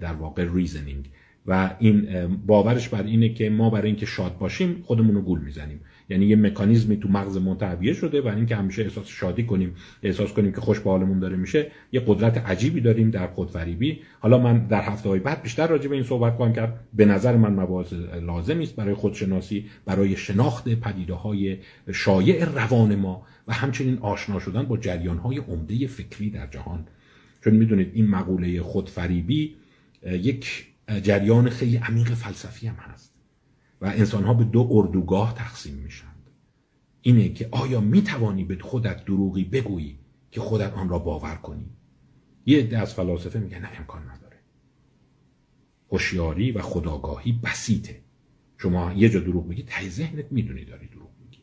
در 0.00 0.12
واقع 0.12 0.48
reasoning. 0.48 1.13
و 1.46 1.70
این 1.78 2.26
باورش 2.46 2.88
بر 2.88 3.02
اینه 3.02 3.28
که 3.28 3.50
ما 3.50 3.70
برای 3.70 3.86
اینکه 3.86 4.06
شاد 4.06 4.38
باشیم 4.38 4.82
خودمون 4.86 5.14
رو 5.14 5.22
گول 5.22 5.40
می‌زنیم. 5.40 5.80
یعنی 6.08 6.26
یه 6.26 6.36
مکانیزمی 6.36 6.96
تو 6.96 7.08
مغز 7.08 7.36
منتعبیه 7.36 7.92
شده 7.92 8.20
برای 8.20 8.36
اینکه 8.36 8.56
همیشه 8.56 8.82
احساس 8.82 9.06
شادی 9.06 9.44
کنیم 9.44 9.74
احساس 10.02 10.32
کنیم 10.32 10.52
که 10.52 10.60
خوش 10.60 10.80
به 10.80 11.20
داره 11.20 11.36
میشه 11.36 11.70
یه 11.92 12.02
قدرت 12.06 12.38
عجیبی 12.38 12.80
داریم 12.80 13.10
در 13.10 13.26
خودفریبی 13.26 14.00
حالا 14.20 14.38
من 14.38 14.66
در 14.66 14.82
هفته 14.82 15.08
های 15.08 15.20
بعد 15.20 15.42
بیشتر 15.42 15.66
راجع 15.66 15.88
به 15.88 15.94
این 15.94 16.04
صحبت 16.04 16.34
خواهم 16.34 16.52
کرد. 16.52 16.80
به 16.94 17.04
نظر 17.04 17.36
من 17.36 17.52
مباحث 17.52 17.92
لازمی 18.22 18.62
است 18.62 18.76
برای 18.76 18.94
خودشناسی 18.94 19.64
برای 19.84 20.16
شناخت 20.16 20.68
پدیده 20.68 21.14
های 21.14 21.56
شایع 21.92 22.44
روان 22.44 22.94
ما 22.94 23.22
و 23.48 23.52
همچنین 23.52 23.98
آشنا 23.98 24.40
شدن 24.40 24.62
با 24.62 24.76
جریان 24.76 25.18
های 25.18 25.38
عمده 25.38 25.86
فکری 25.86 26.30
در 26.30 26.46
جهان. 26.46 26.86
چون 27.44 27.54
می‌دونید 27.54 27.90
این 27.94 28.06
مقوله 28.06 28.62
خودفریبی 28.62 29.54
یک 30.06 30.66
جریان 30.88 31.50
خیلی 31.50 31.76
عمیق 31.76 32.14
فلسفی 32.14 32.66
هم 32.66 32.74
هست. 32.74 33.14
و 33.80 33.86
انسان 33.86 34.24
ها 34.24 34.34
به 34.34 34.44
دو 34.44 34.68
اردوگاه 34.70 35.34
تقسیم 35.34 35.74
میشند 35.74 36.30
اینه 37.02 37.28
که 37.28 37.48
آیا 37.50 37.80
می‌توانی 37.80 38.44
به 38.44 38.58
خودت 38.58 39.04
دروغی 39.04 39.44
بگویی 39.44 39.98
که 40.30 40.40
خودت 40.40 40.72
آن 40.72 40.88
را 40.88 40.98
باور 40.98 41.34
کنی؟ 41.34 41.70
یه 42.46 42.58
عده 42.58 42.78
از 42.78 42.94
فلاسفه 42.94 43.38
میگن 43.38 43.58
نه 43.58 43.68
امکان 43.78 44.02
نداره. 44.02 44.36
هوشیاری 45.90 46.52
و 46.52 46.62
خداگاهی 46.62 47.40
بسیطه. 47.44 48.00
شما 48.58 48.92
یه 48.92 49.08
جا 49.08 49.20
دروغ 49.20 49.48
بگی 49.48 49.62
ته 49.62 49.88
ذهنت 49.88 50.32
می‌دونی 50.32 50.64
داری 50.64 50.86
دروغ 50.86 51.10
میگی. 51.20 51.38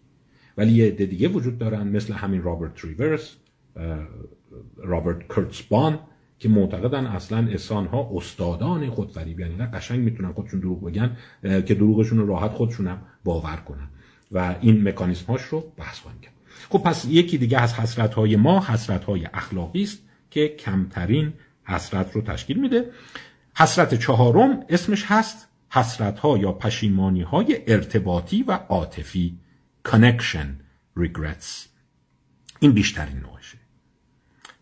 ولی 0.58 0.72
یه 0.72 0.88
عده 0.88 1.06
دیگه 1.06 1.28
وجود 1.28 1.58
دارن 1.58 1.88
مثل 1.88 2.14
همین 2.14 2.42
رابرت 2.42 2.86
ریورس 2.86 3.36
رابرت 4.78 5.28
کرتسبان 5.28 6.00
که 6.42 6.50
معتقدن 6.50 7.06
اصلا 7.06 7.38
انسان 7.38 7.88
ها 7.88 8.10
استادان 8.14 8.90
خودفریب 8.90 9.40
یعنی 9.40 9.56
قشنگ 9.56 10.00
می‌تونن 10.00 10.34
خودشون 10.34 10.60
دروغ 10.60 10.86
بگن 10.86 11.18
که 11.44 11.76
دروغشون 11.76 12.18
رو 12.18 12.28
راحت 12.28 12.52
خودشون 12.52 12.88
هم 12.88 13.02
باور 13.24 13.56
کنن. 13.56 13.88
و 14.32 14.56
این 14.62 14.88
مکانیزم 14.88 15.26
هاش 15.26 15.42
رو 15.42 15.74
بحث 15.78 16.00
خواهیم 16.00 16.22
کرد. 16.22 16.34
خب 16.70 16.80
پس 16.80 17.06
یکی 17.10 17.38
دیگه 17.38 17.60
از 17.60 17.74
حسرت 17.74 18.14
های 18.14 18.36
ما 18.36 18.66
حسرت 18.66 19.04
های 19.04 19.28
اخلاقی 19.34 19.84
است 19.84 20.00
که 20.30 20.48
کمترین 20.48 21.34
حسرت 21.64 22.16
رو 22.16 22.22
تشکیل 22.22 22.60
میده. 22.60 22.92
حسرت 23.56 23.96
چهارم 23.96 24.60
اسمش 24.70 25.06
هست 25.08 25.48
حسرت 25.70 26.20
ها 26.20 26.38
یا 26.38 26.52
پشیمانی 26.52 27.22
های 27.22 27.60
ارتباطی 27.68 28.44
و 28.44 28.52
عاطفی 28.52 29.38
connection 29.88 30.48
regrets. 31.00 31.68
این 32.60 32.72
بیشترین 32.72 33.18
نوعشه. 33.18 33.58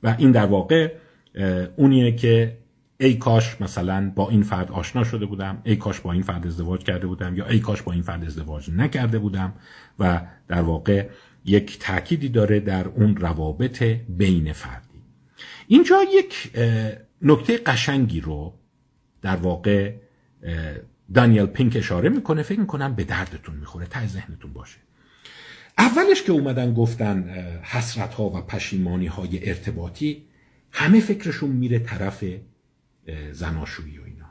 و 0.04 0.16
این 0.18 0.32
در 0.32 0.46
واقع 0.46 0.94
اونیه 1.76 2.12
که 2.16 2.58
ای 2.98 3.14
کاش 3.14 3.62
مثلا 3.62 4.12
با 4.16 4.30
این 4.30 4.44
فرد 4.44 4.72
آشنا 4.72 5.04
شده 5.04 5.26
بودم 5.26 5.62
ای 5.64 5.76
کاش 5.76 6.00
با 6.00 6.12
این 6.12 6.22
فرد 6.22 6.48
ازدواج 6.48 6.84
کرده 6.84 7.08
بودم 7.08 7.36
یا 7.36 7.48
ای 7.48 7.60
کاش 7.60 7.82
با 7.82 7.92
این 7.92 8.02
فرد 8.02 8.26
ازدواج 8.26 8.70
نکرده 8.70 9.20
بودم 9.20 9.54
و 10.00 10.22
در 10.48 10.62
واقع 10.62 11.10
یک 11.46 11.80
تأکیدی 11.80 12.30
داره 12.30 12.60
در 12.60 12.88
اون 12.88 13.16
روابط 13.16 13.84
بین 14.10 14.54
فردی. 14.54 15.02
اینجا 15.68 15.98
یک 16.14 16.52
نکته 17.22 17.58
قشنگی 17.58 18.22
رو 18.22 18.54
در 19.22 19.36
واقع 19.36 19.94
دانیل 21.14 21.46
پینک 21.46 21.76
اشاره 21.76 22.10
می‌کنه 22.10 22.42
فکر 22.44 22.60
می‌کنم 22.60 22.96
به 22.96 23.04
دردتون 23.04 23.56
می‌خوره 23.56 23.86
تا 23.86 24.08
ذهنتون 24.08 24.54
باشه. 24.54 24.78
اولش 25.78 26.24
که 26.24 26.32
اومدن 26.32 26.74
گفتن 26.74 27.30
حسرت 27.64 28.14
ها 28.14 28.24
و 28.24 28.42
پشیمانی 28.42 29.08
های 29.08 29.50
ارتباطی 29.50 30.29
همه 30.72 31.00
فکرشون 31.00 31.50
میره 31.50 31.80
طرف 31.80 32.24
زناشویی 33.32 33.98
و 33.98 34.04
اینا. 34.04 34.30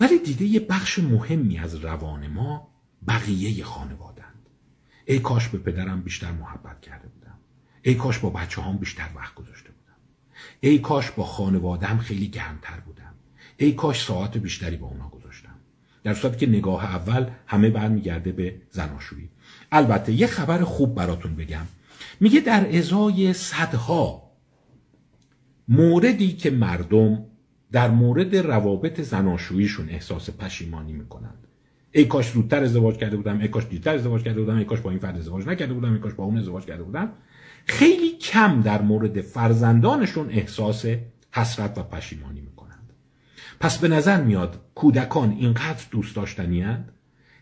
ولی 0.00 0.18
دیده 0.18 0.44
یه 0.44 0.60
بخش 0.60 0.98
مهمی 0.98 1.58
از 1.58 1.74
روان 1.74 2.26
ما 2.26 2.68
بقیه 3.08 3.64
خانوادند 3.64 4.48
ای 5.04 5.18
کاش 5.18 5.48
به 5.48 5.58
پدرم 5.58 6.02
بیشتر 6.02 6.32
محبت 6.32 6.80
کرده 6.80 7.08
بودم. 7.08 7.38
ای 7.82 7.94
کاش 7.94 8.18
با 8.18 8.30
بچه 8.30 8.62
هم 8.62 8.76
بیشتر 8.76 9.08
وقت 9.16 9.34
گذاشته 9.34 9.70
بودم. 9.70 9.96
ای 10.60 10.78
کاش 10.78 11.10
با 11.10 11.24
خانوادم 11.24 11.98
خیلی 11.98 12.28
گرمتر 12.28 12.80
بودم. 12.80 13.14
ای 13.56 13.72
کاش 13.72 14.04
ساعت 14.04 14.36
بیشتری 14.36 14.76
با 14.76 14.86
اونا 14.86 15.08
گذاشتم. 15.08 15.54
در 16.04 16.14
صورتی 16.14 16.46
که 16.46 16.46
نگاه 16.46 16.84
اول 16.84 17.30
همه 17.46 17.70
برمیگرده 17.70 18.32
به 18.32 18.62
زناشویی. 18.70 19.28
البته 19.72 20.12
یه 20.12 20.26
خبر 20.26 20.64
خوب 20.64 20.94
براتون 20.94 21.36
بگم. 21.36 21.66
میگه 22.20 22.40
در 22.40 22.78
ازای 22.78 23.32
صدها 23.32 24.25
موردی 25.68 26.32
که 26.32 26.50
مردم 26.50 27.24
در 27.72 27.90
مورد 27.90 28.36
روابط 28.36 29.00
زناشوییشون 29.00 29.88
احساس 29.88 30.30
پشیمانی 30.30 30.92
می‌کنند. 30.92 31.46
ای 31.92 32.04
کاش 32.04 32.30
زودتر 32.30 32.62
ازدواج 32.62 32.96
کرده 32.96 33.16
بودم 33.16 33.40
ای 33.40 33.48
کاش 33.48 33.66
دیرتر 33.66 33.94
ازدواج 33.94 34.22
کرده 34.22 34.40
بودم 34.40 34.56
ای 34.56 34.64
کاش 34.64 34.80
با 34.80 34.90
این 34.90 34.98
فرد 34.98 35.16
ازدواج 35.16 35.46
نکرده 35.46 35.74
بودم 35.74 35.92
ای 35.92 35.98
کاش 35.98 36.14
با 36.14 36.24
اون 36.24 36.38
ازدواج 36.38 36.64
کرده 36.64 36.82
بودم. 36.82 37.12
خیلی 37.66 38.10
کم 38.10 38.60
در 38.60 38.82
مورد 38.82 39.20
فرزندانشون 39.20 40.30
احساس 40.30 40.86
حسرت 41.32 41.78
و 41.78 41.82
پشیمانی 41.82 42.40
می‌کنند. 42.40 42.92
پس 43.60 43.78
به 43.78 43.88
نظر 43.88 44.22
میاد 44.22 44.60
کودکان 44.74 45.30
اینقدر 45.30 45.84
دوست 45.90 46.16
داشتنی 46.16 46.76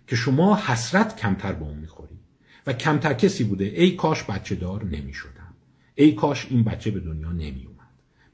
که 0.06 0.16
شما 0.16 0.56
حسرت 0.56 1.16
کمتر 1.16 1.52
به 1.52 1.64
اون 1.64 1.78
می‌خوری 1.78 2.18
و 2.66 2.72
کمتر 2.72 3.12
کسی 3.12 3.44
بوده 3.44 3.64
ای 3.64 3.90
کاش 3.90 4.22
بچه 4.22 4.54
دار 4.54 4.84
نمی‌شدم. 4.84 5.54
ای 5.94 6.12
کاش 6.12 6.46
این 6.50 6.64
بچه 6.64 6.90
به 6.90 7.00
دنیا 7.00 7.32
نمی 7.32 7.68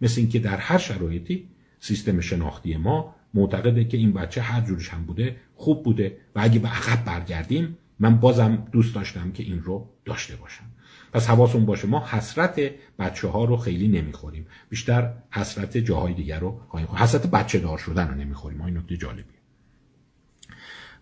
مثل 0.01 0.21
اینکه 0.21 0.39
در 0.39 0.57
هر 0.57 0.79
شرایطی 0.79 1.49
سیستم 1.81 2.21
شناختی 2.21 2.77
ما 2.77 3.15
معتقده 3.35 3.85
که 3.85 3.97
این 3.97 4.13
بچه 4.13 4.41
هر 4.41 4.61
جورش 4.61 4.89
هم 4.89 5.05
بوده 5.05 5.37
خوب 5.55 5.83
بوده 5.83 6.17
و 6.35 6.41
اگه 6.43 6.59
به 6.59 6.69
عقب 6.69 7.05
برگردیم 7.05 7.77
من 7.99 8.17
بازم 8.17 8.69
دوست 8.73 8.95
داشتم 8.95 9.33
که 9.33 9.43
این 9.43 9.63
رو 9.63 9.89
داشته 10.05 10.37
باشم. 10.37 10.65
پس 11.13 11.27
حواسون 11.27 11.67
باشه 11.67 11.89
ما 11.89 12.07
حسرت 12.07 12.61
بچه 12.99 13.29
ها 13.29 13.45
رو 13.45 13.57
خیلی 13.57 13.89
نمی‌خوریم. 13.89 14.47
بیشتر 14.69 15.13
حسرت 15.31 15.77
جاهای 15.77 16.15
دیگر 16.15 16.39
رو 16.39 16.61
خواهیم 16.69 16.89
خوریم 16.89 17.03
حسرت 17.03 17.27
بچه 17.27 17.59
دار 17.59 17.79
شدن 17.79 18.09
رو 18.09 18.15
نمی‌خوریم. 18.15 18.63
این 18.63 18.77
نکته 18.77 18.97
جالبیه. 18.97 19.25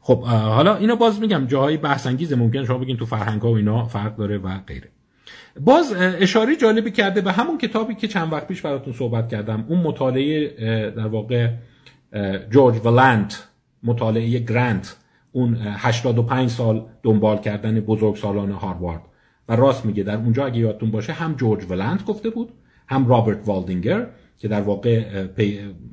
خب 0.00 0.22
حالا 0.24 0.76
اینو 0.76 0.96
باز 0.96 1.20
میگم 1.20 1.46
جاهای 1.46 1.76
بحث 1.76 2.06
انگیزه 2.06 2.36
ممکن 2.36 2.64
شما 2.64 2.78
بگین 2.78 2.96
تو 2.96 3.06
فرهنگ 3.06 3.42
ها 3.42 3.52
و 3.52 3.56
اینا 3.56 3.84
فرق 3.84 4.16
داره 4.16 4.38
و 4.38 4.58
غیره. 4.58 4.90
باز 5.60 5.92
اشاره 5.92 6.56
جالبی 6.56 6.90
کرده 6.90 7.20
به 7.20 7.32
همون 7.32 7.58
کتابی 7.58 7.94
که 7.94 8.08
چند 8.08 8.32
وقت 8.32 8.46
پیش 8.46 8.62
براتون 8.62 8.92
صحبت 8.92 9.28
کردم. 9.28 9.64
اون 9.68 9.80
مطالعه 9.80 10.90
در 10.90 11.06
واقع 11.06 11.50
جورج 12.50 12.86
ولانت 12.86 13.48
مطالعه 13.82 14.38
گرانت 14.38 14.96
اون 15.32 15.54
85 15.54 16.50
سال 16.50 16.86
دنبال 17.02 17.38
کردن 17.38 17.80
بزرگ 17.80 18.16
سالان 18.16 18.50
هاروارد. 18.50 19.02
و 19.48 19.56
راست 19.56 19.86
میگه 19.86 20.02
در 20.02 20.16
اونجا 20.16 20.46
اگه 20.46 20.58
یادتون 20.58 20.90
باشه 20.90 21.12
هم 21.12 21.34
جورج 21.34 21.70
ولانت 21.70 22.04
گفته 22.04 22.30
بود 22.30 22.52
هم 22.88 23.06
رابرت 23.06 23.48
والدینگر 23.48 24.06
که 24.38 24.48
در 24.48 24.60
واقع 24.60 25.26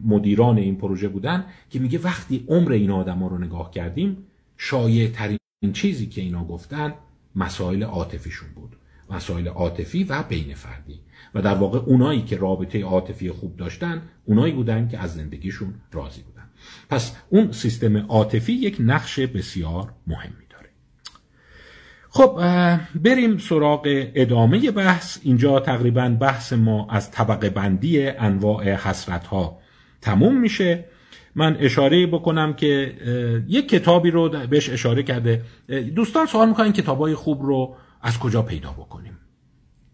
مدیران 0.05 0.57
این 0.57 0.75
پروژه 0.75 1.07
بودن 1.07 1.45
که 1.69 1.79
میگه 1.79 1.99
وقتی 1.99 2.45
عمر 2.47 2.71
این 2.71 2.89
ها 2.89 3.01
رو 3.01 3.37
نگاه 3.37 3.71
کردیم 3.71 4.17
شایع 4.57 5.09
ترین 5.09 5.37
چیزی 5.73 6.05
که 6.05 6.21
اینا 6.21 6.43
گفتن 6.43 6.93
مسائل 7.35 7.83
عاطفیشون 7.83 8.49
بود. 8.55 8.75
مسائل 9.09 9.47
عاطفی 9.47 10.03
و 10.03 10.23
بین 10.23 10.53
فردی. 10.55 10.99
و 11.35 11.41
در 11.41 11.55
واقع 11.55 11.79
اونایی 11.79 12.21
که 12.21 12.37
رابطه 12.37 12.83
عاطفی 12.83 13.31
خوب 13.31 13.57
داشتن 13.57 14.01
اونایی 14.25 14.53
بودن 14.53 14.87
که 14.87 14.99
از 14.99 15.13
زندگیشون 15.13 15.73
راضی 15.91 16.21
بودن. 16.21 16.43
پس 16.89 17.15
اون 17.29 17.51
سیستم 17.51 17.97
عاطفی 17.97 18.53
یک 18.53 18.77
نقش 18.79 19.19
بسیار 19.19 19.93
مهمی 20.07 20.45
داره. 20.49 20.69
خب 22.09 22.39
بریم 22.95 23.37
سراغ 23.37 23.81
ادامه 24.15 24.71
بحث. 24.71 25.19
اینجا 25.23 25.59
تقریبا 25.59 26.09
بحث 26.09 26.53
ما 26.53 26.87
از 26.89 27.11
طبقه 27.11 27.49
بندی 27.49 28.07
انواع 28.07 28.69
حسرت 28.69 29.27
ها 29.27 29.59
تموم 30.01 30.41
میشه. 30.41 30.85
من 31.35 31.57
اشاره 31.59 32.07
بکنم 32.07 32.53
که 32.53 32.93
یک 33.47 33.69
کتابی 33.69 34.11
رو 34.11 34.29
بهش 34.29 34.69
اشاره 34.69 35.03
کرده. 35.03 35.41
دوستان 35.95 36.25
سوال 36.25 36.49
می‌کنن 36.49 36.71
کتاب 36.71 36.99
های 36.99 37.15
خوب 37.15 37.41
رو 37.41 37.75
از 38.01 38.19
کجا 38.19 38.41
پیدا 38.41 38.71
بکنیم؟ 38.71 39.17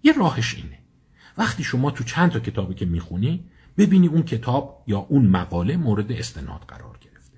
یه 0.04 0.14
راهش 0.14 0.56
اینه. 0.56 0.78
وقتی 1.38 1.64
شما 1.64 1.92
تو 1.92 2.04
چند 2.04 2.32
تا 2.32 2.40
کتابی 2.40 2.74
که 2.74 2.86
می‌خونی 2.86 3.46
ببینی 3.78 4.08
اون 4.08 4.24
کتاب 4.24 4.84
یا 4.88 4.98
اون 4.98 5.28
مقاله 5.28 5.78
مورد 5.78 6.12
استناد 6.12 6.62
قرار 6.68 6.98
گرفته. 7.02 7.38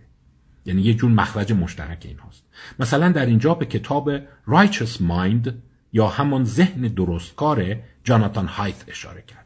یعنی 0.65 0.81
یه 0.81 0.93
جون 0.93 1.11
مخرج 1.11 1.53
مشترک 1.53 2.05
این 2.05 2.19
هاست. 2.19 2.43
مثلا 2.79 3.09
در 3.11 3.25
اینجا 3.25 3.53
به 3.53 3.65
کتاب 3.65 4.17
Righteous 4.47 4.97
Mind 5.09 5.49
یا 5.93 6.07
همان 6.07 6.43
ذهن 6.43 6.81
درستکار 6.81 7.75
جاناتان 8.03 8.47
هایت 8.47 8.83
اشاره 8.87 9.21
کرده. 9.21 9.43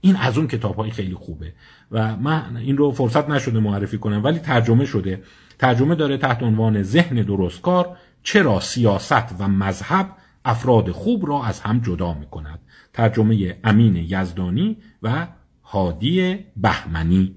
این 0.00 0.16
از 0.16 0.38
اون 0.38 0.48
کتاب 0.48 0.76
های 0.76 0.90
خیلی 0.90 1.14
خوبه 1.14 1.52
و 1.90 2.16
من 2.16 2.56
این 2.56 2.76
رو 2.76 2.92
فرصت 2.92 3.28
نشده 3.28 3.60
معرفی 3.60 3.98
کنم 3.98 4.24
ولی 4.24 4.38
ترجمه 4.38 4.84
شده. 4.84 5.22
ترجمه 5.58 5.94
داره 5.94 6.16
تحت 6.16 6.42
عنوان 6.42 6.82
ذهن 6.82 7.22
درستکار 7.22 7.96
چرا 8.22 8.60
سیاست 8.60 9.34
و 9.38 9.48
مذهب 9.48 10.16
افراد 10.44 10.90
خوب 10.90 11.28
را 11.28 11.44
از 11.44 11.60
هم 11.60 11.78
جدا 11.80 12.14
می 12.14 12.26
کند 12.26 12.58
ترجمه 12.92 13.58
امین 13.64 13.96
یزدانی 13.96 14.76
و 15.02 15.26
هادی 15.62 16.38
بهمنی. 16.56 17.34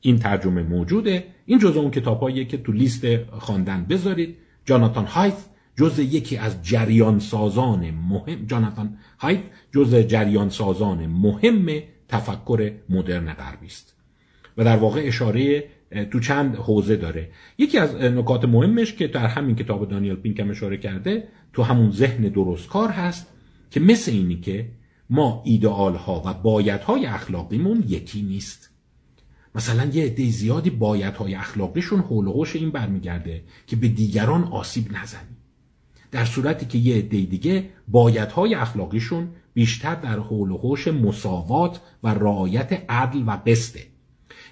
این 0.00 0.18
ترجمه 0.18 0.62
موجوده. 0.62 1.26
این 1.46 1.58
جزء 1.58 1.80
اون 1.80 1.90
کتابهایی 1.90 2.44
که 2.44 2.58
تو 2.58 2.72
لیست 2.72 3.24
خواندن 3.24 3.84
بذارید. 3.84 4.36
جاناتان 4.64 5.04
هایت 5.04 5.36
جز 5.76 5.98
یکی 5.98 6.36
از 6.36 6.62
جریان 6.62 7.18
سازان 7.18 7.90
مهم 7.90 8.46
جاناتان 8.46 8.98
هایت 9.18 9.40
جز 9.74 9.94
جریان 9.94 10.48
سازان 10.48 11.06
مهم 11.06 11.82
تفکر 12.08 12.72
مدرن 12.88 13.32
غربی 13.32 13.66
است. 13.66 13.94
و 14.56 14.64
در 14.64 14.76
واقع 14.76 15.00
اشاره 15.04 15.64
تو 16.10 16.20
چند 16.20 16.56
حوزه 16.56 16.96
داره. 16.96 17.30
یکی 17.58 17.78
از 17.78 17.94
نکات 17.94 18.44
مهمش 18.44 18.94
که 18.94 19.06
در 19.06 19.26
همین 19.26 19.56
کتاب 19.56 19.88
دانیل 19.88 20.14
پینک 20.14 20.40
هم 20.40 20.50
اشاره 20.50 20.76
کرده 20.76 21.28
تو 21.52 21.62
همون 21.62 21.90
ذهن 21.90 22.28
درستکار 22.28 22.88
هست 22.88 23.26
که 23.70 23.80
مثل 23.80 24.12
اینی 24.12 24.40
که 24.40 24.68
ما 25.10 25.42
ایدئال 25.46 25.94
ها 25.94 26.22
و 26.26 26.34
باید 26.34 26.80
های 26.80 27.06
اخلاقیمون 27.06 27.84
یکی 27.88 28.22
نیست. 28.22 28.70
مثلا 29.54 29.84
یه 29.84 30.04
عده 30.04 30.30
زیادی 30.30 30.70
باید 30.70 31.14
های 31.14 31.34
اخلاقیشون 31.34 32.00
حول 32.00 32.26
و 32.26 32.44
این 32.54 32.70
برمیگرده 32.70 33.42
که 33.66 33.76
به 33.76 33.88
دیگران 33.88 34.44
آسیب 34.44 34.96
نزنی. 34.96 35.36
در 36.10 36.24
صورتی 36.24 36.66
که 36.66 36.78
یه 36.78 36.96
عده 36.96 37.20
دیگه 37.20 37.70
باید 37.88 38.28
های 38.28 38.54
اخلاقیشون 38.54 39.28
بیشتر 39.54 39.94
در 39.94 40.18
حول 40.18 40.92
مساوات 40.92 41.80
و 42.02 42.14
رعایت 42.14 42.84
عدل 42.88 43.22
و 43.26 43.30
قسطه 43.46 43.89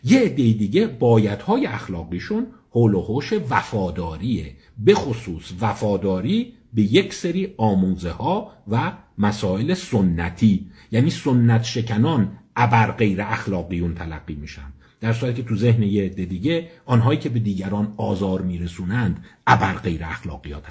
یه 0.05 0.21
عده 0.21 0.53
دیگه 0.53 0.87
بایدهای 0.87 1.67
اخلاقیشون 1.67 2.47
حول 2.71 2.95
و 2.95 3.01
حوش 3.01 3.33
وفاداریه 3.51 4.53
به 4.79 4.95
خصوص 4.95 5.53
وفاداری 5.61 6.53
به 6.75 6.83
یک 6.83 7.15
سری 7.15 7.55
آموزه 7.57 8.11
ها 8.11 8.53
و 8.69 8.93
مسائل 9.19 9.75
سنتی. 9.75 10.67
یعنی 10.93 11.11
سنت 11.11 11.65
شکنان 11.65 12.39
ابر 12.57 12.91
غیر 12.91 13.23
اخلاقیون 13.23 13.95
تلقی 13.95 14.35
میشن. 14.35 14.73
در 15.01 15.13
صورتی 15.13 15.43
که 15.43 15.49
تو 15.49 15.57
ذهن 15.57 15.83
یه 15.83 16.05
عده 16.05 16.25
دیگه 16.25 16.69
آنهایی 16.87 17.19
که 17.19 17.29
به 17.29 17.39
دیگران 17.39 17.95
آزار 17.97 18.43
میرسونند 18.43 19.25
ابر 19.47 19.75
غیر 19.75 20.05
اخلاقی 20.05 20.53
ها 20.53 20.63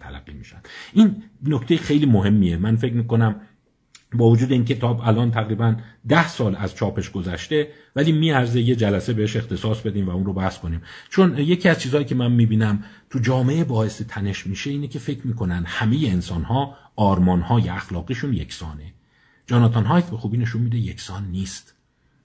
تلقی 0.00 0.32
میشن. 0.32 0.56
این 0.92 1.22
نکته 1.46 1.76
خیلی 1.76 2.06
مهمیه. 2.06 2.56
من 2.56 2.76
فکر 2.76 2.94
می‌کنم 2.94 3.40
با 4.14 4.24
وجود 4.24 4.52
این 4.52 4.64
کتاب 4.64 5.00
الان 5.04 5.30
تقریبا 5.30 5.76
ده 6.08 6.28
سال 6.28 6.56
از 6.56 6.74
چاپش 6.74 7.10
گذشته 7.10 7.68
ولی 7.96 8.12
میارزه 8.12 8.60
یه 8.60 8.76
جلسه 8.76 9.12
بهش 9.12 9.36
اختصاص 9.36 9.80
بدیم 9.80 10.08
و 10.08 10.10
اون 10.10 10.24
رو 10.24 10.32
بحث 10.32 10.58
کنیم. 10.58 10.82
چون 11.10 11.38
یکی 11.38 11.68
از 11.68 11.80
چیزهایی 11.80 12.04
که 12.04 12.14
من 12.14 12.32
می‌بینم 12.32 12.84
تو 13.10 13.18
جامعه 13.18 13.64
باعث 13.64 14.02
تنش 14.02 14.46
میشه 14.46 14.70
اینه 14.70 14.86
که 14.86 14.98
فکر 14.98 15.26
می‌کنن 15.26 15.64
همه 15.66 15.96
انسان 15.96 16.42
ها 16.42 16.76
آرمان 16.96 17.40
های 17.40 17.68
اخلاقیشون 17.68 18.32
یکسانه. 18.32 18.92
جاناتان 19.46 19.84
هایت 19.84 20.10
به 20.10 20.16
خوبی 20.16 20.38
نشون 20.38 20.62
میده 20.62 20.78
یکسان 20.78 21.28
نیست. 21.30 21.74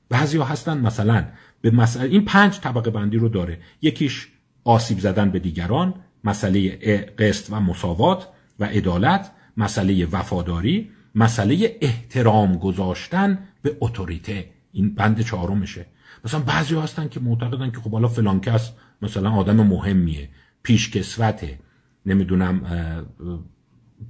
بعضی 0.10 0.38
ها 0.38 0.46
هستن 0.46 0.78
مثلا 0.78 1.26
به 1.62 1.72
مسئله 1.72 2.10
این 2.10 2.26
پنج 2.26 2.60
طبقه 2.60 2.90
بندی 2.90 3.18
رو 3.18 3.30
داره. 3.30 3.60
یکیش 3.82 4.28
آسیب 4.64 5.00
زدن 5.00 5.32
به 5.32 5.40
دیگران 5.40 5.94
مسئله 6.24 6.76
قسط 7.20 7.48
و 7.52 7.60
مساوات 7.60 8.28
و 8.60 8.66
عدالت 8.66 9.32
مسئله 9.58 10.06
وفاداری 10.06 10.90
مسئله 11.16 11.78
احترام 11.82 12.57
گذاشتن 12.57 13.39
به 13.62 13.78
اتوریته. 13.80 14.49
این 14.72 14.95
بند 14.95 15.22
چهارمشه. 15.22 15.86
مثلا 16.26 16.39
بعضی 16.39 16.76
هستن 16.76 17.07
که 17.07 17.20
معتقدن 17.20 17.72
که 17.72 17.78
خب 17.78 17.91
حالا 17.91 18.07
فلان 18.07 18.41
کس 18.41 18.72
مثلا 19.01 19.32
آدم 19.32 19.55
مهمیه 19.55 20.30
پیشکسوته 20.64 21.60
نمی‌دونم 22.05 22.62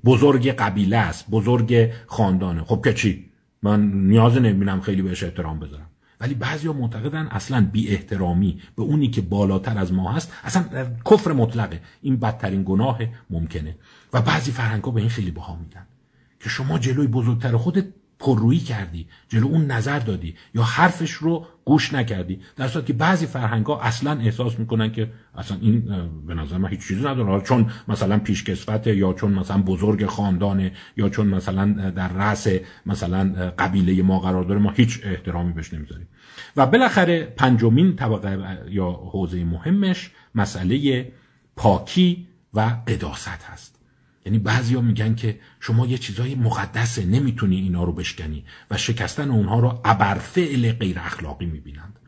بزرگ 0.06 0.50
قبیله 0.50 0.97
است 0.97 1.30
بزرگ 1.30 1.91
خاندانه. 2.08 2.64
خب 2.64 2.82
که 2.84 2.93
چی؟ 2.93 3.26
من 3.64 3.91
نیاز 3.91 4.38
نمی‌بینم 4.38 4.82
خیلی 4.82 5.02
بهش 5.02 5.24
احترام 5.24 5.60
بذارم. 5.60 5.86
ولی 6.22 6.34
بعضی 6.34 6.68
ها 6.68 6.74
معتقدن 6.74 7.28
اصلا 7.28 7.68
بی 7.72 7.88
احترامی 7.89 8.62
به 8.76 8.84
اونی 8.84 9.08
که 9.08 9.22
بالاتر 9.22 9.78
از 9.78 9.93
ما 9.93 10.12
هست 10.12 10.34
اصلا 10.43 10.86
کفر 11.12 11.32
مطلقه. 11.32 11.82
این 12.02 12.18
بدترین 12.18 12.64
گناه 12.66 13.00
ممکنه. 13.30 13.76
و 14.14 14.22
بعضی 14.22 14.52
فرهنگ 14.52 14.84
ها 14.84 14.91
به 14.91 15.00
این 15.00 15.10
خیلی 15.10 15.32
بها 15.32 15.56
میدن 15.56 15.86
که 16.40 16.50
شما 16.50 16.80
جلوی 16.80 17.08
بزرگتر 17.08 17.58
خودت 17.58 17.86
پررویی 18.20 18.60
کردی 18.60 19.08
جلو 19.30 19.48
اون 19.48 19.66
نظر 19.66 20.00
دادی 20.00 20.36
یا 20.56 20.64
حرفش 20.64 21.12
رو 21.12 21.46
گوش 21.66 21.94
نکردی. 21.94 22.40
در 22.56 22.68
صورتی 22.68 22.88
که 22.88 22.94
بعضی 22.94 23.26
فرهنگ 23.26 23.66
ها 23.66 23.82
اصلا 23.82 24.20
احساس 24.20 24.60
می‌کنن 24.60 24.92
که 24.92 25.12
اصلا 25.36 25.58
این 25.62 25.82
به 26.28 26.34
نظر 26.34 26.58
من 26.58 26.70
هیچ 26.70 26.88
چیزی 26.88 27.02
نداره. 27.02 27.42
چون 27.42 27.72
مثلا 27.88 28.20
پیشکسوته 28.20 28.96
یا 28.96 29.14
چون 29.14 29.32
مثلا 29.32 29.62
بزرگ 29.62 30.06
خاندانه 30.06 30.72
یا 30.98 31.10
چون 31.10 31.28
مثلا 31.28 31.90
در 31.90 32.14
رأس 32.14 32.48
مثلا 32.86 33.52
قبیله 33.58 34.04
ما 34.04 34.20
قرار 34.20 34.44
داره 34.44 34.60
ما 34.60 34.72
هیچ 34.72 35.00
احترامی 35.04 35.54
بهش 35.54 35.74
نمی‌ذاریم. 35.74 36.08
و 36.56 36.66
بالاخره 36.66 37.24
پنجمین 37.24 37.96
طبقه 37.96 38.58
یا 38.70 38.92
حوزه 38.92 39.44
مهمش 39.44 40.12
مسئله 40.36 41.12
پاکی 41.56 42.28
و 42.54 42.60
قداست 42.88 43.28
هست. 43.28 43.79
یعنی 44.30 44.40
بعضیا 44.40 44.82
میگن 44.82 45.16
که 45.16 45.40
شما 45.60 45.86
یه 45.86 45.98
چیزای 45.98 46.36
مقدسه 46.36 47.06
نمی‌تونی 47.06 47.56
اینا 47.56 47.84
رو 47.84 47.92
بشکنی 47.92 48.46
و 48.72 48.78
شکستن 48.78 49.30
اونها 49.30 49.60
رو 49.60 49.82
ابرفعل 49.86 50.72
غیر 50.72 51.00
اخلاقی 51.00 51.46
می‌بینند. 51.46 52.00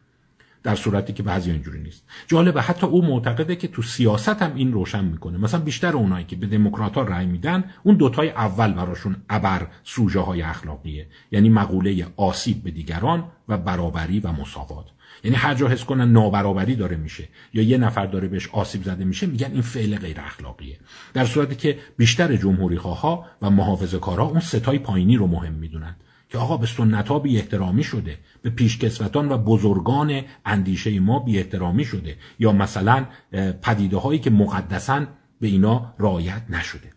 در 0.63 0.75
صورتی 0.75 1.13
که 1.13 1.23
بعضی 1.23 1.51
اینجوری 1.51 1.79
نیست. 1.79 2.03
جالبه 2.27 2.61
حتی 2.61 2.87
او 2.87 3.05
معتقده 3.05 3.55
که 3.55 3.67
تو 3.67 3.81
سیاست 3.81 4.41
هم 4.41 4.55
این 4.55 4.73
روشن 4.73 5.05
می‌کنه. 5.05 5.37
مثلا 5.37 5.59
بیشتر 5.59 5.93
اونایی 5.93 6.25
که 6.25 6.35
به 6.35 6.47
دموکرات 6.47 6.95
ها 6.95 7.01
رأی 7.01 7.25
میدن 7.25 7.63
اون 7.83 7.95
دوتای 7.95 8.29
اول 8.29 8.73
براشون 8.73 9.15
ابر 9.29 9.67
سوژه 9.83 10.19
های 10.19 10.41
اخلاقیه. 10.41 11.07
یعنی 11.31 11.49
مقوله 11.49 12.07
آسیب 12.17 12.63
به 12.63 12.71
دیگران 12.71 13.23
و 13.47 13.57
برابری 13.57 14.19
و 14.19 14.31
مساوات. 14.31 14.85
یعنی 15.23 15.37
هر 15.37 15.53
جا 15.53 15.67
حس 15.67 15.83
کنن 15.83 16.11
نابرابری 16.11 16.75
داره 16.75 16.97
میشه 16.97 17.27
یا 17.53 17.63
یه 17.63 17.77
نفر 17.77 18.05
داره 18.05 18.27
بهش 18.27 18.49
آسیب 18.49 18.83
زده 18.83 19.05
میشه 19.05 19.27
میگن 19.27 19.51
این 19.51 19.61
فعل 19.61 19.95
غیر 19.95 20.19
اخلاقیه. 20.19 20.77
در 21.13 21.25
صورتی 21.25 21.55
که 21.55 21.79
بیشتر 21.97 22.35
جمهوری 22.35 22.75
ها 22.75 23.25
و 23.41 23.49
محافظه 23.49 23.99
کارها 23.99 24.25
اون 24.25 24.39
ستای 24.39 24.79
پایینی 24.79 25.17
رو 25.17 25.27
مهم 25.27 25.53
می‌دونن 25.53 25.95
که 26.29 26.37
آقا 26.37 26.57
به 26.57 26.67
سنت 26.67 27.07
ها 27.07 27.19
بی 27.19 27.37
احترامی 27.37 27.83
شده 27.83 28.17
به 28.41 28.49
پیشکسوتان 28.49 29.31
و 29.31 29.37
بزرگان 29.37 30.21
اندیشه 30.45 30.99
ما 30.99 31.19
بی 31.19 31.37
احترامی 31.37 31.85
شده 31.85 32.15
یا 32.39 32.51
مثلا 32.51 33.05
پدیده 33.61 33.97
هایی 33.97 34.19
که 34.19 34.29
مقدسن 34.29 35.07
به 35.41 35.47
اینا 35.47 35.93
رعایت 35.99 36.41
نشده. 36.49 36.91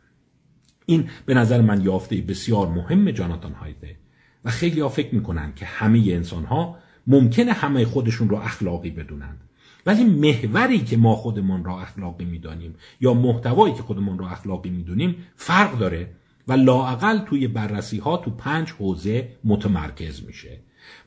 این 0.87 1.09
به 1.27 1.35
نظر 1.35 1.61
من 1.61 1.85
یافته 1.85 2.17
بسیار 2.17 2.69
مهم 2.69 3.11
جاناتان 3.11 3.53
هایده 3.53 3.97
و 4.45 4.51
خیلی 4.51 4.81
ها 4.81 4.89
فکر 4.89 5.15
می‌کنن 5.15 5.53
که 5.55 5.67
همه 5.67 5.99
انسان 5.99 6.45
ها 6.45 6.79
ممکنه 7.07 7.53
همه 7.53 7.85
خودشون 7.85 8.29
رو 8.29 8.37
اخلاقی 8.37 8.91
بدونند 8.91 9.41
ولی 9.87 10.05
محوری 10.05 10.79
که 10.79 10.97
ما 10.97 11.17
خودمون 11.17 11.65
را 11.65 11.81
اخلاقی 11.81 12.25
می‌دانیم 12.25 12.75
یا 13.01 13.15
محتوایی 13.15 13.75
که 13.75 13.83
خودمون 13.83 14.19
را 14.19 14.29
اخلاقی 14.29 14.71
می‌دونیم 14.71 15.17
فرق 15.37 15.79
داره 15.79 16.11
و 16.49 16.53
لاعقل 16.53 17.19
توی 17.19 17.49
بررسی 17.49 17.99
ها 17.99 18.17
تو 18.17 18.31
پنج 18.31 18.71
حوزه 18.71 19.29
متمرکز 19.45 20.25
میشه. 20.27 20.59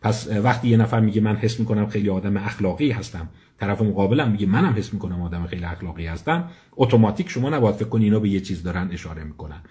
پس 0.01 0.27
وقتی 0.27 0.67
یه 0.67 0.77
نفر 0.77 0.99
میگه 0.99 1.21
من 1.21 1.35
حس 1.35 1.59
می‌کنم 1.59 1.87
خیلی 1.87 2.09
آدم 2.09 2.37
اخلاقی 2.37 2.91
هستم 2.91 3.29
طرف 3.59 3.81
مقابلم 3.81 4.31
میگه 4.31 4.45
منم 4.45 4.73
حس 4.77 4.93
می‌کنم 4.93 5.21
آدم 5.21 5.45
خیلی 5.45 5.65
اخلاقی 5.65 6.05
هستم 6.05 6.49
اتوماتیک 6.75 7.29
شما 7.29 7.49
نباید 7.49 7.75
فکر 7.75 7.89
کنی 7.89 8.03
اینا 8.03 8.19
به 8.19 8.29
یه 8.29 8.39
چیز 8.39 8.63
دارن 8.63 8.89
اشاره 8.91 9.23
می‌کنن. 9.23 9.61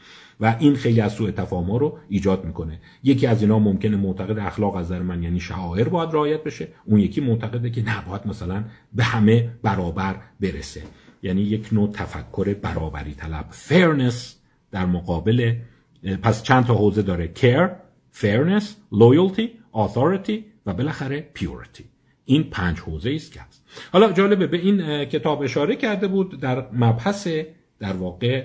و 0.40 0.56
این 0.58 0.74
خیلی 0.74 1.00
از 1.00 1.12
سوء 1.12 1.30
تفاهم 1.30 1.70
رو 1.70 1.98
ایجاد 2.08 2.44
می‌کنه. 2.44 2.80
یکی 3.02 3.26
از 3.26 3.42
اینا 3.42 3.58
ممکنه 3.58 3.96
معتقد 3.96 4.38
اخلاق 4.38 4.76
از 4.76 4.86
نظر 4.86 5.02
من 5.02 5.22
یعنی 5.22 5.40
شعائر 5.40 5.88
باید 5.88 6.10
رعایت 6.12 6.44
بشه 6.44 6.68
اون 6.84 7.00
یکی 7.00 7.20
معتقده 7.20 7.70
که 7.70 7.82
نه 7.82 8.04
باید 8.08 8.26
مثلا 8.26 8.64
به 8.92 9.04
همه 9.04 9.50
برابر 9.62 10.16
برسه. 10.40 10.82
یعنی 11.22 11.42
یک 11.42 11.68
نوع 11.72 11.92
تفکر 11.92 12.54
برابری 12.54 13.14
طلب. 13.14 13.46
Fairness 13.68 14.14
در 14.70 14.86
مقابل 14.86 15.54
پس 16.22 16.42
چند 16.42 16.66
تا 16.66 16.74
حوزه 16.74 17.02
داره. 17.02 17.32
Care 17.36 17.70
fairness 18.20 18.64
loyalty 18.92 19.48
authority 19.76 20.38
و 20.66 20.74
بالاخره 20.74 21.28
purity. 21.38 21.82
این 22.24 22.44
پنج 22.50 22.80
حوزه 22.80 23.10
است 23.14 23.32
که 23.32 23.40
هست. 23.40 23.64
حالا 23.92 24.12
جالبه 24.12 24.46
به 24.46 24.56
این 24.56 25.04
کتاب 25.04 25.42
اشاره 25.42 25.76
کرده 25.76 26.08
بود 26.08 26.40
در 26.40 26.66
مبحث 26.72 27.28
در 27.78 27.92
واقع 27.92 28.44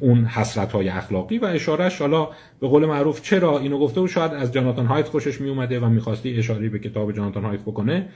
اون 0.00 0.24
حسرت 0.24 0.72
های 0.72 0.88
اخلاقی 0.88 1.38
و 1.38 1.44
اشارهش 1.44 1.98
حالا 1.98 2.28
به 2.60 2.68
قول 2.68 2.86
معروف 2.86 3.22
چرا 3.22 3.58
اینو 3.58 3.78
گفته 3.78 4.00
بود؟ 4.00 4.10
شاید 4.10 4.32
از 4.32 4.52
جاناتان 4.52 4.86
هایت 4.86 5.08
خوشش 5.08 5.40
می 5.40 5.48
اومده 5.48 5.80
و 5.80 5.88
می‌خواستی 5.88 6.38
اشاره 6.38 6.68
به 6.68 6.78
کتاب 6.78 7.12
جاناتان 7.12 7.44
هایت 7.44 7.60
بکنه. 7.60 8.08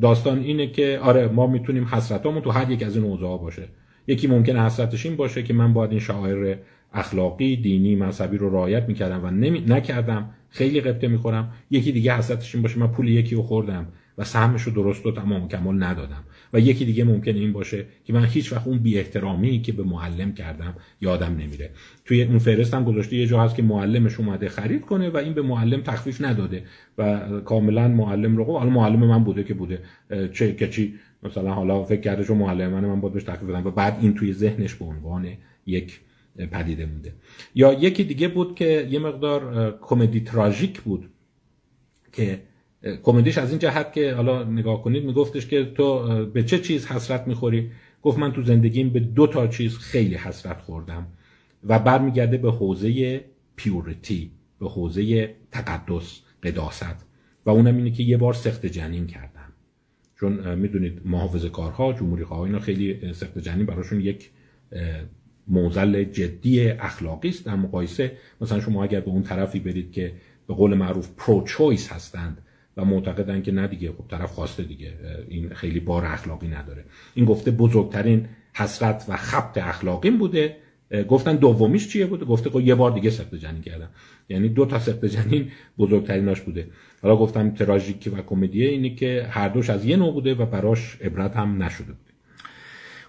داستان 0.00 0.38
اینه 0.38 0.66
که 0.66 1.00
آره 1.02 1.28
ما 1.28 1.46
می‌تونیم 1.46 1.84
حسرتامون 1.84 2.42
تو 2.42 2.50
هر 2.50 2.70
یک 2.70 2.82
از 2.82 2.96
این 2.96 3.04
اوضاع 3.04 3.38
باشه. 3.38 3.68
یکی 4.06 4.26
ممکنه 4.26 4.64
حسرتش 4.64 5.06
این 5.06 5.16
باشه 5.16 5.42
که 5.42 5.54
من 5.54 5.72
باید 5.72 5.90
این 5.90 6.00
شاعر 6.00 6.56
اخلاقی 6.92 7.56
دینی 7.56 7.96
مذهبی 7.96 8.36
رو 8.36 8.50
رعایت 8.50 8.88
می‌کردم 8.88 9.24
و 9.24 9.30
نمی... 9.30 9.60
نکردم. 9.60 10.30
خیلی 10.50 10.80
قبطه 10.80 11.08
می‌خورم. 11.08 11.52
یکی 11.70 11.92
دیگه 11.92 12.16
حسرتش 12.16 12.54
این 12.54 12.62
باشه 12.62 12.78
من 12.78 12.86
پول 12.86 13.08
یکی 13.08 13.34
رو 13.34 13.42
خوردم 13.42 13.86
و 14.18 14.24
سهمش 14.24 14.62
رو 14.62 14.72
درست 14.72 15.06
و 15.06 15.12
تمام 15.12 15.48
کمال 15.48 15.82
ندادم. 15.82 16.24
و 16.52 16.60
یکی 16.60 16.84
دیگه 16.84 17.04
ممکن 17.04 17.34
این 17.34 17.52
باشه 17.52 17.84
که 18.04 18.12
من 18.12 18.24
هیچ 18.24 18.52
وقت 18.52 18.66
اون 18.66 18.78
بی 18.78 18.98
احترامی 18.98 19.60
که 19.62 19.72
به 19.72 19.82
معلم 19.82 20.32
کردم 20.32 20.74
یادم 21.00 21.36
نمیره. 21.36 21.70
توی 22.04 22.22
اون 22.22 22.38
فهرست 22.38 22.74
هم 22.74 22.84
گذاشته 22.84 23.16
یه 23.16 23.26
جا 23.26 23.40
هست 23.40 23.56
که 23.56 23.62
معلمش 23.62 24.20
اومده 24.20 24.48
خرید 24.48 24.80
کنه 24.80 25.08
و 25.08 25.16
این 25.16 25.32
به 25.32 25.42
معلم 25.42 25.80
تخفیف 25.80 26.22
نداده 26.22 26.62
و 26.98 27.20
کاملا 27.40 27.88
معلم 27.88 28.36
رو 28.36 28.44
حالا 28.44 28.70
معلم 28.70 29.04
من 29.04 29.24
بوده 29.24 29.44
که 29.44 29.54
بوده. 29.54 29.82
چه 30.32 30.54
که 30.54 30.68
چی؟ 30.68 30.94
مثلا 31.22 31.50
حالا 31.54 31.84
فکر 31.84 32.00
کرده 32.00 32.24
شو 32.24 32.34
معلم 32.34 32.70
من 32.70 32.84
من 32.84 33.00
باید 33.00 33.18
تخفیف 33.18 33.48
بدم. 33.48 33.66
و 33.66 33.70
بعد 33.70 33.98
این 34.00 34.14
توی 34.14 34.32
ذهنش 34.32 34.74
به 34.74 34.84
عنوان 34.84 35.28
یک 35.66 36.00
پدیده 36.46 36.86
مونده. 36.86 37.12
یا 37.54 37.72
یکی 37.72 38.04
دیگه 38.04 38.28
بود 38.28 38.54
که 38.54 38.88
یه 38.90 38.98
مقدار 38.98 39.78
کمدی 39.80 40.20
تراژیک 40.20 40.80
بود 40.80 41.10
که 42.12 42.42
کمدیش 43.02 43.38
از 43.38 43.50
این 43.50 43.58
جهت 43.58 43.92
که 43.92 44.14
حالا 44.14 44.44
نگاه 44.44 44.82
کنید 44.82 45.04
میگفتش 45.04 45.46
که 45.46 45.64
تو 45.64 46.26
به 46.26 46.42
چه 46.42 46.58
چیز 46.58 46.86
حسرت 46.86 47.26
می‌خوری؟ 47.28 47.70
گفت 48.02 48.18
من 48.18 48.32
تو 48.32 48.42
زندگیم 48.42 48.90
به 48.90 49.00
دو 49.00 49.26
تا 49.26 49.46
چیز 49.46 49.78
خیلی 49.78 50.14
حسرت 50.14 50.60
خوردم 50.60 51.06
و 51.64 51.78
برمیگرده 51.78 52.36
به 52.36 52.50
حوزه 52.50 53.24
purity 53.56 54.30
به 54.60 54.68
حوزه 54.68 55.34
تقدس 55.50 56.20
قداست 56.42 57.06
و 57.46 57.50
اونم 57.50 57.76
اینه 57.76 57.90
که 57.90 58.02
یه 58.02 58.16
بار 58.16 58.32
سقط 58.32 58.66
جنین 58.66 59.06
کردم. 59.06 59.52
چون 60.20 60.54
می‌دونید 60.54 61.00
محافظه 61.04 61.44
کارها 61.44 61.92
جمهوری 61.92 62.24
خواه 62.24 62.40
اینا 62.40 62.58
خیلی 62.58 63.12
سقط 63.12 63.38
جنین 63.38 63.66
براشون 63.66 64.00
یک 64.00 64.30
معضل 65.48 66.04
جدی 66.04 66.68
اخلاقی 66.68 67.28
است 67.28 67.46
در 67.46 67.56
مقایسه 67.56 68.12
مثلا 68.40 68.60
شما 68.60 68.84
اگر 68.84 69.00
به 69.00 69.10
اون 69.10 69.22
طرفی 69.22 69.60
برید 69.60 69.92
که 69.92 70.12
به 70.48 70.54
قول 70.54 70.74
معروف 70.74 71.08
pro-choice 71.16 71.92
هستند 71.92 72.38
و 72.76 72.84
معتقدن 72.84 73.42
که 73.42 73.52
نه 73.52 73.66
دیگه 73.66 73.92
خب 73.92 74.04
طرف 74.08 74.32
خواسته 74.32 74.62
دیگه. 74.62 74.92
این 75.28 75.48
خیلی 75.48 75.80
بار 75.80 76.04
اخلاقی 76.04 76.48
نداره. 76.48 76.84
این 77.14 77.24
گفته 77.24 77.50
بزرگترین 77.50 78.28
حسرت 78.52 79.04
و 79.08 79.16
خبط 79.16 79.58
اخلاقیم 79.58 80.18
بوده. 80.18 80.56
گفتن 81.08 81.36
دومیش 81.36 81.88
چیه 81.88 82.06
بوده؟ 82.06 82.24
گفته 82.24 82.50
خب 82.50 82.60
یه 82.60 82.74
بار 82.74 82.90
دیگه 82.90 83.10
سخت 83.10 83.34
جنین 83.34 83.62
کردم. 83.62 83.88
یعنی 84.28 84.48
دو 84.48 84.66
تا 84.66 84.78
سخت 84.78 85.04
جنین 85.04 85.50
بزرگتریناش 85.78 86.40
بوده. 86.40 86.66
حالا 87.02 87.16
گفتم 87.16 87.50
تراژیک 87.50 88.10
و 88.16 88.22
کمدیه 88.22 88.68
اینه 88.68 88.94
که 88.94 89.26
هر 89.30 89.48
دوش 89.48 89.70
از 89.70 89.84
یه 89.84 89.96
نوع 89.96 90.12
بوده 90.12 90.34
و 90.34 90.46
براش 90.46 90.96
عبرت 91.00 91.36
هم 91.36 91.62
نشده 91.62 91.92
بوده. 91.92 92.09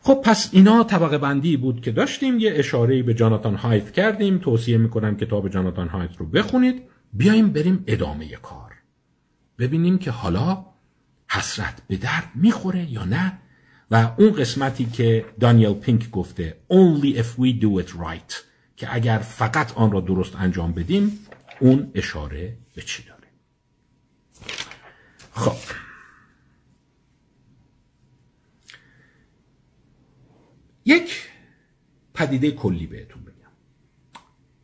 خب 0.04 0.22
پس 0.24 0.50
اینا 0.52 0.84
طبقه 0.84 1.18
بندی 1.18 1.58
بود 1.58 1.82
که 1.82 1.92
داشتیم 1.92 2.40
یه 2.40 2.54
اشاره 2.56 3.04
به 3.04 3.14
جاناتان 3.14 3.56
هایت 3.56 3.92
کردیم. 3.92 4.38
توصیه 4.38 4.78
می‌کنم 4.78 5.18
کتاب 5.18 5.50
جاناتان 5.50 5.88
هایت 5.88 6.18
رو 6.18 6.26
بخونید. 6.26 6.82
بیایم 7.14 7.50
بریم 7.50 7.84
ادامه 7.88 8.36
کار. 8.36 8.72
ببینیم 9.60 9.98
که 9.98 10.12
حالا 10.12 10.66
حسرت 11.30 11.82
به 11.88 11.98
درد 11.98 12.32
می‌خوره 12.36 12.92
یا 12.92 13.06
نه. 13.06 13.38
و 13.92 14.12
اون 14.18 14.32
قسمتی 14.32 14.86
که 14.86 15.26
دانیل 15.40 15.74
پینک 15.74 16.10
گفته 16.12 16.58
only 16.70 17.18
if 17.18 17.40
we 17.40 17.62
do 17.62 17.84
it 17.84 17.90
right. 17.90 18.36
که 18.78 18.96
اگر 18.96 19.18
فقط 19.18 19.74
آن 19.78 19.92
را 19.92 20.02
درست 20.02 20.36
انجام 20.36 20.72
بدیم 20.72 21.20
اون 21.60 21.92
اشاره 21.96 22.58
به 22.76 22.82
چی 22.82 23.04
داره؟ 23.04 23.28
خب. 25.34 25.81
یک 30.86 31.30
پدیده 32.14 32.52
کلی 32.52 32.88
بهتون 32.88 33.24
بگم. 33.24 33.52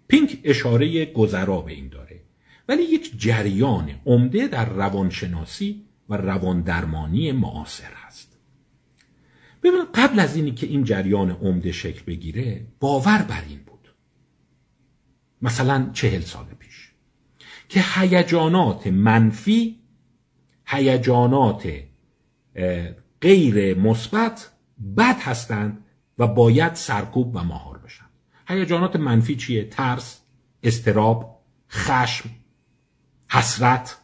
پینک 0.07 0.39
اشاره 0.43 1.05
گذرا 1.05 1.61
به 1.61 1.71
این 1.71 1.87
داره 1.87 2.21
ولی 2.69 2.83
یک 2.83 3.11
جریان 3.17 3.99
عمده 4.05 4.47
در 4.47 4.69
روانشناسی 4.69 5.85
و 6.09 6.17
رواندرمانی 6.17 7.31
معاصر 7.31 7.93
هست. 7.93 8.37
ببین 9.63 9.83
قبل 9.93 10.19
از 10.19 10.35
اینی 10.35 10.51
که 10.51 10.67
این 10.67 10.83
جریان 10.83 11.31
عمده 11.31 11.71
شکل 11.71 12.03
بگیره 12.03 12.67
باور 12.79 13.21
بر 13.21 13.43
این 13.49 13.59
بود. 13.59 13.93
مثلا 15.41 15.89
چهل 15.93 16.21
سال 16.21 16.45
پیش 16.59 16.91
که 17.69 17.83
هیجانات 17.95 18.87
منفی 18.87 19.79
هیجانات 20.65 21.73
غیر 23.21 23.77
مثبت 23.79 24.51
بد 24.97 25.19
هستند 25.19 25.85
و 26.19 26.27
باید 26.27 26.73
سرکوب 26.73 27.35
و 27.35 27.43
مهار 27.43 27.77
بشن 27.77 28.05
هیجانات 28.47 28.95
منفی 28.95 29.35
چیه؟ 29.35 29.63
ترس 29.63 30.21
استراب 30.63 31.41
خشم 31.69 32.29
حسرت. 33.29 33.97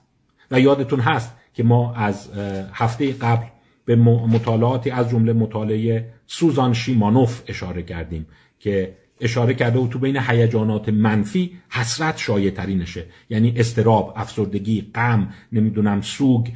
و 0.52 0.60
یادتون 0.60 1.00
هست 1.00 1.36
که 1.54 1.64
ما 1.64 1.94
از 1.94 2.30
هفته 2.74 3.14
قبل 3.14 3.46
به 3.86 3.96
مطالعاتی 3.96 4.90
از 4.90 5.10
جمله 5.10 5.34
مطالعه 5.34 6.14
سوزان 6.26 6.74
شیمانوف 6.74 7.42
اشاره 7.48 7.84
کردیم 7.84 8.28
که 8.60 8.98
اشاره 9.22 9.54
کرده 9.54 9.80
و 9.80 9.88
تو 9.88 10.00
بین 10.00 10.18
هیجانات 10.18 10.90
منفی 10.90 11.60
حسرت 11.70 12.18
شایع 12.18 12.52
ترینشه 12.52 13.06
یعنی 13.30 13.54
استراب 13.58 14.14
افسردگی 14.16 14.92
غم 14.96 15.34
نمی‌دونم 15.52 16.02
سوگ 16.02 16.50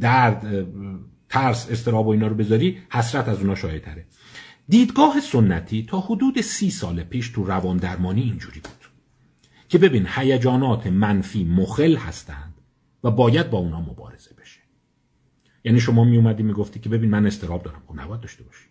درد 0.00 0.66
ترس 1.28 1.70
استراب 1.70 2.06
و 2.06 2.10
اینا 2.10 2.26
رو 2.26 2.34
بذاری 2.34 2.78
حسرت 2.90 3.28
از 3.28 3.40
اونا 3.40 3.54
شایع 3.54 3.78
تره 3.78 4.04
دیدگاه 4.68 5.20
سنتی 5.20 5.82
تا 5.82 6.00
حدود 6.00 6.40
سی 6.40 6.70
سال 6.70 7.02
پیش 7.02 7.28
تو 7.28 7.44
روان 7.44 7.76
درمانی 7.76 8.22
اینجوری 8.22 8.60
بود 8.60 8.72
که 9.68 9.78
ببین 9.78 10.06
هیجانات 10.14 10.86
منفی 10.86 11.44
مخل 11.44 11.96
هستند 11.96 12.54
و 13.04 13.10
باید 13.10 13.50
با 13.50 13.58
اونا 13.58 13.80
مبارزه 13.80 14.34
بشه. 14.34 14.60
یعنی 15.64 15.80
شما 15.80 16.04
می 16.04 16.16
اومدی 16.16 16.42
می‌گفتی 16.42 16.80
که 16.80 16.88
ببین 16.88 17.10
من 17.10 17.26
استراب 17.26 17.62
دارم 17.62 17.82
خب 17.86 18.00
نباید 18.00 18.20
داشته 18.20 18.44
باشی. 18.44 18.64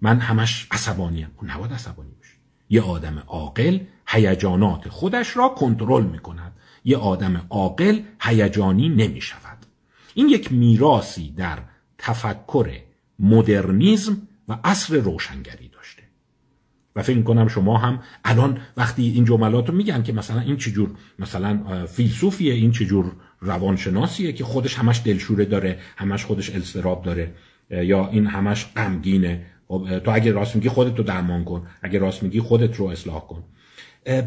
من 0.00 0.18
همش 0.18 0.66
عصبانی 0.70 1.24
ام 1.24 1.30
اون 1.36 1.50
خب 1.50 1.56
نباید 1.56 1.72
عصبانی 1.72 2.10
باشی. 2.10 2.36
یه 2.68 2.82
آدم 2.82 3.18
عاقل 3.18 3.80
هیجانات 4.06 4.88
خودش 4.88 5.36
را 5.36 5.48
کنترل 5.48 6.04
می‌کند 6.04 6.52
یه 6.84 6.96
آدم 6.96 7.46
عاقل 7.50 8.00
هیجانی 8.20 8.88
نمی 8.88 9.20
شود. 9.20 9.66
این 10.14 10.28
یک 10.28 10.52
میراسی 10.52 11.30
در 11.30 11.58
تفکر 11.98 12.80
مدرنیزم 13.18 14.28
و 14.48 14.58
عصر 14.64 14.96
روشنگری 14.96 15.68
داشته. 15.68 16.02
و 16.96 17.02
فکر 17.02 17.22
کنم 17.22 17.48
شما 17.48 17.78
هم 17.78 18.00
الان 18.24 18.58
وقتی 18.76 19.08
این 19.08 19.24
جملات 19.24 19.68
رو 19.68 19.74
میگن 19.74 20.02
که 20.02 20.12
مثلا 20.12 20.40
این 20.40 20.56
چجور 20.56 20.90
مثلا 21.18 21.86
فیلسوفیه 21.86 22.54
این 22.54 22.72
چجور 22.72 23.12
روانشناسیه 23.40 24.32
که 24.32 24.44
خودش 24.44 24.74
همش 24.74 25.02
دلشوره 25.04 25.44
داره 25.44 25.78
همش 25.96 26.24
خودش 26.24 26.54
الستراب 26.54 27.04
داره 27.04 27.34
یا 27.70 28.08
این 28.08 28.26
همش 28.26 28.66
غمگینه. 28.76 29.46
خب، 29.68 29.98
تو 29.98 30.10
اگه 30.10 30.32
راست 30.32 30.56
میگی 30.56 30.68
خودت 30.68 30.98
رو 30.98 31.04
درمان 31.04 31.44
کن 31.44 31.66
اگه 31.82 31.98
راست 31.98 32.22
میگی 32.22 32.40
خودت 32.40 32.76
رو 32.76 32.86
اصلاح 32.86 33.26
کن. 33.26 33.44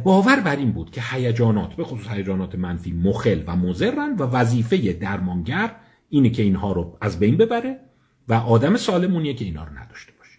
باور 0.04 0.40
بر 0.40 0.56
این 0.56 0.72
بود 0.72 0.92
که 0.92 1.02
هیجانات 1.12 1.74
به 1.76 1.84
خصوص 1.84 2.08
هیجانات 2.08 2.56
منفی 2.56 2.92
مخل 2.92 3.44
و 3.48 3.56
مضرن 3.56 4.16
و 4.16 4.24
وظیفه 4.24 4.94
درمانگر 4.94 5.76
اینه 6.10 6.30
که 6.30 6.44
اینها 6.44 6.72
رو 6.72 6.98
از 7.02 7.20
بین 7.20 7.38
ببره. 7.38 7.89
و 8.30 8.34
آدم 8.34 8.78
سالمونیه 8.78 9.34
که 9.34 9.46
اینا 9.46 9.64
رو 9.64 9.78
نداشته 9.78 10.12
باشه. 10.12 10.38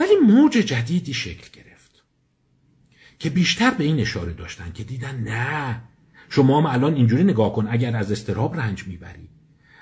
ولی 0.00 0.16
موج 0.16 0.52
جدیدی 0.52 1.14
شکل 1.14 1.60
گرفت 1.60 2.02
که 3.18 3.30
بیشتر 3.30 3.70
به 3.70 3.84
این 3.84 4.00
اشاره 4.00 4.32
داشتن 4.32 4.72
که 4.72 4.84
دیدن 4.84 5.16
نه 5.16 5.80
شما 6.28 6.60
هم 6.60 6.66
الان 6.66 6.94
اینجوری 6.94 7.24
نگاه 7.24 7.52
کن 7.52 7.68
اگر 7.70 7.96
از 7.96 8.12
استراب 8.12 8.56
رنج 8.56 8.86
می‌بری 8.86 9.28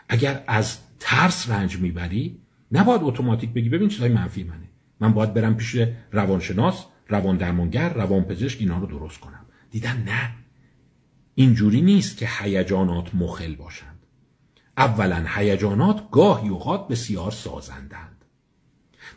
اگر 0.08 0.44
از 0.46 0.78
ترس 0.98 1.50
رنج 1.50 1.78
می‌بری 1.78 2.38
نباید 2.72 3.00
اتوماتیک 3.04 3.50
بگی 3.50 3.68
ببین 3.68 3.88
چیزای 3.88 4.08
منفی 4.08 4.44
منه. 4.44 4.68
من 5.00 5.12
باید 5.12 5.34
برم 5.34 5.56
پیش 5.56 5.76
روانشناس 6.12 6.84
روان 7.08 7.36
درمانگر 7.36 7.92
روان 7.92 8.24
پزشک 8.24 8.60
اینا 8.60 8.78
رو 8.78 8.86
درست 8.86 9.20
کنم. 9.20 9.46
دیدن 9.70 10.02
نه. 10.02 10.30
اینجوری 11.34 11.80
نیست 11.80 12.16
که 12.16 12.28
هیجانات 12.40 13.14
مخل 13.14 13.54
باشند 13.54 13.89
اولا 14.80 15.24
هیجانات 15.34 16.10
گاهی 16.10 16.48
اوقات 16.48 16.88
بسیار 16.88 17.30
سازندند. 17.30 18.24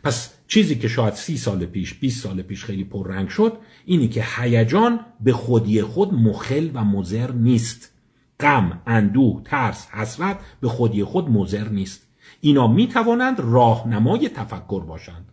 پس 0.04 0.34
چیزی 0.48 0.74
که 0.74 0.88
شاید 0.88 1.14
سی 1.14 1.36
سال 1.36 1.66
پیش 1.66 1.94
20 1.94 2.22
سال 2.22 2.42
پیش 2.42 2.64
خیلی 2.64 2.84
پررنگ 2.84 3.28
شد 3.28 3.52
اینی 3.84 4.08
که 4.08 4.24
هیجان 4.36 5.00
به 5.20 5.32
خودی 5.32 5.82
خود 5.82 6.14
مخل 6.14 6.70
و 6.74 6.84
مزر 6.84 7.32
نیست. 7.32 7.92
غم، 8.40 8.82
اندوه، 8.86 9.42
ترس، 9.44 9.86
حسرت 9.90 10.38
به 10.60 10.68
خودی 10.68 11.04
خود 11.04 11.30
مزر 11.30 11.68
نیست. 11.68 12.06
اینا 12.40 12.66
می 12.66 12.88
توانند 12.88 13.40
راهنمای 13.40 14.28
تفکر 14.28 14.84
باشند. 14.84 15.32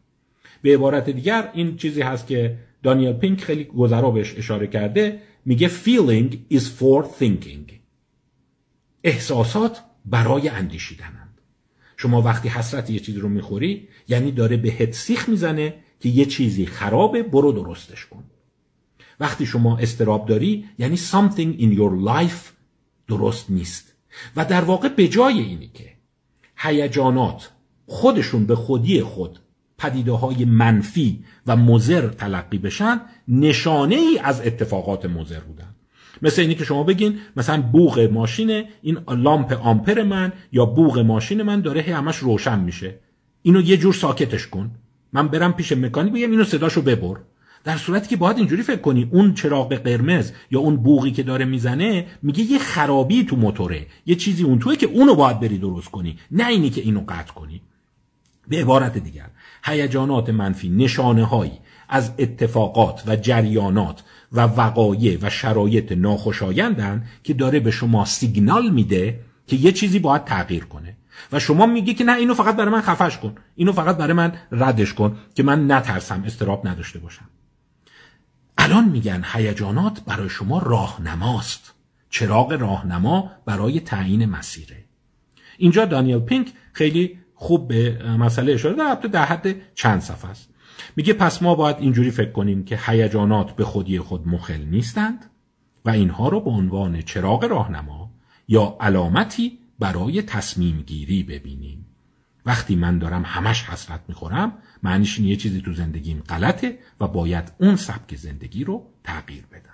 به 0.61 0.73
عبارت 0.73 1.09
دیگر 1.09 1.49
این 1.53 1.77
چیزی 1.77 2.01
هست 2.01 2.27
که 2.27 2.57
دانیل 2.83 3.13
پینک 3.13 3.43
خیلی 3.43 3.63
گذرا 3.63 4.11
بهش 4.11 4.37
اشاره 4.37 4.67
کرده 4.67 5.21
میگه 5.45 5.69
feeling 5.69 6.35
is 6.53 6.61
for 6.61 7.05
thinking. 7.19 7.73
احساسات 9.03 9.81
برای 10.05 10.49
اندیشیدنند. 10.49 11.41
شما 11.97 12.21
وقتی 12.21 12.49
حسرت 12.49 12.89
یه 12.89 12.99
چیزی 12.99 13.19
رو 13.19 13.29
می‌خوری 13.29 13.87
یعنی 14.07 14.31
داره 14.31 14.57
بهت 14.57 14.91
سیخ 14.91 15.29
می‌زنه 15.29 15.73
که 15.99 16.09
یه 16.09 16.25
چیزی 16.25 16.65
خرابه 16.65 17.23
برو 17.23 17.51
درستش 17.51 18.05
کن. 18.05 18.23
وقتی 19.19 19.45
شما 19.45 19.77
استراب 19.77 20.27
داری 20.27 20.65
یعنی 20.79 20.97
something 20.97 21.59
in 21.59 21.77
your 21.77 22.07
life 22.07 22.51
درست 23.07 23.49
نیست. 23.49 23.93
و 24.35 24.45
در 24.45 24.61
واقع 24.61 24.89
به 24.89 25.07
جای 25.07 25.39
اینی 25.39 25.71
که 25.73 25.93
هیجانات 26.57 27.51
خودشون 27.85 28.45
به 28.45 28.55
خودی 28.55 29.01
خود 29.01 29.39
پدیده 29.77 30.11
های 30.11 30.45
منفی 30.45 31.23
و 31.47 31.55
مزر 31.55 32.07
تلقی 32.07 32.57
بشن 32.57 33.01
نشانه 33.27 33.95
ای 33.95 34.19
از 34.23 34.41
اتفاقات 34.41 35.05
مزر 35.05 35.39
بودن. 35.39 35.70
مثل 36.21 36.41
اینی 36.41 36.55
که 36.55 36.63
شما 36.63 36.83
بگین 36.83 37.19
مثلا 37.35 37.61
بوغ 37.61 37.99
ماشین 37.99 38.63
این 38.81 38.97
لامپ 39.07 39.59
آمپر 39.63 40.03
من 40.03 40.33
یا 40.51 40.65
بوغ 40.65 40.99
ماشین 40.99 41.41
من 41.41 41.61
داره 41.61 41.81
همش 41.81 42.17
روشن 42.17 42.59
میشه. 42.59 42.95
اینو 43.41 43.61
یه 43.61 43.77
جور 43.77 43.93
ساکتش 43.93 44.47
کن. 44.47 44.71
من 45.13 45.27
برم 45.27 45.53
پیش 45.53 45.71
مکانیک 45.71 46.13
بگم 46.13 46.31
اینو 46.31 46.43
صداشو 46.43 46.81
ببر. 46.81 47.17
در 47.63 47.77
صورتی 47.77 48.09
که 48.09 48.17
باید 48.17 48.37
اینجوری 48.37 48.63
فکر 48.63 48.81
کنی 48.81 49.09
اون 49.11 49.33
چراغ 49.33 49.73
قرمز 49.73 50.31
یا 50.51 50.59
اون 50.59 50.77
بوغی 50.77 51.11
که 51.11 51.23
داره 51.23 51.45
می‌زنه 51.45 52.05
میگه 52.21 52.43
یه 52.43 52.59
خرابی 52.59 53.23
تو 53.23 53.35
موتوره. 53.35 53.85
یه 54.05 54.15
چیزی 54.15 54.43
اون 54.43 54.59
توه 54.59 54.75
که 54.75 54.85
اونو 54.85 55.15
باید 55.15 55.39
بری 55.39 55.57
درست 55.57 55.91
کنی 55.91 56.17
نه 56.31 56.47
اینی 56.47 56.69
که 56.69 56.81
اینو 56.81 57.01
قطع 57.07 57.33
کنی. 57.33 57.61
به 58.47 58.61
عبارت 58.61 58.97
دیگر 58.97 59.29
هیجانات 59.63 60.29
منفی 60.29 60.69
نشانه 60.69 61.25
هایی 61.25 61.59
از 61.89 62.11
اتفاقات 62.19 63.03
و 63.07 63.15
جریانات 63.15 64.03
و 64.31 64.41
وقایع 64.41 65.17
و 65.21 65.29
شرایط 65.29 65.91
ناخوشایندن 65.91 67.05
که 67.23 67.33
داره 67.33 67.59
به 67.59 67.71
شما 67.71 68.05
سیگنال 68.05 68.69
میده 68.69 69.19
که 69.47 69.55
یه 69.55 69.71
چیزی 69.71 69.99
باید 69.99 70.25
تغییر 70.25 70.65
کنه. 70.65 70.97
و 71.31 71.39
شما 71.39 71.65
میگی 71.65 71.93
که 71.93 72.03
نه 72.03 72.17
اینو 72.17 72.33
فقط 72.33 72.55
برای 72.55 72.71
من 72.71 72.81
خفش 72.81 73.17
کن. 73.17 73.35
اینو 73.55 73.71
فقط 73.71 73.97
برای 73.97 74.13
من 74.13 74.33
ردش 74.51 74.93
کن 74.93 75.17
که 75.35 75.43
من 75.43 75.71
نترسم 75.71 76.23
استراب 76.25 76.67
نداشته 76.67 76.99
باشم. 76.99 77.29
الان 78.57 78.89
میگن 78.89 79.23
هیجانات 79.33 80.01
برای 80.05 80.29
شما 80.29 80.59
راهنماست. 80.59 81.73
چراغ 82.09 82.51
راهنما 82.51 83.31
برای 83.45 83.79
تعیین 83.79 84.25
مسیره. 84.25 84.77
اینجا 85.57 85.85
دانیل 85.85 86.19
پینک 86.19 86.53
خیلی 86.73 87.19
خوب 87.35 87.67
به 87.67 88.03
مسئله 88.19 88.53
اشاره 88.53 88.75
داره 88.75 89.07
در 89.07 89.25
حد 89.25 89.55
چند 89.75 90.01
صفحه 90.01 90.29
است. 90.29 90.49
میگه 90.95 91.13
پس 91.13 91.41
ما 91.41 91.55
باید 91.55 91.77
اینجوری 91.79 92.11
فکر 92.11 92.31
کنیم 92.31 92.63
که 92.65 92.79
هیجانات 92.85 93.51
به 93.51 93.65
خودی 93.65 93.99
خود 93.99 94.27
مخل 94.27 94.61
نیستند 94.61 95.25
و 95.85 95.89
اینها 95.89 96.29
رو 96.29 96.41
به 96.41 96.49
عنوان 96.49 97.01
چراغ 97.01 97.43
راهنما 97.43 98.11
یا 98.47 98.77
علامتی 98.79 99.59
برای 99.79 100.21
تصمیم 100.21 100.81
گیری 100.81 101.23
ببینیم. 101.23 101.85
وقتی 102.45 102.75
من 102.75 102.99
دارم 102.99 103.23
همش 103.25 103.63
حسرت 103.63 104.01
می‌خورم 104.07 104.57
معنیش 104.83 105.19
یه 105.19 105.35
چیزی 105.35 105.61
تو 105.61 105.73
زندگیم 105.73 106.19
غلطه 106.29 106.79
و 106.99 107.07
باید 107.07 107.51
اون 107.57 107.75
سبک 107.75 108.15
زندگی 108.15 108.63
رو 108.63 108.93
تغییر 109.03 109.45
بدم 109.51 109.70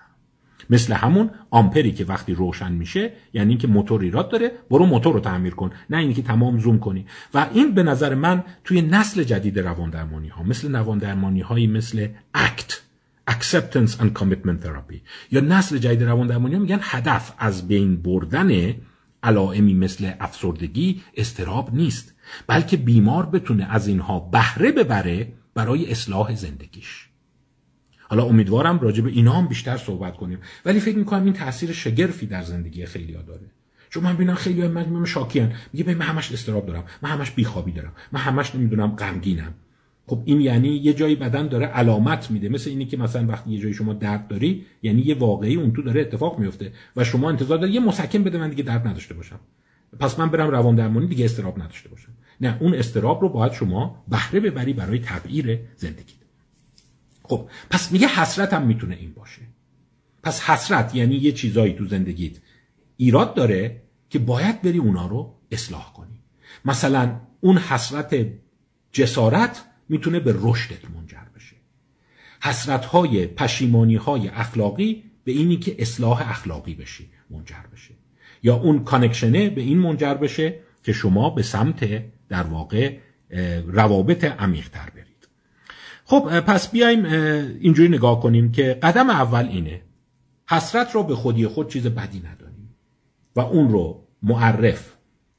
مثل 0.69 0.93
همون 0.93 1.29
آمپری 1.49 1.91
که 1.91 2.05
وقتی 2.05 2.33
روشن 2.33 2.71
میشه 2.71 3.11
یعنی 3.33 3.49
اینکه 3.49 3.67
موتور 3.67 4.01
ایراد 4.01 4.29
داره 4.29 4.51
برو 4.69 4.85
موتور 4.85 5.13
رو 5.13 5.19
تعمیر 5.19 5.55
کن 5.55 5.71
نه 5.89 5.97
اینکه 5.97 6.21
تمام 6.21 6.59
زوم 6.59 6.79
کنی. 6.79 7.05
و 7.33 7.47
این 7.53 7.73
به 7.73 7.83
نظر 7.83 8.15
من 8.15 8.43
توی 8.63 8.81
نسل 8.81 9.23
جدید 9.23 9.59
روان 9.59 9.89
درمانی 9.89 10.27
ها 10.27 10.43
مثل 10.43 10.75
روان 10.75 10.97
درمانی 10.97 11.41
هایی 11.41 11.67
مثل 11.67 12.07
اکت 12.33 12.81
acceptance 13.29 13.91
and 14.01 14.09
commitment 14.19 14.65
therapy 14.65 15.01
یا 15.31 15.41
نسل 15.41 15.77
جدید 15.77 16.03
روان 16.03 16.27
درمانی 16.27 16.55
ها 16.55 16.61
میگن 16.61 16.79
هدف 16.81 17.33
از 17.37 17.67
بین 17.67 18.01
بردن 18.01 18.75
علائمی 19.23 19.73
مثل 19.73 20.11
افسردگی 20.19 21.01
استراب 21.15 21.73
نیست 21.73 22.15
بلکه 22.47 22.77
بیمار 22.77 23.25
بتونه 23.25 23.67
از 23.69 23.87
اینها 23.87 24.19
بهره 24.19 24.71
ببره 24.71 25.33
برای 25.53 25.91
اصلاح 25.91 26.35
زندگیش. 26.35 27.06
حالا 28.09 28.23
امیدوارم 28.23 28.79
راجع 28.79 29.03
به 29.03 29.09
اینا 29.09 29.33
هم 29.33 29.47
بیشتر 29.47 29.77
صحبت 29.77 30.17
کنیم. 30.17 30.37
ولی 30.65 30.79
فکر 30.79 30.97
می‌کنم 30.97 31.23
این 31.23 31.33
تاثیر 31.33 31.71
شگرفی 31.71 32.25
در 32.25 32.43
زندگی 32.43 32.85
خیلی 32.85 33.13
ها 33.13 33.21
داره. 33.21 33.51
چون 33.89 34.03
من 34.03 34.13
ببینم 34.13 34.35
خیلی 34.35 34.67
من 34.67 35.05
شاکیان. 35.05 35.51
میگه 35.73 35.93
من 35.93 36.01
همش 36.01 36.31
استراب 36.31 36.65
دارم. 36.65 36.83
من 37.01 37.09
همش 37.09 37.31
بیخوابی 37.31 37.71
دارم. 37.71 37.91
من 38.11 38.19
همش 38.19 38.55
نمی‌دونم 38.55 38.87
غمگینم. 38.87 39.53
خب 40.07 40.21
این 40.25 40.41
یعنی 40.41 40.69
یه 40.69 40.93
جایی 40.93 41.15
بدن 41.15 41.47
داره 41.47 41.65
علامت 41.65 42.31
میده. 42.31 42.49
مثل 42.49 42.69
اینی 42.69 42.85
که 42.85 42.97
مثلا 42.97 43.27
وقتی 43.27 43.51
یه 43.51 43.59
جایی 43.59 43.73
شما 43.73 43.93
درد 43.93 44.27
داری 44.27 44.65
یعنی 44.83 45.01
یه 45.01 45.15
واقعی 45.15 45.55
اون 45.55 45.73
تو 45.73 45.81
داره 45.81 46.01
اتفاق 46.01 46.39
میفته 46.39 46.71
و 46.95 47.03
شما 47.03 47.29
انتظار 47.29 47.57
داری 47.57 47.73
یه 47.73 47.79
مسکن 47.79 48.23
بده 48.23 48.37
من 48.37 48.49
دیگه 48.49 48.63
درد 48.63 48.87
نداشته 48.87 49.13
باشم. 49.13 49.39
پس 49.99 50.19
من 50.19 50.29
برم 50.29 50.49
روان 50.49 50.75
درمانی 50.75 51.07
دیگه 51.07 51.25
استراب 51.25 51.61
نداشته 51.61 51.89
باشم. 51.89 52.11
نه 52.41 52.57
اون 52.59 52.73
استراب 52.73 53.21
رو 53.21 53.29
باید 53.29 53.51
شما 53.51 54.03
بهره 54.07 54.39
ببری 54.39 54.73
برای 54.73 54.99
تغییر 54.99 55.59
زندگی. 55.75 56.13
خب 57.27 57.49
پس 57.69 57.91
میگه 57.91 58.07
حسرت 58.07 58.53
هم 58.53 58.67
می‌تونه 58.67 58.95
این 58.95 59.13
باشه. 59.13 59.41
پس 60.23 60.41
حسرت 60.41 60.95
یعنی 60.95 61.15
یه 61.15 61.31
چیزایی 61.31 61.73
تو 61.73 61.85
زندگیت 61.85 62.37
ایراد 62.97 63.33
داره 63.33 63.81
که 64.09 64.19
باید 64.19 64.61
بری 64.61 64.77
اونا 64.77 65.07
رو 65.07 65.33
اصلاح 65.51 65.93
کنی. 65.93 66.19
مثلا 66.65 67.19
اون 67.41 67.57
حسرت 67.57 68.27
جسارت 68.91 69.65
می‌تونه 69.89 70.19
به 70.19 70.35
رشدت 70.37 70.91
منجر 70.91 71.25
بشه. 71.35 71.55
حسرت 72.41 72.85
های 72.85 73.27
پشیمانی 73.27 73.95
های 73.95 74.27
اخلاقی 74.27 75.03
به 75.23 75.31
اینی 75.31 75.57
که 75.57 75.75
اصلاح 75.79 76.29
اخلاقی 76.29 76.75
بشی 76.75 77.09
منجر 77.29 77.63
بشه. 77.73 77.93
یا 78.43 78.55
اون 78.55 78.83
کانکشنه 78.83 79.49
به 79.49 79.61
این 79.61 79.77
منجر 79.77 80.13
بشه 80.13 80.59
که 80.83 80.93
شما 80.93 81.29
به 81.29 81.43
سمت 81.43 82.03
در 82.29 82.43
واقع 82.43 82.97
روابط 83.67 84.23
عمیق 84.23 84.69
تر 84.69 84.89
برید 84.89 85.06
خب 86.09 86.39
پس 86.39 86.71
بیایم 86.71 87.05
اینجوری 87.59 87.89
نگاه 87.89 88.21
کنیم 88.21 88.51
که 88.51 88.79
قدم 88.83 89.09
اول 89.09 89.45
اینه 89.45 89.81
حسرت 90.49 90.91
رو 90.95 91.03
به 91.03 91.15
خودی 91.15 91.47
خود 91.47 91.69
چیز 91.69 91.87
بدی 91.87 92.19
ندانیم 92.19 92.75
و 93.35 93.39
اون 93.39 93.69
رو 93.69 94.07
معرف 94.23 94.93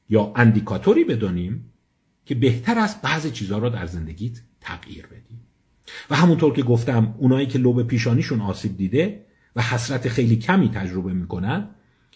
یا 0.09 0.31
اندیکاتوری 0.35 1.03
بدانیم 1.03 1.73
که 2.25 2.35
بهتر 2.35 2.79
است 2.79 3.01
بعضی 3.01 3.31
چیزها 3.31 3.57
رو 3.57 3.69
در 3.69 3.85
زندگیت 3.85 4.41
تغییر 4.61 5.07
بدی 5.07 5.39
و 6.09 6.15
همونطور 6.15 6.53
که 6.53 6.63
گفتم 6.63 7.15
اونایی 7.17 7.47
که 7.47 7.59
لوب 7.59 7.83
پیشانیشون 7.83 8.41
آسیب 8.41 8.77
دیده 8.77 9.25
و 9.55 9.61
حسرت 9.61 10.07
خیلی 10.07 10.35
کمی 10.35 10.69
تجربه 10.69 11.13
می‌کنن 11.13 11.69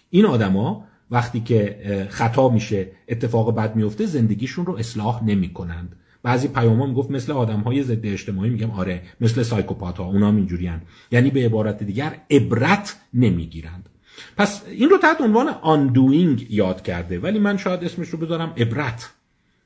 این 0.10 0.26
آدما 0.26 0.88
وقتی 1.12 1.40
که 1.40 2.08
خطا 2.10 2.50
میشه 2.50 2.92
اتفاق 3.08 3.56
بد 3.56 3.76
میفته 3.76 4.06
زندگیشون 4.06 4.66
رو 4.66 4.78
اصلاح 4.78 5.24
نمی‌کنند. 5.24 5.96
بعضی 6.24 6.48
پیاما 6.48 6.86
می‌گفت 6.86 7.12
مثل 7.12 7.32
آدم 7.32 7.60
های 7.60 7.84
ضد 7.84 8.06
اجتماعی 8.06 8.50
میگم 8.50 8.72
آره 8.72 9.02
مثل 9.22 9.44
سایکوپات 9.44 9.98
ها 9.98 10.06
اونا 10.06 10.30
اینجوریان 10.30 10.82
یعنی 11.12 11.30
به 11.30 11.46
عبارت 11.46 11.84
دیگر 11.84 12.16
عبرت 12.32 12.96
نمی‌گیرند. 13.14 13.90
پس 14.38 14.64
این 14.68 14.90
رو 14.90 14.98
تحت 14.98 15.22
عنوان 15.22 15.48
آندوینگ 15.48 16.52
یاد 16.52 16.82
کرده 16.82 17.20
ولی 17.20 17.40
من 17.40 17.58
شاید 17.58 17.84
اسمش 17.84 18.08
رو 18.08 18.20
بذارم 18.20 18.54
عبرت. 18.58 19.10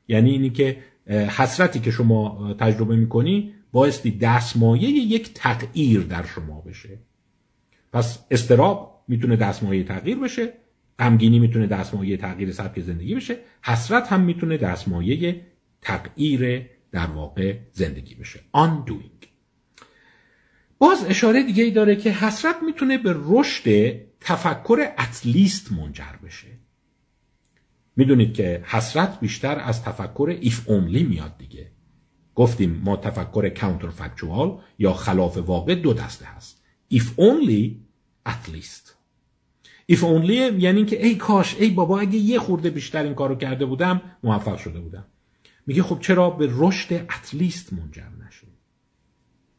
یعنی 0.08 0.32
اینی 0.32 0.50
که 0.50 0.78
حسرتی 1.08 1.80
که 1.80 1.92
شما 1.92 2.54
تجربه 2.60 2.96
می‌کنی 2.96 3.54
بایستی 3.72 4.12
دستمایه 4.12 4.90
یک 4.90 5.34
تغییر 5.34 6.02
در 6.02 6.26
شما 6.26 6.62
بشه. 6.62 7.00
پس 7.94 8.20
استراب 8.32 9.04
می‌تونه 9.08 9.36
دستمایه 9.36 9.84
تغییر 9.84 10.18
بشه 10.18 10.54
غمگینی 11.00 11.40
می‌تونه 11.40 11.68
دستمایه 11.68 12.18
تغییر 12.18 12.52
سبک 12.52 12.80
زندگی 12.80 13.16
بشه 13.16 13.38
حسرت 13.62 14.08
هم 14.08 14.22
می‌تونه 14.22 14.58
دستمایه 14.58 15.42
تغییر 15.82 16.70
در 16.92 17.06
واقع 17.06 17.58
زندگی 17.72 18.16
بشه. 18.16 18.40
Undoing. 18.56 19.28
باز 20.80 21.06
اشاره 21.06 21.44
دیگه 21.44 21.64
ای 21.64 21.72
داره 21.72 21.96
که 21.96 22.12
حسرت 22.12 22.56
می‌تونه 22.66 22.98
به 22.98 23.16
رشد 23.18 23.96
تفکر 24.22 24.92
اتلیست 25.00 25.72
منجر 25.72 26.16
بشه. 26.24 26.48
می‌دونید 27.96 28.34
که 28.34 28.64
حسرت 28.66 29.20
بیشتر 29.20 29.60
از 29.60 29.84
تفکر 29.84 30.40
if 30.42 30.54
only 30.68 31.02
میاد 31.02 31.38
دیگه. 31.38 31.72
گفتیم 32.36 32.82
ما 32.84 32.98
تفکر 32.98 33.54
counterfactual 33.56 34.62
یا 34.80 34.94
خلاف 34.94 35.38
واقع 35.38 35.76
دو 35.76 35.94
دسته 35.94 36.26
هست. 36.26 36.64
Only 36.94 37.72
at 38.30 38.50
least. 38.50 38.94
If 39.92 40.00
only 40.00 40.54
یعنی 40.58 40.86
که 40.86 41.06
ای 41.06 41.16
کاش 41.16 41.56
ای 41.60 41.70
بابا 41.70 42.00
اگه 42.00 42.18
یه 42.18 42.40
خورده 42.40 42.70
بیشتر 42.70 43.04
این 43.04 43.14
کارو 43.14 43.36
کرده 43.36 43.66
بودم 43.66 44.02
موفق 44.24 44.58
شده 44.58 44.80
بودم. 44.80 45.06
میگه 45.68 45.84
خب 45.84 46.00
چرا 46.00 46.30
به 46.30 46.50
رشد 46.52 46.94
اتلیست 46.94 47.74
منجر 47.74 48.10
نشه 48.28 48.48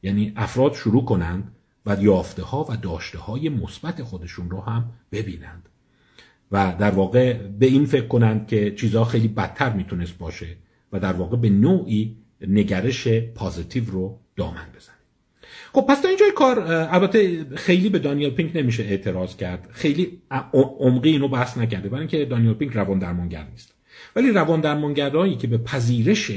یعنی 0.03 0.33
افراد 0.37 0.75
شروع 0.75 1.05
کنند 1.05 1.53
و 1.87 1.97
یافته 2.03 2.43
ها 2.43 2.67
و 2.69 2.77
داشته 2.77 3.19
های 3.19 3.49
مثبت 3.49 4.03
خودشون 4.03 4.51
رو 4.51 4.61
هم 4.61 4.91
ببینند. 5.13 5.69
و 6.53 6.75
در 6.79 6.91
واقع 6.91 7.33
به 7.33 7.67
این 7.67 7.87
فکر 7.87 8.07
کنند 8.07 8.47
که 8.47 8.75
چیزها 8.75 9.05
خیلی 9.05 9.29
بدتر 9.29 9.73
می‌تونست 9.73 10.19
باشه 10.19 10.57
و 10.93 11.01
در 11.01 11.13
واقع 11.13 11.37
به 11.37 11.51
نوعی 11.51 12.17
نگرش 12.41 13.09
پازیتیو 13.09 13.85
رو 13.91 14.19
دامن 14.37 14.67
بزن 14.77 14.93
خب 15.73 15.87
پس 15.89 16.01
تا 16.01 16.09
اینجای 16.09 16.33
کار 16.37 16.61
البته 16.71 17.45
خیلی 17.57 17.89
به 17.89 17.99
دانیل 17.99 18.31
پینک 18.31 18.57
نمیشه 18.57 18.83
اعتراض 18.83 19.37
کرد. 19.37 19.69
خیلی 19.71 20.23
عمقی 20.81 21.11
اینو 21.11 21.29
بحث 21.29 21.59
نکرده 21.59 21.89
برای 21.89 22.01
اینکه 22.01 22.25
دانیل 22.25 22.55
پینک 22.55 22.73
روان 22.73 22.99
درمانگر 22.99 23.47
نیست. 23.51 23.75
ولی 24.17 24.31
روان 24.31 24.61
درمانگرایی 24.61 25.37
که 25.37 25.47
به 25.47 25.59
پذیرش 25.59 26.33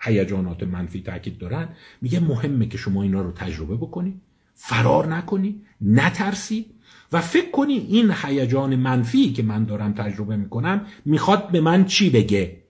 هیجانات 0.00 0.62
منفی 0.62 1.02
تاکید 1.02 1.38
دارن 1.38 1.68
میگه 2.02 2.20
مهمه 2.20 2.66
که 2.66 2.78
شما 2.78 3.02
اینا 3.02 3.22
رو 3.22 3.32
تجربه 3.32 3.76
بکنی 3.76 4.20
فرار 4.54 5.06
نکنی 5.06 5.62
نترسی 5.80 6.66
و 7.12 7.20
فکر 7.20 7.50
کنی 7.50 7.74
این 7.74 8.14
هیجان 8.22 8.76
منفی 8.76 9.32
که 9.32 9.42
من 9.42 9.64
دارم 9.64 9.92
تجربه 9.92 10.36
می‌کنم 10.36 10.86
می‌خواد 11.04 11.50
به 11.50 11.60
من 11.60 11.84
چی 11.84 12.10
بگه؟ 12.10 12.62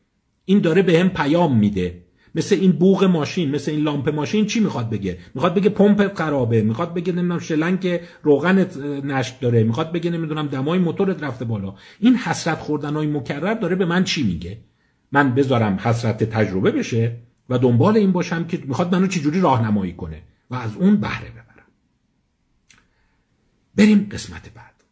این 0.44 0.58
داره 0.58 0.82
به 0.82 1.00
هم 1.00 1.08
پیام 1.08 1.58
میده. 1.58 2.05
مثل 2.36 2.54
این 2.54 2.72
بوغ 2.72 3.04
ماشین 3.04 3.50
مثل 3.50 3.70
این 3.70 3.80
لامپ 3.80 4.08
ماشین 4.08 4.46
چی 4.46 4.60
می‌خواد 4.60 4.90
بگه؟ 4.90 5.18
می‌خواد 5.34 5.54
بگه 5.54 5.70
پمپ 5.70 6.14
خرابه 6.14 6.62
می‌خواد 6.62 6.94
بگه 6.94 7.12
نمی‌دونم 7.12 7.38
شلنگ 7.38 8.00
روغنت 8.22 8.76
نشت 8.76 9.40
داره 9.40 9.64
می‌خواد 9.64 9.92
بگه 9.92 10.10
نمی‌دونم 10.10 10.46
دمای 10.46 10.78
موتورت 10.78 11.22
رفته 11.22 11.44
بالا. 11.44 11.74
این 12.00 12.16
حسرت 12.16 12.58
خوردنهای 12.58 13.06
مکرر 13.06 13.54
داره 13.54 13.76
به 13.76 13.84
من 13.84 14.04
چی 14.04 14.22
میگه؟ 14.22 14.58
من 15.12 15.34
بذارم 15.34 15.78
حسرت 15.80 16.24
تجربه 16.24 16.70
بشه 16.70 17.16
و 17.48 17.58
دنبال 17.58 17.96
این 17.96 18.12
باشم 18.12 18.44
که 18.44 18.58
می‌خواد 18.64 18.94
منو 18.94 19.06
چجوری 19.06 19.40
راهنمایی 19.40 19.92
کنه 19.92 20.22
و 20.50 20.54
از 20.54 20.76
اون 20.76 20.96
بهره 20.96 21.30
ببرم. 21.30 21.66
بریم 23.76 24.08
قسمت 24.12 24.50
بعد. 24.54 24.84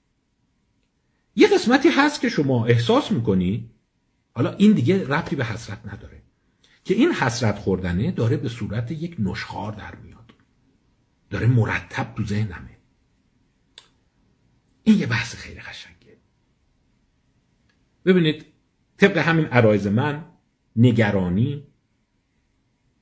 یه 1.37 1.49
قسمتی 1.55 1.89
هست 1.89 2.21
که 2.21 2.29
شما 2.29 2.67
احساس 2.67 3.13
می‌کنی 3.13 3.71
حالا 4.33 4.53
این 4.53 4.73
دیگه 4.73 5.09
ربطی 5.09 5.37
به 5.37 5.45
حسرت 5.45 5.79
نداره. 5.93 6.24
که 6.85 6.95
این 6.95 7.13
حسرت 7.13 7.59
خوردنه 7.59 8.11
داره 8.11 8.37
به 8.37 8.49
صورت 8.49 8.91
یک 8.91 9.17
نشخار 9.19 9.73
در 9.73 9.95
میاد. 9.95 10.35
داره 11.31 11.47
مرتب 11.47 12.15
تو 12.17 12.25
ذهنمه. 12.25 12.79
این 14.83 14.99
یه 14.99 15.07
بحث 15.07 15.35
خیلی 15.35 15.61
قشنگه. 15.61 16.17
ببینید 18.05 18.47
طبق 18.97 19.19
همین 19.19 19.45
عرایز 19.45 19.87
من 19.87 20.25
نگرانی 20.77 21.67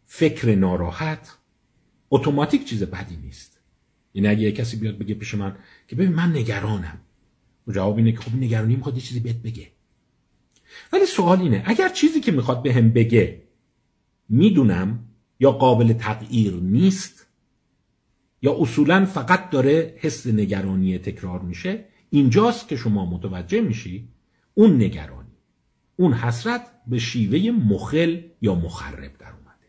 فکر 0.04 0.54
ناراحت 0.54 1.38
اتوماتیک 2.10 2.64
چیز 2.64 2.82
بدی 2.82 3.16
نیست. 3.16 3.60
یعنی 4.14 4.28
اگه 4.28 4.40
یه 4.40 4.52
کسی 4.52 4.76
بیاد 4.76 4.98
بگه 4.98 5.14
پیش 5.14 5.34
من 5.34 5.56
که 5.88 5.96
ببین 5.96 6.12
من 6.12 6.36
نگرانم. 6.36 7.00
و 7.66 7.72
جواب 7.72 7.96
اینه 7.96 8.12
که 8.12 8.18
خب 8.18 8.34
نگرانی 8.34 8.76
می‌خواد 8.76 8.94
یه 8.96 9.02
چیزی 9.02 9.20
بهت 9.20 9.36
بگه. 9.36 9.72
ولی 10.92 11.06
سوال 11.06 11.40
اینه 11.40 11.62
اگر 11.66 11.88
چیزی 11.88 12.20
که 12.20 12.32
می‌خواد 12.32 12.62
به 12.62 12.74
هم 12.74 12.90
بگه 12.90 13.42
می‌دونم 14.32 15.04
یا 15.40 15.52
قابل 15.52 15.92
تغییر 15.92 16.54
نیست 16.54 17.26
یا 18.42 18.56
اصولا 18.60 19.04
فقط 19.04 19.50
داره 19.50 19.94
حس 19.98 20.26
نگرانی 20.26 20.98
تکرار 20.98 21.40
میشه 21.40 21.84
اینجاست 22.10 22.68
که 22.68 22.76
شما 22.76 23.06
متوجه 23.06 23.60
میشی 23.60 24.08
اون 24.54 24.76
نگرانی 24.76 25.36
اون 25.96 26.12
حسرت 26.12 26.66
به 26.86 26.98
شیوه 26.98 27.50
مخل 27.50 28.20
یا 28.40 28.54
مخرب 28.54 29.18
در 29.18 29.32
اومده. 29.32 29.68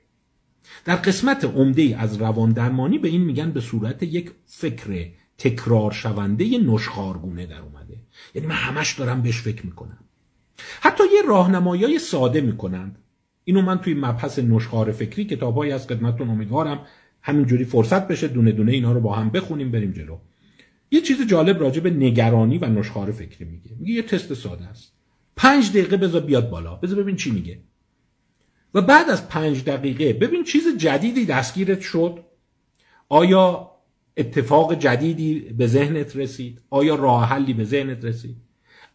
در 0.86 0.96
قسمت 0.96 1.46
عمده 1.46 1.96
از 2.00 2.18
روان 2.18 2.52
درمانی 2.52 2.98
به 2.98 3.08
این 3.08 3.22
میگن 3.22 3.52
به 3.52 3.62
صورت 3.62 4.04
یک 4.04 4.32
فکر 4.46 5.08
تکرار 5.38 5.92
شونده 5.92 6.58
نشخارگونه 6.58 7.46
در 7.46 7.62
اومده. 7.62 7.98
یعنی 8.36 8.48
من 8.48 8.56
همش 8.56 8.94
دارم 8.94 9.22
بهش 9.22 9.42
فکر 9.42 9.66
می‌کنم. 9.66 10.04
حتی 10.82 11.04
یه 11.14 11.22
راهنمایی 11.28 12.00
ساده 12.00 12.42
می‌کنند. 12.42 13.00
اینو 13.44 13.62
من 13.62 13.78
توی 13.78 13.94
مبحث 13.94 14.40
نشخار 14.40 14.92
فکری 14.92 15.26
کتابهایی 15.26 15.72
از 15.72 15.88
خدمتتون 15.88 16.30
امیدوارم 16.30 16.86
همینجوری 17.22 17.66
فرصت 17.66 18.08
بشه 18.08 18.28
دونه 18.28 18.52
دونه 18.52 18.72
اینا 18.72 18.92
رو 18.92 19.00
با 19.00 19.14
هم 19.14 19.30
بخونیم 19.30 19.72
بریم 19.72 19.92
جلو. 19.92 20.18
یه 20.92 21.02
چیز 21.02 21.28
جالب 21.28 21.60
راجع 21.60 21.82
به 21.82 21.90
نگرانی 21.90 22.58
و 22.58 22.66
نشخار 22.66 23.12
فکری 23.12 23.46
میگه. 23.46 23.72
میگه 23.80 23.94
یه 23.94 24.02
تست 24.02 24.34
ساده 24.34 24.66
است. 24.66 24.94
پنج 25.36 25.70
دقیقه 25.70 25.98
بذار 25.98 26.22
بیاد 26.22 26.50
بالا. 26.50 26.76
بذار 26.76 27.04
ببین 27.04 27.16
چی 27.16 27.32
میگه. 27.32 27.60
و 28.74 28.82
بعد 28.82 29.10
از 29.10 29.30
پنج 29.30 29.64
دقیقه 29.64 30.14
ببین 30.14 30.44
چیز 30.44 30.78
جدیدی 30.78 31.26
دستگیرت 31.26 31.82
شد. 31.82 32.20
آیا 33.10 33.72
اتفاق 34.18 34.80
جدیدی 34.80 35.40
به 35.40 35.68
ذهنت 35.68 36.16
رسید؟ 36.16 36.62
آیا 36.70 36.96
راه 36.96 37.30
حلی 37.30 37.54
به 37.54 37.64
ذهنت 37.64 38.06
رسید؟ 38.06 38.36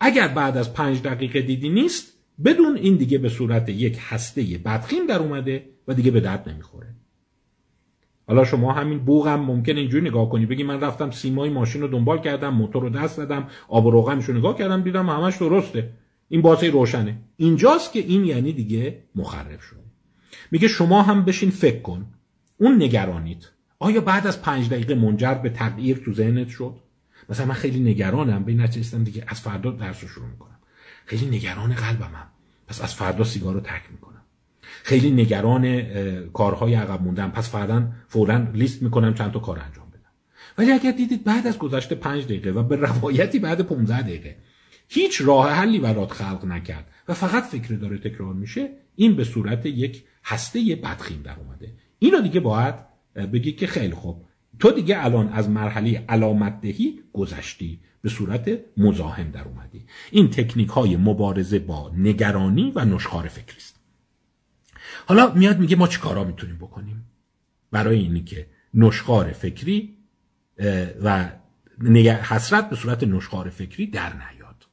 اگر 0.01 0.29
بعد 0.29 0.57
از 0.57 0.75
پنج 0.75 1.03
دقیقه 1.03 1.43
دیدی 1.43 1.69
نیست 1.69 2.18
بدون 2.45 2.77
این 2.77 2.97
دیگه 2.97 3.19
به 3.19 3.29
صورت 3.29 3.69
یک 3.69 3.99
هسته 4.01 4.43
بدخیم 4.65 5.07
در 5.07 5.19
اومده 5.19 5.65
و 5.89 5.95
دیگه 5.95 6.11
به 6.11 6.21
درد 6.21 6.49
نمی‌خوره. 6.49 6.95
حالا 8.27 8.45
شما 8.45 8.73
همین 8.73 8.99
بوغم 8.99 9.41
ممکن 9.41 9.77
اینجوری 9.77 10.09
نگاه 10.09 10.31
کنی. 10.31 10.47
بگی 10.47 10.63
من 10.63 10.81
رفتم 10.81 11.11
سیمای 11.11 11.51
ماشین 11.51 11.83
رو 11.83 11.89
دنبال 11.89 12.21
کردم 12.21 12.55
موتور 12.55 12.83
رو 12.83 12.91
دست 12.91 13.17
دادم 13.17 13.49
آب 13.69 13.87
و 13.87 13.91
روغنش 13.91 14.25
رو 14.25 14.35
نگاه 14.35 14.59
کردم 14.59 14.83
دیدم 14.83 15.09
همش 15.09 15.37
درسته. 15.37 15.91
این 16.29 16.43
بازی 16.43 16.69
روشنه. 16.69 17.19
اینجاست 17.37 17.93
که 17.93 17.99
این 17.99 18.25
یعنی 18.25 18.53
دیگه 18.53 19.03
مخرب 19.15 19.61
شده. 19.61 19.81
میگه 20.51 20.69
شما 20.69 21.03
هم 21.03 21.25
بشین 21.25 21.51
فکر 21.51 21.81
کن. 21.81 22.07
اون 22.59 22.83
نگرانیت. 22.83 23.45
آیا 23.79 24.01
بعد 24.01 24.27
از 24.27 24.43
پنج 24.43 24.71
دقیقه 24.71 24.95
منجر 24.95 25.35
به 25.35 25.51
تغییر 25.51 25.97
تو 25.97 26.13
ذهنت 26.13 26.49
شد؟ 26.49 26.75
مثلا 27.29 27.47
من 27.47 27.55
خیلی 27.55 27.81
نگرانم 27.81 28.45
به 28.45 28.53
این 28.53 29.03
دیگه 29.05 29.25
از 29.27 29.41
فردا 29.41 29.71
درس 29.71 30.03
رو 30.03 30.09
شروع 30.09 30.27
می‌کنم. 30.27 30.48
خیلی 31.09 31.27
نگران 31.27 31.75
قلبمم 31.75 32.29
پس 32.67 32.83
از 32.83 32.95
فردا 32.95 33.25
سیگار 33.25 33.55
رو 33.55 33.61
ترک 33.61 33.83
می‌کنم. 33.91 34.23
خیلی 34.63 35.11
نگران 35.11 35.83
کارهای 36.25 36.75
عقب 36.75 37.03
موندم. 37.03 37.31
پس 37.31 37.51
فردا 37.51 37.89
فورا 38.09 38.37
لیست 38.37 38.83
می‌کنم 38.83 39.15
چند 39.15 39.33
تا 39.33 39.39
کار 39.39 39.59
انجام 39.59 39.91
بدم. 39.91 40.11
ولی 40.59 40.73
اگر 40.73 40.91
دیدید 40.91 41.25
بعد 41.25 41.47
از 41.47 41.59
گذشته 41.59 41.95
پنج 41.95 42.25
دقیقه 42.25 42.51
و 42.51 42.63
به 42.63 42.77
روایتی 42.77 43.39
بعد 43.39 43.61
15 43.61 44.03
دقیقه 44.03 44.37
هیچ 44.89 45.23
راه 45.25 45.51
حلی 45.51 45.79
برات 45.79 46.13
خلق 46.13 46.45
نکرد 46.45 46.87
و 47.09 47.15
فقط 47.15 47.45
فکر 47.45 47.75
داره 47.75 47.99
تکرار 47.99 48.35
میشه 48.35 48.69
این 48.97 49.17
به 49.17 49.25
صورت 49.25 49.67
یک 49.67 50.05
هسته 50.25 50.81
بدخیم 50.85 51.23
در 51.23 51.37
اومده. 51.39 51.73
اینو 51.99 52.21
دیگه 52.21 52.41
باید 52.41 52.75
بگی 53.15 53.53
که 53.53 53.67
خیلی 53.67 53.95
خوب. 53.95 54.25
تو 54.59 54.71
دیگه 54.71 55.05
الان 55.05 55.29
از 55.29 55.51
مرحله 55.51 56.05
علامت 56.09 56.61
دهی 56.61 57.01
گذشتی. 57.13 57.81
به 58.03 58.09
صورت 58.09 58.51
مزاحم 58.77 59.31
در 59.31 59.45
اومدی. 59.45 59.85
این 60.11 60.31
تکنیک 60.31 60.69
های 60.69 60.97
مبارزه 60.97 61.59
با 61.59 61.93
نگرانی 61.97 62.73
و 62.75 62.85
نشخار 62.85 63.29
فکری 63.29 63.57
است. 63.57 63.81
حالا 65.07 65.33
میاد 65.33 65.59
میگه 65.59 65.77
ما 65.77 65.89
چی 65.89 66.01
کارا 66.01 66.25
می‌تونیم 66.25 66.57
بکنیم؟ 66.57 67.05
برای 67.71 67.99
اینی 67.99 68.21
که 68.21 68.47
نشخار 68.75 69.33
فکری 69.33 69.97
و 71.03 71.29
حسرت 72.23 72.71
به 72.71 72.77
صورت 72.77 73.05
نشخار 73.05 73.51
فکری 73.51 73.87
در 73.87 74.13
نیاد. 74.13 74.67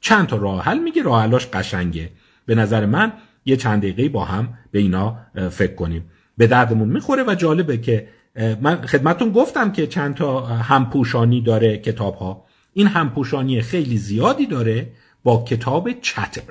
چند 0.00 0.26
تا 0.26 0.36
راه 0.36 0.64
حل 0.64 0.78
میگه 0.78 1.02
راه 1.02 1.22
حلاش 1.22 1.46
قشنگه. 1.46 2.10
به 2.46 2.54
نظر 2.54 2.86
من 2.86 3.12
یه 3.44 3.56
چند 3.56 3.82
دقیقه 3.82 4.08
با 4.08 4.24
هم 4.24 4.58
به 4.70 4.78
اینا 4.78 5.18
فکر 5.50 5.74
کنیم. 5.74 6.10
به 6.36 6.46
دردمون 6.46 6.88
می‌خوره 6.88 7.24
و 7.26 7.34
جالبه 7.34 7.78
که 7.78 8.08
من 8.36 8.86
خدمتون 8.86 9.32
گفتم 9.32 9.72
که 9.72 9.86
چند 9.86 10.14
تا 10.14 10.46
همپوشانی 10.46 11.40
داره 11.40 11.78
کتاب 11.78 12.14
ها 12.14 12.44
این 12.72 12.86
همپوشانی 12.86 13.62
خیلی 13.62 13.98
زیادی 13.98 14.46
داره 14.46 14.92
با 15.24 15.44
کتاب 15.44 16.00
چتر 16.00 16.42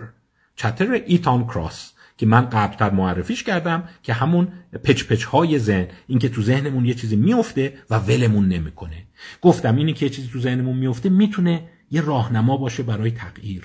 چتر 0.55 1.01
ایتان 1.05 1.47
کراس 1.47 1.91
که 2.17 2.25
من 2.25 2.49
قبلتر 2.49 2.89
معرفیش 2.89 3.43
کردم 3.43 3.84
که 4.03 4.13
همون 4.13 4.47
پچ 4.84 5.03
پچ 5.03 5.23
های 5.23 5.59
ذهن 5.59 5.88
این 6.07 6.19
که 6.19 6.29
تو 6.29 6.41
ذهنمون 6.41 6.86
یه 6.86 6.93
چیزی 6.93 7.15
میفته 7.15 7.73
و 7.89 7.95
ولمون 7.95 8.47
نمی‌کنه. 8.47 9.03
گفتم 9.41 9.75
اینی 9.75 9.93
که 9.93 10.05
یه 10.05 10.09
چیزی 10.09 10.29
تو 10.34 10.39
ذهنمون 10.39 10.77
میفته 10.77 11.09
می‌تونه 11.09 11.63
یه 11.91 12.01
راهنما 12.01 12.57
باشه 12.57 12.84
برای 12.84 13.11
تغییر. 13.11 13.63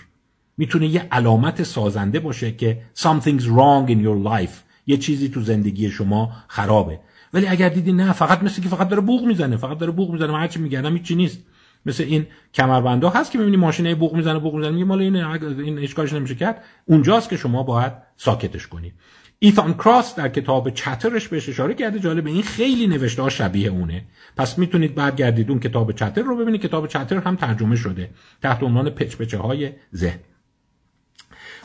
می‌تونه 0.56 0.86
یه 0.86 1.08
علامت 1.12 1.62
سازنده 1.62 2.20
باشه 2.20 2.52
که 2.52 2.82
something's 2.98 3.42
wrong 3.42 3.88
in 3.88 4.04
your 4.04 4.26
life. 4.26 4.54
یه 4.86 4.96
چیزی 4.96 5.28
تو 5.28 5.42
زندگی 5.42 5.90
شما 5.90 6.32
خرابه. 6.48 7.00
ولی 7.37 7.47
اگر 7.47 7.68
دیدی 7.68 7.93
نه 7.93 8.12
فقط 8.12 8.43
مثل 8.43 8.62
که 8.62 8.68
فقط 8.68 8.89
داره 8.89 9.03
بوق 9.03 9.24
می‌زنه 9.24 9.57
فقط 9.57 9.78
داره 9.78 9.93
بوق 9.93 10.12
می‌زنه 10.12 10.32
من 10.32 10.41
هرچی 10.41 10.59
میگردم 10.59 10.97
هیچی 10.97 11.14
نیست. 11.14 11.39
مثل 11.87 12.03
این 12.03 12.26
کمربندا 12.55 13.11
هست 13.11 13.30
که 13.32 13.39
می‌بینی 13.39 13.57
ماشینه 13.57 13.95
بوق 13.95 14.14
می‌زنه 14.14 14.39
بوق 14.39 14.55
می‌زنه 14.55 14.70
میگه 14.70 14.84
مال 14.84 15.01
این 15.01 15.16
این 15.16 15.78
هیچ 15.78 15.95
کارش 15.95 16.12
نمیشه 16.12 16.34
کرد. 16.34 16.64
اونجاست 16.84 17.28
که 17.28 17.37
شما 17.37 17.62
باید 17.62 17.93
ساکتش 18.16 18.66
کنی. 18.66 18.93
ایتان 19.38 19.74
کراس 19.74 20.14
در 20.14 20.28
کتاب 20.28 20.70
Chatter 20.70 21.16
ش 21.16 21.28
بهش 21.28 21.49
اشاره 21.49 21.74
کرده 21.74 21.99
جالب 21.99 22.26
این 22.26 22.43
خیلی 22.43 22.87
نوشته 22.87 23.22
ها 23.22 23.28
شبیه 23.28 23.70
اونه. 23.70 24.05
پس 24.37 24.59
می‌تونید 24.59 24.95
برگردید 24.95 25.51
اون 25.51 25.61
کتاب 25.61 25.93
Chatter 25.92 26.22
رو 26.22 26.37
ببینید. 26.37 26.61
کتاب 26.61 26.87
Chatter 26.86 27.16
هم 27.16 27.37
ترجمه 27.37 27.76
شده 27.76 28.11
تحت 28.43 28.62
عنوان 28.62 28.91
پچپچه 28.91 29.39
های 29.39 29.72
ذهن. 29.95 30.18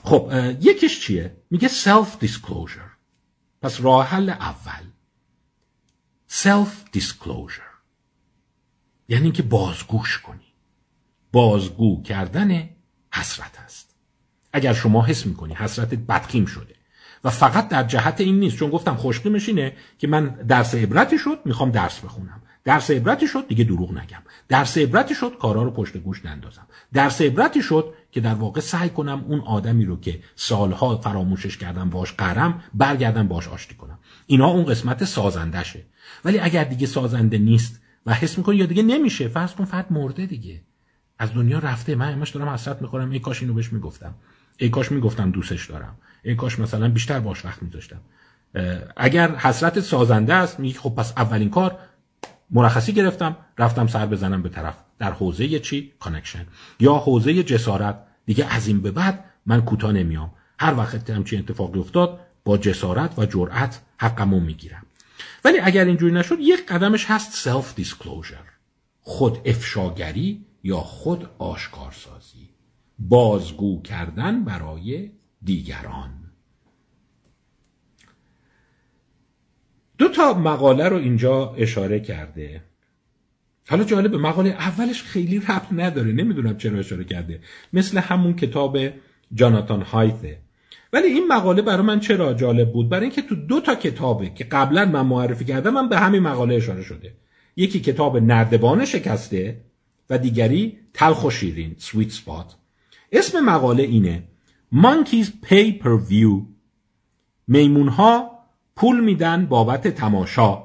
خب 0.03 0.31
یکیش 0.61 0.99
چیه؟ 0.99 1.35
میگه 1.51 1.67
self-disclosure 1.67 2.79
پس 3.61 3.81
راه 3.81 4.07
حل 4.07 4.29
اول. 4.29 4.90
Self 6.31 6.97
disclosure 6.97 7.71
یعنی 9.07 9.31
که 9.31 9.43
بازگوش 9.43 10.19
کنی. 10.19 10.53
بازگو 11.31 12.03
کردن 12.03 12.69
حسرت 13.13 13.59
است. 13.59 13.95
اگر 14.53 14.73
شما 14.73 15.05
حس 15.05 15.25
می‌کنی 15.25 15.53
حسرتت 15.53 15.97
بدقیم 15.97 16.45
شده 16.45 16.75
و 17.23 17.29
فقط 17.29 17.67
در 17.67 17.83
جهت 17.83 18.21
این 18.21 18.39
نیست 18.39 18.57
چون 18.57 18.69
گفتم 18.69 18.95
خوشقیمش 18.95 19.49
اینه 19.49 19.75
که 19.97 20.07
من 20.07 20.25
درس 20.25 20.75
عبرتی 20.75 21.17
شد 21.17 21.39
می‌خوام 21.45 21.71
درس 21.71 21.99
بخونم. 21.99 22.41
درس 22.63 22.91
عبرتی 22.91 23.27
شد 23.27 23.47
دیگه 23.47 23.63
دروغ 23.63 23.91
نگم. 23.91 24.21
درس 24.47 24.77
عبرتی 24.77 25.15
شد 25.15 25.37
کارا 25.39 25.63
رو 25.63 25.71
پشت 25.71 25.97
گوش 25.97 26.25
نندازم. 26.25 26.67
درس 26.93 27.21
عبرتی 27.21 27.61
شد 27.61 27.93
که 28.11 28.21
در 28.21 28.33
واقع 28.33 28.61
سعی 28.61 28.89
کنم 28.89 29.25
اون 29.27 29.39
آدمی 29.39 29.85
رو 29.85 29.99
که 29.99 30.23
سالها 30.35 30.97
فراموشش 30.97 31.57
کردم 31.57 31.89
باش 31.89 32.13
قرم 32.13 32.63
برگردم 32.73 33.27
باش 33.27 33.47
آشتی 33.47 33.75
کنم. 33.75 33.99
اینا 34.27 34.47
اون 34.47 34.65
قسمت 34.65 35.05
سازندشه. 35.05 35.85
ولی 36.25 36.39
اگر 36.39 36.63
دیگه 36.63 36.87
سازنده 36.87 37.37
نیست 37.37 37.81
و 38.05 38.13
حس 38.13 38.37
می‌کنی 38.37 38.55
یا 38.55 38.65
دیگه 38.65 38.83
نمیشه 38.83 39.27
فرض 39.27 39.53
کن 39.53 39.65
فرد 39.65 39.91
مرده 39.91 40.25
دیگه. 40.25 40.61
از 41.19 41.33
دنیا 41.33 41.59
رفته. 41.59 41.95
من 41.95 42.11
همش 42.11 42.29
دارم 42.29 42.49
حسرت 42.49 42.81
می‌خورم. 42.81 43.11
ای 43.11 43.19
کاش 43.19 43.41
اینو 43.41 43.53
بهش 43.53 43.73
می‌گفتم. 43.73 44.13
ای 44.57 44.69
کاش 44.69 44.91
می‌گفتم 44.91 45.31
دوستش 45.31 45.69
دارم. 45.69 45.95
ای 46.23 46.35
کاش 46.35 46.59
مثلا 46.59 46.89
بیشتر 46.89 47.19
باش 47.19 47.45
وقت 47.45 47.63
میذاشتم. 47.63 48.01
اگر 48.97 49.35
حسرت 49.35 49.79
سازنده 49.79 50.33
است 50.33 50.59
میگه 50.59 50.79
خب 50.79 50.95
پس 50.97 51.13
اولین 51.17 51.49
کار 51.49 51.77
مرخصی 52.51 52.93
گرفتم 52.93 53.37
رفتم 53.57 53.87
سر 53.87 54.05
بزنم 54.05 54.41
به 54.41 54.49
طرف. 54.49 54.77
در 54.99 55.11
حوزه 55.11 55.59
چی؟ 55.59 55.91
connection 55.99 56.45
یا 56.79 56.93
حوزه 56.93 57.43
جسارت. 57.43 58.03
دیگه 58.25 58.55
از 58.55 58.67
این 58.67 58.81
به 58.81 58.91
بعد 58.91 59.23
من 59.45 59.61
کوتاه 59.61 59.91
نمیام. 59.91 60.31
هر 60.59 60.77
وقت 60.77 61.09
همچین 61.09 61.39
اتفاقی 61.39 61.79
افتاد 61.79 62.19
با 62.45 62.57
جسارت 62.57 63.19
و 63.19 63.25
جرأت 63.25 63.81
حقمو 63.97 64.39
می‌گیرم. 64.39 64.85
ولی 65.45 65.59
اگر 65.59 65.85
اینجوری 65.85 66.13
نشد 66.13 66.37
یک 66.39 66.65
قدمش 66.65 67.05
هست 67.05 67.33
self 67.33 67.75
disclosure 67.75 68.45
خود 69.01 69.37
افشاگری 69.45 70.45
یا 70.63 70.77
خود 70.77 71.29
آشکارسازی. 71.37 72.49
بازگو 72.99 73.81
کردن 73.81 74.43
برای 74.43 75.11
دیگران. 75.43 76.31
دو 79.97 80.07
تا 80.07 80.33
مقاله 80.33 80.89
رو 80.89 80.97
اینجا 80.97 81.53
اشاره 81.57 81.99
کرده. 81.99 82.63
حالا 83.69 83.83
جالب 83.83 84.15
مقاله 84.15 84.49
اولش 84.49 85.03
خیلی 85.03 85.39
ربط 85.39 85.67
نداره. 85.71 86.11
نمی‌دونم 86.11 86.57
چرا 86.57 86.79
اشاره 86.79 87.03
کرده. 87.03 87.41
مثل 87.73 87.97
همون 87.97 88.35
کتاب 88.35 88.77
جاناتان 89.33 89.81
هایته. 89.81 90.41
ولی 90.93 91.07
این 91.07 91.27
مقاله 91.27 91.61
برای 91.61 91.85
من 91.85 91.99
چرا 91.99 92.33
جالب 92.33 92.71
بود؟ 92.73 92.89
برای 92.89 93.03
اینکه 93.03 93.21
تو 93.21 93.35
دو 93.35 93.61
تا 93.61 93.75
کتابه 93.75 94.29
که 94.29 94.43
قبلا 94.43 94.85
من 94.85 95.01
معرفی 95.01 95.45
کردم 95.45 95.73
من 95.73 95.89
به 95.89 95.99
همین 95.99 96.21
مقاله 96.21 96.55
اشاره 96.55 96.83
شده. 96.83 97.13
یکی 97.55 97.79
کتاب 97.79 98.17
نردبان 98.17 98.85
شکسته 98.85 99.61
و 100.09 100.17
دیگری 100.17 100.77
تلخ 100.93 101.23
و 101.23 101.29
شیرین 101.29 101.75
سویت 101.77 102.11
سپات 102.11 102.55
اسم 103.11 103.39
مقاله 103.39 103.83
اینه 103.83 104.23
Monkeys 104.73 105.27
Pay 105.47 105.81
Per 105.83 106.09
View. 106.09 106.45
میمون 107.47 107.87
ها 107.87 108.31
پول 108.75 109.03
میدن 109.03 109.45
بابت 109.45 109.87
تماشا. 109.87 110.63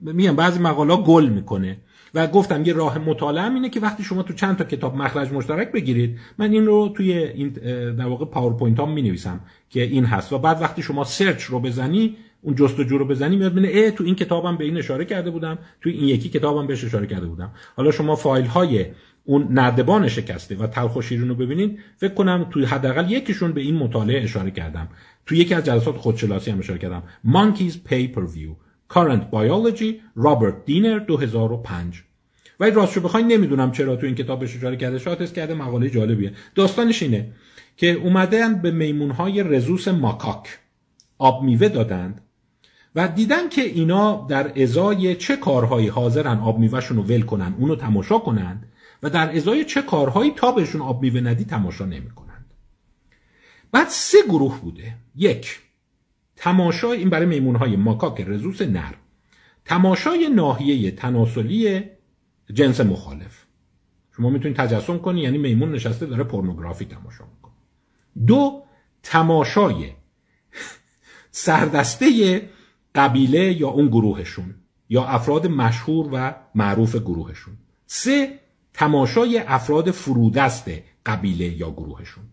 میگم 0.00 0.36
بعضی 0.36 0.58
مقاله 0.58 0.96
گل 0.96 1.28
می‌کنه. 1.28 1.76
و 2.14 2.26
گفتم 2.26 2.64
یه 2.64 2.72
راه 2.72 2.98
مطالعه 2.98 3.52
اینه 3.52 3.68
که 3.68 3.80
وقتی 3.80 4.02
شما 4.02 4.22
تو 4.22 4.34
چند 4.34 4.56
تا 4.56 4.64
کتاب 4.64 4.96
مخرج 4.96 5.32
مشترک 5.32 5.72
بگیرید 5.72 6.18
من 6.38 6.52
این 6.52 6.66
رو 6.66 6.92
توی 6.96 7.12
این 7.12 7.48
در 7.92 8.06
واقع 8.06 8.24
پاورپوینت 8.24 8.80
ها 8.80 8.86
می 8.86 9.02
نویسم 9.02 9.40
که 9.70 9.82
این 9.82 10.04
هست. 10.04 10.32
و 10.32 10.38
بعد 10.38 10.62
وقتی 10.62 10.82
شما 10.82 11.04
search 11.04 11.42
رو 11.42 11.60
بزنی 11.60 12.16
اون 12.42 12.54
جستجو 12.54 12.98
رو 12.98 13.04
بزنی 13.04 13.36
میاد 13.36 13.52
ببینه 13.52 13.68
ای 13.68 13.90
تو 13.90 14.04
این 14.04 14.14
کتابم 14.14 14.56
به 14.56 14.64
این 14.64 14.76
اشاره 14.76 15.04
کرده 15.04 15.30
بودم 15.30 15.58
تو 15.80 15.90
این 15.90 16.04
یکی 16.04 16.28
کتابم 16.28 16.66
بهش 16.66 16.84
اشاره 16.84 17.06
کرده 17.06 17.26
بودم. 17.26 17.50
حالا 17.76 17.90
شما 17.90 18.16
فایل 18.16 18.46
های 18.46 18.86
اون 19.24 19.48
نردبان 19.50 20.08
شکسته 20.08 20.56
و 20.56 20.66
تلخ 20.66 20.96
و 20.96 21.02
شیرین 21.02 21.28
رو 21.28 21.34
ببینید 21.34 21.78
فکر 21.96 22.14
کنم 22.14 22.46
توی 22.50 22.64
حداقل 22.64 23.10
یکیشون 23.10 23.52
به 23.52 23.60
این 23.60 23.76
مطالعه 23.76 24.22
اشاره 24.22 24.50
کردم. 24.50 24.88
تو 25.26 25.34
یکی 25.34 25.54
از 25.54 25.64
جلسات 25.64 25.96
خودشناسی 25.96 26.50
هم 26.50 26.58
اشاره 26.58 26.78
کردم. 26.78 27.02
Pay 27.88 28.14
Per 28.14 28.26
View. 28.34 28.67
Current 28.92 29.22
Biology 29.32 29.94
رابرت 30.16 30.64
دینر 30.64 30.98
2005 30.98 32.02
ولی 32.60 32.70
راستشو 32.70 33.00
بخواین 33.00 33.26
نمی‌دونم 33.26 33.72
چرا 33.72 33.96
تو 33.96 34.06
این 34.06 34.14
کتابش 34.14 34.56
اشاره 34.56 34.76
کرده 34.76 34.98
شاید 34.98 35.32
کرده 35.32 35.54
مقاله 35.54 35.90
جالبیه. 35.90 36.32
داستانش 36.54 37.02
اینه 37.02 37.32
که 37.76 37.92
اومدن 37.92 38.62
به 38.62 38.70
میمونهای 38.70 39.42
رزوس 39.42 39.88
ماکاک. 39.88 40.58
آب 41.18 41.42
میوه 41.42 41.68
دادند 41.68 42.20
و 42.94 43.08
دیدن 43.08 43.48
که 43.48 43.62
اینا 43.62 44.26
در 44.30 44.62
ازای 44.62 45.14
چه 45.14 45.36
کارهایی 45.36 45.88
حاضرن 45.88 46.38
آب 46.38 46.58
میوهشون 46.58 46.96
رو 46.96 47.02
ول 47.02 47.22
کنن 47.22 47.54
اونو 47.58 47.76
تماشا 47.76 48.18
کنند 48.18 48.72
و 49.02 49.10
در 49.10 49.36
ازای 49.36 49.64
چه 49.64 49.82
کارهایی 49.82 50.30
تا 50.30 50.52
بهشون 50.52 50.80
آب 50.80 51.02
میوه 51.02 51.20
ندی 51.20 51.44
تماشا 51.44 51.84
نمی‌کنند. 51.84 52.54
بعد 53.72 53.88
سه 53.88 54.18
گروه 54.28 54.60
بوده. 54.60 54.94
یک 55.16 55.60
تماشا 56.38 56.92
این 56.92 57.10
برای 57.10 57.26
میمونهای 57.26 57.76
ماکاک 57.76 58.20
رزوس 58.20 58.62
نر. 58.62 58.94
تماشای 59.64 60.28
ناحیه 60.34 60.90
تناسلی 60.90 61.82
جنس 62.52 62.80
مخالف. 62.80 63.44
شما 64.16 64.30
می‌تونید 64.30 64.56
تجسم 64.56 64.98
کنی 64.98 65.20
یعنی 65.20 65.38
میمون 65.38 65.72
نشسته 65.72 66.06
داره 66.06 66.24
پورنوگرافی 66.24 66.84
تماشا 66.84 67.24
می‌کنه. 67.24 67.52
دو 68.26 68.62
تماشای 69.02 69.92
سردسته 71.30 72.42
قبیله 72.94 73.60
یا 73.60 73.68
اون 73.68 73.88
گروهشون 73.88 74.54
یا 74.88 75.04
افراد 75.04 75.46
مشهور 75.46 76.08
و 76.12 76.34
معروف 76.54 76.96
گروهشون. 76.96 77.54
سه 77.86 78.40
تماشای 78.72 79.38
افراد 79.38 79.90
فرودست 79.90 80.70
قبیله 81.06 81.44
یا 81.44 81.70
گروهشون. 81.70 82.24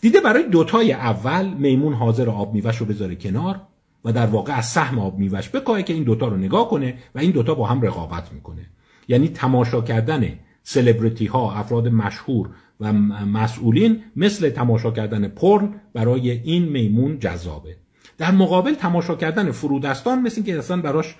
دیده 0.00 0.20
برای 0.20 0.48
دوتای 0.48 0.92
اول 0.92 1.54
میمون 1.54 1.92
حاضر 1.92 2.30
آب 2.30 2.54
میوش 2.54 2.76
رو 2.76 2.86
بذاره 2.86 3.14
کنار 3.16 3.60
و 4.04 4.12
در 4.12 4.26
واقع 4.26 4.52
از 4.52 4.66
سهم 4.66 4.98
آب 4.98 5.18
میوش 5.18 5.48
بکاهه 5.48 5.82
که 5.82 5.92
این 5.92 6.02
دوتا 6.02 6.28
رو 6.28 6.36
نگاه 6.36 6.68
کنه 6.68 6.98
و 7.14 7.18
این 7.18 7.30
دوتا 7.30 7.54
با 7.54 7.66
هم 7.66 7.82
رقابت 7.82 8.32
می‌کنه. 8.32 8.66
یعنی 9.08 9.28
تماشا 9.28 9.80
کردن 9.80 10.38
سلبریتی 10.62 11.26
ها 11.26 11.54
افراد 11.54 11.88
مشهور 11.88 12.50
و 12.80 12.92
مسئولین 12.92 14.02
مثل 14.16 14.50
تماشا 14.50 14.90
کردن 14.90 15.28
پرن 15.28 15.74
برای 15.94 16.30
این 16.30 16.64
میمون 16.64 17.18
جذابه. 17.18 17.76
در 18.20 18.30
مقابل 18.30 18.74
تماشا 18.74 19.14
کردن 19.14 19.50
فرودستان 19.50 20.22
مثل 20.22 20.42
که 20.42 20.58
اصلا 20.58 20.76
براش 20.76 21.14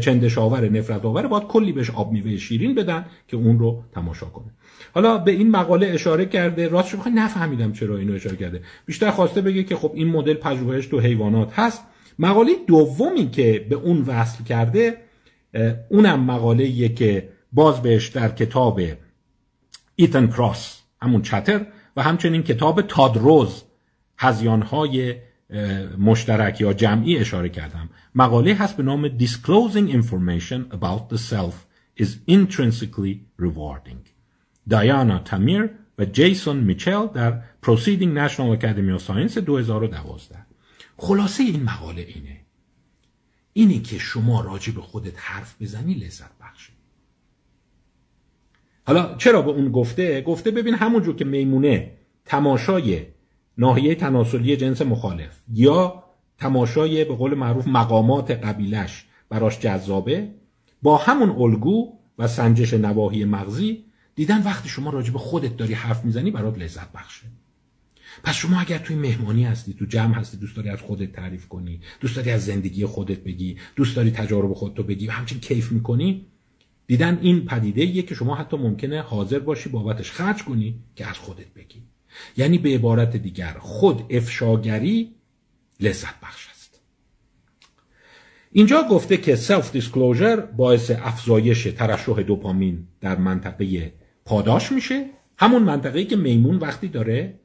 چندش 0.00 0.38
آور 0.38 0.68
نفرت 0.68 1.04
آوره 1.04 1.28
باید 1.28 1.42
کلی 1.42 1.72
بهش 1.72 1.90
آب 1.90 2.12
میوه 2.12 2.36
شیرین 2.36 2.74
بدن 2.74 3.06
که 3.28 3.36
اون 3.36 3.58
رو 3.58 3.82
تماشا 3.92 4.26
کنه. 4.26 4.46
حالا 4.94 5.18
به 5.18 5.30
این 5.30 5.50
مقاله 5.50 5.86
اشاره 5.86 6.26
کرده 6.26 6.68
راستش 6.68 6.94
بخوای 6.94 7.14
نفهمیدم 7.14 7.72
چرا 7.72 7.96
اینو 7.96 8.12
اشاره 8.12 8.36
کرده. 8.36 8.62
بیشتر 8.86 9.10
خواسته 9.10 9.40
بگه 9.40 9.64
که 9.64 9.76
خب 9.76 9.92
این 9.94 10.08
مدل 10.08 10.34
پژوهش 10.34 10.86
تو 10.86 11.00
حیوانات 11.00 11.58
هست. 11.58 11.84
مقاله 12.18 12.52
دومی 12.66 13.30
که 13.30 13.66
به 13.70 13.76
اون 13.76 14.00
وصل 14.00 14.44
کرده 14.44 14.96
اونم 15.88 16.20
مقاله 16.20 16.88
که 16.88 17.28
باز 17.52 17.82
بهش 17.82 18.08
در 18.08 18.28
کتاب 18.28 18.80
ایتن 19.96 20.26
کراس 20.26 20.82
همون 21.02 21.22
چتر 21.22 21.66
و 21.96 22.02
همچنین 22.02 22.42
کتاب 22.42 22.82
تادروز 22.82 23.62
هزیانهای 24.18 25.14
مشترک 25.98 26.60
یا 26.60 26.72
جمعی 26.72 27.18
اشاره 27.18 27.48
کردم. 27.48 27.88
مقاله 28.14 28.54
هست 28.54 28.76
به 28.76 28.82
نام 28.82 29.18
Disclosing 29.18 29.92
Information 29.92 30.74
About 30.74 31.14
the 31.14 31.18
Self 31.18 31.54
is 32.02 32.08
Intrinsically 32.28 33.42
Rewarding. 33.42 34.10
دایانا 34.68 35.18
تامیر 35.18 35.70
و 35.98 36.04
جیسون 36.04 36.56
میچل 36.56 37.06
در 37.06 37.42
Proceeding 37.66 38.28
National 38.28 38.60
Academy 38.60 38.98
of 38.98 39.02
Science 39.06 39.38
2012 39.38 40.36
خلاصه 40.96 41.42
این 41.42 41.62
مقاله 41.62 42.02
اینه. 42.02 42.40
اینه 43.52 43.78
که 43.78 43.98
شما 43.98 44.40
راجع 44.40 44.72
به 44.72 44.80
خودت 44.80 45.14
حرف 45.16 45.62
بزنی 45.62 45.94
لذت 45.94 46.30
بخشه. 46.40 46.72
حالا 48.86 49.16
چرا 49.16 49.42
به 49.42 49.50
اون 49.50 49.70
گفته؟ 49.72 50.22
گفته 50.22 50.50
ببین 50.50 50.74
همونجور 50.74 51.16
که 51.16 51.24
میمونه 51.24 51.92
تماشای 52.24 53.06
ناحیه 53.58 53.94
تناسلی 53.94 54.56
جنس 54.56 54.82
مخالف 54.82 55.38
یا 55.52 56.02
تماشای 56.38 57.04
به 57.04 57.14
قول 57.14 57.34
معروف 57.34 57.66
مقامات 57.66 58.30
قبیلش 58.30 59.04
براش 59.28 59.60
جذابه 59.60 60.30
با 60.82 60.96
همون 60.96 61.30
الگو 61.30 61.92
و 62.18 62.28
سنجش 62.28 62.74
نواحی 62.74 63.24
مغزی 63.24 63.84
دیدن 64.14 64.42
وقتی 64.42 64.68
شما 64.68 64.90
راجع 64.90 65.12
به 65.12 65.18
خودت 65.18 65.56
داری 65.56 65.74
حرف 65.74 66.04
می‌زنی 66.04 66.30
برات 66.30 66.58
لذت 66.58 66.92
بخشه. 66.92 67.26
پس 68.24 68.34
شما 68.34 68.60
اگر 68.60 68.78
توی 68.78 68.96
مهمانی 68.96 69.44
هستی 69.44 69.74
تو 69.74 69.84
جمع 69.84 70.14
هستی 70.14 70.36
دوست 70.36 70.56
داری 70.56 70.68
از 70.68 70.80
خودت 70.80 71.12
تعریف 71.12 71.48
کنی 71.48 71.80
دوست 72.00 72.16
داری 72.16 72.30
از 72.30 72.44
زندگی 72.44 72.86
خودت 72.86 73.18
بگی 73.18 73.56
دوست 73.76 73.96
داری 73.96 74.10
تجارب 74.10 74.52
خودتو 74.52 74.82
بگی 74.82 75.06
و 75.06 75.10
همچنین 75.10 75.40
کیف 75.40 75.72
می‌کنی 75.72 76.26
دیدن 76.86 77.18
این 77.22 77.44
پدیده 77.44 77.84
یه 77.84 78.02
که 78.02 78.14
شما 78.14 78.34
حتی 78.34 78.56
ممکنه 78.56 79.00
حاضر 79.00 79.38
باشی 79.38 79.68
بابتش 79.68 80.10
خرج 80.10 80.44
کنی 80.44 80.74
که 80.96 81.06
از 81.06 81.18
خودت 81.18 81.54
بگی. 81.56 81.82
یعنی 82.36 82.58
به 82.58 82.74
عبارت 82.74 83.16
دیگر 83.16 83.56
خود 83.60 84.02
افشاگری 84.10 85.14
لذت 85.80 86.20
بخش 86.22 86.48
است. 86.50 86.80
اینجا 88.52 88.82
گفته 88.90 89.16
که 89.16 89.36
self 89.36 89.72
disclosure 89.72 90.40
باعث 90.40 90.90
افزایش 90.90 91.64
ترشح 91.64 92.22
دوپامین 92.22 92.86
در 93.00 93.16
منطقه 93.16 93.92
پاداش 94.24 94.72
میشه. 94.72 95.06
همون 95.38 95.62
منطقه‌ای 95.62 96.04
که 96.04 96.16
میمون 96.16 96.56
وقتی 96.56 96.88
داره 96.88 97.40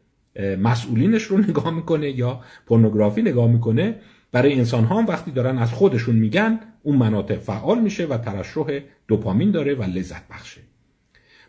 مسئولینش 0.59 1.23
رو 1.23 1.37
نگاه 1.47 1.71
می‌کنه 1.71 2.11
یا 2.11 2.41
پورنوگرافی 2.65 3.21
نگاه 3.21 3.47
می‌کنه 3.47 3.95
برای 4.31 4.53
انسان 4.53 4.83
ها 4.83 4.99
هم 4.99 5.07
وقتی 5.07 5.31
دارن 5.31 5.57
از 5.57 5.71
خودشون 5.73 6.15
میگن 6.15 6.59
اون 6.83 6.95
مناطق 6.97 7.39
فعال 7.39 7.81
میشه 7.81 8.05
و 8.05 8.17
ترشح 8.17 8.79
دوپامین 9.07 9.51
داره 9.51 9.75
و 9.75 9.83
لذت 9.83 10.27
بخشه. 10.27 10.61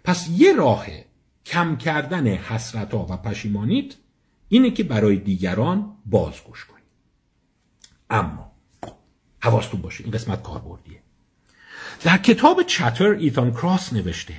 پس 0.04 0.28
یه 0.36 0.56
راه 0.56 0.86
کم 1.46 1.76
کردن 1.76 2.26
حسرت 2.26 2.94
ها 2.94 3.06
و 3.10 3.16
پشیمانیت 3.16 3.94
اینه 4.48 4.70
که 4.70 4.84
برای 4.84 5.16
دیگران 5.16 5.96
بازگوش 6.06 6.64
کنید 6.64 6.82
اما 8.10 8.52
حواستون 9.40 9.80
باشه 9.80 10.04
این 10.04 10.12
قسمت 10.12 10.42
کاربردیه. 10.42 11.02
در 12.04 12.18
کتاب 12.18 12.62
Chatter 12.62 13.06
ایتان 13.06 13.52
کراس 13.52 13.92
نوشته 13.92 14.34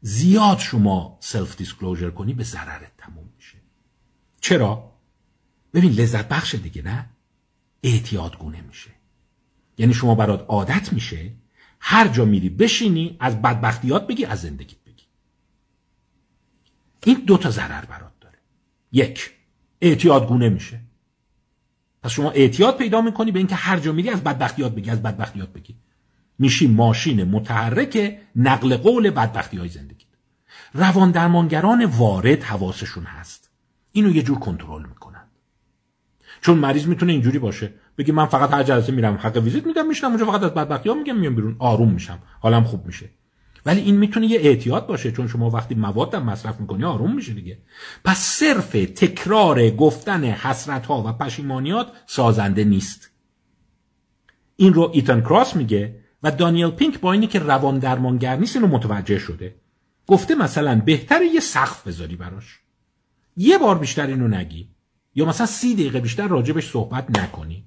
زیاد 0.00 0.58
شما 0.58 1.16
self 1.20 1.56
disclosure 1.56 2.10
کنی 2.10 2.34
به 2.34 2.44
ضررت 2.44 2.92
تموم 2.98 3.28
میشه. 3.36 3.58
چرا؟ 4.40 4.92
ببین 5.74 5.92
لذت 5.92 6.28
بخش 6.28 6.54
دیگه 6.54 6.82
نه 6.82 7.08
اعتیادگونه 7.82 8.60
میشه. 8.60 8.90
یعنی 9.78 9.94
شما 9.94 10.14
برات 10.14 10.44
عادت 10.48 10.92
میشه 10.92 11.32
هر 11.80 12.08
جا 12.08 12.24
میری 12.24 12.48
بشینی 12.48 13.16
از 13.20 13.42
بدبختیات 13.42 14.06
بگی 14.06 14.24
از 14.24 14.40
زندگیت. 14.40 14.78
بگی 14.85 14.85
این 17.06 17.22
دو 17.26 17.36
تا 17.36 17.50
ضرر 17.50 17.84
برات 17.84 18.12
داره. 18.20 18.38
یک 18.92 19.30
اعتیادگونه 19.80 20.48
میشه. 20.48 20.80
پس 22.02 22.10
شما 22.10 22.30
اعتیاد 22.30 22.76
پیدا 22.76 23.00
می‌کنی 23.00 23.32
به 23.32 23.38
اینکه 23.38 23.54
هر 23.54 23.78
جا 23.78 23.92
میری 23.92 24.10
از 24.10 24.24
بدبختیات 24.24 24.74
بگی 24.74 24.90
از 24.90 25.02
بدبختیات 25.02 25.48
بگی. 25.48 25.76
میشی 26.38 26.66
ماشین 26.66 27.24
متحرک 27.24 28.18
نقل 28.36 28.76
قول 28.76 29.10
بدبختی 29.10 29.56
های 29.56 29.68
زندگی. 29.68 30.06
روان 30.74 31.10
درمانگران 31.10 31.84
وارد 31.84 32.42
حواسشون 32.42 33.04
هست. 33.04 33.50
اینو 33.92 34.16
یه 34.16 34.22
جور 34.22 34.38
کنترل 34.38 34.82
می‌کنن. 34.82 35.24
چون 36.40 36.58
مریض 36.58 36.86
می‌تونه 36.86 37.12
اینجوری 37.12 37.38
باشه. 37.38 37.72
بگی 37.98 38.12
من 38.12 38.26
فقط 38.26 38.54
هر 38.54 38.62
جلسه 38.62 38.92
میرم 38.92 39.14
حق 39.14 39.36
ویزیت 39.36 39.66
میدم 39.66 39.86
میشنم 39.86 40.10
اونجا 40.10 40.26
فقط 40.26 40.42
از 40.42 40.54
بدبختی 40.54 40.88
ها 40.88 40.94
میگم 40.94 41.16
میام 41.16 41.34
بیرون 41.34 41.56
آروم 41.58 41.92
میشم. 41.92 42.18
حالم 42.40 42.64
خوب 42.64 42.86
میشه. 42.86 43.10
ولی 43.66 43.80
این 43.80 43.96
می‌تونه 43.96 44.26
یه 44.26 44.40
اعتیاد 44.40 44.86
باشه 44.86 45.12
چون 45.12 45.28
شما 45.28 45.50
وقتی 45.50 45.74
مواد 45.74 46.16
مصرف 46.16 46.60
می‌کنی 46.60 46.84
آروم 46.84 47.14
میشه 47.14 47.32
دیگه. 47.32 47.58
پس 48.04 48.18
صرف 48.18 48.70
تکرار 48.72 49.70
گفتن 49.70 50.24
حسرت 50.24 50.86
ها 50.86 51.02
و 51.06 51.12
پشیمانیات 51.12 51.92
سازنده 52.06 52.64
نیست. 52.64 53.10
این 54.56 54.74
رو 54.74 54.90
ایتن 54.94 55.20
کراس 55.20 55.56
میگه 55.56 56.00
و 56.22 56.30
دانیل 56.30 56.70
پینک 56.70 57.00
با 57.00 57.12
اینی 57.12 57.26
که 57.26 57.38
روان 57.38 57.78
درمانگر 57.78 58.36
نیست 58.36 58.56
اینو 58.56 58.68
متوجه 58.68 59.18
شده. 59.18 59.54
گفته 60.06 60.34
مثلا 60.34 60.82
بهتره 60.84 61.26
یه 61.26 61.40
سقف 61.40 61.86
بذاری 61.86 62.16
براش. 62.16 62.60
یه 63.36 63.58
بار 63.58 63.78
بیشتر 63.78 64.06
اینو 64.06 64.28
نگی. 64.28 64.68
یا 65.14 65.24
مثلا 65.24 65.46
سی 65.46 65.74
دقیقه 65.74 66.00
بیشتر 66.00 66.28
راجبش 66.28 66.70
صحبت 66.70 67.18
نکنی. 67.18 67.64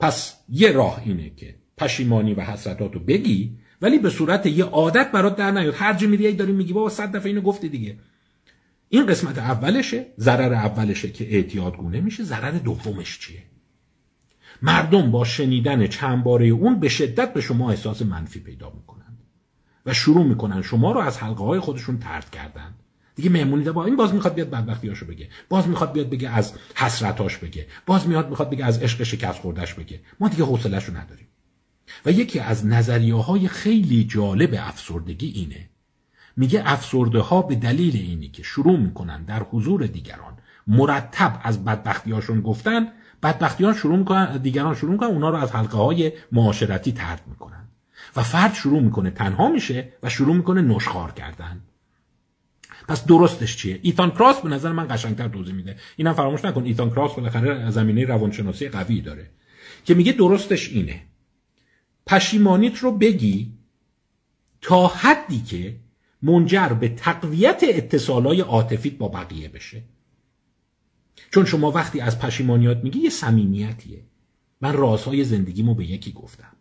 پس 0.00 0.36
یه 0.48 0.72
راه 0.72 1.02
اینه 1.04 1.30
که 1.30 1.54
پشیمانی 1.76 2.34
و 2.34 2.40
حسرتاتو 2.40 2.98
بگی 2.98 3.58
ولی 3.84 3.98
به 3.98 4.10
صورت 4.10 4.46
یه 4.46 4.64
عادت 4.64 5.12
برات 5.12 5.36
در 5.36 5.50
نیاد. 5.50 5.74
هر 5.74 5.94
جا 5.94 6.08
میری 6.08 6.32
داری 6.32 6.52
میگی 6.52 6.72
بابا 6.72 6.88
صد 6.88 7.16
دفعه 7.16 7.26
اینو 7.26 7.40
گفتی 7.40 7.68
دیگه. 7.68 7.98
این 8.88 9.06
قسمت 9.06 9.38
اولشه 9.38 10.06
ضرر 10.18 10.52
اولشه 10.54 11.10
که 11.10 11.34
اعتیادگونه 11.34 12.00
میشه. 12.00 12.24
ضرر 12.24 12.50
دومش 12.50 13.18
چیه؟ 13.18 13.42
مردم 14.62 15.10
با 15.10 15.24
شنیدن 15.24 15.86
چند 15.86 16.24
باره 16.24 16.46
اون 16.46 16.80
به 16.80 16.88
شدت 16.88 17.32
به 17.32 17.40
شما 17.40 17.70
احساس 17.70 18.02
منفی 18.02 18.40
پیدا 18.40 18.72
می‌کنن 18.76 19.18
و 19.86 19.94
شروع 19.94 20.26
می‌کنن 20.26 20.62
شما 20.62 20.92
رو 20.92 21.00
از 21.00 21.18
حلقه 21.18 21.44
های 21.44 21.60
خودشون 21.60 21.98
ترد 21.98 22.30
کردن. 22.30 22.74
دیگه 23.14 23.30
مهمونی 23.30 23.64
با 23.70 23.84
این 23.84 23.96
باز 23.96 24.14
می‌خواد 24.14 24.34
بیاد 24.34 24.50
بدبختیاشو 24.50 25.06
بگه. 25.06 25.28
باز 25.48 25.68
می‌خواد 25.68 25.92
بیاد 25.92 26.10
بگه 26.10 26.30
از 26.30 26.52
حسرتاش 26.74 27.38
بگه. 27.38 27.66
باز 27.86 28.08
میاد 28.08 28.30
می‌خواد 28.30 28.50
بگه 28.50 28.64
از 28.64 28.82
عشق 28.82 29.02
شکست 29.02 29.38
خوردش 29.38 29.74
بگه. 29.74 30.00
ما 30.20 30.28
دیگه 30.28 30.44
حوصله‌شو 30.44 30.96
نداریم. 30.96 31.26
و 32.06 32.10
یکی 32.10 32.40
از 32.40 32.66
نظریه 32.66 33.14
های 33.14 33.48
خیلی 33.48 34.04
جالب 34.04 34.54
افسردگی 34.58 35.28
اینه. 35.28 35.68
میگه 36.36 36.62
افسرده 36.66 37.20
ها 37.20 37.42
به 37.42 37.54
دلیل 37.54 37.96
اینی 37.96 38.28
که 38.28 38.42
شروع 38.42 38.78
می‌کنن 38.78 39.24
در 39.24 39.42
حضور 39.42 39.86
دیگران 39.86 40.38
مرتب 40.66 41.40
از 41.42 41.64
بدبختیاشون 41.64 42.40
گفتن 42.40 42.86
بدبختیان 43.22 43.74
شروع 43.74 43.98
می‌کنن 43.98 44.36
دیگران 44.36 44.74
شروع 44.74 44.92
می‌کنن 44.92 45.08
اونا 45.08 45.30
رو 45.30 45.36
از 45.36 45.52
حلقه 45.52 45.78
های 45.78 46.12
معاشرتی 46.32 46.92
ترد 46.92 47.22
می‌کنن. 47.26 47.68
و 48.16 48.22
فرد 48.22 48.54
شروع 48.54 48.82
می‌کنه 48.82 49.10
تنها 49.10 49.48
میشه 49.48 49.92
و 50.02 50.08
شروع 50.08 50.36
می‌کنه 50.36 50.62
نشخار 50.62 51.12
کردن. 51.12 51.60
پس 52.88 53.04
درستش 53.04 53.56
چیه؟ 53.56 53.78
ایتان 53.82 54.10
کراس 54.10 54.40
به 54.40 54.48
نظر 54.48 54.72
من 54.72 54.86
قشنگتر 54.90 55.28
توضیح 55.28 55.54
میده. 55.54 55.76
اینم 55.96 56.12
فراموش 56.12 56.44
نکن 56.44 56.64
ایتان 56.64 56.90
کراس 56.90 57.14
بالاخره 57.14 57.70
زمینه 57.70 58.04
روانشناسی 58.04 58.68
قوی 58.68 59.00
داره. 59.00 59.30
که 59.84 59.94
میگه 59.94 60.12
درستش 60.12 60.68
اینه. 60.68 61.02
پشیمانیت 62.06 62.78
رو 62.78 62.92
بگی 62.92 63.52
تا 64.60 64.86
حدی 64.86 65.40
که 65.40 65.76
منجر 66.22 66.68
به 66.68 66.88
تقویت 66.88 67.64
اتصالای 67.68 68.40
عاطفیت 68.40 68.98
با 68.98 69.08
بقیه 69.08 69.48
بشه. 69.48 69.82
چون 71.30 71.44
شما 71.44 71.70
وقتی 71.70 72.00
از 72.00 72.18
پشیمانیات 72.18 72.84
میگی 72.84 72.98
یه 72.98 73.10
صمیمیتیه. 73.10 74.04
من 74.60 74.72
رازهای 74.72 75.24
زندگیمو 75.24 75.74
به 75.74 75.84
یکی 75.84 76.12
گفتم. 76.12 76.52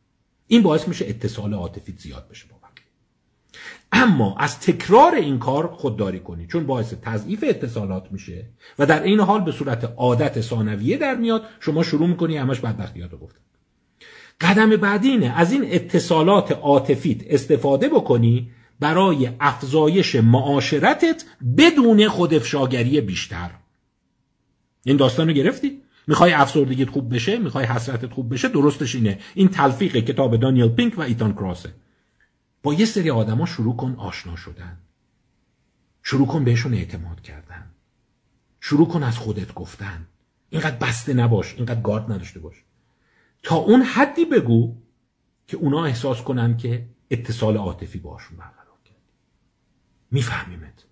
این 0.47 0.61
باعث 0.63 0.87
میشه 0.87 1.05
اتصال 1.07 1.53
عاطفیت 1.53 1.99
زیاد 1.99 2.27
بشه 2.27 2.47
با 2.47 2.55
بقیه. 2.57 2.85
اما 3.91 4.37
از 4.37 4.59
تکرار 4.59 5.15
این 5.15 5.39
کار 5.39 5.67
خودداری 5.67 6.19
کنی. 6.19 6.47
چون 6.47 6.65
باعث 6.65 6.93
تضعیف 7.01 7.43
اتصالات 7.47 8.11
میشه 8.11 8.49
و 8.79 8.85
در 8.85 9.03
این 9.03 9.19
حال 9.19 9.41
به 9.41 9.51
صورت 9.51 9.83
عادت 9.83 10.41
ثانویه 10.41 10.97
در 10.97 11.15
میاد 11.15 11.43
شما 11.59 11.83
شروع 11.83 12.07
می‌کنی 12.07 12.37
همش 12.37 12.59
بدبختیات 12.59 13.11
رو 13.11 13.17
گفتن. 13.17 13.39
قدم 14.43 14.69
بعدی 14.69 15.09
اینه. 15.09 15.33
از 15.39 15.51
این 15.51 15.65
اتصالات 15.67 16.51
عاطفیت 16.51 17.21
استفاده 17.27 17.89
بکنی 17.89 18.51
برای 18.79 19.29
افزایش 19.39 20.15
معاشرتت 20.15 21.25
بدون 21.57 22.07
خودافشاگری 22.07 23.01
بیشتر. 23.01 23.49
این 24.83 24.97
داستان 24.97 25.27
رو 25.27 25.33
گرفتی؟ 25.33 25.81
می‌خوای 26.07 26.33
افسردگیت 26.33 26.89
خوب 26.89 27.15
بشه؟ 27.15 27.37
می‌خوای 27.37 27.65
حسرتت 27.65 28.13
خوب 28.13 28.33
بشه؟ 28.33 28.47
درستش 28.47 28.95
اینه. 28.95 29.19
این 29.33 29.47
تلفیق 29.47 29.97
کتاب 29.97 30.37
دانیل 30.37 30.67
پینک 30.67 30.97
و 30.97 31.01
ایتان 31.01 31.33
کراسه. 31.33 31.73
با 32.63 32.73
یه 32.73 32.85
سری 32.85 33.09
آدما 33.09 33.45
شروع 33.45 33.75
کن 33.75 33.95
آشنا 33.97 34.35
شدن. 34.35 34.77
شروع 36.03 36.27
کن 36.27 36.43
بهشون 36.43 36.73
اعتماد 36.73 37.21
کردن. 37.21 37.65
شروع 38.61 38.87
کن 38.87 39.03
از 39.03 39.17
خودت 39.17 39.53
گفتن. 39.53 40.07
اینقدر 40.49 40.75
بسته 40.75 41.13
نباش. 41.13 41.55
اینقدر 41.55 41.81
گارد 41.81 42.11
نداشته 42.11 42.39
باش. 42.39 42.62
تا 43.43 43.55
اون 43.55 43.81
حدی 43.81 44.25
بگو 44.25 44.75
که 45.47 45.57
اونا 45.57 45.85
احساس 45.85 46.21
کنن 46.21 46.57
که 46.57 46.85
اتصال 47.11 47.57
عاطفی 47.57 47.99
باشون 47.99 48.37
برقرار 48.37 48.77
کرد. 48.85 49.01
میفهمیمت. 50.11 50.85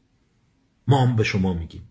ما 0.88 1.06
هم 1.06 1.16
به 1.16 1.24
شما 1.24 1.54
میگیم. 1.54 1.90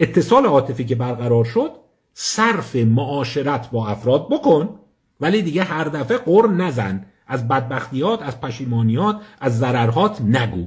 اتصال 0.00 0.46
عاطفی 0.46 0.84
که 0.84 0.94
برقرار 0.94 1.44
شد 1.44 1.70
صرف 2.14 2.76
معاشرت 2.76 3.70
با 3.70 3.88
افراد 3.88 4.28
بکن 4.28 4.78
ولی 5.20 5.42
دیگه 5.42 5.64
هر 5.64 5.84
دفعه 5.84 6.18
قر 6.18 6.46
نزن. 6.48 7.06
از 7.26 7.48
بدبختیات 7.48 8.22
از 8.22 8.40
پشیمانیات 8.40 9.20
از 9.40 9.58
ضررهات 9.58 10.20
نگو. 10.20 10.66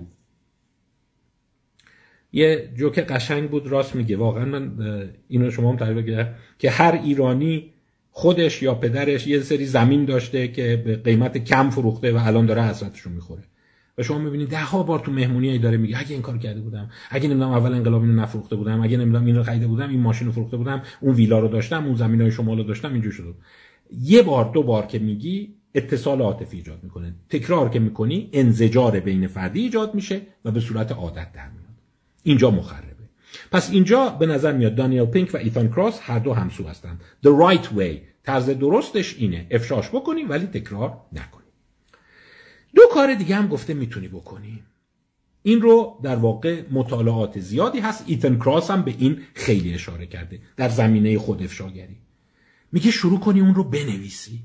یه 2.32 2.74
جوک 2.78 3.00
قشنگ 3.00 3.50
بود 3.50 3.68
راست 3.68 3.96
میگه. 3.96 4.18
واقعا 4.18 4.46
من 4.46 4.80
اینو 5.28 5.52
شما 5.52 5.70
هم 5.70 5.78
تعریف 5.78 6.28
که 6.60 6.70
هر 6.70 6.92
ایرانی 6.92 7.74
خودش 8.12 8.64
یا 8.64 8.76
پدرش 8.76 9.28
یه 9.28 9.40
سری 9.40 9.66
زمین 9.66 10.06
داشته 10.06 10.48
که 10.48 10.84
به 10.86 10.96
قیمت 10.96 11.38
کم 11.38 11.70
فروخته 11.70 12.12
و 12.12 12.18
الان 12.22 12.46
داره 12.46 12.64
حسرتشون 12.64 13.14
می‌خوره. 13.14 13.44
و 13.98 14.04
شما 14.04 14.18
می‌بینید 14.18 14.50
ده 14.50 14.64
ها 14.64 14.84
بار 14.84 15.00
تو 15.00 15.12
مهمونی 15.12 15.60
داره 15.60 15.78
میگه 15.78 16.00
اگه 16.00 16.12
این 16.12 16.22
کار 16.22 16.38
کرده 16.38 16.62
بودم 16.62 16.90
اگه 17.10 17.30
نمی‌دونم 17.30 17.52
اول 17.52 17.74
انقلاب 17.74 18.02
اینو 18.02 18.22
نفروخته 18.22 18.56
بودم 18.56 18.82
اگه 18.82 18.98
نمی‌دونم 18.98 19.26
اینو 19.26 19.44
خریده 19.44 19.68
بودم 19.68 19.90
این 19.90 20.00
ماشین 20.00 20.28
رو 20.28 20.34
فروخته 20.34 20.58
بودم 20.58 20.82
اون 21.02 21.16
ویلا 21.16 21.40
رو 21.40 21.48
داشتم 21.48 21.86
اون 21.86 21.96
زمین 21.96 22.22
های 22.22 22.32
شمال 22.32 22.58
رو 22.58 22.64
داشتم 22.64 22.94
اینجور 22.94 23.12
شده. 23.12 23.34
یه 24.02 24.22
بار 24.22 24.52
دو 24.54 24.64
بار 24.64 24.86
که 24.86 25.00
میگی 25.00 25.54
اتصال 25.76 26.22
عاطفی 26.22 26.58
ایجاد 26.58 26.84
می‌کنه. 26.84 27.16
تکرار 27.30 27.70
که 27.70 27.80
می‌کنی 27.80 28.30
انزجار 28.34 29.00
بین 29.00 29.28
فردی 29.28 29.62
ایجاد 29.62 29.96
میشه 29.96 30.22
و 30.46 30.52
به 30.52 30.60
صورت 30.60 30.92
عادت 30.92 31.32
در 31.34 31.50
میاد. 31.50 31.70
اینجا 32.24 32.52
مخربه. 32.52 32.89
پس 33.52 33.72
اینجا 33.72 34.10
به 34.10 34.26
نظر 34.26 34.54
میاد 34.54 34.76
دانیل 34.76 35.06
پینک 35.06 35.34
و 35.34 35.38
ایتان 35.38 35.70
کراس 35.70 36.00
هر 36.02 36.20
دو 36.20 36.34
همسو 36.34 36.68
هستند 36.68 37.02
the 37.26 37.30
right 37.30 37.66
way. 37.78 38.10
طرز 38.24 38.50
درستش 38.50 39.16
اینه. 39.18 39.48
افشاش 39.52 39.90
بکنی 39.90 40.24
ولی 40.24 40.48
تکرار 40.48 41.02
نکنی 41.14 41.44
دو 42.76 42.82
کار 42.94 43.14
دیگه 43.14 43.36
هم 43.36 43.48
گفته 43.48 43.74
می‌تونی 43.74 44.08
بکنی. 44.08 44.64
این 45.44 45.62
رو 45.62 46.00
در 46.04 46.16
واقع 46.16 46.64
مطالعات 46.72 47.40
زیادی 47.40 47.80
هست. 47.80 48.04
ایتن 48.08 48.38
کراس 48.38 48.72
هم 48.72 48.82
به 48.82 48.96
این 48.98 49.22
خیلی 49.34 49.74
اشاره 49.74 50.06
کرده. 50.06 50.42
در 50.58 50.70
زمینه 50.70 51.18
خود 51.18 51.44
افشاگری. 51.44 51.98
میگه 52.72 52.92
شروع 52.92 53.20
کنی 53.20 53.42
اون 53.42 53.56
رو 53.56 53.64
بنویسی. 53.64 54.40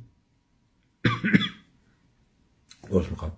درست 2.91 3.11
می‌خوام. 3.11 3.33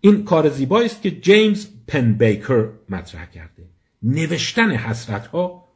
این 0.00 0.24
کار 0.24 0.48
زیبایی 0.48 0.86
است 0.86 1.02
که 1.02 1.10
جیمز 1.10 1.66
پن 1.86 2.12
بیکر 2.12 2.68
مطرح 2.88 3.30
کرده. 3.30 3.71
نوشتن 4.02 4.70
حسرت 4.70 5.26
ها 5.26 5.68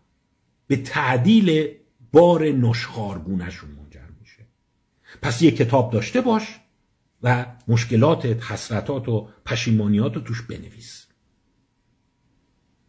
به 0.66 0.76
تعدیل 0.76 1.68
بار 2.12 2.44
نشخارگونشون 2.44 3.70
منجر 3.70 4.08
میشه. 4.20 4.46
پس 5.22 5.42
یه 5.42 5.50
کتاب 5.50 5.92
داشته 5.92 6.20
باش 6.20 6.60
و 7.22 7.46
مشکلات 7.68 8.26
حسرتات 8.26 9.08
و 9.08 9.28
پشیمانیات 9.46 10.14
رو 10.14 10.20
توش 10.20 10.42
بنویس. 10.42 11.06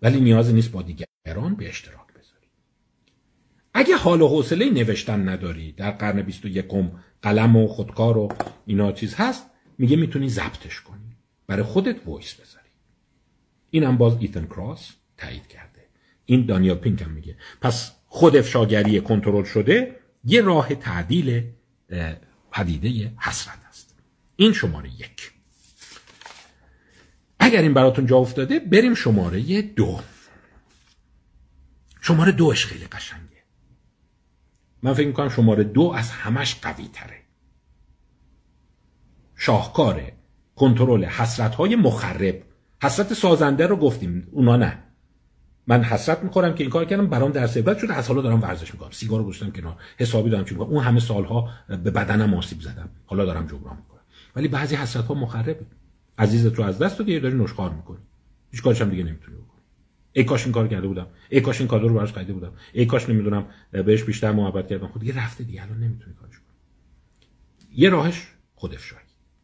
ولی 0.02 0.20
نیازی 0.20 0.54
نیست 0.54 0.72
با 0.72 0.82
دیگران 0.82 1.56
به 1.56 1.70
اشتراک 1.70 2.08
بذاری. 2.08 2.48
اگه 3.74 3.98
حال 3.98 4.22
و 4.22 4.28
حوصله 4.28 4.70
نوشتن 4.70 5.30
نداری 5.30 5.72
در 5.72 5.92
قرن 5.92 6.22
21 6.22 6.66
قلم 7.22 7.56
و 7.56 7.68
خودکار 7.68 8.18
و 8.18 8.34
اینا 8.66 8.92
چیز 8.92 9.16
هست 9.16 9.50
میگه 9.78 9.96
می‌تونی 9.96 10.30
ضبطش 10.30 10.82
کنی. 10.82 11.18
برای 11.48 11.64
خودت 11.64 12.08
voice 12.08 12.34
بذاری. 12.34 12.70
اینم 13.70 13.98
باز 13.98 14.18
ایتن 14.20 14.46
کراس 14.46 14.94
تایید 15.18 15.48
کرده. 15.48 15.88
این 16.26 16.46
دانیال 16.46 16.78
پینک 16.78 17.02
هم 17.02 17.12
میگه. 17.12 17.36
پس 17.62 17.92
خود 18.08 18.36
افشاگری 18.36 19.02
کنترل 19.02 19.44
شده 19.44 19.96
یه 20.24 20.42
راه 20.42 20.76
تعدیل 20.76 21.44
پدیده 22.52 23.14
حسرت 23.20 23.60
است. 23.70 23.96
این 24.36 24.54
شماره 24.54 24.90
یک. 24.90 25.32
اگر 27.40 27.62
این 27.62 27.74
براتون 27.74 28.06
جا 28.06 28.18
افتاده 28.18 28.60
بریم 28.60 28.94
شماره 28.94 29.62
دو. 29.62 30.00
شماره 32.02 32.32
دوش 32.32 32.66
خیلی 32.66 32.88
قشنگه. 32.88 33.44
من 34.84 34.94
فکر 34.94 35.08
می‌کنم 35.08 35.30
شماره 35.30 35.64
دو 35.64 35.94
از 35.96 36.12
همش 36.12 36.56
قوی 36.62 36.88
تره 36.94 37.22
شاهکاره 39.36 40.14
کنترل 40.56 41.06
حسرت 41.06 41.56
های 41.56 41.76
مخرب. 41.76 42.44
حسرت 42.84 43.14
سازنده 43.14 43.68
رو 43.68 43.76
گفتیم 43.76 44.28
اونا 44.32 44.58
نه. 44.58 44.84
من 45.68 45.84
حسرت 45.84 46.24
می‌خورم 46.24 46.56
که 46.56 46.64
این 46.64 46.70
کار 46.70 46.86
کردم 46.86 47.08
برام 47.08 47.32
در 47.32 47.44
عبرت 47.44 47.78
شده 47.78 47.94
از 47.94 48.08
حالا 48.08 48.22
دارم 48.22 48.42
ورزش 48.42 48.74
می‌کنم. 48.74 48.92
سیگارو 48.92 49.24
گذاشتم 49.24 49.52
کنار. 49.52 49.76
حسابی 49.98 50.30
دارم 50.30 50.46
می‌کنم. 50.50 50.68
اون 50.68 50.84
همه 50.84 51.00
سالها 51.00 51.50
به 51.68 51.92
بدنم 51.92 52.34
آسیب 52.34 52.62
زدم. 52.62 52.90
حالا 53.06 53.26
دارم 53.26 53.48
جبران 53.48 53.78
می‌کنم. 53.78 54.02
ولی 54.36 54.48
بعضی 54.48 54.76
حسرت 54.76 55.06
ها 55.06 55.14
مخربه. 55.14 55.66
عزیزت 56.18 56.56
رو 56.56 56.64
از 56.64 56.80
دست 56.80 57.00
دادی 57.00 57.20
داری 57.20 57.38
نشخوار 57.38 57.74
می‌کنی؟ 57.74 57.98
هیچ 58.52 58.62
کارش 58.62 58.82
هم 58.82 58.90
دیگه 58.90 59.04
نمی‌تونی 59.04 59.38
بکنی. 59.38 59.62
ای 60.14 60.24
کاش 60.24 60.44
این 60.44 60.52
کار 60.52 60.68
کرده 60.68 60.88
بودم. 60.88 61.08
ای 61.30 61.42
کاش 61.42 61.60
این 61.60 61.68
کادو 61.68 61.88
رو 61.88 61.96
براش 61.96 62.14
خریده 62.14 62.34
بودم. 62.34 62.52
ای 62.74 62.86
کاش 62.86 63.10
نمی‌دونم 63.10 63.46
بهش 63.72 64.04
بیشتر 64.04 64.32
محبت 64.32 64.68
کردم. 64.68 64.88
خود 64.88 65.02
دیگه 65.02 65.24
رفته 65.24 65.44
دیگه. 65.44 65.62
الان 65.64 65.78
نمی‌تونی 65.78 66.16
کارش 66.22 66.36
کنی. 66.36 66.58
یه 67.76 67.90
راهش 67.90 68.28
خود 68.56 68.74
افشایی. 68.74 69.02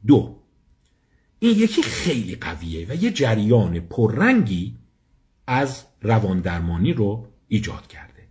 دو 0.07 0.39
این 1.39 1.57
یکی 1.57 1.83
خیلی 1.83 2.35
قویه 2.35 2.87
و 2.89 3.03
یه 3.03 3.11
جریان 3.11 3.79
پررنگی 3.79 4.75
از 5.47 5.85
روان 6.03 6.39
درمانی 6.39 6.93
رو 6.93 7.27
ایجاد 7.47 7.87
کرده. 7.87 8.27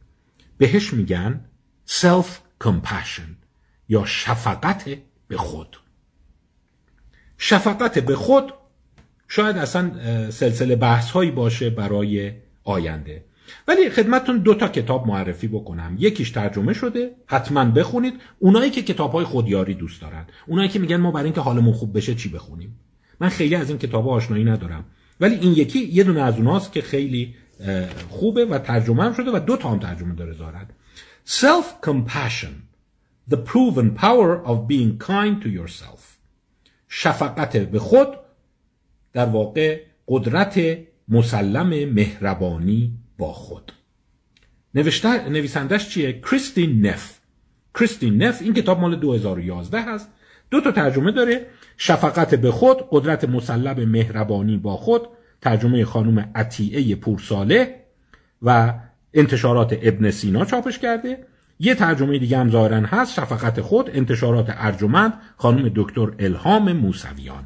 بهش 0.59 0.93
میگن 0.93 1.45
self 1.89 2.27
compassion 2.65 3.37
یا 3.89 4.05
شفقت 4.05 4.85
به 5.29 5.37
خود. 5.37 5.77
شفقت 7.39 7.99
به 7.99 8.17
خود 8.17 8.53
شاید 9.29 9.57
اصلا 9.57 9.91
سلسله 10.31 10.77
بحث 10.77 11.11
هایی 11.11 11.31
باشه 11.31 11.71
برای 11.71 12.33
آینده. 12.65 13.25
ولی 13.69 13.91
خدمتون 13.91 14.39
دو 14.39 14.55
تا 14.55 14.69
کتاب 14.69 15.07
معرفی 15.07 15.49
بکنم. 15.49 15.97
یکیش 15.99 16.31
ترجمه 16.31 16.73
شده 16.73 17.11
حتما 17.27 17.65
بخونید. 17.65 18.15
اونایی 18.39 18.71
که 18.71 18.83
کتاب 18.83 19.13
های 19.13 19.25
خودیاری 19.25 19.75
دوست 19.75 20.01
دارن. 20.01 20.27
اونایی 20.47 20.69
که 20.69 20.79
میگن 20.79 20.97
ما 20.97 21.11
برای 21.11 21.25
اینکه 21.25 21.41
حالمون 21.41 21.73
خوب 21.73 21.97
بشه 21.97 22.15
چی 22.15 22.29
بخونیم؟ 22.29 22.81
من 23.21 23.29
خیلی 23.29 23.55
از 23.55 23.69
این 23.69 23.79
کتاب 23.79 24.09
آشنایی 24.09 24.45
ندارم. 24.45 24.85
ولی 25.21 25.35
این 25.35 25.53
یکی 25.53 25.79
یه 25.79 26.05
دونه 26.05 26.21
از 26.21 26.37
اوناست 26.37 26.73
که 26.73 26.83
خیلی 26.83 27.35
خوبه 28.11 28.45
و 28.45 28.59
ترجمه 28.59 29.05
هم 29.05 29.13
شده 29.13 29.31
و 29.31 29.39
دو 29.39 29.57
تا 29.57 29.71
هم 29.71 29.79
ترجمه 29.79 30.15
داره 30.15 30.35
دارد 30.35 30.75
Self 31.27 31.81
compassion 31.87 32.73
The 33.29 33.37
proven 33.37 33.95
power 33.95 34.43
of 34.45 34.67
being 34.67 34.99
kind 34.99 35.43
to 35.43 35.49
yourself. 35.49 36.19
شفقت 36.89 37.57
به 37.57 37.79
خود 37.79 38.09
در 39.13 39.27
واقع 39.27 39.81
قدرت 40.09 40.79
مسلم 41.09 41.89
مهربانی 41.89 42.99
با 43.19 43.33
خود. 43.33 43.73
نویسندش 45.29 45.89
چیه؟ 45.89 46.21
کریستین 46.21 46.87
نف 46.87 47.21
کریستین 47.75 48.23
نف 48.23 48.43
این 48.43 48.55
کتاب 48.55 48.81
مال 48.81 48.97
2011 48.97 49.81
هست. 49.81 50.09
دو 50.51 50.61
تا 50.61 50.73
ترجمه 50.73 51.13
داره. 51.13 51.47
شفقت 51.77 52.35
به 52.35 52.51
خود 52.51 52.79
قدرت 52.91 53.25
مسلب 53.25 53.81
مهربانی 53.81 54.57
با 54.57 54.77
خود. 54.77 55.09
ترجمه 55.43 55.85
خانم 55.85 56.33
عطیعه 56.35 56.95
پورساله 56.95 57.85
و 58.43 58.75
انتشارات 59.15 59.79
ابن 59.83 60.11
سینا 60.11 60.45
چاپش 60.45 60.79
کرده. 60.79 61.27
یه 61.59 61.75
ترجمه 61.75 62.19
دیگه 62.19 62.39
هم 62.39 62.51
ظاهرا 62.51 62.81
هست 62.87 63.15
شفقت 63.15 63.61
خود 63.61 63.91
انتشارات 63.91 64.47
ارجمند 64.49 65.13
خانم 65.37 65.73
دکتر 65.77 66.13
الهام 66.19 66.73
موسویان. 66.73 67.45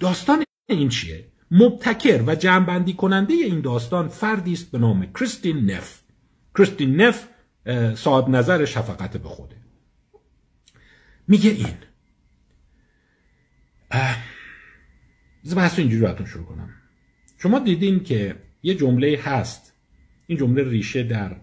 داستان 0.00 0.44
این 0.68 0.88
چیه؟ 0.88 1.26
مبتکر 1.50 2.22
و 2.26 2.34
جمعبندی 2.34 2.94
کننده 2.94 3.34
این 3.34 3.60
داستان 3.60 4.08
فردی 4.08 4.52
است 4.52 4.70
به 4.70 4.78
نام 4.78 5.06
کریستین 5.12 5.70
نف. 5.70 6.00
کریستین 6.58 7.00
نف 7.00 7.28
صاحب 7.94 8.28
نظر 8.28 8.64
شفقت 8.64 9.16
به 9.16 9.28
خوده. 9.28 9.56
میگه 11.28 11.50
این. 11.50 11.76
بحث 15.56 15.78
اینجوری 15.78 16.02
براتون 16.02 16.26
شروع 16.26 16.44
کنم. 16.44 16.81
شما 17.42 17.58
دیدین 17.58 18.02
که 18.02 18.36
یه 18.62 18.74
جمله 18.74 19.18
هست. 19.22 19.74
این 20.26 20.38
جمله 20.38 20.70
ریشه 20.70 21.02
در 21.02 21.36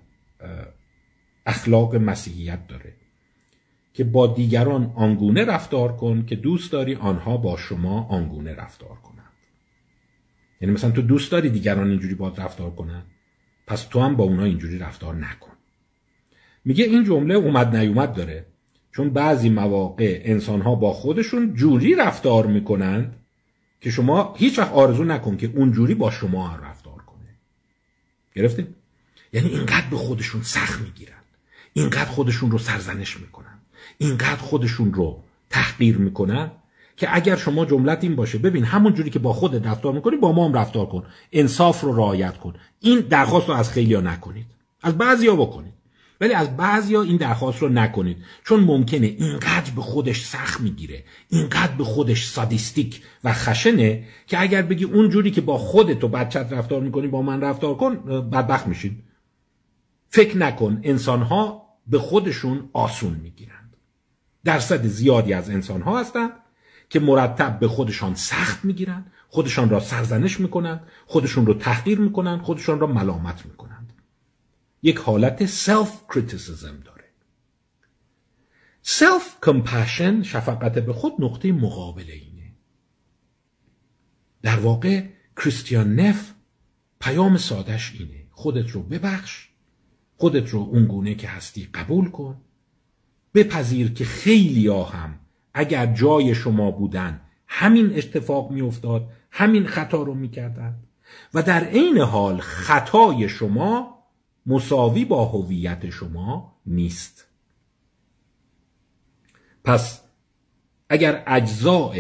اخلاق 1.45 1.95
مسیحیت 1.95 2.67
داره 2.67 2.93
که 3.93 4.03
با 4.03 4.27
دیگران 4.27 4.93
آنگونه 4.95 5.45
رفتار 5.45 5.95
کن 5.95 6.25
که 6.25 6.35
دوست 6.35 6.71
داری 6.71 6.95
آنها 6.95 7.37
با 7.37 7.57
شما 7.57 8.03
آنگونه 8.03 8.55
رفتار 8.55 8.97
کنند. 9.03 9.33
یعنی 10.61 10.73
مثلا 10.73 10.91
تو 10.91 11.01
دوست 11.01 11.31
داری 11.31 11.49
دیگران 11.49 11.89
اینجوری 11.89 12.15
با 12.15 12.29
رفتار 12.29 12.71
کنند 12.71 13.05
پس 13.67 13.83
تو 13.83 13.99
هم 13.99 14.15
با 14.15 14.23
اونها 14.23 14.45
اینجوری 14.45 14.77
رفتار 14.77 15.15
نکن. 15.15 15.53
میگه 16.65 16.85
این 16.85 17.03
جمله 17.03 17.35
اومد 17.35 17.75
نیومد 17.75 18.13
داره 18.13 18.45
چون 18.91 19.09
بعضی 19.09 19.49
مواقع 19.49 20.21
انسانها 20.23 20.75
با 20.75 20.93
خودشون 20.93 21.53
جوری 21.53 21.95
رفتار 21.95 22.47
می‌کنند 22.47 23.18
که 23.81 23.89
شما 23.89 24.33
هیچ 24.37 24.59
وقت 24.59 24.71
آرزو 24.71 25.03
نکن 25.03 25.37
که 25.37 25.51
اونجوری 25.55 25.95
با 25.95 26.11
شما 26.11 26.55
رفتار 26.55 27.01
کنه. 27.05 27.35
گرفتیم؟ 28.35 28.75
یعنی 29.33 29.49
اینقدر 29.49 29.87
به 29.91 29.97
خودشون 29.97 30.41
سخت 30.41 30.81
می‌گیرن. 30.81 31.13
اینقدر 31.73 32.09
خودشون 32.09 32.51
رو 32.51 32.57
سرزنش 32.57 33.19
می‌کنن. 33.19 33.59
اینقدر 33.97 34.41
خودشون 34.41 34.93
رو 34.93 35.23
تحقیر 35.49 35.97
می‌کنن 35.97 36.51
که 36.97 37.15
اگر 37.15 37.35
شما 37.35 37.65
جملت 37.65 38.03
این 38.03 38.15
باشه 38.15 38.37
ببین 38.37 38.63
همون 38.63 38.93
جوری 38.93 39.09
که 39.09 39.19
با 39.19 39.33
خودت 39.33 39.67
رفتار 39.67 39.93
می‌کنی 39.93 40.17
با 40.17 40.31
ما 40.31 40.47
هم 40.47 40.53
رفتار 40.53 40.85
کن. 40.85 41.05
انصاف 41.31 41.81
رو 41.81 41.95
رعایت 41.95 42.37
کن. 42.37 42.53
این 42.79 42.99
درخواست 42.99 43.49
رو 43.49 43.55
از 43.55 43.69
خیلی 43.69 43.93
ها 43.93 44.01
نکنید. 44.01 44.45
از 44.81 44.97
بعضی 44.97 45.27
ها 45.27 45.35
بکنید. 45.35 45.73
ولی 46.21 46.33
از 46.33 46.57
بعضیا 46.57 47.01
این 47.01 47.17
درخواست 47.17 47.61
رو 47.61 47.69
نکنید. 47.69 48.17
چون 48.45 48.59
ممکنه 48.59 49.07
اینقدر 49.07 49.71
به 49.75 49.81
خودش 49.81 50.25
سخت 50.25 50.61
می‌گیره 50.61 51.03
اینقدر 51.29 51.71
به 51.71 51.83
خودش 51.83 52.25
سادیستیک 52.25 53.03
و 53.23 53.33
خشنه 53.33 54.03
که 54.27 54.41
اگر 54.41 54.61
بگی 54.61 54.83
اون 54.83 55.09
جوری 55.09 55.31
که 55.31 55.41
با 55.41 55.57
خودت 55.57 56.03
و 56.03 56.07
بچت 56.07 56.53
رفتار 56.53 56.81
می‌کنی 56.81 57.07
با 57.07 57.21
من 57.21 57.41
رفتار 57.41 57.75
کن 57.75 57.95
بدبخت 58.29 58.67
میشین 58.67 59.03
فکر 60.09 60.37
نکن 60.37 60.79
انسان 60.83 61.21
ها 61.21 61.69
به 61.87 61.99
خودشون 61.99 62.69
آسون 62.73 63.13
می‌گیرند. 63.23 63.75
درصد 64.43 64.85
زیادی 64.85 65.33
از 65.33 65.49
انسان 65.49 65.81
ها 65.81 65.99
هستند 65.99 66.31
که 66.89 66.99
مرتب 66.99 67.59
به 67.59 67.67
خودشان 67.67 68.15
سخت 68.15 68.65
می‌گیرند 68.65 69.11
خودشان 69.27 69.69
را 69.69 69.79
سرزنش 69.79 70.39
می‌کنند 70.39 70.87
خودشون 71.05 71.45
رو 71.45 71.53
تحقیر 71.53 71.99
می‌کنند 71.99 72.41
خودشان 72.41 72.79
را 72.79 72.87
ملامت 72.87 73.45
می‌کنند. 73.45 73.78
یک 74.81 74.97
حالت 74.97 75.45
self 75.45 76.03
criticism 76.13 76.79
داره. 76.85 77.05
self 78.81 79.37
compassion 79.41 80.23
شفقت 80.23 80.79
به 80.79 80.93
خود 80.93 81.13
نقطه 81.19 81.51
مقابل 81.51 82.11
اینه. 82.11 82.53
در 84.41 84.59
واقع 84.59 85.03
کریستیان 85.37 85.95
نف 85.95 86.33
پیام 86.99 87.37
سادش 87.37 87.93
اینه. 87.99 88.25
خودت 88.31 88.69
رو 88.69 88.83
ببخش. 88.83 89.49
خودت 90.17 90.49
رو 90.49 90.59
اون 90.59 90.85
گونه 90.85 91.15
که 91.15 91.27
هستی 91.27 91.69
قبول 91.73 92.09
کن. 92.09 92.41
بپذیر 93.33 93.93
که 93.93 94.05
خیلی 94.05 94.67
هم 94.67 95.19
اگر 95.53 95.85
جای 95.85 96.35
شما 96.35 96.71
بودن 96.71 97.21
همین 97.47 97.97
اتفاق 97.97 98.51
میافتاد 98.51 99.09
همین 99.31 99.67
خطا 99.67 100.03
رو 100.03 100.13
می‌کردن. 100.13 100.75
و 101.33 101.43
در 101.43 101.63
عین 101.63 101.97
حال 101.97 102.39
خطای 102.39 103.29
شما 103.29 103.98
مساوی 104.49 105.05
با 105.05 105.25
هویت 105.25 105.89
شما 105.89 106.59
نیست. 106.65 107.27
پس 109.63 110.01
اگر 110.89 111.23
اجزاء 111.27 111.95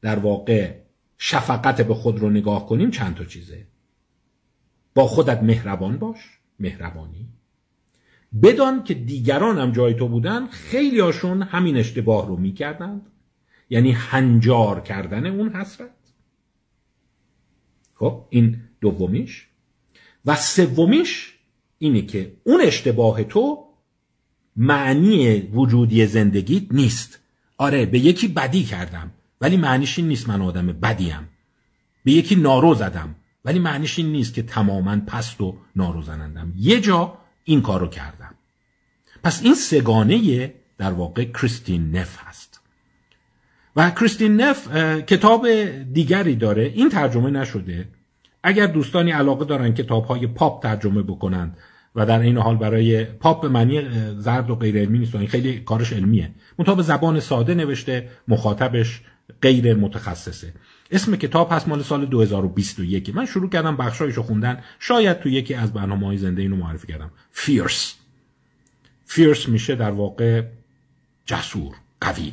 در 0.00 0.18
واقع 0.18 0.80
شفقت 1.18 1.80
به 1.80 1.94
خود 1.94 2.18
رو 2.18 2.30
نگاه 2.30 2.66
کنیم 2.66 2.90
چند 2.90 3.16
تا 3.16 3.24
چیزه؟ 3.24 3.66
با 4.94 5.06
خودت 5.06 5.42
مهربان 5.42 5.98
باش 5.98 6.18
مهربانی. 6.58 7.28
بدان 8.42 8.84
که 8.84 8.94
دیگران 8.94 9.58
هم 9.58 9.72
جای 9.72 9.94
تو 9.94 10.08
بودن 10.08 10.46
خیلی 10.46 11.00
هاشون 11.00 11.42
همین 11.42 11.76
اشتباه 11.76 12.28
رو 12.28 12.36
می‌کردند. 12.36 13.06
یعنی 13.70 13.92
هنجار 13.92 14.80
کردن 14.80 15.26
اون 15.26 15.48
حسرت. 15.56 15.90
خب 17.94 18.26
این 18.30 18.62
دومیش. 18.80 19.48
و 20.24 20.36
سومیش 20.36 21.39
اینه 21.82 22.02
که 22.02 22.32
اون 22.44 22.60
اشتباه 22.60 23.24
تو 23.24 23.64
معنی 24.56 25.40
وجودی 25.40 26.06
زندگیت 26.06 26.62
نیست. 26.70 27.18
آره 27.56 27.86
به 27.86 27.98
یکی 27.98 28.28
بدی 28.28 28.64
کردم 28.64 29.10
ولی 29.40 29.56
معنیش 29.56 29.98
این 29.98 30.08
نیست 30.08 30.28
من 30.28 30.42
آدم 30.42 30.66
بدیم. 30.66 31.28
به 32.04 32.12
یکی 32.12 32.36
نارو 32.36 32.74
زدم 32.74 33.14
ولی 33.44 33.58
معنیش 33.58 33.98
این 33.98 34.12
نیست 34.12 34.34
که 34.34 34.42
تماما 34.42 34.96
پست 34.96 35.40
و 35.40 35.58
ناروزنندم 35.76 36.52
یه 36.56 36.80
جا 36.80 37.18
این 37.44 37.62
کارو 37.62 37.86
کردم. 37.86 38.34
پس 39.22 39.42
این 39.42 39.54
سگانه 39.54 40.54
در 40.78 40.92
واقع 40.92 41.24
کریستین 41.24 41.96
نف 41.96 42.18
هست. 42.18 42.60
و 43.76 43.90
کریستین 43.90 44.40
نف 44.40 44.76
کتاب 45.02 45.48
دیگری 45.92 46.36
داره. 46.36 46.72
این 46.74 46.88
ترجمه 46.88 47.30
نشده. 47.30 47.88
اگر 48.42 48.66
دوستانی 48.66 49.10
علاقه 49.10 49.44
دارن 49.44 49.74
کتاب 49.74 50.04
های 50.04 50.26
پاپ 50.26 50.62
ترجمه 50.62 51.02
بکنند 51.02 51.56
و 51.94 52.06
در 52.06 52.20
این 52.20 52.38
حال 52.38 52.56
برای 52.56 53.04
پاپ 53.04 53.42
به 53.42 53.48
معنی 53.48 53.82
زرد 54.18 54.50
و 54.50 54.54
غیر 54.54 54.78
علمی 54.78 54.98
نیست 54.98 55.14
این 55.14 55.28
خیلی 55.28 55.60
کارش 55.60 55.92
علمیه. 55.92 56.30
منتها 56.58 56.74
به 56.74 56.82
زبان 56.82 57.20
ساده 57.20 57.54
نوشته 57.54 58.08
مخاطبش 58.28 59.02
غیر 59.42 59.74
متخصصه. 59.74 60.52
اسم 60.90 61.16
کتاب 61.16 61.52
هست 61.52 61.68
مال 61.68 61.82
سال 61.82 62.06
2021 62.06 63.16
من 63.16 63.26
شروع 63.26 63.50
کردم 63.50 63.76
بخشایشو 63.76 64.22
خوندن. 64.22 64.62
شاید 64.78 65.20
تو 65.20 65.28
یکی 65.28 65.54
از 65.54 65.72
برنامه 65.72 66.06
های 66.06 66.16
زنده 66.16 66.42
اینو 66.42 66.56
معرفی 66.56 66.86
کردم. 66.86 67.10
فیرس 67.30 67.94
فیرس 69.04 69.48
میشه 69.48 69.74
در 69.74 69.90
واقع 69.90 70.42
جسور 71.26 71.74
قوی. 72.00 72.32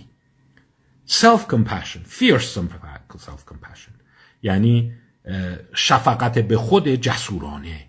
Self 1.09 1.41
compassion 1.53 2.01
fierce 2.19 2.59
self 3.17 3.43
compassion 3.51 3.91
یعنی 4.43 4.93
شفقت 5.74 6.40
به 6.40 6.58
خود 6.58 6.88
جسورانه. 6.88 7.80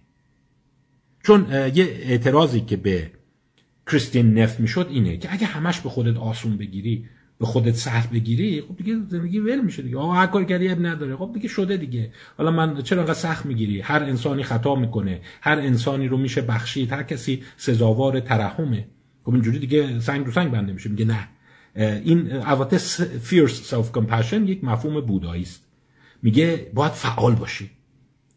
چون 1.23 1.47
یه 1.75 1.85
اعتراضی 1.85 2.61
که 2.61 2.77
به 2.77 3.11
کریستین 3.87 4.39
نف 4.39 4.61
می‌شد 4.61 4.87
اینه 4.91 5.17
که 5.17 5.33
اگه 5.33 5.47
همش 5.47 5.81
به 5.81 5.89
خودت 5.89 6.17
آسون 6.17 6.57
بگیری 6.57 7.07
به 7.39 7.47
خودت 7.47 7.75
سخت 7.75 8.11
بگیری 8.11 8.61
خب 8.61 8.77
دیگه 8.77 8.97
زندگی 9.09 9.39
ول 9.39 9.61
میشه 9.61 9.83
دیگه. 9.83 9.99
آقا 9.99 10.13
هر 10.13 10.27
کار 10.27 10.45
کردی 10.45 10.69
اب 10.69 10.87
نداره. 10.87 11.17
خب 11.17 11.31
دیگه 11.35 11.49
شده 11.49 11.77
دیگه. 11.77 12.13
حالا 12.39 12.51
من 12.51 12.83
چرا 12.83 13.01
انقدر 13.01 13.15
سخت 13.15 13.47
می‌گیری؟ 13.47 13.81
هر 13.81 14.03
انسانی 14.03 14.43
خطا 14.43 14.75
می‌کنه. 14.75 15.21
هر 15.41 15.59
انسانی 15.59 16.09
رو 16.09 16.17
میشه 16.17 16.43
بخشید. 16.43 16.93
هر 16.93 17.03
کسی 17.03 17.43
سزاوار 17.57 18.21
ترحمه. 18.21 18.89
خب 19.25 19.33
اینجوری 19.33 19.59
دیگه 19.59 20.01
سنگ 20.01 20.27
رو 20.27 20.33
سنگ 20.33 20.51
بنده 20.51 20.73
میشه. 20.73 20.91
میگه 20.91 21.05
نه. 21.05 21.29
این 21.77 22.33
البته 22.33 22.79
fierce 23.19 23.71
self 23.71 23.99
compassion 23.99 24.33
یک 24.33 24.65
مفهوم 24.65 25.01
بودایی 25.01 25.43
است. 25.43 25.68
میگه 26.23 26.71
باید 26.75 26.93
فعال 26.93 27.35
باشی. 27.35 27.71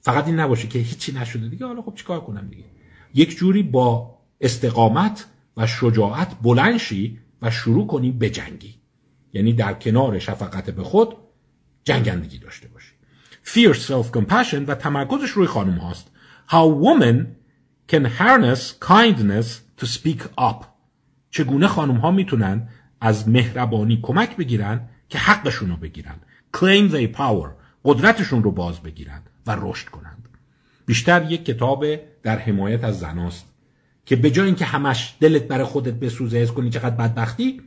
فقط 0.01 0.27
این 0.27 0.39
نباشه 0.39 0.67
که 0.67 0.79
هیچی 0.79 1.11
نشده. 1.11 1.47
دیگه 1.47 1.65
حالا 1.65 1.81
خب 1.81 1.93
چیکار 1.95 2.21
کنم 2.21 2.47
دیگه؟ 2.47 2.63
یک 3.13 3.37
جوری 3.37 3.63
با 3.63 4.17
استقامت 4.41 5.25
و 5.57 5.67
شجاعت 5.67 6.35
بلند 6.41 6.77
شی 6.77 7.19
و 7.41 7.51
شروع 7.51 7.87
کنی 7.87 8.11
به 8.11 8.29
جنگی. 8.29 8.75
یعنی 9.33 9.53
در 9.53 9.73
کنار 9.73 10.19
شفقت 10.19 10.69
به 10.69 10.83
خود 10.83 11.15
جنگندگی 11.83 12.37
داشته 12.37 12.67
باشی. 12.67 12.91
Fierce 13.45 13.87
self 13.87 14.17
compassion 14.17 14.67
و 14.67 14.75
تمرکزش 14.75 15.29
روی 15.29 15.47
خانم 15.47 15.77
هاست. 15.77 16.11
How 16.47 16.67
women 16.85 17.25
can 17.91 18.05
harness 18.19 18.61
kindness 18.89 19.47
to 19.81 19.85
speak 19.85 20.21
up. 20.39 20.65
چگونه 21.29 21.67
خانم 21.67 21.95
ها 21.95 22.11
می‌تونن 22.11 22.69
از 23.01 23.29
مهربانی 23.29 23.99
کمک 24.01 24.37
بگیرن 24.37 24.89
که 25.09 25.17
حقشون 25.17 25.69
رو 25.69 25.77
بگیرن. 25.77 26.15
Claim 26.57 26.91
their 26.91 27.17
power. 27.17 27.60
قدرتشون 27.85 28.43
رو 28.43 28.51
باز 28.51 28.79
بگیرن 28.79 29.21
و 29.47 29.57
رشد 29.61 29.89
کنند. 29.89 30.29
بیشتر 30.85 31.31
یک 31.31 31.45
کتاب 31.45 31.85
در 32.23 32.37
حمایت 32.37 32.83
از 32.83 32.99
زناست 32.99 33.45
که 34.05 34.15
به 34.15 34.31
جای 34.31 34.45
اینکه 34.45 34.65
همش 34.65 35.15
دلت 35.19 35.43
برای 35.43 35.65
خودت 35.65 35.93
بسوزه 35.93 36.37
حس 36.37 36.51
کنی 36.51 36.69
چقدر 36.69 36.95
بدبختی 36.95 37.61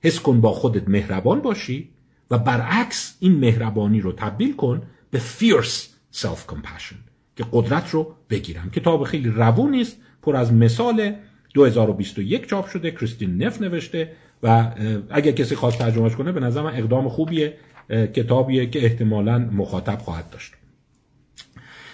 حس 0.00 0.20
کن 0.20 0.40
با 0.40 0.52
خودت 0.52 0.88
مهربان 0.88 1.40
باشی 1.40 1.90
و 2.30 2.38
برعکس 2.38 3.16
این 3.20 3.38
مهربانی 3.38 4.00
رو 4.00 4.12
تبدیل 4.12 4.56
کن 4.56 4.82
به 5.10 5.20
fierce 5.38 5.80
self 6.16 6.52
compassion 6.52 6.96
که 7.36 7.44
قدرت 7.52 7.90
رو 7.90 8.14
بگیرم. 8.30 8.70
کتاب 8.70 9.04
خیلی 9.04 9.28
روونی 9.28 9.80
است 9.80 9.96
پر 10.22 10.36
از 10.36 10.52
مثال. 10.52 11.14
2021 11.54 12.46
چاپ 12.46 12.68
شده 12.68 12.90
کریستین 12.90 13.42
نف 13.42 13.60
نوشته 13.60 14.12
و 14.42 14.72
اگر 15.10 15.32
کسی 15.32 15.56
خواست 15.56 15.78
ترجمهش 15.78 16.16
کنه 16.16 16.32
به 16.32 16.40
نظر 16.40 16.62
من 16.62 16.76
اقدام 16.76 17.08
خوبیه. 17.08 17.56
کتابیه 17.88 18.66
که 18.66 18.84
احتمالا 18.84 19.38
مخاطب 19.38 19.98
خواهد 19.98 20.30
داشت. 20.30 20.52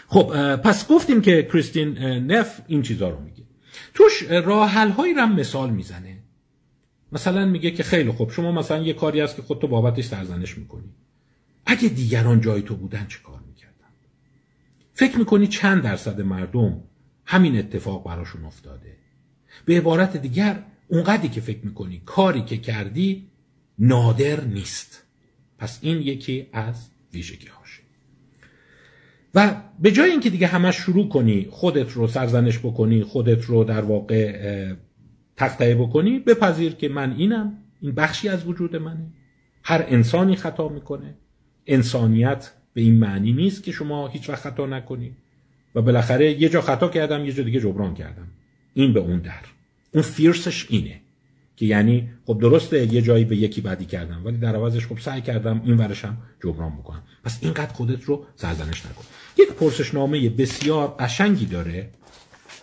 خب 0.07 0.57
پس 0.57 0.89
گفتیم 0.89 1.21
که 1.21 1.43
کریستین 1.53 1.99
نف 2.33 2.61
این 2.67 2.83
چیزا 2.83 3.11
رو 3.11 3.21
میگه. 3.21 3.43
توش 3.95 4.23
راه 4.23 4.93
هایی 4.93 5.15
رو 5.15 5.27
مثال 5.27 5.71
می‌زنه. 5.71 6.17
مثلا 7.13 7.47
میگه 7.47 7.71
که 7.71 7.83
خیلی 7.83 8.11
خوب 8.11 8.31
شما 8.31 8.53
مثلا 8.53 8.83
یه 8.83 8.93
کاری 8.93 9.21
هست 9.21 9.37
که 9.37 9.43
خودتو 9.43 9.67
بابتش 9.67 10.05
سرزنش 10.05 10.59
می‌کنی. 10.59 10.95
اگه 11.67 11.89
دیگران 11.89 12.41
جای 12.41 12.63
تو 12.63 12.77
بودن 12.77 13.07
چه 13.09 13.19
کار 13.19 13.41
می‌کردن؟ 13.49 13.89
فکر 14.93 15.19
می‌کنی 15.19 15.47
چند 15.47 15.83
درصد 15.83 16.21
مردم 16.21 16.83
همین 17.25 17.59
اتفاق 17.59 18.05
براشون 18.05 18.45
افتاده؟ 18.45 18.97
به 19.65 19.79
عبارت 19.79 20.17
دیگر 20.17 20.63
اونقدری 20.89 21.29
که 21.29 21.41
فکر 21.41 21.61
می‌کنی 21.63 22.03
کاری 22.07 22.43
که 22.43 22.57
کردی 22.57 23.29
نادر 23.79 24.41
نیست. 24.41 25.00
پس 25.61 25.79
این 25.83 25.99
یکی 26.03 26.47
از 26.53 26.89
ویژگی 27.13 27.47
هاشه 27.47 27.83
و 29.35 29.63
به 29.81 29.93
جای 29.93 30.11
اینکه 30.11 30.31
دیگه 30.31 30.47
همش 30.47 30.77
شروع 30.77 31.09
کنی 31.09 31.47
خودت 31.51 31.93
رو 31.93 32.07
سرزنش 32.07 32.59
بکنی 32.59 33.03
خودت 33.03 33.45
رو 33.45 33.65
در 33.65 33.81
واقع 33.81 34.75
تختعه 35.37 35.75
بکنی 35.75 36.19
بپذیر 36.19 36.73
که 36.73 36.89
من 36.89 37.17
اینم. 37.17 37.57
این 37.81 37.93
بخشی 37.93 38.29
از 38.29 38.47
وجود 38.47 38.77
منه. 38.77 39.07
هر 39.63 39.85
انسانی 39.89 40.37
خطا 40.37 40.69
می‌کنه. 40.69 41.15
انسانیت 41.67 42.51
به 42.75 42.81
این 42.81 42.99
معنی 42.99 43.33
نیست 43.33 43.63
که 43.63 43.73
شما 43.73 44.09
هیچ 44.09 44.29
وقت 44.29 44.41
خطا 44.41 44.67
نکنی. 44.67 45.17
و 45.75 45.83
بالاخره 45.83 46.41
یه 46.41 46.49
جا 46.49 46.61
خطا 46.61 46.89
کردم 46.89 47.25
یه 47.25 47.33
جا 47.33 47.43
دیگه 47.43 47.61
جبران 47.61 47.95
کردم. 47.95 48.29
این 48.75 48.93
به 48.93 49.01
اون 49.01 49.19
در. 49.19 49.45
اون 49.93 50.03
فیرسش 50.03 50.67
اینه. 50.71 51.01
که 51.61 51.67
یعنی 51.67 52.09
خب 52.27 52.39
درسته 52.41 52.95
یه 52.95 53.03
جایی 53.03 53.25
به 53.25 53.37
یکی 53.37 53.61
بدی 53.61 53.85
کردم 53.85 54.23
ولی 54.25 54.37
در 54.37 54.57
عوضش 54.57 54.87
خب 54.87 54.99
سعی 54.99 55.21
کردم 55.21 55.63
این 55.65 55.77
ورشم 55.77 56.17
جبران 56.43 56.77
بکنم. 56.77 57.03
پس 57.25 57.39
اینقدر 57.41 57.73
خودت 57.73 58.05
رو 58.05 58.27
سرزنش 58.37 58.87
نکن. 58.87 59.05
یک 59.39 59.53
پرسشنامه 59.53 60.29
بسیار 60.31 60.97
قشنگی 60.99 61.47
داره 61.47 61.91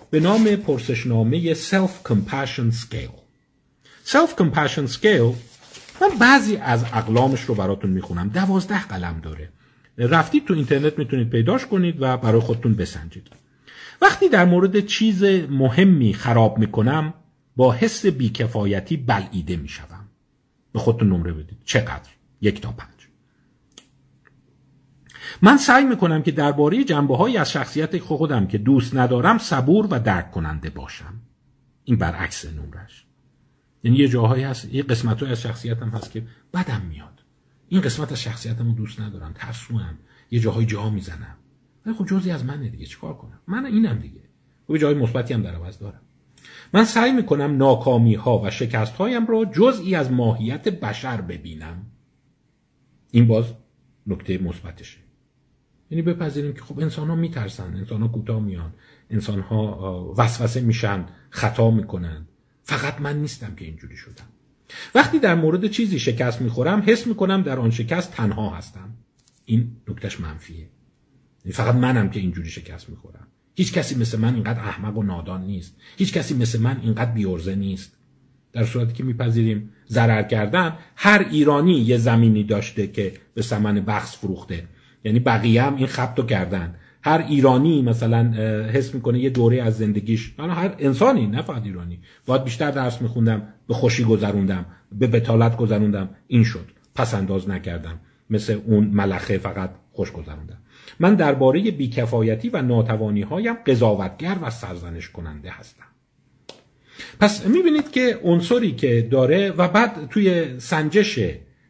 به 0.09 0.19
نام 0.19 0.55
پرسشنامه 0.55 1.53
Self 1.53 2.09
Compassion 2.09 2.73
Scale. 2.73 3.17
Self 4.05 4.41
Compassion 4.41 4.91
Scale 4.93 5.33
من 6.01 6.09
بعضی 6.19 6.55
از 6.55 6.83
اقلامش 6.93 7.41
رو 7.41 7.55
براتون 7.55 7.89
می‌خونم. 7.89 8.29
دوازده 8.29 8.87
قلم 8.87 9.19
داره. 9.23 9.49
رفتید 9.97 10.45
تو 10.45 10.53
اینترنت 10.53 10.99
می‌تونید 10.99 11.29
پیداش 11.29 11.65
کنید 11.65 11.95
و 12.01 12.17
برای 12.17 12.41
خودتون 12.41 12.73
بسنجید. 12.73 13.27
وقتی 14.01 14.29
در 14.29 14.45
مورد 14.45 14.85
چیز 14.85 15.23
مهمی 15.49 16.13
خراب 16.13 16.57
می‌کنم 16.57 17.13
با 17.57 17.71
حس 17.71 18.05
بیکفایتی 18.05 18.97
بلعیده 18.97 19.55
می‌شوم. 19.55 20.05
به 20.73 20.79
خودتون 20.79 21.09
نمره 21.09 21.33
بدید. 21.33 21.57
چقدر؟ 21.65 22.09
یک 22.41 22.61
تا 22.61 22.71
پنج. 22.71 23.07
من 25.41 25.57
سعی 25.57 25.85
می‌کنم 25.85 26.23
که 26.23 26.31
درباره 26.31 26.83
جنبه 26.83 27.17
های 27.17 27.37
از 27.37 27.51
شخصیت 27.51 27.97
خودم 27.97 28.47
که 28.47 28.57
دوست 28.57 28.95
ندارم 28.95 29.37
صبور 29.37 29.87
و 29.91 29.99
درک 29.99 30.31
کننده 30.31 30.69
باشم. 30.69 31.13
این 31.83 31.97
برعکس 31.97 32.45
نمرش. 32.45 33.05
یعنی 33.83 33.97
یه 33.97 34.07
جاهایی 34.07 34.43
هست 34.43 34.73
یه 34.73 34.83
قسمت 34.83 35.23
از 35.23 35.41
شخصیتم 35.41 35.89
هست 35.89 36.11
که 36.11 36.27
بدم 36.53 36.81
میاد. 36.89 37.23
این 37.69 37.81
قسمت 37.81 38.11
از 38.11 38.21
شخصیتم 38.21 38.65
رو 38.65 38.71
دوست 38.71 38.99
ندارم 38.99 39.33
ترسوم. 39.33 39.97
یه 40.31 40.39
جاهای 40.39 40.65
جا 40.65 40.89
می‌زنم. 40.89 41.37
ولی 41.85 41.95
خب 41.95 42.05
جزی 42.05 42.31
از 42.31 42.45
منه 42.45 42.69
دیگه 42.69 42.85
چیکار 42.85 43.17
کنم؟ 43.17 43.39
من 43.47 43.65
اینم 43.65 43.99
دیگه. 43.99 44.21
خب 44.67 44.77
جای 44.77 44.93
مثبتی 44.93 45.33
هم 45.33 45.41
در 45.41 45.55
عوض 45.55 45.79
دارم. 45.79 46.01
من 46.73 46.85
سعی 46.85 47.11
می‌کنم 47.11 47.57
ناکامی 47.57 48.15
ها 48.15 48.41
و 48.43 48.49
شکست 48.49 48.95
هایم 48.95 49.27
را 49.27 49.45
جزئی 49.45 49.95
از 49.95 50.11
ماهیت 50.11 50.67
بشر 50.67 51.21
ببینم. 51.21 51.85
این 53.11 53.27
باز 53.27 53.45
نکته 54.07 54.37
مثبتشه. 54.37 54.97
یعنی 55.91 56.01
بپذیریم 56.01 56.53
که 56.53 56.61
خب 56.61 56.79
انسان 56.79 57.07
ها 57.07 57.15
میترسن 57.15 57.75
انسان 57.75 58.01
ها 58.01 58.07
کوتاه 58.07 58.39
میان 58.39 58.73
انسان 59.09 59.39
ها 59.39 60.13
وسوسه 60.17 60.61
میشن 60.61 61.05
خطا 61.29 61.71
می‌کنن. 61.71 62.27
فقط 62.63 63.01
من 63.01 63.21
نیستم 63.21 63.55
که 63.55 63.65
اینجوری 63.65 63.97
شدم. 63.97 64.25
وقتی 64.95 65.19
در 65.19 65.35
مورد 65.35 65.67
چیزی 65.67 65.99
شکست 65.99 66.41
می‌خورم 66.41 66.83
حس 66.85 67.07
می‌کنم 67.07 67.41
در 67.41 67.59
آن 67.59 67.71
شکست 67.71 68.11
تنها 68.11 68.49
هستم. 68.55 68.93
این 69.45 69.71
نکتهش 69.87 70.19
منفیه. 70.19 70.57
یعنی 71.45 71.53
فقط 71.53 71.75
منم 71.75 72.09
که 72.09 72.19
اینجوری 72.19 72.49
شکست 72.49 72.89
می‌خورم. 72.89 73.27
هیچ 73.59 73.73
کسی 73.73 73.95
مثل 73.95 74.19
من 74.19 74.33
اینقدر 74.33 74.59
احمق 74.59 74.97
و 74.97 75.03
نادان 75.03 75.41
نیست. 75.41 75.75
هیچ 75.97 76.13
کسی 76.13 76.35
مثل 76.35 76.61
من 76.61 76.79
اینقدر 76.83 77.11
بیورزه 77.11 77.55
نیست. 77.55 77.97
در 78.53 78.65
صورتی 78.65 78.93
که 78.93 79.03
میپذیریم 79.03 79.69
ضرر 79.89 80.23
کردن 80.23 80.73
هر 80.95 81.25
ایرانی 81.31 81.73
یه 81.73 81.97
زمینی 81.97 82.43
داشته 82.43 82.87
که 82.87 83.13
به 83.33 83.41
سمن 83.41 83.79
بخص 83.79 84.17
فروخته. 84.17 84.63
یعنی 85.03 85.19
بقیه 85.19 85.63
هم 85.63 85.75
این 85.75 85.87
خبتو 85.87 86.23
کردن. 86.23 86.75
هر 87.03 87.25
ایرانی 87.29 87.81
مثلا 87.81 88.33
حس 88.73 88.95
می‌کنه 88.95 89.19
یه 89.19 89.29
دوره 89.29 89.61
از 89.61 89.77
زندگیش. 89.77 90.33
حالا 90.37 90.53
هر 90.53 90.75
انسانی 90.79 91.27
نه 91.27 91.41
فقط 91.41 91.63
ایرانی. 91.63 91.99
باید 92.25 92.43
بیشتر 92.43 92.71
درس 92.71 93.01
میخوندم 93.01 93.41
به 93.67 93.73
خوشی 93.73 94.03
گذروندم 94.03 94.65
به 94.91 95.07
بتالت 95.07 95.57
گذروندم. 95.57 96.09
این 96.27 96.43
شد. 96.43 96.65
پس 96.95 97.13
انداز 97.13 97.49
نکردم. 97.49 97.99
مثل 98.29 98.59
اون 98.65 98.87
ملخه 98.87 99.37
فقط 99.37 99.69
خوش 99.91 100.11
گذروندم. 100.11 100.57
من 100.99 101.15
درباره 101.15 101.71
بیکفایتی 101.71 102.49
و 102.49 102.61
ناتوانی 102.61 103.21
هایم 103.21 103.53
قضاوتگر 103.53 104.37
و 104.41 104.49
سرزنش 104.49 105.09
کننده 105.09 105.49
هستم. 105.51 105.83
پس 107.19 107.45
می‌بینید 107.45 107.91
که 107.91 108.19
عنصری 108.23 108.71
که 108.71 109.07
داره 109.11 109.51
و 109.51 109.67
بعد 109.67 110.09
توی 110.09 110.59
سنجش 110.59 111.19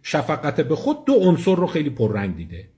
شفقت 0.03 0.61
به 0.61 0.75
خود 0.75 1.05
دو 1.05 1.13
عنصر 1.13 1.55
رو 1.55 1.67
خیلی 1.67 1.89
پررنگ 1.89 2.35
دیده. 2.35 2.69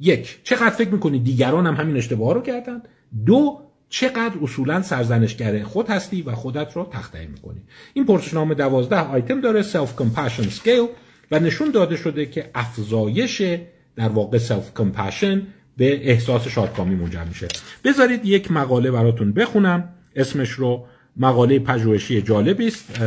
یک 0.00 0.40
چقدر 0.44 0.70
فکر 0.70 0.88
می‌کنی 0.88 1.18
دیگران 1.18 1.66
هم 1.66 1.74
همین 1.74 1.96
اشتباه 1.96 2.34
رو 2.34 2.40
کردن؟ 2.40 2.82
دو 3.26 3.60
چقدر 3.88 4.34
اصولا 4.42 4.82
سرزنشگر 4.82 5.62
خود 5.62 5.90
هستی 5.90 6.22
و 6.22 6.32
خودت 6.32 6.76
رو 6.76 6.88
تخطئه 6.92 7.26
می‌کنی؟ 7.26 7.60
این 7.94 8.06
پرسشنامه 8.06 8.54
دوازده 8.54 9.00
آیتم 9.00 9.40
داره 9.40 9.62
self 9.62 9.96
compassion 9.96 10.42
scale 10.42 10.86
و 11.30 11.38
نشون 11.38 11.70
داده 11.70 11.96
شده 11.96 12.26
که 12.26 12.50
افزایش 12.54 13.42
در 13.96 14.08
واقع 14.08 14.38
self 14.38 14.74
compassion 14.74 15.46
به 15.76 16.10
احساس 16.10 16.48
شادکامی 16.48 16.94
منجر 16.94 17.24
میشه. 17.24 17.48
بذارید 17.84 18.24
یک 18.24 18.50
مقاله 18.50 18.90
براتون 18.90 19.32
بخونم. 19.32 19.88
اسمش 20.16 20.50
رو 20.50 20.86
مقاله 21.16 21.58
پژوهشی 21.58 22.22
جالبی 22.22 22.66
است 22.66 23.00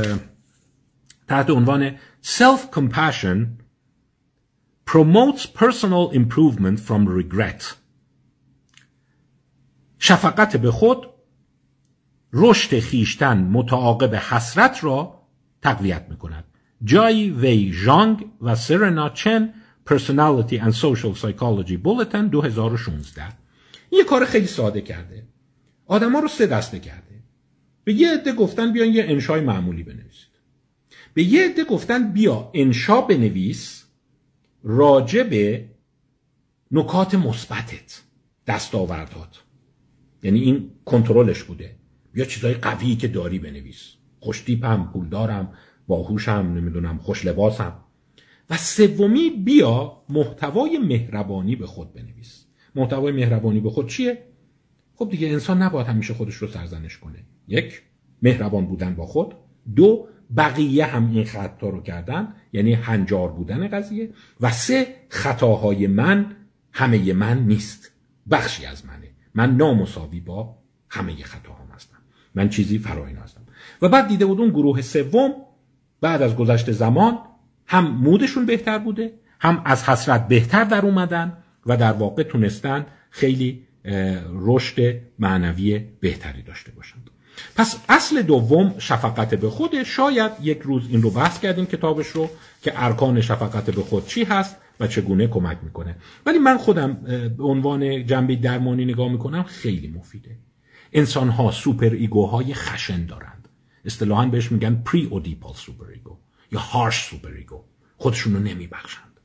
تحت 1.27 1.49
عنوان 1.49 1.95
Self 2.23 2.71
Compassion 2.71 3.37
promotes 4.85 5.45
personal 5.45 6.11
improvement 6.13 6.79
from 6.79 7.07
regret. 7.07 7.63
شفقت 9.99 10.57
به 10.57 10.71
خود 10.71 11.09
رشد 12.33 12.79
خیشتن 12.79 13.37
متعاقب 13.37 14.15
حسرت 14.15 14.83
را 14.83 15.21
تقویت 15.61 16.05
می 16.09 16.17
کند 16.17 16.43
جای 16.83 17.29
وی 17.29 17.73
جانگ 17.85 18.25
و 18.41 18.55
سرنا 18.55 19.09
چن 19.09 19.53
Personality 19.89 20.57
and 20.59 20.73
Social 20.73 21.13
Psychology 21.21 21.77
Bulletin 21.77 22.29
2016 22.31 23.23
یه 23.91 24.03
کار 24.03 24.25
خیلی 24.25 24.47
ساده 24.47 24.81
کرده. 24.81 25.27
آدما 25.85 26.19
رو 26.19 26.27
سه 26.27 26.47
دسته 26.47 26.79
کرده. 26.79 27.23
به 27.83 27.93
یه 27.93 28.13
عده 28.13 28.33
گفتن 28.33 28.73
بیان 28.73 28.87
یه 28.87 29.03
انشای 29.07 29.41
معمولی 29.41 29.83
بنویسید. 29.83 30.29
به 31.13 31.23
یه 31.23 31.45
عده 31.45 31.63
گفتن 31.63 32.11
بیا 32.11 32.51
انشا 32.53 33.01
بنویس 33.01 33.85
راجع 34.63 35.23
به 35.23 35.69
نکات 36.71 37.15
مثبتت 37.15 38.01
دستاوردات 38.47 39.43
یعنی 40.23 40.39
این 40.39 40.71
کنترلش 40.85 41.43
بوده. 41.43 41.75
بیا 42.13 42.25
چیزای 42.25 42.53
قوی 42.53 42.95
که 42.95 43.07
داری 43.07 43.39
بنویس. 43.39 43.93
خوشتیپم 44.19 44.89
پولدارم 44.93 45.53
باهوشم 45.87 46.53
نمی‌دونم 46.55 46.97
خوش 46.97 47.25
لباسم. 47.25 47.73
و 48.49 48.57
سومی 48.57 49.29
بیا 49.29 50.03
محتوای 50.09 50.77
مهربانی 50.77 51.55
به 51.55 51.67
خود 51.67 51.93
بنویس. 51.93 52.45
محتوای 52.75 53.11
مهربانی 53.11 53.59
به 53.59 53.69
خود 53.69 53.89
چیه؟ 53.89 54.23
خب 54.95 55.09
دیگه 55.09 55.27
انسان 55.27 55.61
نباید 55.61 55.87
همیشه 55.87 56.13
خودش 56.13 56.35
رو 56.35 56.47
سرزنش 56.47 56.97
کنه. 56.97 57.25
یک 57.47 57.81
مهربان 58.21 58.65
بودن 58.65 58.95
با 58.95 59.05
خود. 59.05 59.35
دو 59.75 60.07
بقیه 60.37 60.85
هم 60.85 61.11
این 61.11 61.23
خطا 61.23 61.69
رو 61.69 61.81
کردن 61.81 62.33
یعنی 62.53 62.73
هنجار 62.73 63.31
بودن 63.31 63.67
قضیه. 63.67 64.09
و 64.41 64.51
سه 64.51 64.95
خطاهای 65.09 65.87
من 65.87 66.35
همه 66.71 67.13
من 67.13 67.45
نیست. 67.45 67.91
بخشی 68.31 68.65
از 68.65 68.85
منه. 68.85 69.11
من 69.33 69.55
نامساوی 69.55 70.19
با 70.19 70.57
همه 70.89 71.23
خطاهام 71.23 71.67
هستم. 71.75 71.97
من 72.35 72.49
چیزی 72.49 72.77
فراین 72.77 73.15
هستم. 73.15 73.41
و 73.81 73.89
بعد 73.89 74.07
دیده 74.07 74.25
بود 74.25 74.39
اون 74.39 74.49
گروه 74.49 74.81
سوم 74.81 75.31
بعد 76.01 76.21
از 76.21 76.35
گذشت 76.35 76.71
زمان 76.71 77.17
هم 77.69 77.91
مودشون 77.91 78.45
بهتر 78.45 78.77
بوده 78.77 79.13
هم 79.39 79.61
از 79.65 79.83
حسرت 79.83 80.27
بهتر 80.27 80.63
در 80.63 80.85
اومدن 80.85 81.37
و 81.65 81.77
در 81.77 81.91
واقع 81.91 82.23
تونستن 82.23 82.85
خیلی 83.09 83.63
رشد 84.33 85.01
معنوی 85.19 85.79
بهتری 85.99 86.41
داشته 86.41 86.71
باشند. 86.71 87.09
پس 87.55 87.79
اصل 87.89 88.21
دوم 88.21 88.75
شفقت 88.79 89.35
به 89.35 89.49
خود 89.49 89.83
شاید 89.83 90.31
یک 90.41 90.59
روز 90.59 90.87
این 90.89 91.01
رو 91.01 91.09
بحث 91.09 91.39
کردیم 91.39 91.65
کتابش 91.65 92.07
رو 92.07 92.29
که 92.61 92.73
ارکان 92.75 93.21
شفقت 93.21 93.69
به 93.69 93.81
خود 93.81 94.07
چی 94.07 94.23
هست 94.23 94.55
و 94.79 94.87
چگونه 94.87 95.27
کمک 95.27 95.57
می‌کنه. 95.63 95.95
ولی 96.25 96.39
من 96.39 96.57
خودم 96.57 96.93
به 97.37 97.43
عنوان 97.43 98.05
جنبه 98.05 98.35
درمانی 98.35 98.85
نگاه 98.85 99.11
می‌کنم 99.11 99.43
خیلی 99.43 99.87
مفیده. 99.87 100.37
انسان 100.93 101.29
ها 101.29 101.51
superego 101.51 101.89
های 101.89 102.53
خشن 102.53 103.05
دارند. 103.05 103.49
اصطلاحا 103.85 104.25
بهش 104.25 104.51
میگن 104.51 104.81
pre-oedipal 104.85 105.53
superego 105.53 106.18
یا 106.51 106.59
harsh 106.59 107.05
superego 107.05 107.63
خودشون 107.97 108.33
رو 108.33 108.39
نمیبخشند. 108.39 109.19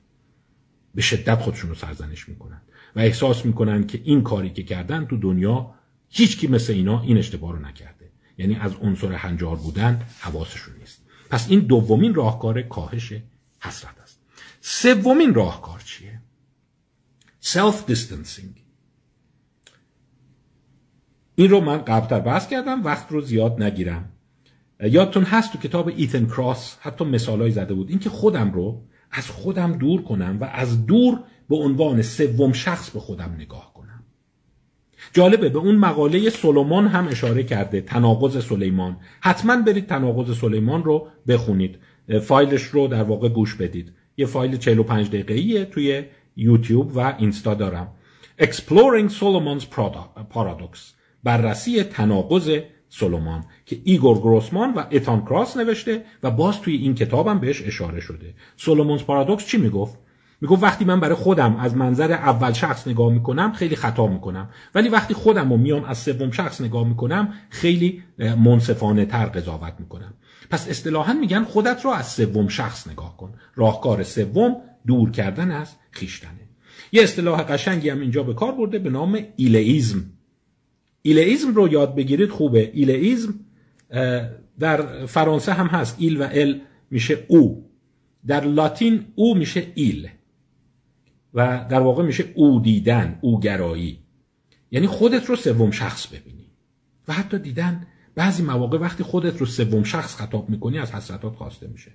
به 0.94 1.02
شدت 1.02 1.40
خودشون 1.40 1.70
رو 1.70 1.76
سرزنش 1.76 2.28
می‌کنند 2.28 2.62
و 2.96 3.00
احساس 3.00 3.46
می‌کنن 3.46 3.86
که 3.86 4.00
این 4.04 4.22
کاری 4.22 4.50
که 4.50 4.62
کردن 4.62 5.06
تو 5.06 5.16
دنیا 5.16 5.74
هیچکی 6.08 6.46
مثل 6.46 6.72
اینا 6.72 7.02
این 7.02 7.18
اشتباه 7.18 7.52
رو 7.52 7.58
نکرده. 7.58 8.10
یعنی 8.38 8.56
از 8.56 8.74
عنصر 8.74 9.12
هنجار 9.12 9.56
بودن 9.56 10.02
حواسشون 10.20 10.76
نیست. 10.76 11.02
پس 11.30 11.50
این 11.50 11.60
دومین 11.60 12.14
راهکار 12.14 12.62
کاهش 12.62 13.12
حسرت 13.60 13.98
است. 14.02 14.20
سومین 14.60 15.34
راهکار 15.34 15.80
چیه؟ 15.80 16.20
self 17.40 17.86
distancing 17.86 18.64
این 21.34 21.50
رو 21.50 21.60
من 21.60 21.78
قبلتر 21.78 22.20
بحث 22.20 22.48
کردم 22.48 22.84
وقت 22.84 23.12
رو 23.12 23.20
زیاد 23.20 23.62
نگیرم. 23.62 24.12
یادتون 24.80 25.22
هست 25.22 25.52
تو 25.52 25.58
کتاب 25.58 25.92
ایتن 25.96 26.26
کراس 26.26 26.76
حتی 26.80 27.04
مثالای 27.04 27.50
زده 27.50 27.74
بود. 27.74 27.90
اینکه 27.90 28.10
خودم 28.10 28.50
رو 28.50 28.82
از 29.10 29.30
خودم 29.30 29.72
دور 29.72 30.02
کنم 30.02 30.38
و 30.40 30.44
از 30.44 30.86
دور 30.86 31.20
به 31.48 31.56
عنوان 31.56 32.02
سوم 32.02 32.52
شخص 32.52 32.90
به 32.90 33.00
خودم 33.00 33.34
نگاه 33.38 33.72
کنم. 33.74 34.04
جالبه 35.12 35.48
به 35.48 35.58
اون 35.58 35.74
مقاله 35.74 36.30
سلمان 36.30 36.86
هم 36.86 37.08
اشاره 37.08 37.42
کرده 37.42 37.80
تناقض 37.80 38.44
سلیمان. 38.44 38.96
حتما 39.20 39.62
برید 39.62 39.86
تناقض 39.86 40.38
سلیمان 40.38 40.84
رو 40.84 41.08
بخونید. 41.28 41.78
فایلش 42.22 42.62
رو 42.62 42.86
در 42.86 43.02
واقع 43.02 43.28
گوش 43.28 43.54
بدید. 43.54 43.92
یه 44.16 44.26
فایل 44.26 44.56
45 44.56 45.08
دقیقه‌ایه 45.08 45.64
توی 45.64 46.04
یوتیوب 46.36 46.96
و 46.96 47.14
اینستا 47.18 47.54
دارم. 47.54 47.88
Exploring 48.40 49.10
Solomon's 49.10 49.64
Paradox. 50.34 50.78
بررسی 51.24 51.82
تناقض 51.82 52.58
سلیمان 53.00 53.44
که 53.66 53.80
ایگور 53.84 54.18
گروسمان 54.18 54.74
و 54.74 54.84
اتان 54.90 55.24
کراس 55.24 55.56
نوشته 55.56 56.04
و 56.22 56.30
باز 56.30 56.60
توی 56.60 56.76
این 56.76 56.94
کتابم 56.94 57.38
بهش 57.38 57.62
اشاره 57.62 58.00
شده. 58.00 58.34
Solomon's 58.56 59.02
paradox 59.02 59.46
چی 59.46 59.58
می‌گفت؟ 59.58 59.98
می‌گفت 60.40 60.62
وقتی 60.62 60.84
من 60.84 61.00
برای 61.00 61.14
خودم 61.14 61.56
از 61.56 61.76
منظر 61.76 62.12
اول 62.12 62.52
شخص 62.52 62.88
نگاه 62.88 63.12
می‌کنم 63.12 63.52
خیلی 63.52 63.76
خطا 63.76 64.06
می‌کنم. 64.06 64.48
ولی 64.74 64.88
وقتی 64.88 65.14
خودم 65.14 65.50
رو 65.50 65.56
میام 65.56 65.84
از 65.84 65.98
سوم 65.98 66.30
شخص 66.30 66.60
نگاه 66.60 66.88
می‌کنم 66.88 67.32
خیلی 67.50 68.02
منصفانه 68.18 69.04
تر 69.04 69.26
قضاوت 69.26 69.74
می‌کنم. 69.78 70.14
پس 70.50 70.68
اصطلاحا 70.68 71.12
میگن 71.12 71.44
خودت 71.44 71.84
رو 71.84 71.90
از 71.90 72.08
سوم 72.08 72.48
شخص 72.48 72.88
نگاه 72.88 73.16
کن. 73.16 73.32
راهکار 73.54 74.02
سوم 74.02 74.56
دور 74.86 75.10
کردن 75.10 75.50
از 75.50 75.74
خویشتنه. 75.90 76.30
یه 76.92 77.02
اصطلاح 77.02 77.42
قشنگی 77.42 77.88
هم 77.88 78.00
اینجا 78.00 78.22
به 78.22 78.34
کار 78.34 78.52
برده 78.52 78.78
به 78.78 78.90
نام 78.90 79.18
ایلئیزم. 79.36 80.04
ایلئیزم 81.06 81.54
رو 81.54 81.72
یاد 81.72 81.94
بگیرید 81.94 82.30
خوبه. 82.30 82.70
ایلئیزم 82.74 83.34
در 84.58 85.06
فرانسه 85.06 85.52
هم 85.52 85.66
هست. 85.66 85.96
ایل 85.98 86.20
و 86.20 86.28
ال 86.32 86.60
میشه 86.90 87.24
او. 87.28 87.70
در 88.26 88.44
لاتین 88.44 89.04
او 89.14 89.34
میشه 89.34 89.66
ایل. 89.74 90.08
و 91.34 91.66
در 91.70 91.80
واقع 91.80 92.02
میشه 92.02 92.24
او 92.34 92.60
دیدن 92.60 93.18
او 93.20 93.40
گرایی. 93.40 93.98
یعنی 94.70 94.86
خودت 94.86 95.26
رو 95.26 95.36
سوم 95.36 95.70
شخص 95.70 96.06
ببینی. 96.06 96.46
و 97.08 97.12
حتی 97.12 97.38
دیدن 97.38 97.86
بعضی 98.14 98.42
مواقع 98.42 98.78
وقتی 98.78 99.02
خودت 99.02 99.38
رو 99.38 99.46
سوم 99.46 99.82
شخص 99.82 100.16
خطاب 100.16 100.50
می‌کنی 100.50 100.78
از 100.78 100.92
حسرتات 100.92 101.34
خواسته 101.34 101.66
میشه. 101.66 101.92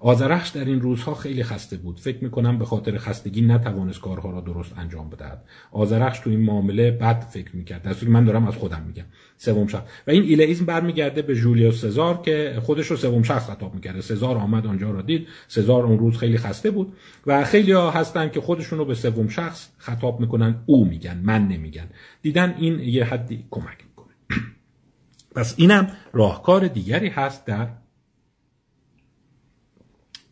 آزرخش 0.00 0.48
در 0.48 0.64
این 0.64 0.80
روزها 0.80 1.14
خیلی 1.14 1.44
خسته 1.44 1.76
بود. 1.76 2.00
فکر 2.00 2.24
می‌کنم 2.24 2.58
به 2.58 2.64
خاطر 2.64 2.98
خستگی 2.98 3.42
نتوانست 3.42 4.00
کارها 4.00 4.30
را 4.30 4.40
درست 4.40 4.78
انجام 4.78 5.10
بدهد. 5.10 5.44
آزرخش 5.72 6.18
تو 6.18 6.30
این 6.30 6.40
معامله 6.40 6.90
بد 6.90 7.20
فکر 7.20 7.56
می‌کرد. 7.56 7.82
در 7.82 8.08
من 8.08 8.24
دارم 8.24 8.46
از 8.46 8.54
خودم 8.54 8.82
میگم. 8.86 9.04
سوم 9.36 9.66
شخص. 9.66 9.82
و 10.06 10.10
این 10.10 10.22
ایلئیزم 10.22 10.64
برمیگرده 10.64 11.22
به 11.22 11.34
جولیوس 11.34 11.80
سزار 11.80 12.22
که 12.22 12.60
خودش 12.62 12.86
رو 12.86 12.96
سوم 12.96 13.22
شخص 13.22 13.50
خطاب 13.50 13.74
می‌کرده. 13.74 14.00
سزار 14.00 14.36
آمد 14.36 14.66
آنجا 14.66 14.90
را 14.90 15.02
دید. 15.02 15.28
سزار 15.48 15.84
اون 15.86 15.98
روز 15.98 16.16
خیلی 16.16 16.38
خسته 16.38 16.70
بود 16.70 16.92
و 17.26 17.44
خیلی 17.44 17.72
ها 17.72 17.90
هستن 17.90 18.28
که 18.28 18.40
خودشون 18.40 18.78
رو 18.78 18.84
به 18.84 18.94
سوم 18.94 19.28
شخص 19.28 19.68
خطاب 19.78 20.20
می‌کنن. 20.20 20.62
او 20.66 20.84
میگن 20.84 21.20
من 21.22 21.48
نمیگن. 21.48 21.86
دیدن 22.22 22.54
این 22.58 22.80
یه 22.80 23.04
حدی 23.04 23.44
کمک 23.50 23.78
می‌کنه. 23.88 24.14
پس 25.36 25.54
اینم 25.56 25.88
راهکار 26.12 26.68
دیگری 26.68 27.08
هست 27.08 27.46
در 27.46 27.68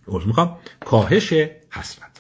عذر 0.09 0.27
می‌خوام. 0.27 0.57
کاهش 0.81 1.33
حسرت. 1.71 2.13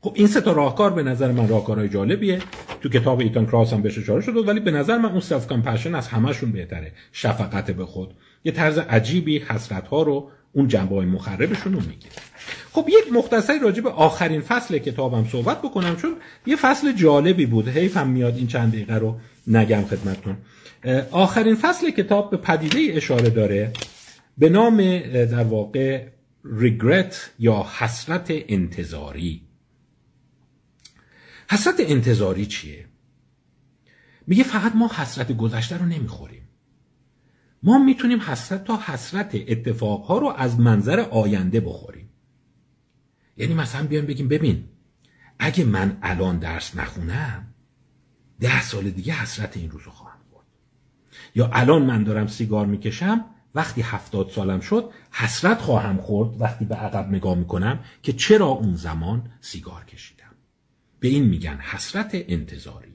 خب 0.00 0.12
این 0.14 0.26
سه 0.26 0.40
تا 0.40 0.52
راهکار 0.52 0.90
به 0.90 1.02
نظر 1.02 1.32
من 1.32 1.48
راهکارهای 1.48 1.88
جالبیه. 1.88 2.38
تو 2.80 2.88
کتاب 2.88 3.20
ایتان 3.20 3.46
کراس 3.46 3.72
هم 3.72 3.82
بهش 3.82 3.98
اشاره 3.98 4.20
شده 4.20 4.40
ولی 4.40 4.60
به 4.60 4.70
نظر 4.70 4.98
من 4.98 5.10
اون 5.10 5.20
self 5.20 5.48
compassion 5.48 5.94
از 5.94 6.08
همشون 6.08 6.52
بهتره. 6.52 6.92
شفقت 7.12 7.70
به 7.70 7.86
خود. 7.86 8.14
یه 8.44 8.52
طرز 8.52 8.78
عجیبی 8.78 9.38
حسرت 9.38 9.88
ها 9.88 10.02
رو 10.02 10.30
اون 10.52 10.68
جنبه 10.68 10.94
های 10.94 11.06
مخربشون 11.06 11.72
رو 11.72 11.80
می‌گیره. 11.80 12.14
خب 12.72 12.88
یک 12.88 13.12
مختصری 13.12 13.58
راجع 13.58 13.82
به 13.82 13.90
آخرین 13.90 14.40
فصل 14.40 14.78
کتابم 14.78 15.24
صحبت 15.24 15.58
بکنم 15.58 15.96
چون 15.96 16.16
یه 16.46 16.56
فصل 16.56 16.92
جالبی 16.92 17.46
بود. 17.46 17.68
حیفم 17.68 18.08
میاد 18.08 18.36
این 18.36 18.46
چند 18.46 18.72
دقیقه 18.72 18.94
رو 18.94 19.20
نگم 19.46 19.84
خدمتتون. 19.84 20.36
آخرین 21.10 21.54
فصل 21.54 21.90
کتاب 21.90 22.30
به 22.30 22.36
پدیده 22.36 22.96
اشاره 22.96 23.30
داره 23.30 23.72
به 24.38 24.48
نام 24.48 24.98
در 25.08 25.44
واقع 25.44 26.02
ریگرت 26.52 27.30
یا 27.38 27.66
حسرت 27.78 28.26
انتظاری. 28.30 29.48
حسرت 31.50 31.74
انتظاری 31.78 32.46
چیه؟ 32.46 32.86
میگه 34.26 34.44
فقط 34.44 34.76
ما 34.76 34.90
حسرت 34.94 35.32
گذشته 35.32 35.78
رو 35.78 35.84
نمی‌خوریم. 35.84 36.48
ما 37.62 37.78
می‌تونیم 37.78 38.20
حسرت 38.20 38.64
تا 38.64 38.80
حسرت 38.86 39.30
اتفاقها 39.34 40.18
رو 40.18 40.28
از 40.28 40.60
منظر 40.60 41.00
آینده 41.00 41.60
بخوریم. 41.60 42.08
یعنی 43.36 43.54
مثلا 43.54 43.86
بیایم 43.86 44.06
بگیم 44.06 44.28
ببین 44.28 44.68
اگه 45.38 45.64
من 45.64 45.98
الان 46.02 46.38
درس 46.38 46.76
نخونم 46.76 47.54
ده 48.40 48.62
سال 48.62 48.90
دیگه 48.90 49.12
حسرت 49.12 49.56
این 49.56 49.70
روزو 49.70 49.90
خواهم 49.90 50.18
خورد. 50.30 50.46
یا 51.34 51.50
الان 51.52 51.82
من 51.82 52.04
دارم 52.04 52.26
سیگار 52.26 52.66
می‌کشم 52.66 53.24
وقتی 53.58 53.82
هفتاد 53.82 54.30
سالم 54.30 54.60
شد 54.60 54.90
حسرت 55.10 55.60
خواهم 55.60 55.96
خورد 55.96 56.40
وقتی 56.40 56.64
به 56.64 56.74
عقب 56.74 57.10
نگاه 57.10 57.38
می‌کنم 57.38 57.78
که 58.02 58.12
چرا 58.12 58.46
اون 58.46 58.74
زمان 58.74 59.30
سیگار 59.40 59.84
کشیدم. 59.84 60.34
به 61.00 61.08
این 61.08 61.24
میگن 61.24 61.56
حسرت 61.56 62.10
انتظاری. 62.12 62.94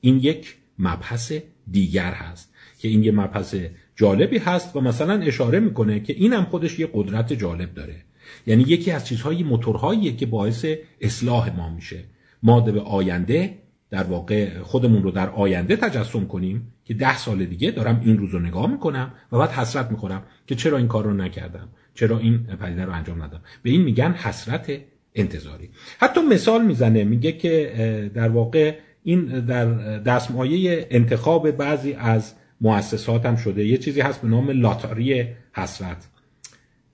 این 0.00 0.16
یک 0.16 0.56
مبحث 0.78 1.32
دیگر 1.70 2.12
هست 2.12 2.54
که 2.78 2.88
این 2.88 3.04
یه 3.04 3.12
مبحث 3.12 3.54
جالبی 3.96 4.38
هست 4.38 4.76
و 4.76 4.80
مثلا 4.80 5.20
اشاره 5.20 5.60
می‌کنه 5.60 6.00
که 6.00 6.12
اینم 6.12 6.44
خودش 6.44 6.78
یه 6.78 6.90
قدرت 6.92 7.32
جالب 7.32 7.74
داره. 7.74 8.04
یعنی 8.46 8.62
یکی 8.62 8.90
از 8.90 9.06
چیزهای 9.06 9.42
موتورهایی 9.42 10.16
که 10.16 10.26
باعث 10.26 10.66
اصلاح 11.00 11.56
ما 11.56 11.68
میشه. 11.68 12.04
ما 12.42 12.60
به 12.60 12.80
آینده 12.80 13.58
در 13.90 14.02
واقع 14.02 14.58
خودمون 14.58 15.02
رو 15.02 15.10
در 15.10 15.30
آینده 15.30 15.76
تجسم 15.76 16.26
کنیم 16.26 16.72
که 16.84 16.94
ده 16.94 17.16
سال 17.16 17.44
دیگه 17.44 17.70
دارم 17.70 18.00
این 18.04 18.18
روز 18.18 18.30
رو 18.30 18.38
نگاه 18.38 18.70
می‌کنم 18.70 19.12
و 19.32 19.38
بعد 19.38 19.50
حسرت 19.50 19.90
می‌خورم 19.90 20.22
که 20.46 20.54
چرا 20.54 20.76
این 20.76 20.88
کار 20.88 21.04
رو 21.04 21.14
نکردم 21.14 21.68
چرا 21.94 22.18
این 22.18 22.38
پدیده 22.38 22.84
رو 22.84 22.92
انجام 22.92 23.22
ندم 23.22 23.40
به 23.62 23.70
این 23.70 23.82
میگن 23.82 24.12
حسرت 24.12 24.72
انتظاری. 25.14 25.70
حتی 26.00 26.20
مثال 26.20 26.64
می‌زنه 26.64 27.04
میگه 27.04 27.32
که 27.32 28.10
در 28.14 28.28
واقع 28.28 28.74
این 29.02 29.24
در 29.40 29.98
دستمایه 29.98 30.86
انتخاب 30.90 31.50
بعضی 31.50 31.92
از 31.92 32.34
مؤسسات 32.60 33.26
هم 33.26 33.36
شده. 33.36 33.66
یه 33.66 33.76
چیزی 33.78 34.00
هست 34.00 34.22
به 34.22 34.28
نام 34.28 34.50
لاتاری 34.50 35.26
حسرت. 35.52 36.08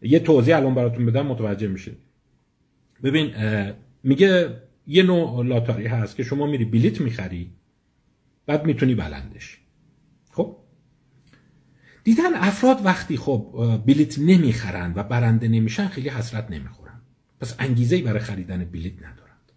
یه 0.02 0.18
توضیح 0.18 0.56
الان 0.56 0.74
براتون 0.74 1.06
بدم 1.06 1.26
متوجه 1.26 1.68
میشه 1.68 1.92
ببین 3.02 3.34
میگه 4.02 4.50
یه 4.86 5.02
نوع 5.02 5.46
لاتاری 5.46 5.86
هست 5.86 6.16
که 6.16 6.22
شما 6.22 6.46
میری 6.46 6.64
بلیت 6.64 7.00
می‌خری 7.00 7.50
بعد 8.46 8.66
می‌تونی 8.66 8.94
بلندش. 8.94 9.58
خب؟ 10.30 10.56
دیدن 12.04 12.34
افراد 12.34 12.80
وقتی 12.84 13.16
خب 13.16 13.82
بلیت 13.86 14.18
نمی‌خرن 14.18 14.92
و 14.96 15.02
برنده 15.02 15.48
نمیشن 15.48 15.88
خیلی 15.88 16.08
حسرت 16.08 16.50
نمی‌خورن. 16.50 17.00
پس 17.40 17.56
انگیزه 17.58 18.02
برای 18.02 18.20
خریدن 18.20 18.64
بلیت 18.64 18.96
ندارند 18.96 19.52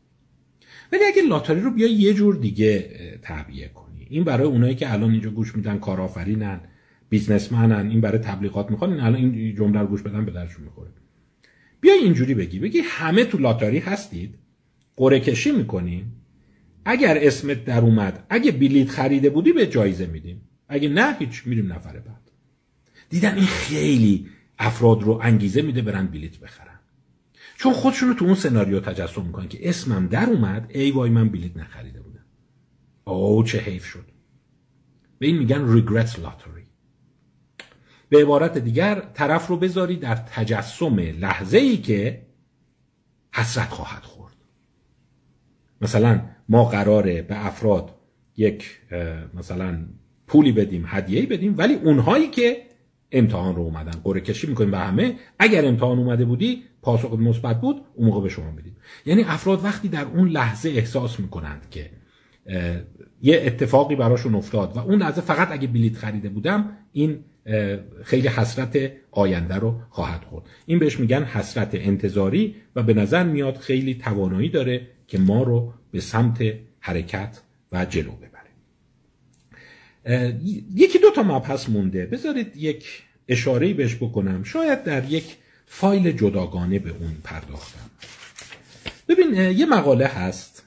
ولی 0.91 1.03
اگه 1.05 1.21
لاتاری 1.21 1.61
رو 1.61 1.71
بیا 1.71 1.87
یه 1.87 2.13
جور 2.13 2.35
دیگه 2.35 2.89
تعبیه 3.21 3.67
کنی. 3.67 4.07
این 4.09 4.23
برای 4.23 4.47
اونایی 4.47 4.75
که 4.75 4.93
الان 4.93 5.11
اینجا 5.11 5.29
گوش 5.29 5.55
میدن 5.55 5.79
کارآفرینن 5.79 6.59
بیزنسمنن 7.09 7.89
این 7.89 8.01
برای 8.01 8.19
تبلیغات 8.19 8.71
می‌خوان 8.71 8.91
این 8.93 9.01
الان 9.01 9.15
این 9.15 9.55
جمله 9.55 9.79
رو 9.79 9.87
گوش 9.87 10.01
بدن 10.01 10.25
به 10.25 10.31
درشون 10.31 10.63
می‌خوره. 10.63 10.89
بیا 11.81 11.93
اینجوری 11.93 12.33
بگی 12.33 12.59
بگی 12.59 12.79
همه 12.83 13.25
تو 13.25 13.37
لاتاری 13.37 13.79
هستید؟ 13.79 14.35
قره 14.97 15.19
کشی 15.19 15.51
می‌کنیم 15.51 16.13
اگر 16.85 17.17
اسمت 17.21 17.65
در 17.65 17.81
اومد 17.81 18.25
اگه 18.29 18.51
بلیت 18.51 18.89
خریده 18.89 19.29
بودی 19.29 19.53
به 19.53 19.67
جایزه 19.67 20.05
میدیم. 20.05 20.41
اگه 20.69 20.89
نه 20.89 21.15
هیچ 21.19 21.47
میریم 21.47 21.73
نفر 21.73 21.99
بعد. 21.99 22.31
دیدن 23.09 23.35
این 23.35 23.45
خیلی 23.45 24.29
افراد 24.59 25.03
رو 25.03 25.19
انگیزه 25.23 25.61
میده 25.61 25.81
برن 25.81 26.07
بلیت 26.07 26.37
بخرن. 26.37 26.79
چون 27.57 27.73
خودشون 27.73 28.09
رو 28.09 28.15
تو 28.15 28.25
اون 28.25 28.35
سناریو 28.35 28.79
تجسم 28.79 29.25
می‌کنن 29.25 29.47
که 29.47 29.69
اسمم 29.69 30.07
در 30.07 30.25
اومد 30.25 30.71
ای 30.73 30.91
وای 30.91 31.09
من 31.09 31.29
بلیت 31.29 31.57
نخریده 31.57 32.01
بودم. 32.01 32.25
او 33.03 33.43
چه 33.43 33.59
حیف 33.59 33.85
شد. 33.85 34.05
به 35.19 35.27
این 35.27 35.37
میگن 35.37 35.81
regret 35.81 36.09
lottery. 36.09 36.67
به 38.09 38.21
عبارت 38.21 38.57
دیگر 38.57 38.99
طرف 39.13 39.47
رو 39.47 39.57
بذاری 39.57 39.95
در 39.95 40.15
تجسم 40.15 40.99
لحظه 40.99 41.57
ای 41.57 41.77
که 41.77 42.25
حسرت 43.33 43.69
خواهد 43.69 44.03
خورد. 44.03 44.16
مثلا 45.81 46.21
ما 46.49 46.65
قراره 46.65 47.21
به 47.21 47.45
افراد 47.45 47.95
یک 48.37 48.79
مثلا 49.33 49.79
پولی 50.27 50.51
بدیم 50.51 50.83
هدیه‌ای 50.87 51.25
بدیم 51.25 51.55
ولی 51.57 51.73
اونهایی 51.73 52.27
که 52.27 52.57
امتحان 53.11 53.55
رو 53.55 53.61
اومدن 53.61 53.91
قرعه 54.03 54.21
کشی 54.21 54.47
می‌کنیم 54.47 54.71
به 54.71 54.77
همه 54.77 55.15
اگر 55.39 55.65
امتحان 55.65 55.99
اومده 55.99 56.25
بودی 56.25 56.63
پاسخ 56.81 57.13
مثبت 57.13 57.61
بود 57.61 57.81
اون 57.95 58.07
موقع 58.07 58.21
به 58.21 58.29
شما 58.29 58.51
میدیم. 58.51 58.75
یعنی 59.05 59.23
افراد 59.23 59.63
وقتی 59.63 59.87
در 59.87 60.05
اون 60.05 60.29
لحظه 60.29 60.69
احساس 60.69 61.19
می‌کنند 61.19 61.67
که 61.71 61.89
یه 63.21 63.41
اتفاقی 63.45 63.95
براشون 63.95 64.35
افتاد 64.35 64.77
و 64.77 64.79
اون 64.79 64.99
لحظه 64.99 65.21
فقط 65.21 65.51
اگه 65.51 65.67
بلیت 65.67 65.95
خریده 65.95 66.29
بودم 66.29 66.69
این 66.91 67.19
خیلی 68.03 68.27
حسرت 68.27 68.91
آینده 69.11 69.55
رو 69.55 69.79
خواهد 69.89 70.23
خورد. 70.23 70.45
این 70.65 70.79
بهش 70.79 70.99
میگن 70.99 71.23
حسرت 71.23 71.69
انتظاری 71.73 72.55
و 72.75 72.83
به 72.83 72.93
نظر 72.93 73.23
میاد 73.23 73.57
خیلی 73.57 73.95
توانایی 73.95 74.49
داره 74.49 74.87
که 75.07 75.17
ما 75.17 75.43
رو 75.43 75.73
به 75.91 75.99
سمت 75.99 76.53
حرکت 76.79 77.41
و 77.71 77.85
جلو 77.85 78.11
ببره. 78.11 78.47
یکی 80.75 80.99
دو 80.99 81.11
تا 81.11 81.23
مبحث 81.23 81.69
مونده. 81.69 82.05
بذارید 82.05 82.57
یک 82.57 83.03
اشاره 83.27 83.73
بهش 83.73 83.95
بکنم. 83.95 84.43
شاید 84.43 84.83
در 84.83 85.11
یک 85.11 85.37
فایل 85.65 86.11
جداگانه 86.11 86.79
به 86.79 86.89
اون 86.89 87.17
پرداختم. 87.23 87.89
ببین 89.07 89.33
یه 89.33 89.65
مقاله 89.65 90.07
هست. 90.07 90.63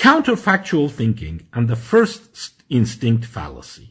Counterfactual 0.00 0.88
Thinking 0.98 1.56
and 1.56 1.68
the 1.68 1.78
First 1.92 2.50
Instinct 2.72 3.24
Fallacy. 3.34 3.90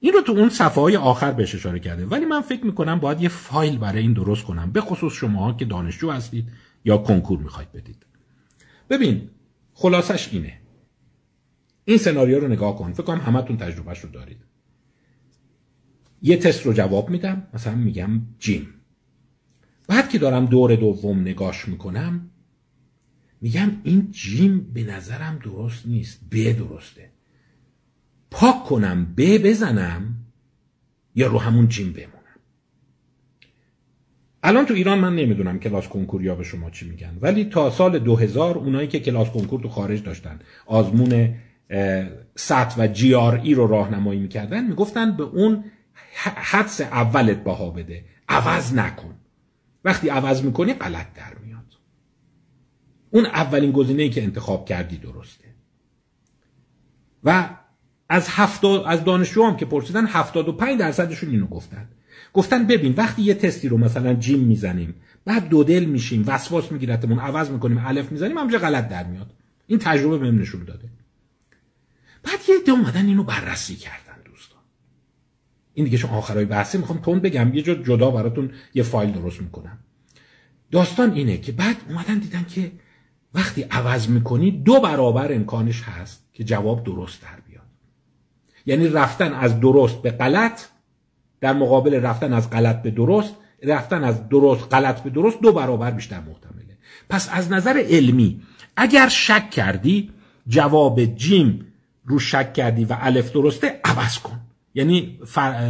این 0.00 0.12
رو 0.12 0.20
تو 0.20 0.32
اون 0.32 0.48
صفحه 0.48 0.82
های 0.82 0.96
آخر 0.96 1.32
بهش 1.32 1.54
اشاره 1.54 1.80
کرده. 1.80 2.06
ولی 2.06 2.24
من 2.24 2.40
فکر 2.40 2.66
می‌کنم 2.66 3.00
باید 3.00 3.22
یه 3.22 3.28
فایل 3.28 3.78
برای 3.78 4.02
این 4.02 4.12
درست 4.12 4.44
کنم. 4.44 4.72
به 4.72 4.80
خصوص 4.80 5.12
شما 5.12 5.52
که 5.52 5.64
دانشجو 5.64 6.10
هستید. 6.10 6.48
یا 6.84 6.98
کنکور 6.98 7.38
می‌خواید 7.38 7.72
بدید. 7.72 8.06
ببین 8.90 9.30
خلاصش 9.72 10.28
اینه. 10.32 10.60
این 11.84 11.98
سناریو 11.98 12.40
رو 12.40 12.48
نگاه 12.48 12.78
کن. 12.78 12.92
فکر 12.92 13.02
کنم 13.02 13.20
همتون 13.20 13.56
تجربهش 13.56 13.98
رو 13.98 14.10
دارید. 14.10 14.38
یه 16.22 16.36
تست 16.36 16.66
رو 16.66 16.72
جواب 16.72 17.10
میدم. 17.10 17.46
مثلا 17.54 17.74
میگم 17.74 18.22
جیم. 18.38 18.74
بعد 19.88 20.08
که 20.08 20.18
دارم 20.18 20.46
دور 20.46 20.76
دوم 20.76 21.20
نگاش 21.20 21.68
می‌کنم 21.68 22.30
میگم 23.40 23.80
این 23.84 24.10
جیم 24.10 24.60
به 24.60 24.82
نظرم 24.82 25.38
درست 25.38 25.86
نیست. 25.86 26.20
ب 26.30 26.52
درسته. 26.52 27.10
پاک 28.30 28.64
کنم 28.64 29.14
ب 29.16 29.38
بزنم 29.38 30.14
یا 31.14 31.26
رو 31.26 31.38
همون 31.38 31.68
جیم 31.68 31.92
بمونم 31.92 32.17
الان 34.48 34.66
تو 34.66 34.74
ایران 34.74 34.98
من 34.98 35.14
نمی‌دونم 35.14 35.58
کلاس 35.58 35.88
کنکوریا 35.88 36.34
به 36.34 36.44
شما 36.44 36.70
چی 36.70 36.88
میگن. 36.90 37.18
ولی 37.20 37.44
تا 37.44 37.70
سال 37.70 37.98
2000 37.98 38.58
اونایی 38.58 38.88
که 38.88 39.00
کلاس 39.00 39.30
کنکور 39.30 39.60
تو 39.60 39.68
خارج 39.68 40.02
داشتن 40.02 40.38
آزمون 40.66 41.34
سطح 42.34 42.76
و 42.78 42.86
جی 42.86 43.14
آر 43.14 43.34
ای 43.34 43.54
رو 43.54 43.66
راهنمایی 43.66 44.20
می‌کردن 44.20 44.66
می‌گفتن 44.66 45.16
به 45.16 45.22
اون 45.22 45.64
حدس 46.36 46.80
اولت 46.80 47.44
بها 47.44 47.70
بده. 47.70 48.04
عوض 48.28 48.74
نکن. 48.74 49.14
وقتی 49.84 50.08
عوض 50.08 50.42
می‌کنی 50.42 50.72
غلط 50.72 51.06
در 51.14 51.34
میاد. 51.44 51.74
اون 53.10 53.26
اولین 53.26 53.72
گزینه 53.72 54.08
که 54.08 54.22
انتخاب 54.22 54.64
کردی 54.64 54.96
درسته. 54.96 55.44
و 57.24 57.48
از 58.08 58.28
هفتاد 58.28 58.84
از 58.86 59.04
دانشجو 59.04 59.44
هم 59.44 59.56
که 59.56 59.66
پرسیدن 59.66 60.06
75 60.06 60.78
درصدشون 60.78 61.30
اینو 61.30 61.46
گفتن. 61.46 61.88
گفتن 62.38 62.66
ببین 62.66 62.94
وقتی 62.96 63.22
یه 63.22 63.34
تستی 63.34 63.68
رو 63.68 63.78
مثلا 63.78 64.14
جیم 64.14 64.38
می‌زنیم 64.38 64.94
بعد 65.24 65.48
دو 65.48 65.64
دل 65.64 65.84
میشیم 65.84 66.24
وسواس 66.26 66.72
میگیرتمون 66.72 67.18
عوض 67.18 67.50
می‌کنیم 67.50 67.78
الف 67.86 68.12
می‌زنیم 68.12 68.38
همونجا 68.38 68.58
غلط 68.58 68.88
در 68.88 69.04
میاد. 69.04 69.30
این 69.66 69.78
تجربه 69.78 70.18
بهم 70.18 70.38
نشون 70.38 70.64
داده. 70.64 70.88
بعد 72.22 72.38
یه 72.48 72.54
عده 72.62 72.72
اومدن 72.72 73.06
اینو 73.06 73.22
بررسی 73.22 73.76
کردن 73.76 74.22
دوستان. 74.24 74.60
این 75.74 75.84
دیگه 75.84 75.98
چون 75.98 76.10
آخرای 76.10 76.44
بحثه 76.44 76.78
می‌خوام 76.78 76.98
تون 76.98 77.20
بگم 77.20 77.54
یه 77.54 77.62
جا 77.62 77.74
جدا 77.74 78.10
براتون 78.10 78.50
یه 78.74 78.82
فایل 78.82 79.12
درست 79.12 79.40
می‌کنم. 79.40 79.78
داستان 80.70 81.12
اینه 81.12 81.38
که 81.38 81.52
بعد 81.52 81.76
اومدن 81.88 82.18
دیدن 82.18 82.44
که 82.44 82.72
وقتی 83.34 83.62
عوض 83.62 84.08
می‌کنی 84.08 84.50
دو 84.50 84.80
برابر 84.80 85.32
امکانش 85.32 85.82
هست 85.82 86.28
که 86.32 86.44
جواب 86.44 86.84
درست 86.84 87.22
در 87.22 87.40
بیاد. 87.48 87.66
یعنی 88.66 88.88
رفتن 88.88 89.32
از 89.32 89.60
درست 89.60 90.02
به 90.02 90.10
غلط 90.10 90.60
در 91.40 91.52
مقابل 91.52 91.94
رفتن 91.94 92.32
از 92.32 92.50
غلط 92.50 92.82
به 92.82 92.90
درست 92.90 93.34
رفتن 93.62 94.04
از 94.04 94.28
درست 94.28 94.74
غلط 94.74 95.00
به 95.00 95.10
درست 95.10 95.40
دو 95.40 95.52
برابر 95.52 95.90
بیشتر 95.90 96.20
محتمله. 96.20 96.78
پس 97.10 97.28
از 97.32 97.52
نظر 97.52 97.84
علمی 97.88 98.42
اگر 98.76 99.08
شک 99.08 99.50
کردی 99.50 100.10
جواب 100.46 101.04
جیم 101.04 101.72
رو 102.04 102.18
شک 102.18 102.52
کردی 102.52 102.84
و 102.84 102.96
الف 103.00 103.32
درسته 103.32 103.80
عوض 103.84 104.18
کن. 104.18 104.40
یعنی 104.74 105.18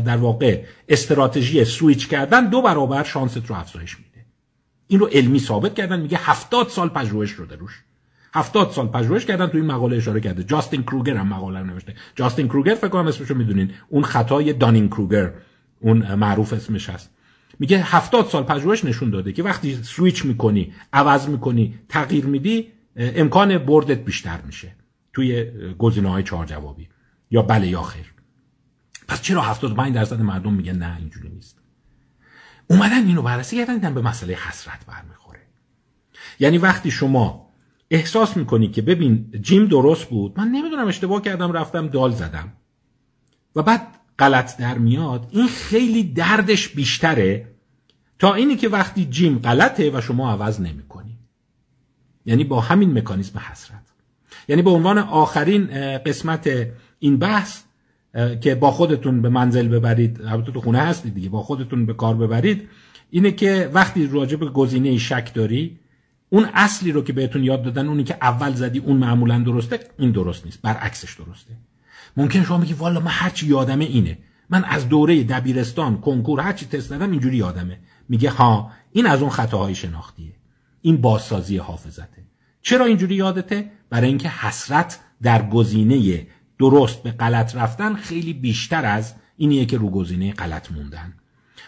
در 0.05 0.17
واقع 0.17 0.63
استراتژی 0.89 1.65
سویچ 1.65 2.09
کردن 2.09 2.49
دو 2.49 2.63
برابر 2.63 3.05
شانست 3.05 3.47
رو 3.47 3.57
افزایش 3.57 3.97
میده. 3.99 4.27
این 4.87 5.01
رو 5.01 5.07
علمی 5.07 5.39
ثابت 5.39 5.75
کردن 5.75 6.01
میگه 6.01 6.19
هفتاد 6.23 6.69
سال 6.69 6.89
پژوهش 6.89 7.31
شده 7.31 7.57
روش. 7.57 7.83
هفتاد 8.35 8.71
سال 8.71 8.87
پژوهش 8.87 9.25
کردن 9.25 9.47
تو 9.47 9.57
این 9.57 9.67
مقاله 9.67 9.97
اشاره 9.97 10.21
کرده. 10.21 10.45
جاستین 10.45 10.83
کروگر 10.83 11.17
هم 11.17 11.29
مقاله 11.29 11.59
رو 11.59 11.67
نوشته. 11.67 11.95
جاستین 12.15 12.49
کروگر 12.49 12.75
فکر 12.75 12.89
کنم 12.89 13.07
اسمشو 13.07 13.35
می‌دونین. 13.35 13.71
اون 13.89 14.03
خطای 14.03 14.53
دانین 14.53 14.89
کروگر. 14.89 15.33
اون 15.81 16.15
معروف 16.15 16.53
اسمش 16.53 16.91
هست. 16.91 17.11
میگه 17.59 17.83
هفتاد 17.83 18.27
سال 18.27 18.43
پژوهش 18.43 18.85
نشون 18.85 19.11
داده 19.11 19.33
که 19.33 19.43
وقتی 19.43 19.75
سویچ 19.83 20.25
می‌کنی 20.25 20.73
عوض 20.93 21.29
می‌کنی 21.29 21.79
تغییر 21.89 22.27
میدی 22.27 22.73
امکان 22.97 23.59
بردت 23.59 23.99
بیشتر 23.99 24.41
میشه 24.47 24.73
توی 25.13 25.51
گزینه 25.79 26.11
های 26.11 26.23
چهار 26.23 26.47
جوابی 26.47 26.89
یا 27.31 27.43
بله 27.43 27.69
یا 27.69 27.83
خیر. 27.83 28.13
پس 29.09 29.23
چرا 29.23 29.43
75 29.43 29.95
درصد 29.95 30.21
مردم 30.21 30.53
میگن 30.53 30.77
نه 30.77 30.97
اینجوری 30.97 31.29
نیست؟ 31.29 31.59
اومدن 32.67 33.07
اینو 33.07 33.23
بررسی 33.23 33.57
کردن 33.57 33.95
به 33.95 34.03
مسئله 34.03 34.35
حسرت 34.35 34.87
برمیخوره. 34.87 35.41
یعنی 36.41 36.59
وقتی 36.59 36.91
شما 36.91 37.49
احساس 37.91 38.37
می‌کنی 38.37 38.69
که 38.69 38.83
ببین 38.83 39.31
جیم 39.43 39.67
درست 39.67 40.05
بود 40.09 40.35
من 40.37 40.49
نمی‌دونم 40.49 40.89
اشتباه 40.89 41.23
کردم 41.23 41.53
رفتم 41.53 41.87
دال 41.87 42.11
زدم. 42.11 42.53
و 43.57 43.63
بعد 43.63 43.98
غلط 44.19 44.57
در 44.57 44.79
میاد 44.79 45.29
این 45.31 45.49
خیلی 45.49 46.05
دردش 46.05 46.69
بیشتره 46.69 47.49
تا 48.19 48.35
اینی 48.35 48.57
که 48.57 48.69
وقتی 48.69 49.05
جیم 49.05 49.39
غلطه 49.39 49.91
و 49.91 50.01
شما 50.01 50.31
عوض 50.31 50.61
نمی‌کنی. 50.61 51.19
یعنی 52.27 52.45
با 52.45 52.61
همین 52.61 52.99
مکانیزم 52.99 53.39
حسرت. 53.39 53.83
یعنی 54.49 54.63
به 54.63 54.71
عنوان 54.71 54.99
آخرین 54.99 55.67
قسمت 55.99 56.51
این 56.99 57.17
بحث 57.17 57.63
که 58.41 58.55
با 58.55 58.71
خودتون 58.71 59.23
به 59.23 59.29
منزل 59.29 59.69
ببرید 59.69 60.23
البته 60.23 60.53
تو 60.53 60.61
خونه 60.61 60.79
هستید 60.79 61.15
دیگه 61.15 61.29
با 61.29 61.43
خودتون 61.43 61.87
به 61.87 61.95
کار 61.95 62.15
ببرید 62.15 62.69
اینه 63.11 63.31
که 63.31 63.71
وقتی 63.73 64.07
راجع 64.07 64.37
به 64.37 64.47
گزینه 64.47 64.99
شک 64.99 65.35
داری 65.35 65.79
اون 66.29 66.49
اصلی 66.55 66.93
رو 66.93 67.03
که 67.03 67.13
بهتون 67.13 67.45
یاد 67.45 67.63
دادن 67.63 67.89
اونی 67.89 68.05
که 68.05 68.17
اول 68.23 68.53
زدی 68.53 68.79
اون 68.79 68.97
معمولا 68.97 69.39
درسته 69.39 69.81
این 69.99 70.11
درست 70.11 70.45
نیست 70.45 70.63
برعکسش 70.63 71.15
درسته. 71.15 71.53
ممکن 72.17 72.45
شما 72.45 72.59
بگی 72.59 72.73
والا 72.73 73.01
من 73.01 73.11
هرچی 73.11 73.47
یادمه 73.47 73.85
اینه. 73.85 74.19
من 74.51 74.65
از 74.65 74.89
دوره 74.89 75.25
دبیرستان 75.25 76.01
کنکور 76.01 76.41
هرچی 76.41 76.67
تست 76.67 76.91
دادم 76.91 77.11
اینجوری 77.11 77.37
یادمه. 77.37 77.79
میگه 78.09 78.31
ها 78.31 78.71
این 78.93 79.07
از 79.07 79.21
اون 79.21 79.31
خطاهای 79.31 79.75
شناختیه. 79.75 80.33
این 80.83 80.97
بازسازی 80.97 81.57
حافظته. 81.57 82.25
چرا 82.63 82.85
اینجوری 82.85 83.15
یادته؟ 83.15 83.71
برای 83.91 84.09
اینکه 84.09 84.29
حسرت 84.29 85.01
در 85.23 85.49
گزینه 85.49 86.27
درست 86.59 87.03
به 87.03 87.11
غلط 87.11 87.57
رفتن 87.57 87.95
خیلی 87.95 88.33
بیشتر 88.33 88.87
از 88.87 89.15
اینیه 89.37 89.67
که 89.67 89.79
رو 89.79 89.91
گزینه 89.91 90.33
غلط 90.33 90.73
موندن. 90.73 91.13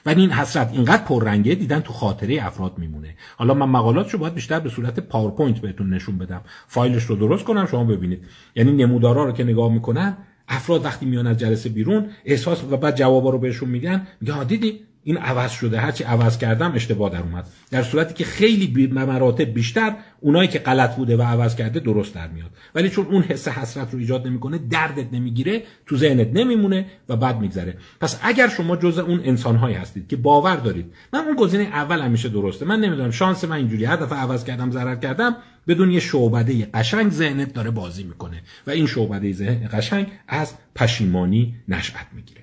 و 0.07 0.09
این 0.09 0.31
حسرت 0.31 0.73
اینقدر 0.73 1.03
پررنگه 1.03 1.55
دیدن 1.55 1.81
تو 1.81 1.93
خاطره 1.93 2.47
افراد 2.47 2.79
میمونه. 2.79 3.15
حالا 3.37 3.55
من 3.55 3.69
مقالاتشو 3.69 4.19
باید 4.19 4.35
بیشتر 4.35 4.61
به 4.61 4.69
صورت 4.69 5.01
پاورپوینت 5.01 5.59
بهتون 5.59 5.95
نشون 5.95 6.19
بدم. 6.19 6.41
فایلش 6.67 7.03
رو 7.03 7.17
درست 7.17 7.45
کنم 7.45 7.67
شما 7.67 7.85
ببینید. 7.85 8.25
یعنی 8.57 8.73
نمودارا 8.73 9.25
رو 9.25 9.33
که 9.33 9.45
نگاه 9.45 9.73
می‌کنن 9.73 10.17
افراد 10.51 10.85
وقتی 10.85 11.07
میان 11.07 11.27
از 11.27 11.37
جلسه 11.37 11.69
بیرون 11.69 12.07
احساس 12.25 12.65
و 12.71 12.77
بعد 12.77 12.97
جوابا 12.97 13.31
رو 13.31 13.39
بهشون 13.39 13.69
میگن 13.69 14.07
میگه 14.21 14.33
ها 14.33 14.45
دیدی؟ 14.45 14.81
این 15.05 15.17
عوض 15.17 15.51
شده 15.51 15.81
هرچی 15.81 16.05
عوض 16.05 16.39
کردم 16.39 16.73
اشتباه 16.75 17.11
در 17.11 17.21
اومد. 17.21 17.47
در 17.71 17.83
صورتی 17.83 18.15
که 18.15 18.25
خیلی 18.25 18.67
بی 18.67 18.87
بیشتر 19.45 19.97
اونایی 20.21 20.49
که 20.49 20.59
غلط 20.59 20.97
بوده 20.97 21.17
و 21.17 21.23
عوض 21.23 21.57
کرده 21.57 21.81
درست 21.81 22.15
در 22.15 22.29
میاد. 22.29 22.51
ولی 22.75 22.89
چون 22.89 23.07
اون 23.07 23.23
حس 23.23 23.49
حسرت 23.49 23.93
رو 23.93 23.99
ایجاد 23.99 24.27
نمی‌کنه 24.27 24.59
دردت 24.59 25.13
نمی‌گیره 25.13 25.63
تو 25.87 25.97
ذهنت 25.97 26.29
نمیمونه 26.33 26.87
و 27.09 27.17
بعد 27.17 27.41
میگذره. 27.41 27.77
پس 28.01 28.21
اگر 28.23 28.49
شما 28.49 28.77
جز 28.77 28.99
اون 28.99 29.21
انسانهایی 29.25 29.77
هستید 29.77 30.09
که 30.09 30.17
باور 30.17 30.57
دارید 30.57 30.93
من 31.13 31.21
اون 31.21 31.37
گزینه 31.37 31.65
اول 31.65 32.01
همیشه 32.01 32.29
درسته. 32.29 32.65
من 32.65 32.81
نمی‌دونم 32.81 33.11
شانس 33.11 33.45
من 33.45 33.57
اینجوری 33.57 33.85
هر 33.85 33.97
دفعه 33.97 34.19
عوض 34.19 34.45
کردم 34.45 34.71
ضرر 34.71 34.97
کردم 34.97 35.37
بدون 35.69 35.91
یه 35.91 36.01
شعبده 36.01 36.67
قشنگ 36.75 37.11
ذهنت 37.11 37.53
داره 37.53 37.71
بازی 37.71 38.03
می‌کنه. 38.03 38.43
و 38.67 38.71
این 38.71 38.87
شعبده 38.87 39.33
ذهن 39.33 39.69
قشنگ 39.73 40.07
از 40.29 40.55
پشیمانی 40.75 41.55
نشأت 41.69 42.07
می‌گیره. 42.13 42.41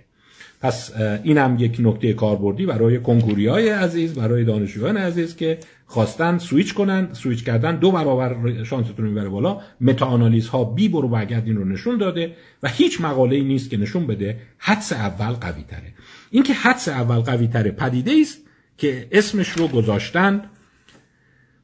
پس 0.61 0.91
اینم 1.23 1.57
یک 1.59 1.77
نکته 1.79 2.13
کاربردی 2.13 2.65
برای 2.65 2.99
کنکوری 2.99 3.47
های 3.47 3.69
عزیز 3.69 4.13
برای 4.13 4.43
دانشجویان 4.43 4.97
عزیز 4.97 5.35
که 5.35 5.57
خواستن 5.85 6.37
سویچ 6.37 6.73
کنن 6.73 7.13
سویچ 7.13 7.43
کردن 7.43 7.75
دو 7.75 7.91
برابر 7.91 8.63
شانستون 8.63 9.05
می‌بره 9.05 9.29
بالا. 9.29 9.61
متا 9.81 10.05
آنالیز 10.05 10.47
ها 10.47 10.63
بی 10.63 10.89
برو 10.89 11.07
برگرد 11.07 11.47
این 11.47 11.55
رو 11.55 11.65
نشون 11.65 11.97
داده 11.97 12.35
و 12.63 12.69
هیچ 12.69 13.01
مقاله 13.01 13.35
ای 13.35 13.43
نیست 13.43 13.69
که 13.69 13.77
نشون 13.77 14.07
بده 14.07 14.39
حدس 14.57 14.93
اول 14.93 15.31
قوی 15.31 15.63
تره 15.63 15.93
اینکه 16.31 16.53
حدس 16.53 16.87
اول 16.87 17.19
قوی 17.19 17.47
تره 17.47 17.71
پدیده 17.71 18.11
است 18.21 18.37
که 18.77 19.07
اسمش 19.11 19.49
رو 19.49 19.67
گذاشتن 19.67 20.43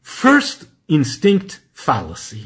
first 0.06 0.73
instinct 0.94 1.52
fallacy. 1.86 2.45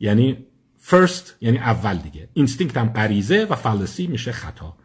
یعنی 0.00 0.46
first 0.90 1.30
یعنی 1.40 1.58
اول 1.58 1.96
دیگه. 1.96 2.28
instinct 2.38 2.76
هم 2.76 2.88
غریزه 2.88 3.44
و 3.50 3.56
fallacy 3.56 4.08
میشه 4.08 4.32
خطا. 4.32 4.76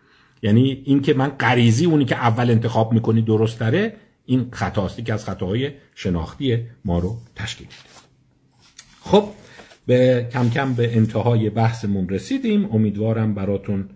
یعنی 0.42 0.82
اینکه 0.86 1.14
من 1.14 1.28
غریزی 1.28 1.86
اونی 1.86 2.06
که 2.06 2.16
اول 2.16 2.52
انتخاب 2.52 2.94
می‌کنی 2.94 3.22
درست 3.22 3.60
داره 3.60 3.96
این 4.26 4.50
خطاست. 4.52 5.06
که 5.06 5.14
از 5.14 5.26
خطاهای 5.26 5.72
شناختی 5.96 6.66
ما 6.86 7.00
رو 7.00 7.18
تشکیل 7.36 7.68
میده. 7.68 7.90
خب 9.02 9.30
به 9.86 10.30
کم 10.34 10.50
کم 10.50 10.74
به 10.74 10.98
انتهای 10.98 11.50
بحثمون 11.50 12.10
رسیدیم. 12.10 12.66
امیدوارم 12.72 13.34
براتون 13.34 13.90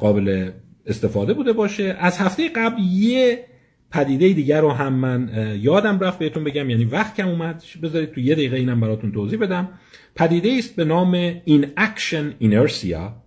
قابل 0.00 0.50
استفاده 0.86 1.34
بوده 1.34 1.52
باشه. 1.52 1.96
از 2.00 2.18
هفته 2.18 2.48
قبل 2.48 2.82
یه 2.82 3.46
پدیده 3.94 4.32
دیگر 4.32 4.60
رو 4.60 4.70
هم 4.70 4.92
من 4.92 5.30
یادم 5.60 5.98
رفت 5.98 6.18
بهتون 6.18 6.44
بگم 6.44 6.70
یعنی 6.70 6.84
وقت 6.84 7.16
کم 7.16 7.28
اومد. 7.28 7.64
بذارید 7.82 8.12
تو 8.12 8.20
یه 8.20 8.34
دقیقه 8.34 8.56
اینم 8.56 8.80
براتون 8.80 9.12
توضیح 9.12 9.38
بدم. 9.38 9.68
پدیده 10.14 10.54
است 10.58 10.76
به 10.76 10.84
نام 10.84 11.14
inaction 11.44 12.34
inertia 12.38 13.22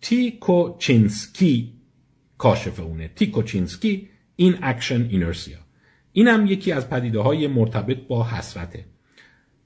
تیکوچینسکی 0.00 1.72
کاشف 2.38 2.80
اونه. 2.80 3.08
تیکوچینسکی 3.08 4.08
inaction 4.36 5.02
inertia 5.10 5.58
اینم 6.12 6.46
یکی 6.46 6.72
از 6.72 6.90
پدیده 6.90 7.20
های 7.20 7.46
مرتبط 7.46 7.98
با 8.08 8.24
حسرته. 8.24 8.84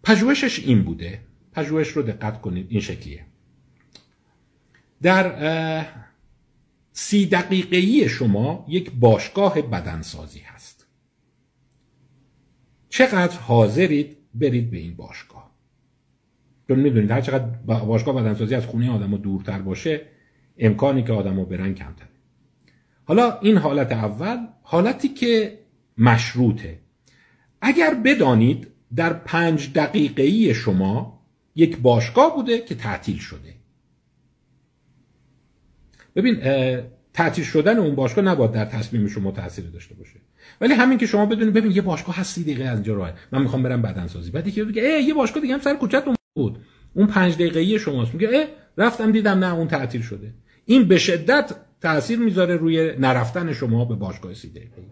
پژوهشش 0.02 0.58
این 0.58 0.82
بوده. 0.82 1.20
پژوهش 1.52 1.88
رو 1.88 2.02
دقت 2.02 2.40
کنید 2.40 2.66
این 2.70 2.80
شکلیه. 2.80 3.24
در 5.02 5.86
سی 7.00 7.26
دقیقه‌ای 7.26 8.08
شما 8.08 8.66
یک 8.68 8.92
باشگاه 8.92 9.62
بدنسازی 9.62 10.40
هست. 10.40 10.86
چقدر 12.88 13.36
حاضرید 13.38 14.16
برید 14.34 14.70
به 14.70 14.78
این 14.78 14.96
باشگاه؟ 14.96 15.50
چون 16.68 16.78
می‌دونید 16.78 17.10
هر 17.10 17.20
چقدر 17.20 17.44
باشگاه 17.84 18.14
بدنسازی 18.14 18.54
از 18.54 18.66
خونه 18.66 18.90
آدم 18.90 19.16
دورتر 19.16 19.58
باشه 19.58 20.00
امکانی 20.58 21.02
که 21.02 21.12
آدم 21.12 21.36
رو 21.36 21.44
برن 21.44 21.74
کمتره. 21.74 22.08
حالا 23.04 23.38
این 23.40 23.56
حالت 23.56 23.92
اول 23.92 24.46
حالتی 24.62 25.08
که 25.08 25.58
مشروطه. 25.98 26.78
اگر 27.60 27.94
بدانید 27.94 28.66
در 28.96 29.12
پنج 29.12 29.72
دقیقه‌ای 29.72 30.54
شما 30.54 31.22
یک 31.54 31.78
باشگاه 31.78 32.36
بوده 32.36 32.58
که 32.58 32.74
تعطیل 32.74 33.18
شده. 33.18 33.54
ببین 36.16 36.40
تعطیل 37.12 37.44
شدن 37.44 37.78
اون 37.78 37.94
باشگاه 37.94 38.24
نباید 38.24 38.52
در 38.52 38.64
تصمیم 38.64 39.08
شما 39.08 39.30
تاثیر 39.30 39.64
داشته 39.64 39.94
باشه. 39.94 40.20
ولی 40.60 40.74
همین 40.74 40.98
که 40.98 41.06
شما 41.06 41.26
بدونید 41.26 41.54
ببین 41.54 41.72
یه 41.72 41.82
باشگاه 41.82 42.16
هست 42.16 42.34
سی 42.34 42.42
دقیقه 42.42 42.64
از 42.64 42.74
اینجا 42.74 42.94
راه. 42.94 43.12
من 43.32 43.42
می‌خوام 43.42 43.62
برم 43.62 43.82
بدنسازی. 43.82 44.30
بعد 44.30 44.46
یکی 44.46 44.62
میگه 44.62 44.82
یه 44.82 45.14
باشگاه 45.14 45.42
دیگه 45.42 45.54
هم 45.54 45.60
سر 45.60 45.74
کوچه‌تون 45.74 46.14
بود. 46.34 46.58
اون 46.94 47.06
پنج 47.06 47.34
دقیقه‌ای 47.34 47.78
شماست. 47.78 48.14
میگه 48.14 48.48
رفتم 48.78 49.12
دیدم 49.12 49.38
نه 49.38 49.54
اون 49.54 49.68
تعطیل 49.68 50.02
شده. 50.02 50.34
این 50.64 50.84
به 50.88 50.98
شدت 50.98 51.54
تاثیر 51.80 52.18
می‌ذاره 52.18 52.56
روی 52.56 52.92
نرفتن 52.98 53.52
شما 53.52 53.84
به 53.84 53.94
باشگاه 53.94 54.34
سی 54.34 54.50
دقیقه 54.50 54.82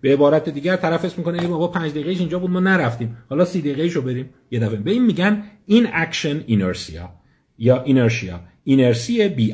به 0.00 0.12
عبارت 0.12 0.48
دیگر 0.48 0.76
طرف 0.76 1.04
اسم 1.04 1.14
می‌کنه 1.18 1.42
ای 1.42 1.46
بابا 1.46 1.68
5 1.68 1.90
دقیقه 1.90 2.10
اینجا 2.10 2.38
بود 2.38 2.50
ما 2.50 2.60
نرفتیم. 2.60 3.16
حالا 3.28 3.44
سی 3.44 3.60
دقیقه 3.60 3.88
شو 3.88 4.02
بریم. 4.02 4.30
یه 4.50 4.60
دفعه. 4.60 4.76
به 4.76 4.90
این 4.90 5.06
میگن 5.06 5.42
inaction 5.66 6.44
inertia 6.46 7.10
یا 7.58 7.82
inertia 7.82 8.40
اینرسی 8.64 9.28
بی 9.28 9.52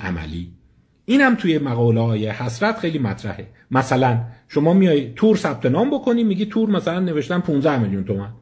عملی 1.10 1.22
اینم 1.22 1.34
توی 1.34 1.58
مقاله 1.58 2.00
های 2.00 2.28
حسرت 2.28 2.78
خیلی 2.78 2.98
مطرحه. 2.98 3.46
مثلا 3.70 4.20
شما 4.48 4.72
میای 4.72 5.12
تور 5.16 5.36
ثبت 5.36 5.66
نام 5.66 5.90
بکنی 5.90 6.24
میگی 6.24 6.46
تور 6.46 6.70
مثلا 6.70 7.00
نوشتن 7.00 7.38
15 7.40 7.78
میلیون 7.78 8.04
تومان. 8.04 8.34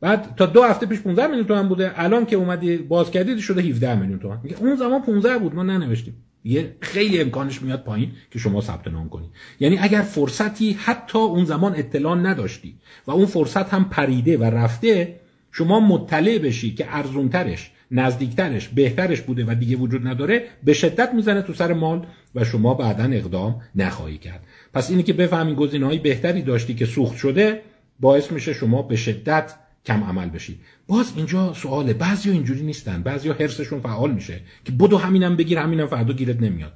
بعد 0.00 0.34
تا 0.36 0.46
دو 0.46 0.62
هفته 0.62 0.86
پیش 0.86 1.00
15 1.00 1.26
میلیون 1.26 1.46
تومان 1.46 1.68
بوده 1.68 1.92
الان 1.96 2.26
که 2.26 2.36
اومدی 2.36 2.76
باز 2.76 3.10
کردید 3.10 3.38
شده 3.38 3.62
17 3.62 3.94
میلیون 3.94 4.18
تومان. 4.18 4.40
میگه 4.42 4.56
اون 4.60 4.76
زمان 4.76 5.02
15 5.02 5.38
بود 5.38 5.54
ما 5.54 5.62
ننوشتیم. 5.62 6.14
یه 6.44 6.76
خیلی 6.80 7.20
امکانش 7.20 7.62
میاد 7.62 7.84
پایین 7.84 8.10
که 8.30 8.38
شما 8.38 8.60
ثبت 8.60 8.88
نام 8.88 9.08
کنید 9.08 9.30
یعنی 9.60 9.78
اگر 9.78 10.02
فرصتی 10.02 10.72
حتی 10.72 11.18
اون 11.18 11.44
زمان 11.44 11.74
اطلاع 11.76 12.16
نداشتی 12.16 12.74
و 13.06 13.10
اون 13.10 13.26
فرصت 13.26 13.74
هم 13.74 13.84
پریده 13.84 14.38
و 14.38 14.44
رفته 14.44 15.20
شما 15.52 15.80
مطلع 15.80 16.38
بشی 16.38 16.74
که 16.74 16.86
ارزونترش. 16.88 17.70
نزدیکترش 17.92 18.68
بهترش 18.68 19.20
بوده 19.20 19.44
و 19.44 19.54
دیگه 19.54 19.76
وجود 19.76 20.06
نداره 20.06 20.44
به 20.64 20.72
شدت 20.72 21.14
می‌زنه 21.14 21.42
تو 21.42 21.52
سر 21.52 21.72
مال 21.72 22.06
و 22.34 22.44
شما 22.44 22.74
بعدا 22.74 23.04
اقدام 23.04 23.60
نخواهی 23.74 24.18
کرد. 24.18 24.44
پس 24.74 24.90
اینی 24.90 25.02
که 25.02 25.12
بفهمین 25.12 25.54
گزینه‌های 25.54 25.98
بهتری 25.98 26.42
داشتی 26.42 26.74
که 26.74 26.86
سوخت 26.86 27.16
شده 27.16 27.60
باعث 28.00 28.32
میشه 28.32 28.52
شما 28.52 28.82
به 28.82 28.96
شدت 28.96 29.54
کم 29.86 30.04
عمل 30.04 30.28
بشی 30.28 30.58
باز 30.86 31.12
اینجا 31.16 31.52
سواله 31.52 31.92
بعضی 31.92 32.30
اینجوری 32.30 32.62
نیستن. 32.62 33.02
بعضی 33.02 33.28
حرصشون 33.28 33.80
فعال 33.80 34.12
میشه 34.14 34.40
که 34.64 34.72
بدو 34.72 34.98
همینم 34.98 35.36
بگیر 35.36 35.58
همینم 35.58 35.86
فردا 35.86 36.12
گیرت 36.12 36.42
نمیاد. 36.42 36.72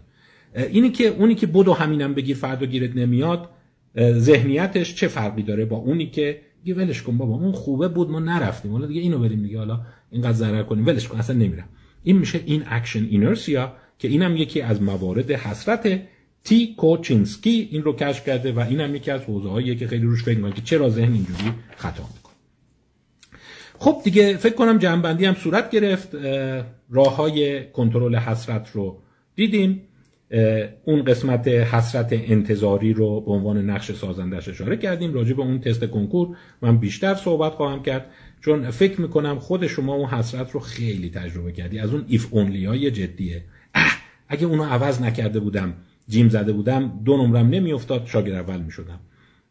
اینی 0.56 0.90
که 0.90 1.08
اونی 1.08 1.34
که 1.34 1.46
بدو 1.46 1.72
همینم 1.72 2.14
بگیر 2.14 2.36
فردا 2.36 2.66
گیرت 2.66 2.96
نمیاد 2.96 3.48
ذهنیتش 4.00 4.94
چه 4.94 5.08
فرقی 5.08 5.42
داره 5.42 5.64
با 5.64 5.76
اونی 5.76 6.06
که 6.06 6.40
دیگه 6.64 6.78
ولش 6.78 7.02
کن 7.02 7.18
بابا 7.18 7.34
اون 7.34 7.52
خوبه 7.52 7.88
بود 7.88 8.10
ما 8.10 8.20
نرفتیم. 8.20 8.72
حالا 8.72 8.86
دیگه 8.86 9.00
اینو 9.00 9.18
بریم 9.18 9.42
دیگه 9.42 9.58
حالا 9.58 9.80
اینقدر 10.16 10.32
ضرر 10.32 10.62
کنیم. 10.62 10.86
ولش 10.86 11.08
کن 11.08 11.18
اصلا 11.18 11.36
نمیرم. 11.36 11.68
این 12.02 12.18
میشه 12.18 12.40
inaction 12.46 13.04
inertia 13.04 13.72
که 13.98 14.08
اینم 14.08 14.36
یکی 14.36 14.60
از 14.60 14.82
موارد 14.82 15.30
حسرت 15.30 16.00
تی 16.44 16.74
کوچینسکی 16.78 17.68
این 17.70 17.82
رو 17.82 17.92
کشف 17.92 18.26
کرده 18.26 18.52
و 18.52 18.60
اینم 18.60 18.94
یکی 18.94 19.10
از 19.10 19.20
حوزه 19.20 19.74
که 19.74 19.86
خیلی 19.86 20.06
روش 20.06 20.24
فکر 20.24 20.50
که 20.50 20.62
چرا 20.62 20.88
ذهن 20.88 21.12
اینجوری 21.12 21.52
خطا 21.76 22.02
می‌کنه. 22.02 22.34
خب 23.78 24.00
دیگه 24.04 24.36
فکر 24.36 24.54
کنم 24.54 24.78
جنبندی 24.78 25.24
هم 25.24 25.34
صورت 25.34 25.70
گرفت. 25.70 26.14
راه 26.90 27.16
های 27.16 27.70
کنترل 27.72 28.16
حسرت 28.16 28.70
رو 28.72 28.98
دیدیم. 29.34 29.82
اون 30.84 31.04
قسمت 31.04 31.48
حسرت 31.48 32.08
انتظاری 32.12 32.92
رو 32.92 33.20
به 33.20 33.30
عنوان 33.30 33.70
نقش 33.70 33.92
سازندش 33.92 34.48
اشاره 34.48 34.76
کردیم. 34.76 35.14
راجع 35.14 35.34
به 35.34 35.42
اون 35.42 35.60
تست 35.60 35.84
کنکور 35.84 36.36
من 36.62 36.78
بیشتر 36.78 37.14
صحبت 37.14 37.52
خواهم 37.52 37.82
کرد. 37.82 38.06
چون 38.40 38.70
فکر 38.70 39.00
می‌کنم 39.00 39.38
خود 39.38 39.66
شما 39.66 39.94
اون 39.94 40.08
حسرت 40.08 40.50
رو 40.50 40.60
خیلی 40.60 41.10
تجربه 41.10 41.52
کردی. 41.52 41.78
از 41.78 41.90
اون 41.90 42.04
ایف 42.08 42.28
اونلی 42.30 42.64
های 42.64 42.90
جدیه. 42.90 43.44
اه! 43.74 43.92
اگه 44.28 44.46
اونو 44.46 44.64
عوض 44.64 45.02
نکرده 45.02 45.40
بودم 45.40 45.74
جیم 46.08 46.28
زده 46.28 46.52
بودم 46.52 47.00
دو 47.04 47.16
نمرم 47.16 47.48
نمیافتاد 47.48 48.06
شاگرد 48.06 48.34
اول 48.34 48.60
می‌شدم. 48.60 49.00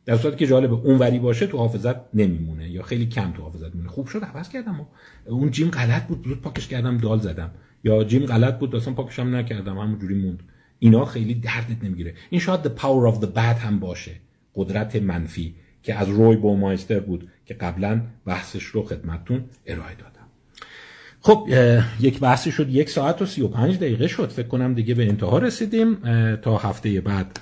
در 0.06 0.18
صورتی 0.18 0.38
که 0.38 0.48
جالب 0.48 0.74
اون 0.74 0.98
وری 1.00 1.20
باشه 1.20 1.48
تو 1.48 1.58
حافظت 1.58 1.96
نمیمونه 2.14 2.70
یا 2.70 2.84
خیلی 2.84 3.06
کم 3.06 3.32
تو 3.32 3.42
حافظت 3.42 3.70
میمونه. 3.76 3.90
خوب 3.90 4.08
شد 4.08 4.24
عوض 4.24 4.50
کردم. 4.50 4.88
اون 5.26 5.52
جیم 5.52 5.70
غلط 5.70 6.08
بود 6.08 6.28
زود 6.28 6.42
پاکش 6.42 6.68
کردم 6.68 6.98
دال 6.98 7.20
زدم. 7.20 7.52
یا 7.84 8.04
جیم 8.04 8.26
غلط 8.26 8.60
بود 8.60 8.76
اصلا 8.76 8.94
پاکشم 8.94 9.36
نکردم 9.36 9.78
همونجوری 9.78 10.16
موند. 10.16 10.44
اینا 10.80 11.06
خیلی 11.06 11.34
دردت 11.34 11.84
نمی‌گیره. 11.84 12.14
این 12.30 12.42
شاید 12.42 12.64
the 12.64 12.80
power 12.80 13.14
of 13.14 13.22
the 13.22 13.28
bad 13.36 13.38
هم 13.38 13.80
باشه. 13.80 14.12
قدرت 14.56 14.96
منفی 14.96 15.56
که 15.84 15.96
از 15.96 16.10
روی 16.10 16.36
بومایستر 16.36 17.00
بود. 17.00 17.28
که 17.46 17.54
قبلا 17.54 18.02
بحثش 18.26 18.64
رو 18.64 18.84
خدمتتون 18.84 19.44
ارائه 19.66 19.96
دادم. 19.96 20.12
خب 21.22 21.50
یک 22.00 22.20
بحثی 22.20 22.52
شد 22.52 22.70
یک 22.70 22.90
ساعت 22.90 23.22
و 23.22 23.26
سی 23.26 23.42
و 23.42 23.48
پنج 23.48 23.78
دقیقه 23.78 24.08
شد. 24.08 24.30
فکر 24.30 24.48
کنم 24.48 24.74
دیگه 24.74 24.94
به 24.94 25.08
انتها 25.08 25.38
رسیدیم. 25.38 25.96
تا 26.36 26.58
هفته 26.58 27.02
بعد 27.02 27.40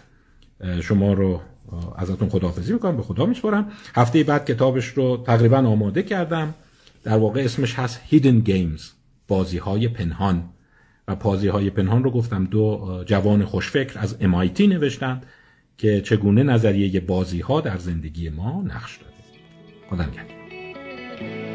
شما 0.82 1.14
رو 1.14 1.42
ازتون 1.98 2.30
خداحافظی 2.30 2.74
می‌کنم 2.74 2.98
به 2.98 3.04
خدا 3.04 3.26
میسپارم. 3.26 3.72
هفته 3.96 4.24
بعد 4.24 4.46
کتابش 4.46 4.86
رو 4.86 5.24
تقریبا 5.26 5.58
آماده 5.58 6.04
کردم. 6.04 6.54
در 7.04 7.18
واقع 7.18 7.42
اسمش 7.42 7.80
هست 7.80 8.02
Hidden 8.12 8.48
Games 8.48 8.82
بازی 9.28 9.58
های 9.58 9.88
پنهان. 9.88 10.50
و 11.08 11.16
پازی 11.16 11.48
های 11.48 11.70
پنهان 11.70 12.04
رو 12.04 12.12
گفتم 12.12 12.46
دو 12.46 13.04
جوان 13.06 13.46
خوشفکر 13.46 14.00
از 14.00 14.18
MIT 14.22 14.62
نوشتند 14.62 15.26
که 15.78 16.02
چگونه 16.02 16.44
نظریه 16.44 17.00
بازی 17.00 17.40
ها 17.40 17.62
در 17.62 17.78
زندگی 17.78 18.30
ما 18.30 18.64
نقش 18.68 18.98
داده 18.98 19.13
خدا 19.90 20.06
نگهدار. 20.06 21.53